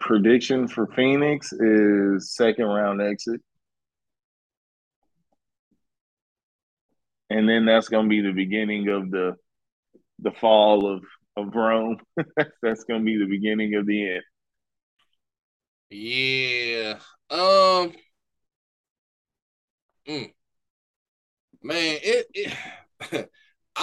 Prediction 0.00 0.68
for 0.68 0.86
Phoenix 0.88 1.52
is 1.52 2.34
second 2.34 2.66
round 2.66 3.00
exit. 3.00 3.40
And 7.30 7.48
then 7.48 7.64
that's 7.64 7.88
gonna 7.88 8.08
be 8.08 8.20
the 8.20 8.32
beginning 8.32 8.88
of 8.88 9.10
the 9.10 9.36
the 10.20 10.32
fall 10.32 10.92
of, 10.94 11.02
of 11.36 11.54
Rome. 11.54 11.98
that's 12.62 12.84
gonna 12.84 13.04
be 13.04 13.18
the 13.18 13.26
beginning 13.26 13.74
of 13.74 13.86
the 13.86 14.14
end. 14.14 14.22
Yeah. 15.90 16.98
Um 17.30 17.92
mm. 20.08 20.32
Man, 21.62 21.98
it, 22.02 22.26
it 22.34 22.52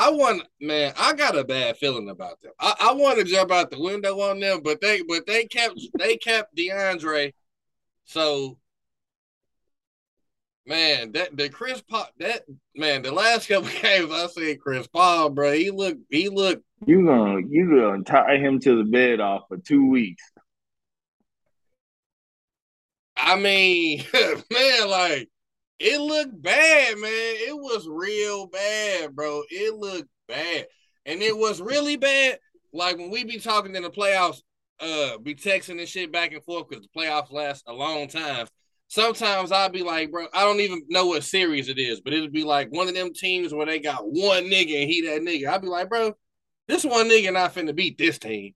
I 0.03 0.09
want 0.09 0.43
man, 0.59 0.93
I 0.99 1.13
got 1.13 1.37
a 1.37 1.45
bad 1.45 1.77
feeling 1.77 2.09
about 2.09 2.41
them. 2.41 2.51
I, 2.59 2.75
I 2.77 2.93
want 2.93 3.19
to 3.19 3.23
jump 3.23 3.51
out 3.51 3.71
the 3.71 3.79
window 3.79 4.19
on 4.19 4.41
them, 4.41 4.59
but 4.61 4.81
they 4.81 5.01
but 5.01 5.25
they 5.25 5.45
kept 5.45 5.79
they 5.97 6.17
kept 6.17 6.57
DeAndre. 6.57 7.33
So 8.03 8.57
man, 10.67 11.13
that 11.13 11.37
the 11.37 11.47
Chris 11.47 11.81
Paul 11.81 12.07
that 12.19 12.43
man, 12.75 13.01
the 13.01 13.13
last 13.13 13.47
couple 13.47 13.69
games 13.81 14.11
I 14.11 14.27
seen 14.27 14.59
Chris 14.59 14.87
Paul, 14.87 15.29
bro, 15.29 15.53
he 15.53 15.71
looked 15.71 16.01
he 16.09 16.27
looked 16.27 16.65
You 16.85 17.05
gonna 17.05 17.41
you 17.47 17.79
gonna 17.79 18.03
tie 18.03 18.37
him 18.37 18.59
to 18.59 18.77
the 18.77 18.83
bed 18.83 19.21
off 19.21 19.43
for 19.47 19.57
two 19.57 19.89
weeks. 19.89 20.23
I 23.15 23.37
mean, 23.37 24.03
man, 24.13 24.89
like 24.89 25.29
it 25.83 25.99
looked 25.99 26.41
bad, 26.41 26.97
man. 26.97 27.11
It 27.11 27.55
was 27.55 27.87
real 27.89 28.47
bad, 28.47 29.13
bro. 29.13 29.43
It 29.49 29.75
looked 29.75 30.09
bad. 30.29 30.65
And 31.05 31.21
it 31.21 31.37
was 31.37 31.61
really 31.61 31.97
bad. 31.97 32.39
Like 32.71 32.97
when 32.97 33.11
we 33.11 33.25
be 33.25 33.37
talking 33.37 33.75
in 33.75 33.83
the 33.83 33.89
playoffs, 33.89 34.41
uh, 34.79 35.17
be 35.17 35.35
texting 35.35 35.79
and 35.79 35.87
shit 35.87 36.11
back 36.11 36.31
and 36.31 36.43
forth 36.43 36.69
because 36.69 36.85
the 36.85 36.99
playoffs 36.99 37.31
last 37.33 37.65
a 37.67 37.73
long 37.73 38.07
time. 38.07 38.47
Sometimes 38.87 39.51
I'll 39.51 39.69
be 39.69 39.83
like, 39.83 40.11
bro, 40.11 40.27
I 40.33 40.43
don't 40.43 40.61
even 40.61 40.83
know 40.87 41.07
what 41.07 41.23
series 41.23 41.67
it 41.67 41.77
is, 41.77 41.99
but 41.99 42.13
it'll 42.13 42.29
be 42.29 42.43
like 42.45 42.69
one 42.71 42.87
of 42.87 42.95
them 42.95 43.13
teams 43.13 43.53
where 43.53 43.65
they 43.65 43.79
got 43.79 44.05
one 44.05 44.43
nigga 44.43 44.81
and 44.81 44.89
he 44.89 45.01
that 45.07 45.21
nigga. 45.21 45.47
I'll 45.47 45.59
be 45.59 45.67
like, 45.67 45.89
bro, 45.89 46.13
this 46.67 46.85
one 46.85 47.09
nigga 47.09 47.33
not 47.33 47.53
finna 47.53 47.75
beat 47.75 47.97
this 47.97 48.19
team. 48.19 48.53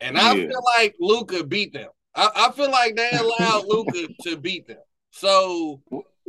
And 0.00 0.16
I 0.16 0.34
feel 0.34 0.62
like 0.78 0.94
Luka 0.98 1.44
beat 1.44 1.74
them. 1.74 1.88
I, 2.14 2.30
I 2.34 2.52
feel 2.52 2.70
like 2.70 2.96
they 2.96 3.10
allowed 3.10 3.64
Luka 3.68 4.08
to 4.22 4.36
beat 4.36 4.66
them. 4.66 4.78
So 5.10 5.82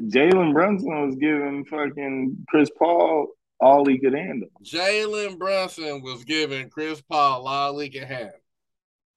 Jalen 0.07 0.53
Brunson 0.53 1.05
was 1.05 1.15
giving 1.15 1.65
fucking 1.65 2.45
Chris 2.47 2.69
Paul 2.77 3.27
all 3.59 3.85
he 3.85 3.97
could 3.97 4.13
handle. 4.13 4.49
Jalen 4.63 5.37
Brunson 5.37 6.01
was 6.01 6.23
giving 6.23 6.69
Chris 6.69 7.01
Paul 7.01 7.47
all 7.47 7.77
he 7.79 7.89
could 7.89 8.03
have. 8.03 8.31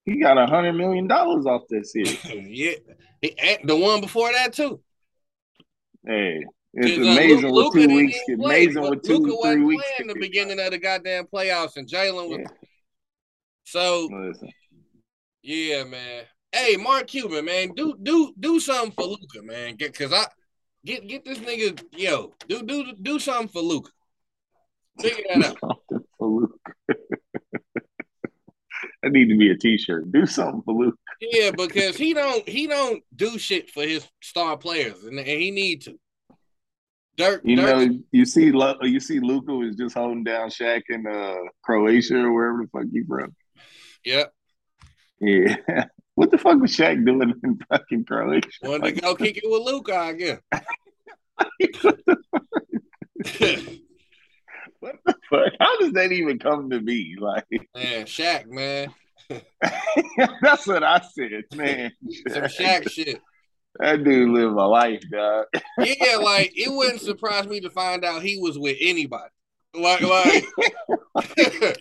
He 0.04 0.20
got 0.20 0.36
a 0.36 0.46
hundred 0.46 0.72
million 0.72 1.06
dollars 1.06 1.46
off 1.46 1.62
this 1.68 1.92
series. 1.92 2.24
yeah, 2.24 2.72
He- 3.20 3.58
the 3.64 3.76
one 3.76 4.00
before 4.00 4.32
that 4.32 4.52
too. 4.52 4.80
Hey, 6.04 6.44
it's 6.74 6.98
uh, 6.98 7.10
amazing 7.12 7.52
what 7.52 7.74
Luka 7.74 7.86
two 7.86 7.94
weeks. 7.94 8.18
Amazing 8.28 8.82
with 8.82 9.02
two, 9.02 9.38
three 9.42 9.64
weeks. 9.64 9.84
In 10.00 10.08
the 10.08 10.16
beginning 10.16 10.58
of 10.58 10.72
the 10.72 10.78
goddamn 10.78 11.26
playoffs, 11.32 11.76
and 11.76 11.88
Jalen 11.88 12.28
was. 12.28 12.38
Yeah. 12.40 12.46
So 13.64 14.08
Listen, 14.10 14.50
yeah, 15.42 15.84
man. 15.84 16.24
Hey, 16.50 16.76
Mark 16.76 17.06
Cuban, 17.06 17.44
man, 17.44 17.72
do 17.74 17.96
do 18.02 18.34
do 18.38 18.58
something 18.58 18.90
for 18.90 19.04
Luka, 19.04 19.42
man. 19.42 19.76
Get 19.76 19.96
cause 19.96 20.12
I 20.12 20.26
get 20.84 21.06
get 21.08 21.24
this 21.24 21.38
nigga, 21.38 21.82
yo, 21.92 22.32
do 22.48 22.62
do 22.62 22.92
do 23.00 23.18
something 23.18 23.48
for 23.48 23.62
Luka. 23.62 23.90
Figure 25.00 25.24
that 25.34 25.56
out. 25.64 25.82
for 26.18 26.28
Luke. 26.28 26.60
that 29.02 29.12
need 29.12 29.28
to 29.28 29.36
be 29.38 29.50
a 29.50 29.56
T-shirt. 29.56 30.12
Do 30.12 30.26
something 30.26 30.62
for 30.62 30.74
Luke. 30.74 30.98
Yeah, 31.20 31.50
because 31.50 31.96
he 31.96 32.14
don't 32.14 32.46
he 32.48 32.66
don't 32.66 33.02
do 33.14 33.38
shit 33.38 33.70
for 33.70 33.82
his 33.84 34.06
star 34.22 34.56
players, 34.56 35.04
and, 35.04 35.18
and 35.18 35.26
he 35.28 35.50
need 35.50 35.82
to. 35.82 35.98
Dirk, 37.18 37.42
You 37.44 37.56
Dirk, 37.56 37.66
know, 37.66 37.98
you 38.10 38.24
see, 38.24 38.46
you 38.46 38.98
see, 39.00 39.20
Luka 39.20 39.52
was 39.52 39.76
just 39.76 39.94
holding 39.94 40.24
down 40.24 40.48
Shaq 40.48 40.80
in 40.88 41.06
uh, 41.06 41.34
Croatia 41.62 42.16
or 42.16 42.32
wherever 42.32 42.62
the 42.62 42.68
fuck 42.70 42.86
you 42.90 43.04
from. 43.06 43.36
yeah, 44.02 44.24
Yeah. 45.20 45.56
What 46.14 46.30
the 46.30 46.38
fuck 46.38 46.60
was 46.60 46.76
Shaq 46.76 47.04
doing 47.06 47.34
in 47.42 47.58
fucking 47.68 48.04
Croatia? 48.04 48.48
wanted 48.62 48.82
Like, 48.82 48.94
to 48.96 49.00
go 49.00 49.14
kick 49.14 49.38
it 49.38 49.44
with 49.46 49.62
Luka 49.62 50.08
again. 50.08 50.40
what 54.80 54.96
the 55.06 55.14
fuck? 55.30 55.52
How 55.58 55.78
does 55.78 55.92
that 55.92 56.12
even 56.12 56.38
come 56.38 56.70
to 56.70 56.80
be? 56.80 57.16
Like, 57.18 57.46
man, 57.74 58.04
Shaq, 58.04 58.46
man, 58.46 58.92
that's 60.42 60.66
what 60.66 60.84
I 60.84 61.00
said, 61.14 61.44
man. 61.54 61.92
some 62.28 62.44
Shaq 62.44 62.90
shit. 62.90 63.20
That 63.78 64.04
dude 64.04 64.28
lived 64.28 64.52
a 64.52 64.66
life, 64.66 65.02
dog. 65.10 65.46
Yeah, 65.78 66.16
like 66.16 66.52
it 66.54 66.70
wouldn't 66.70 67.00
surprise 67.00 67.46
me 67.46 67.60
to 67.60 67.70
find 67.70 68.04
out 68.04 68.22
he 68.22 68.38
was 68.38 68.58
with 68.58 68.76
anybody. 68.80 69.30
Like, 69.74 70.02
like, 70.02 70.44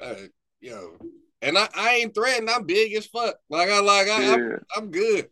uh, 0.00 0.14
yo, 0.60 0.96
and 1.42 1.56
I, 1.58 1.68
I 1.74 1.94
ain't 1.96 2.14
threatened. 2.14 2.50
I'm 2.50 2.64
big 2.66 2.94
as 2.94 3.06
fuck. 3.06 3.36
Like 3.48 3.70
I, 3.70 3.80
like 3.80 4.08
I, 4.08 4.32
I'm, 4.34 4.40
Yeah, 4.40 4.56
I'm 4.76 4.90
good. 4.90 5.28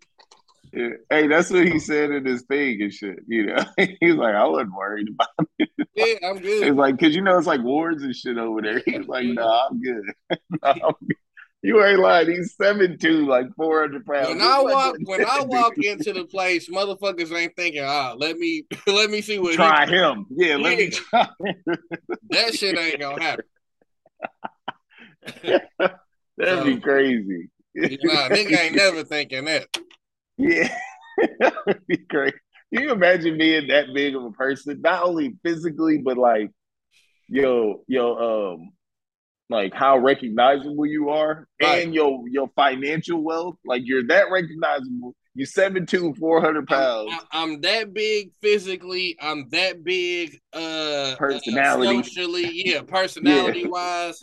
yeah. 0.72 0.89
Hey, 1.10 1.26
that's 1.26 1.51
what 1.51 1.66
he 1.66 1.78
said 1.78 2.10
in 2.10 2.24
his 2.24 2.43
thing 2.43 2.82
and 2.82 2.93
shit. 2.93 3.20
You 3.26 3.47
know, 3.47 3.64
he's 4.01 4.14
like, 4.14 4.35
I 4.35 4.44
wasn't 4.47 4.74
worried 4.74 5.09
about. 5.09 5.48
Yeah, 5.94 6.14
I'm 6.24 6.39
good. 6.39 6.68
It's 6.68 6.76
like, 6.76 6.98
cause 6.98 7.14
you 7.14 7.22
know, 7.22 7.36
it's 7.39 7.47
like 7.47 7.62
wards 7.62 8.02
and 8.02 8.14
shit 8.14 8.39
over 8.39 8.62
there. 8.62 8.82
He's 8.85 9.06
like, 9.09 9.26
Nah, 9.26 9.68
I'm 9.70 9.82
good. 9.82 10.02
Nah, 10.62 10.70
I'm 10.72 10.94
good. 11.06 11.16
You 11.60 11.85
ain't 11.85 11.98
lying. 11.98 12.30
He's 12.30 12.55
seven 12.55 12.98
two, 12.98 13.26
like 13.26 13.47
four 13.56 13.80
hundred 13.80 14.06
pounds. 14.06 14.28
When 14.28 14.40
I 14.40 14.62
walk, 14.62 14.97
when 15.02 15.24
I 15.24 15.43
walk 15.43 15.74
into 15.82 16.12
the 16.12 16.24
place, 16.24 16.68
motherfuckers 16.68 17.36
ain't 17.36 17.56
thinking, 17.56 17.82
ah, 17.85 18.14
let 18.16 18.36
me, 18.36 18.64
let 18.86 19.10
me 19.10 19.20
see 19.20 19.40
what 19.40 19.55
try 19.55 19.85
him. 19.86 20.26
Yeah, 20.30 20.56
let 20.56 20.78
me 20.78 20.85
Yeah. 20.85 20.90
try. 20.90 21.28
he, 21.44 21.52
that 22.30 22.55
shit 22.55 22.78
ain't 22.78 23.01
gonna 23.01 23.20
happen. 23.20 23.44
That'd 26.36 26.64
be 26.64 26.74
So- 26.74 26.80
crazy. 26.80 27.50
Nah, 27.74 28.28
nigga 28.28 28.59
ain't 28.59 28.74
never 28.76 29.05
thinking 29.05 29.44
that. 29.44 29.66
Yeah, 30.36 30.74
that 31.40 31.55
would 31.66 31.86
be 31.86 31.96
great. 31.98 32.34
Can 32.74 32.82
you 32.82 32.92
imagine 32.92 33.38
being 33.38 33.68
that 33.68 33.86
big 33.94 34.14
of 34.16 34.24
a 34.24 34.30
person, 34.32 34.80
not 34.82 35.02
only 35.05 35.36
physically, 35.44 35.98
but 35.98 36.16
like, 36.18 36.50
yo, 37.28 37.82
yo, 37.86 38.55
um, 38.56 38.70
like 39.48 39.72
how 39.74 39.98
recognizable 39.98 40.86
you 40.86 41.10
are, 41.10 41.46
Right. 41.62 41.84
and 41.84 41.94
your 41.94 42.22
your 42.30 42.50
financial 42.56 43.22
wealth. 43.22 43.56
Like 43.64 43.82
you're 43.84 44.06
that 44.09 44.30
recognizable. 44.30 45.14
You're 45.34 45.46
7'2", 45.46 46.16
400 46.18 46.59
I'm, 46.59 46.66
pounds. 46.66 47.12
I- 47.12 47.42
I'm 47.42 47.60
that 47.60 47.94
big 47.94 48.32
physically. 48.42 49.16
I'm 49.20 49.48
that 49.50 49.84
big 49.84 50.36
uh 50.52 51.14
Personality. 51.16 51.96
uh, 51.96 52.02
socially, 52.02 52.62
yeah, 52.64 52.82
personality 52.86 53.66
wise. 53.66 54.20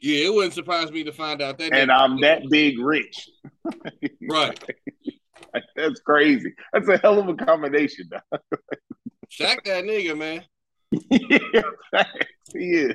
Yeah, 0.00 0.26
it 0.26 0.34
wouldn't 0.34 0.54
surprise 0.54 0.92
me 0.92 1.04
to 1.04 1.12
find 1.12 1.42
out 1.42 1.58
that. 1.58 1.72
and 1.72 1.90
I'm 1.90 2.20
that 2.20 2.42
big 2.48 2.78
rich. 2.78 3.28
right. 4.28 4.62
That's 5.76 6.00
crazy. 6.00 6.54
That's 6.72 6.88
a 6.88 6.98
hell 6.98 7.18
of 7.18 7.28
a 7.28 7.34
combination. 7.34 8.08
though. 8.10 8.38
Shaq 9.30 9.64
that 9.64 9.84
nigga, 9.84 10.16
man. 10.16 10.44
yeah, 11.10 11.62
he 12.52 12.70
is. 12.70 12.94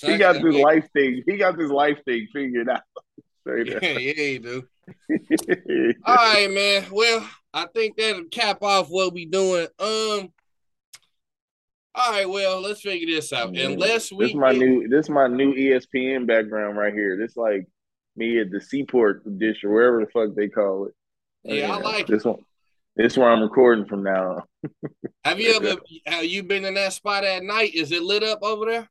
He 0.00 0.16
got 0.18 0.34
this 0.34 0.42
nigga. 0.42 0.62
life 0.62 0.88
thing. 0.92 1.22
He 1.26 1.36
got 1.36 1.56
this 1.56 1.70
life 1.70 1.98
thing 2.04 2.26
figured 2.32 2.68
out. 2.68 2.82
Yeah, 3.46 3.78
yeah, 3.80 4.12
he 4.12 4.38
do. 4.38 4.62
All 6.04 6.14
right, 6.14 6.50
man. 6.50 6.84
Well, 6.92 7.26
I 7.54 7.64
think 7.74 7.96
that'll 7.96 8.24
cap 8.24 8.62
off 8.62 8.88
what 8.90 9.14
we 9.14 9.24
doing. 9.24 9.68
Um, 9.78 10.30
all 11.98 12.12
right, 12.12 12.28
well, 12.28 12.60
let's 12.60 12.80
figure 12.80 13.06
this 13.06 13.32
out. 13.32 13.54
Yeah. 13.54 13.66
Unless 13.68 14.12
we 14.12 14.26
This 14.26 14.34
my 14.34 14.52
get- 14.52 14.58
new 14.60 14.88
this 14.88 15.08
my 15.08 15.26
new 15.28 15.54
ESPN 15.54 16.26
background 16.26 16.76
right 16.76 16.92
here. 16.92 17.16
This 17.16 17.36
like 17.36 17.66
me 18.16 18.40
at 18.40 18.50
the 18.50 18.60
Seaport 18.60 19.22
dish 19.38 19.62
or 19.64 19.70
wherever 19.70 20.00
the 20.04 20.10
fuck 20.10 20.34
they 20.34 20.48
call 20.48 20.86
it. 20.86 20.94
Yeah, 21.44 21.72
I 21.72 21.78
like 21.80 22.08
it. 22.08 22.12
this 22.12 22.24
one. 22.24 22.40
This 22.96 23.16
where 23.16 23.28
I'm 23.30 23.42
recording 23.42 23.84
from 23.86 24.02
now. 24.02 24.44
on. 24.64 24.70
Have 25.24 25.38
you 25.40 25.54
ever 25.54 25.76
have 26.06 26.24
you 26.24 26.42
been 26.42 26.64
in 26.64 26.74
that 26.74 26.92
spot 26.92 27.22
at 27.24 27.42
night? 27.44 27.74
Is 27.74 27.92
it 27.92 28.02
lit 28.02 28.22
up 28.24 28.40
over 28.42 28.66
there? 28.66 28.88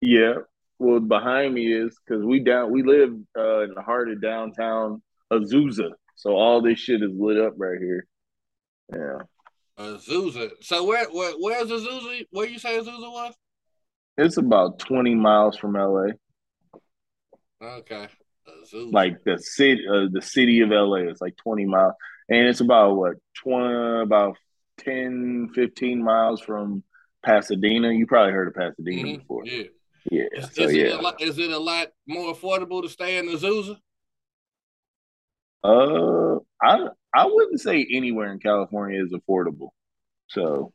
Yeah. 0.00 0.34
Well, 0.78 1.00
behind 1.00 1.54
me 1.54 1.72
is 1.72 1.96
because 2.06 2.24
we 2.24 2.40
down 2.40 2.70
we 2.70 2.82
live 2.82 3.12
uh, 3.36 3.60
in 3.62 3.74
the 3.74 3.82
heart 3.82 4.10
of 4.10 4.20
downtown 4.20 5.02
Azusa, 5.32 5.90
so 6.16 6.30
all 6.36 6.60
this 6.62 6.78
shit 6.78 7.02
is 7.02 7.10
lit 7.14 7.38
up 7.38 7.54
right 7.56 7.78
here. 7.80 8.06
Yeah, 8.92 9.18
Azusa. 9.78 10.50
So 10.60 10.84
where, 10.84 11.06
where 11.10 11.32
where's 11.38 11.68
Azusa? 11.70 12.24
Where 12.30 12.46
you 12.46 12.58
say 12.58 12.78
Azusa 12.78 13.10
was? 13.12 13.34
it's 14.16 14.36
about 14.36 14.78
twenty 14.78 15.14
miles 15.14 15.56
from 15.56 15.72
LA, 15.74 16.10
Okay. 17.62 18.06
Azusa. 18.48 18.92
like 18.92 19.16
the 19.24 19.38
city, 19.38 19.82
uh, 19.88 20.06
the 20.12 20.22
city 20.22 20.60
of 20.60 20.70
LA. 20.70 21.08
It's 21.08 21.20
like 21.20 21.36
twenty 21.36 21.64
miles, 21.64 21.94
and 22.28 22.46
it's 22.46 22.60
about 22.60 22.94
what 22.96 23.14
twenty, 23.36 24.02
about 24.02 24.36
10, 24.78 25.50
15 25.54 26.02
miles 26.02 26.40
from 26.40 26.82
Pasadena. 27.24 27.92
You 27.92 28.06
probably 28.06 28.32
heard 28.32 28.48
of 28.48 28.54
Pasadena 28.54 29.02
Mhm, 29.08 29.18
before. 29.20 29.46
Yeah. 29.46 29.64
Yeah, 30.10 30.24
Is, 30.32 30.50
so 30.52 30.64
is 30.64 30.72
it 30.72 30.76
yeah. 30.88 31.00
a 31.00 31.00
lot, 31.00 31.22
is 31.22 31.38
it 31.38 31.50
a 31.50 31.58
lot 31.58 31.88
more 32.08 32.34
affordable 32.34 32.82
to 32.82 32.88
stay 32.88 33.16
in 33.18 33.26
Azusa? 33.26 33.76
Uh, 35.64 36.36
I 36.62 36.88
I 37.14 37.26
wouldn't 37.26 37.60
say 37.60 37.86
anywhere 37.90 38.30
in 38.30 38.38
California 38.38 39.02
is 39.02 39.12
affordable. 39.12 39.70
So, 40.28 40.72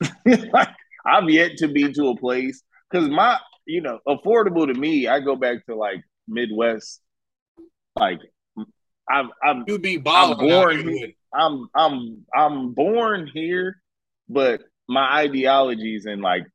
like, 0.26 0.68
I've 1.06 1.30
yet 1.30 1.58
to 1.58 1.68
be 1.68 1.92
to 1.92 2.08
a 2.08 2.16
place 2.16 2.62
because 2.90 3.08
my, 3.08 3.38
you 3.64 3.80
know, 3.80 4.00
affordable 4.08 4.66
to 4.66 4.74
me. 4.74 5.06
I 5.06 5.20
go 5.20 5.36
back 5.36 5.64
to 5.66 5.76
like 5.76 6.02
Midwest. 6.26 7.00
Like, 7.96 8.20
I'm 9.08 9.30
I'm 9.42 9.64
You 9.68 9.78
be 9.78 10.02
out 10.04 10.38
born 10.38 10.88
here. 10.88 11.12
I'm 11.32 11.68
I'm 11.74 12.26
I'm 12.34 12.72
born 12.72 13.30
here, 13.32 13.80
but 14.28 14.62
my 14.88 15.20
ideologies 15.20 16.06
and 16.06 16.22
like 16.22 16.46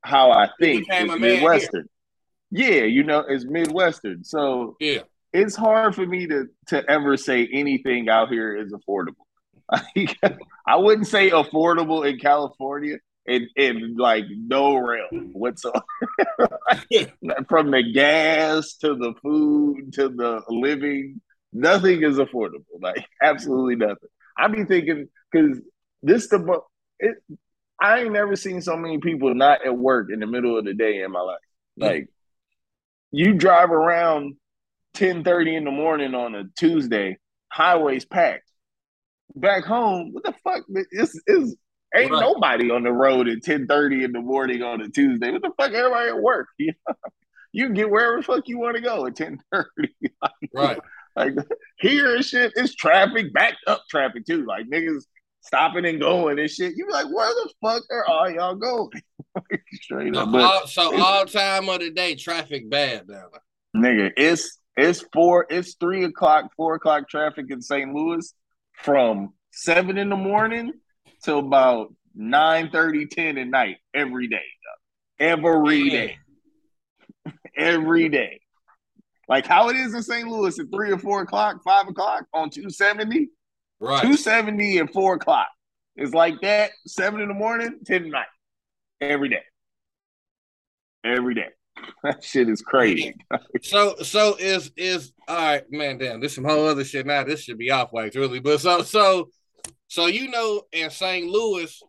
how 0.00 0.30
I 0.30 0.48
think 0.58 0.86
is. 0.90 1.18
Midwestern. 1.18 1.88
Yeah, 2.50 2.84
you 2.84 3.02
know, 3.02 3.24
it's 3.28 3.44
Midwestern. 3.44 4.24
So 4.24 4.76
Yeah. 4.80 5.02
It's 5.32 5.56
hard 5.56 5.94
for 5.94 6.06
me 6.06 6.26
to 6.26 6.48
to 6.68 6.90
ever 6.90 7.16
say 7.16 7.48
anything 7.52 8.08
out 8.08 8.28
here 8.28 8.56
is 8.56 8.72
affordable. 8.72 9.26
I 10.66 10.76
wouldn't 10.76 11.06
say 11.06 11.30
affordable 11.30 12.08
in 12.08 12.18
California 12.18 12.98
in, 13.26 13.48
in 13.56 13.96
like 13.96 14.24
no 14.28 14.76
rail 14.76 15.08
whatsoever. 15.32 15.82
From 17.48 17.70
the 17.70 17.82
gas 17.92 18.74
to 18.74 18.94
the 18.94 19.14
food 19.22 19.92
to 19.94 20.08
the 20.08 20.42
living, 20.48 21.20
nothing 21.52 22.02
is 22.02 22.18
affordable. 22.18 22.64
Like 22.80 23.06
absolutely 23.22 23.76
nothing. 23.76 24.08
I 24.36 24.48
be 24.48 24.64
thinking 24.64 25.08
because 25.30 25.58
this 26.02 26.28
the 26.28 26.60
it. 26.98 27.16
I 27.80 28.02
ain't 28.02 28.12
never 28.12 28.36
seen 28.36 28.60
so 28.62 28.76
many 28.76 28.98
people 28.98 29.34
not 29.34 29.66
at 29.66 29.76
work 29.76 30.08
in 30.12 30.20
the 30.20 30.26
middle 30.26 30.56
of 30.56 30.64
the 30.64 30.74
day 30.74 31.02
in 31.02 31.10
my 31.10 31.20
life. 31.20 31.38
Like 31.76 32.08
you 33.10 33.34
drive 33.34 33.70
around 33.70 34.36
10:30 34.94 35.56
in 35.56 35.64
the 35.64 35.70
morning 35.70 36.14
on 36.14 36.34
a 36.34 36.44
Tuesday, 36.58 37.18
highways 37.50 38.04
packed. 38.04 38.50
Back 39.34 39.64
home, 39.64 40.12
what 40.12 40.24
the 40.24 40.34
fuck? 40.44 40.62
It's, 40.90 41.18
it's 41.26 41.54
ain't 41.96 42.10
Right. 42.12 42.20
nobody 42.20 42.70
on 42.70 42.82
the 42.84 42.92
road 42.92 43.28
at 43.28 43.42
10:30 43.42 44.04
in 44.04 44.12
the 44.12 44.20
morning 44.20 44.62
on 44.62 44.80
a 44.80 44.88
Tuesday. 44.88 45.30
What 45.30 45.42
the 45.42 45.50
fuck? 45.58 45.72
Everybody 45.72 46.08
at 46.10 46.20
work. 46.20 46.48
You, 46.58 46.72
know? 46.88 46.94
you 47.52 47.66
can 47.66 47.74
get 47.74 47.90
wherever 47.90 48.16
the 48.16 48.22
fuck 48.22 48.48
you 48.48 48.58
want 48.58 48.76
to 48.76 48.82
go 48.82 49.06
at 49.06 49.14
10:30. 49.14 49.64
Right. 50.54 50.78
Like 51.16 51.34
here 51.78 52.14
and 52.14 52.24
shit, 52.24 52.52
it's 52.56 52.74
traffic, 52.74 53.32
backed 53.34 53.58
up 53.66 53.82
traffic 53.90 54.24
too. 54.26 54.46
Like 54.46 54.66
niggas 54.68 55.02
stopping 55.42 55.84
and 55.84 56.00
going 56.00 56.38
and 56.38 56.48
shit. 56.50 56.74
You 56.76 56.86
be 56.86 56.92
like, 56.92 57.06
where 57.12 57.28
the 57.28 57.50
fuck 57.62 57.82
are 57.90 58.06
all 58.06 58.30
y'all 58.30 58.54
going? 58.54 58.88
Straight 59.72 60.14
So, 60.14 60.20
up. 60.22 60.32
But 60.32 60.42
all, 60.42 60.66
so 60.66 61.02
all 61.02 61.26
time 61.26 61.68
of 61.68 61.80
the 61.80 61.90
day, 61.90 62.14
traffic 62.14 62.70
bad 62.70 63.08
down 63.08 63.24
there. 63.74 63.82
nigga, 64.08 64.12
it's 64.16 64.58
it's 64.76 65.04
four, 65.12 65.46
it's 65.50 65.74
three 65.74 66.04
o'clock, 66.04 66.50
four 66.56 66.74
o'clock 66.74 67.08
traffic 67.08 67.46
in 67.50 67.60
St. 67.60 67.92
Louis 67.92 68.32
from 68.72 69.34
seven 69.52 69.98
in 69.98 70.08
the 70.08 70.16
morning 70.16 70.72
till 71.22 71.38
about 71.38 71.94
9 72.14 72.70
30, 72.70 73.06
10 73.06 73.38
at 73.38 73.46
night 73.46 73.76
every 73.94 74.28
day. 74.28 74.42
Every 75.18 75.88
day. 75.88 76.18
Every 77.56 78.08
day. 78.08 78.40
Like 79.28 79.46
how 79.46 79.68
it 79.68 79.76
is 79.76 79.94
in 79.94 80.02
St. 80.02 80.26
Louis 80.26 80.58
at 80.58 80.66
three 80.72 80.90
or 80.90 80.98
four 80.98 81.22
o'clock, 81.22 81.62
five 81.62 81.86
o'clock 81.86 82.24
on 82.34 82.50
270. 82.50 83.28
Right. 83.78 84.00
270 84.00 84.78
and 84.78 84.92
four 84.92 85.14
o'clock. 85.14 85.48
It's 85.94 86.14
like 86.14 86.40
that, 86.40 86.70
seven 86.86 87.20
in 87.20 87.28
the 87.28 87.34
morning, 87.34 87.78
10 87.84 88.04
at 88.04 88.10
night. 88.10 88.26
Every 89.00 89.28
day. 89.28 89.42
Every 91.04 91.34
day. 91.34 91.50
That 92.04 92.24
shit 92.24 92.48
is 92.48 92.62
crazy. 92.62 93.14
So 93.62 93.94
so 94.02 94.34
is 94.38 94.72
is 94.76 95.12
all 95.28 95.36
right, 95.36 95.62
man. 95.70 95.98
Damn, 95.98 96.20
this 96.20 96.34
some 96.34 96.44
whole 96.44 96.66
other 96.66 96.84
shit 96.84 97.06
now. 97.06 97.22
This 97.24 97.42
should 97.42 97.58
be 97.58 97.70
off 97.70 97.92
wax, 97.92 98.16
really. 98.16 98.40
But 98.40 98.60
so 98.60 98.82
so 98.82 99.28
so 99.88 100.06
you 100.06 100.28
know 100.28 100.62
in 100.72 100.90
St. 100.90 101.28
Louis, 101.28 101.80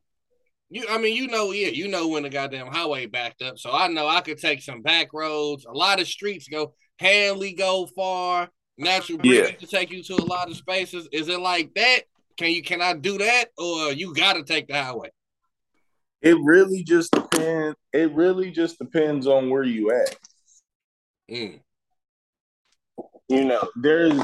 you 0.70 0.86
I 0.90 0.98
mean 1.00 1.16
you 1.16 1.28
know 1.28 1.52
yeah 1.52 1.70
you 1.70 1.88
know 1.88 2.08
when 2.10 2.24
the 2.24 2.30
goddamn 2.30 2.68
highway 2.68 3.08
backed 3.08 3.42
up. 3.42 3.58
So 3.58 3.72
I 3.72 3.88
know 3.88 4.08
I 4.08 4.22
could 4.22 4.38
take 4.38 4.62
some 4.62 4.82
back 4.84 5.14
roads. 5.14 5.66
A 5.66 5.72
lot 5.72 6.00
of 6.00 6.08
streets 6.08 6.48
go 6.48 6.74
Hanley 7.00 7.54
go 7.54 7.88
far. 7.96 8.50
Natural 8.78 9.20
Yeah. 9.24 9.52
to 9.52 9.68
take 9.68 9.92
you 9.92 10.04
to 10.04 10.16
a 10.16 10.26
lot 10.26 10.50
of 10.50 10.58
spaces. 10.58 11.08
Is 11.12 11.28
it 11.30 11.40
like 11.40 11.74
that? 11.76 12.02
Can 12.38 12.52
you 12.52 12.62
can 12.64 12.82
I 12.82 12.94
do 12.94 13.18
that 13.20 13.46
or 13.58 13.92
you 13.94 14.14
got 14.14 14.34
to 14.34 14.44
take 14.44 14.68
the 14.68 14.74
highway? 14.82 15.10
It 16.24 16.38
really 16.42 16.84
just 16.84 17.12
depends. 17.12 17.78
It 17.92 18.14
really 18.14 18.50
just 18.50 18.80
depends 18.80 19.28
on 19.28 19.50
where 19.50 19.64
you 19.64 19.92
at. 19.92 20.16
Mm. 21.30 21.60
You 23.30 23.46
know, 23.46 23.68
there's 23.76 24.20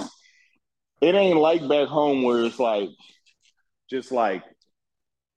it 1.01 1.15
ain't 1.15 1.37
like 1.37 1.67
back 1.67 1.87
home 1.87 2.23
where 2.23 2.43
it's 2.45 2.59
like 2.59 2.89
just 3.89 4.11
like 4.11 4.43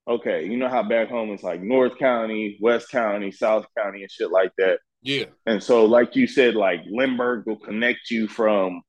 okay, 0.07 0.45
you 0.45 0.57
know 0.57 0.69
how 0.69 0.83
back 0.83 1.09
home 1.09 1.31
it's 1.31 1.43
like 1.43 1.61
North 1.61 1.97
County, 1.97 2.57
West 2.61 2.89
County, 2.89 3.31
South 3.31 3.65
County, 3.77 4.01
and 4.01 4.11
shit 4.11 4.31
like 4.31 4.51
that. 4.57 4.79
Yeah. 5.01 5.25
And 5.45 5.61
so, 5.61 5.85
like 5.85 6.15
you 6.15 6.27
said, 6.27 6.55
like 6.55 6.81
Lindbergh 6.89 7.45
will 7.45 7.59
connect 7.59 8.09
you 8.09 8.27
from 8.27 8.81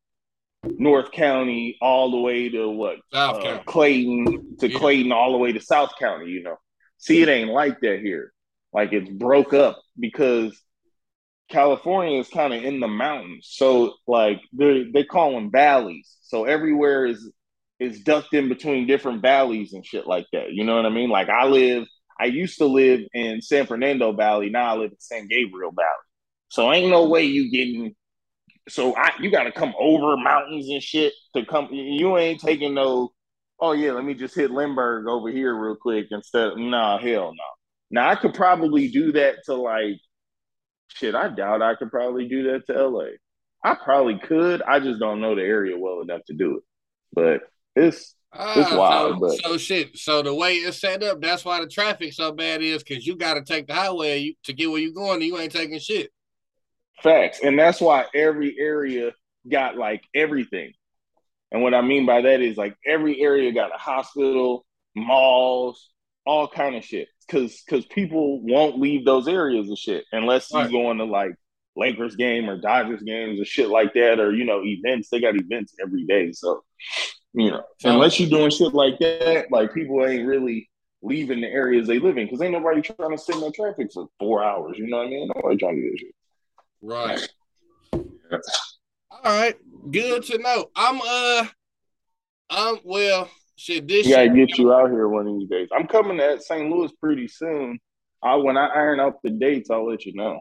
North 0.64 1.10
County 1.10 1.76
all 1.80 2.10
the 2.10 2.18
way 2.18 2.48
to 2.48 2.68
what 2.68 2.98
South 3.12 3.38
uh, 3.38 3.42
County. 3.42 3.62
Clayton 3.66 4.56
to 4.59 4.70
Yeah. 4.70 4.78
Clayton 4.78 5.12
all 5.12 5.32
the 5.32 5.38
way 5.38 5.52
to 5.52 5.60
South 5.60 5.92
County. 5.98 6.30
You 6.30 6.44
know, 6.44 6.56
see, 7.05 7.22
it 7.22 7.28
ain't 7.28 7.51
like 7.51 7.81
that 7.81 8.01
here. 8.01 8.32
Like 8.72 8.93
it's 8.93 9.09
broke 9.09 9.52
up 9.52 9.81
because 9.98 10.60
California 11.51 12.18
is 12.18 12.28
kind 12.28 12.52
of 12.55 12.64
in 12.64 12.81
the 12.81 12.89
mountains, 12.89 13.48
so 13.52 13.94
like 14.06 14.40
they 14.52 14.86
they 14.93 15.05
call 15.05 15.32
them 15.32 15.51
valleys. 15.51 16.16
So 16.22 16.44
everywhere 16.44 17.06
is 17.06 17.31
is 17.78 18.01
ducked 18.01 18.32
in 18.35 18.48
between 18.48 18.86
different 18.86 19.20
valleys 19.20 19.72
and 19.72 19.85
shit 19.85 20.06
like 20.06 20.26
that. 20.32 20.52
You 20.52 20.64
know 20.64 20.76
what 20.76 20.86
I 20.86 20.90
mean? 20.90 21.10
Like 21.10 21.28
I 21.28 21.44
live, 21.47 21.86
I 22.18 22.26
used 22.26 22.59
to 22.59 22.66
live 22.66 23.01
in 23.12 23.43
San 23.43 23.66
Fernando 23.66 24.12
Valley. 24.12 24.48
Now 24.48 24.74
I 24.74 24.78
live 24.78 24.93
in 24.93 25.01
San 25.01 25.28
Gabriel 25.28 25.72
Valley. 25.72 25.89
So 26.48 26.72
ain't 26.72 26.90
no 26.90 27.09
way 27.09 27.24
you 27.24 27.51
getting. 27.51 27.94
So 28.68 28.97
I 28.97 29.12
you 29.20 29.31
got 29.31 29.44
to 29.44 29.52
come 29.52 29.74
over 29.78 30.16
mountains 30.16 30.68
and 30.68 30.82
shit 30.82 31.12
to 31.36 31.44
come. 31.44 31.68
You 31.70 32.16
ain't 32.16 32.40
taking 32.40 32.74
no. 32.74 33.12
Oh 33.60 33.72
yeah, 33.72 33.93
let 33.93 34.05
me 34.05 34.14
just 34.14 34.35
hit 34.35 34.51
Lindbergh 34.51 35.06
over 35.06 35.31
here 35.31 35.55
real 35.55 35.76
quick 35.76 36.06
instead. 36.10 36.56
Nah, 36.56 36.98
hell 36.98 37.32
no. 37.35 37.44
Now 37.90 38.09
I 38.10 38.16
could 38.16 38.35
probably 38.35 38.89
do 38.89 39.12
that 39.12 39.36
to 39.47 39.55
like. 39.55 39.98
Shit, 40.89 41.14
I 41.14 41.28
doubt 41.28 41.62
I 41.62 41.74
could 41.74 41.90
probably 41.90 42.28
do 42.28 42.52
that 42.52 42.66
to 42.66 42.86
LA. 42.89 43.06
I 43.64 43.74
probably 43.74 44.18
could. 44.18 44.62
I 44.62 44.78
just 44.78 45.01
don't 45.01 45.20
know 45.20 45.35
the 45.35 45.43
area 45.43 45.76
well 45.78 46.02
enough 46.02 46.20
to 46.26 46.35
do 46.35 46.59
it. 46.59 46.62
But 47.12 47.40
it's 47.74 48.14
It's 48.32 48.70
Ah, 48.72 48.76
wild, 48.76 49.14
so, 49.14 49.20
but- 49.20 49.39
so 49.44 49.56
shit. 49.56 49.97
So 49.97 50.22
the 50.22 50.35
way 50.35 50.55
it's 50.56 50.78
set 50.78 51.02
up, 51.02 51.20
that's 51.20 51.44
why 51.44 51.60
the 51.60 51.66
traffic 51.68 52.12
so 52.12 52.32
bad 52.32 52.62
is 52.62 52.82
because 52.85 53.06
you 53.06 53.16
got 53.16 53.35
to 53.35 53.43
take 53.43 53.66
the 53.66 53.74
highway 53.74 54.36
to 54.44 54.52
get 54.52 54.70
where 54.70 54.81
you're 54.81 54.93
going. 54.93 55.14
And 55.16 55.24
you 55.24 55.39
ain't 55.39 55.52
taking 55.52 55.78
shit. 55.78 56.10
Facts. 57.02 57.40
And 57.43 57.59
that's 57.59 57.81
why 57.81 58.05
every 58.14 58.56
area 58.59 59.12
got 59.51 59.76
like 59.76 60.05
everything. 60.14 60.72
And 61.52 61.62
what 61.62 61.74
I 61.74 61.82
mean 61.82 62.06
by 62.06 62.22
that 62.22 62.40
is 62.40 62.56
like 62.56 62.76
every 62.86 63.20
area 63.20 63.52
got 63.52 63.74
a 63.74 63.78
hospital, 63.78 64.66
malls, 64.94 65.90
all 66.26 66.48
kind 66.48 66.74
of 66.74 66.84
shit. 66.84 67.08
Cause 67.30 67.62
cause 67.68 67.86
people 67.86 68.42
won't 68.42 68.78
leave 68.78 69.04
those 69.04 69.28
areas 69.28 69.70
of 69.70 69.78
shit 69.78 70.04
unless 70.12 70.50
you 70.50 70.58
Right. 70.58 70.70
going 70.70 70.98
to 70.98 71.04
like 71.04 71.34
Lakers 71.76 72.16
game 72.16 72.48
or 72.48 72.56
Dodgers 72.56 73.02
games 73.02 73.40
or 73.40 73.44
shit 73.44 73.68
like 73.68 73.94
that, 73.94 74.20
or 74.20 74.32
you 74.34 74.44
know, 74.44 74.62
events. 74.64 75.08
They 75.10 75.20
got 75.20 75.36
events 75.36 75.74
every 75.80 76.04
day. 76.04 76.32
So, 76.32 76.62
you 77.32 77.50
know, 77.50 77.64
unless 77.84 78.20
you're 78.20 78.28
doing 78.30 78.50
shit 78.50 78.74
like 78.74 78.98
that, 79.00 79.46
like 79.50 79.74
people 79.74 80.04
ain't 80.06 80.26
really 80.26 80.68
leaving 81.02 81.40
the 81.40 81.48
areas 81.48 81.86
they 81.86 81.98
live 81.98 82.16
in 82.16 82.26
because 82.26 82.40
ain't 82.40 82.52
nobody 82.52 82.80
trying 82.80 83.10
to 83.10 83.18
sit 83.18 83.34
in 83.34 83.42
the 83.42 83.50
traffic 83.52 83.88
for 83.92 84.06
four 84.18 84.42
hours. 84.44 84.78
You 84.78 84.86
know 84.86 84.98
what 84.98 85.06
I 85.06 85.10
mean? 85.10 85.30
Nobody 85.34 85.56
trying 85.56 85.76
to 85.76 85.90
do 85.90 85.96
shit. 85.98 86.14
Right. 86.80 87.28
Yeah. 87.92 88.38
All 89.10 89.20
right. 89.24 89.56
Good 89.90 90.24
to 90.24 90.39
know. 90.39 90.70
I'm 90.74 91.01
uh 91.01 91.47
I'm 92.51 92.78
well 92.85 93.31
shit 93.56 93.86
this 93.86 94.06
Yeah, 94.06 94.27
get 94.27 94.56
you 94.59 94.73
out 94.73 94.90
here 94.90 95.09
one 95.09 95.27
of 95.27 95.39
these 95.39 95.48
days. 95.48 95.69
I'm 95.77 95.86
coming 95.86 96.19
to 96.19 96.40
St. 96.40 96.70
Louis 96.70 96.90
pretty 97.01 97.28
soon. 97.28 97.78
I 98.23 98.36
when 98.36 98.56
I 98.56 98.66
iron 98.69 99.01
out 99.01 99.23
the 99.23 99.31
dates, 99.31 99.70
I'll 99.70 99.86
let 99.86 100.06
you 100.06 100.15
know. 100.15 100.40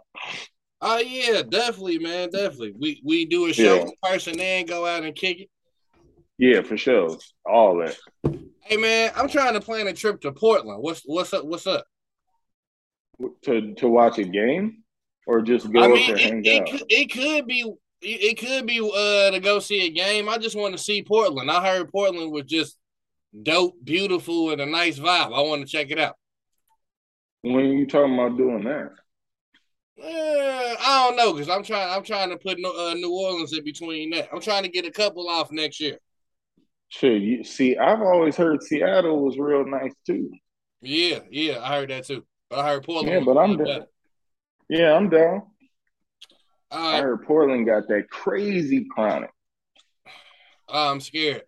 Oh 0.82 0.98
yeah, 1.00 1.42
definitely, 1.42 2.00
man, 2.00 2.30
definitely. 2.30 2.74
We 2.80 3.02
we 3.04 3.26
do 3.26 3.48
a 3.48 3.54
show 3.54 3.76
yeah. 3.76 3.82
in 3.82 3.92
person 4.02 4.40
and 4.40 4.68
go 4.68 4.86
out 4.86 5.04
and 5.04 5.16
kick 5.16 5.42
it. 5.42 5.50
Yeah, 6.38 6.62
for 6.62 6.78
sure. 6.78 7.18
All 7.46 7.78
that. 7.78 7.98
Hey 8.62 8.78
man, 8.78 9.12
I'm 9.16 9.28
trying 9.28 9.54
to 9.54 9.62
plan 9.62 9.88
a 9.88 9.94
trip 9.94 10.22
to 10.22 10.32
Portland. 10.32 10.82
What's 10.82 11.02
what's 11.06 11.34
up? 11.34 11.46
What's 11.46 11.68
up? 11.68 11.86
To 13.44 13.74
to 13.76 13.88
watch 13.88 14.18
a 14.20 14.24
game, 14.24 14.84
or 15.28 15.42
just 15.42 15.72
go 15.72 15.84
I 15.84 15.88
mean, 15.88 16.46
it, 16.46 16.62
out? 16.62 16.72
Could, 16.72 16.84
it 16.90 17.12
could 17.12 17.48
be 17.48 17.74
it 18.04 18.38
could 18.38 18.66
be 18.66 18.80
uh 18.80 19.32
to 19.32 19.40
go 19.40 19.60
see 19.60 19.88
a 19.88 19.90
game. 19.90 20.30
I 20.30 20.38
just 20.38 20.56
want 20.56 20.74
to 20.74 20.84
see 20.84 21.04
Portland. 21.04 21.50
I 21.50 21.66
heard 21.66 21.92
Portland 21.92 22.32
was 22.32 22.46
just 22.46 22.78
dope, 23.42 23.76
beautiful, 23.84 24.52
and 24.52 24.62
a 24.62 24.66
nice 24.66 25.00
vibe. 25.00 25.34
I 25.34 25.42
want 25.42 25.62
to 25.62 25.68
check 25.68 25.90
it 25.92 26.00
out. 26.00 26.16
When 27.42 27.56
are 27.56 27.74
you 27.74 27.88
talking 27.88 28.14
about 28.14 28.38
doing 28.38 28.64
that? 28.64 28.92
Uh, 30.02 30.76
I 30.80 31.06
don't 31.08 31.18
know 31.18 31.34
because 31.34 31.50
I'm 31.50 31.64
trying. 31.64 31.90
I'm 31.90 32.04
trying 32.04 32.30
to 32.30 32.38
put 32.38 32.58
uh, 32.58 32.94
New 32.96 33.12
Orleans 33.12 33.54
in 33.54 33.64
between 33.64 34.10
that. 34.12 34.30
I'm 34.34 34.42
trying 34.42 34.64
to 34.64 34.70
get 34.70 34.86
a 34.86 34.92
couple 34.92 35.30
off 35.30 35.52
next 35.52 35.80
year. 35.80 35.98
Sure. 36.90 37.16
You 37.16 37.44
see, 37.44 37.78
I've 37.78 38.02
always 38.02 38.36
heard 38.36 38.62
Seattle 38.62 39.24
was 39.24 39.38
real 39.38 39.66
nice 39.66 39.94
too. 40.06 40.32
Yeah, 40.82 41.20
yeah, 41.32 41.60
I 41.62 41.78
heard 41.78 41.90
that 41.90 42.06
too. 42.06 42.26
But 42.50 42.60
I 42.60 42.70
heard 42.70 42.84
Portland. 42.84 43.10
Yeah, 43.10 43.22
but 43.26 43.38
I'm 43.40 43.58
down. 43.58 43.86
Yeah, 44.70 44.94
I'm 44.94 45.10
down. 45.10 45.44
Uh, 46.74 46.78
I 46.78 47.02
heard 47.02 47.24
Portland 47.24 47.68
got 47.68 47.88
that 47.90 48.10
crazy 48.10 48.88
chronic. 48.90 49.30
I'm 50.68 51.00
scared. 51.00 51.44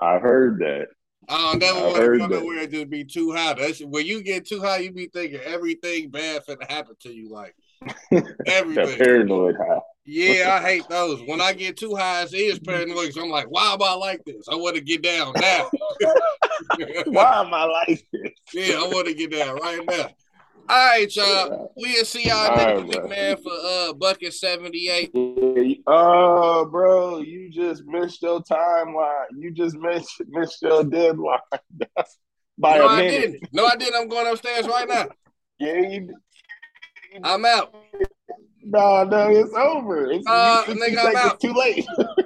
I 0.00 0.18
heard 0.18 0.60
that. 0.60 0.86
I 1.28 1.38
don't 1.38 1.58
never 1.58 1.80
want 1.80 1.96
to 1.96 2.28
nowhere 2.28 2.58
and 2.60 2.72
just 2.72 2.88
be 2.88 3.04
too 3.04 3.32
high. 3.32 3.54
That's 3.54 3.80
when 3.80 4.06
you 4.06 4.22
get 4.22 4.46
too 4.46 4.60
high, 4.60 4.78
you 4.78 4.92
be 4.92 5.08
thinking 5.08 5.40
everything 5.40 6.10
bad 6.10 6.46
finna 6.46 6.70
happen 6.70 6.94
to 7.00 7.12
you. 7.12 7.30
Like 7.30 7.56
everything. 8.46 8.96
paranoid 8.96 9.56
high. 9.56 9.80
Yeah, 10.04 10.60
I 10.60 10.64
hate 10.64 10.88
those. 10.88 11.20
When 11.26 11.40
I 11.40 11.52
get 11.52 11.76
too 11.76 11.96
high, 11.96 12.22
it 12.22 12.32
is 12.32 12.60
paranoid. 12.60 13.12
So 13.12 13.24
I'm 13.24 13.30
like, 13.30 13.50
why 13.50 13.72
am 13.72 13.82
I 13.82 13.94
like 13.94 14.24
this? 14.24 14.46
I 14.48 14.54
want 14.54 14.76
to 14.76 14.80
get 14.80 15.02
down 15.02 15.32
now. 15.36 15.68
why 17.06 17.40
am 17.40 17.52
I 17.52 17.64
like 17.64 18.06
this? 18.12 18.32
Yeah, 18.54 18.76
I 18.76 18.86
want 18.86 19.08
to 19.08 19.14
get 19.14 19.32
down 19.32 19.56
right 19.56 19.84
now. 19.84 20.06
All 20.68 20.88
right, 20.88 21.14
y'all. 21.14 21.72
We'll 21.76 22.04
see 22.04 22.26
y'all 22.28 22.56
next 22.56 22.84
week, 22.84 23.08
man, 23.08 23.36
for 23.36 23.52
uh 23.52 23.92
bucket 23.92 24.34
78. 24.34 25.14
Uh 25.86 26.64
bro, 26.64 27.18
you 27.18 27.50
just 27.50 27.84
missed 27.84 28.22
your 28.22 28.40
timeline. 28.42 29.26
You 29.36 29.50
just 29.52 29.76
missed 29.76 30.22
missed 30.28 30.62
your 30.62 30.84
deadline. 30.84 31.38
By 32.58 32.78
no, 32.78 32.88
a 32.88 32.96
minute. 32.96 33.12
I 33.14 33.20
didn't. 33.20 33.48
No, 33.52 33.66
I 33.66 33.76
didn't. 33.76 33.94
I'm 33.94 34.08
going 34.08 34.26
upstairs 34.26 34.66
right 34.66 34.88
now. 34.88 35.08
Yeah, 35.58 35.78
you 35.80 36.14
I'm 37.22 37.44
out. 37.44 37.74
No, 38.62 39.04
no, 39.04 39.30
it's 39.30 39.54
over. 39.54 40.10
It's, 40.10 40.26
uh, 40.26 40.64
you, 40.68 40.74
nigga, 40.74 41.06
I'm 41.06 41.16
out. 41.16 41.40
too 41.40 41.52
late. 41.52 41.86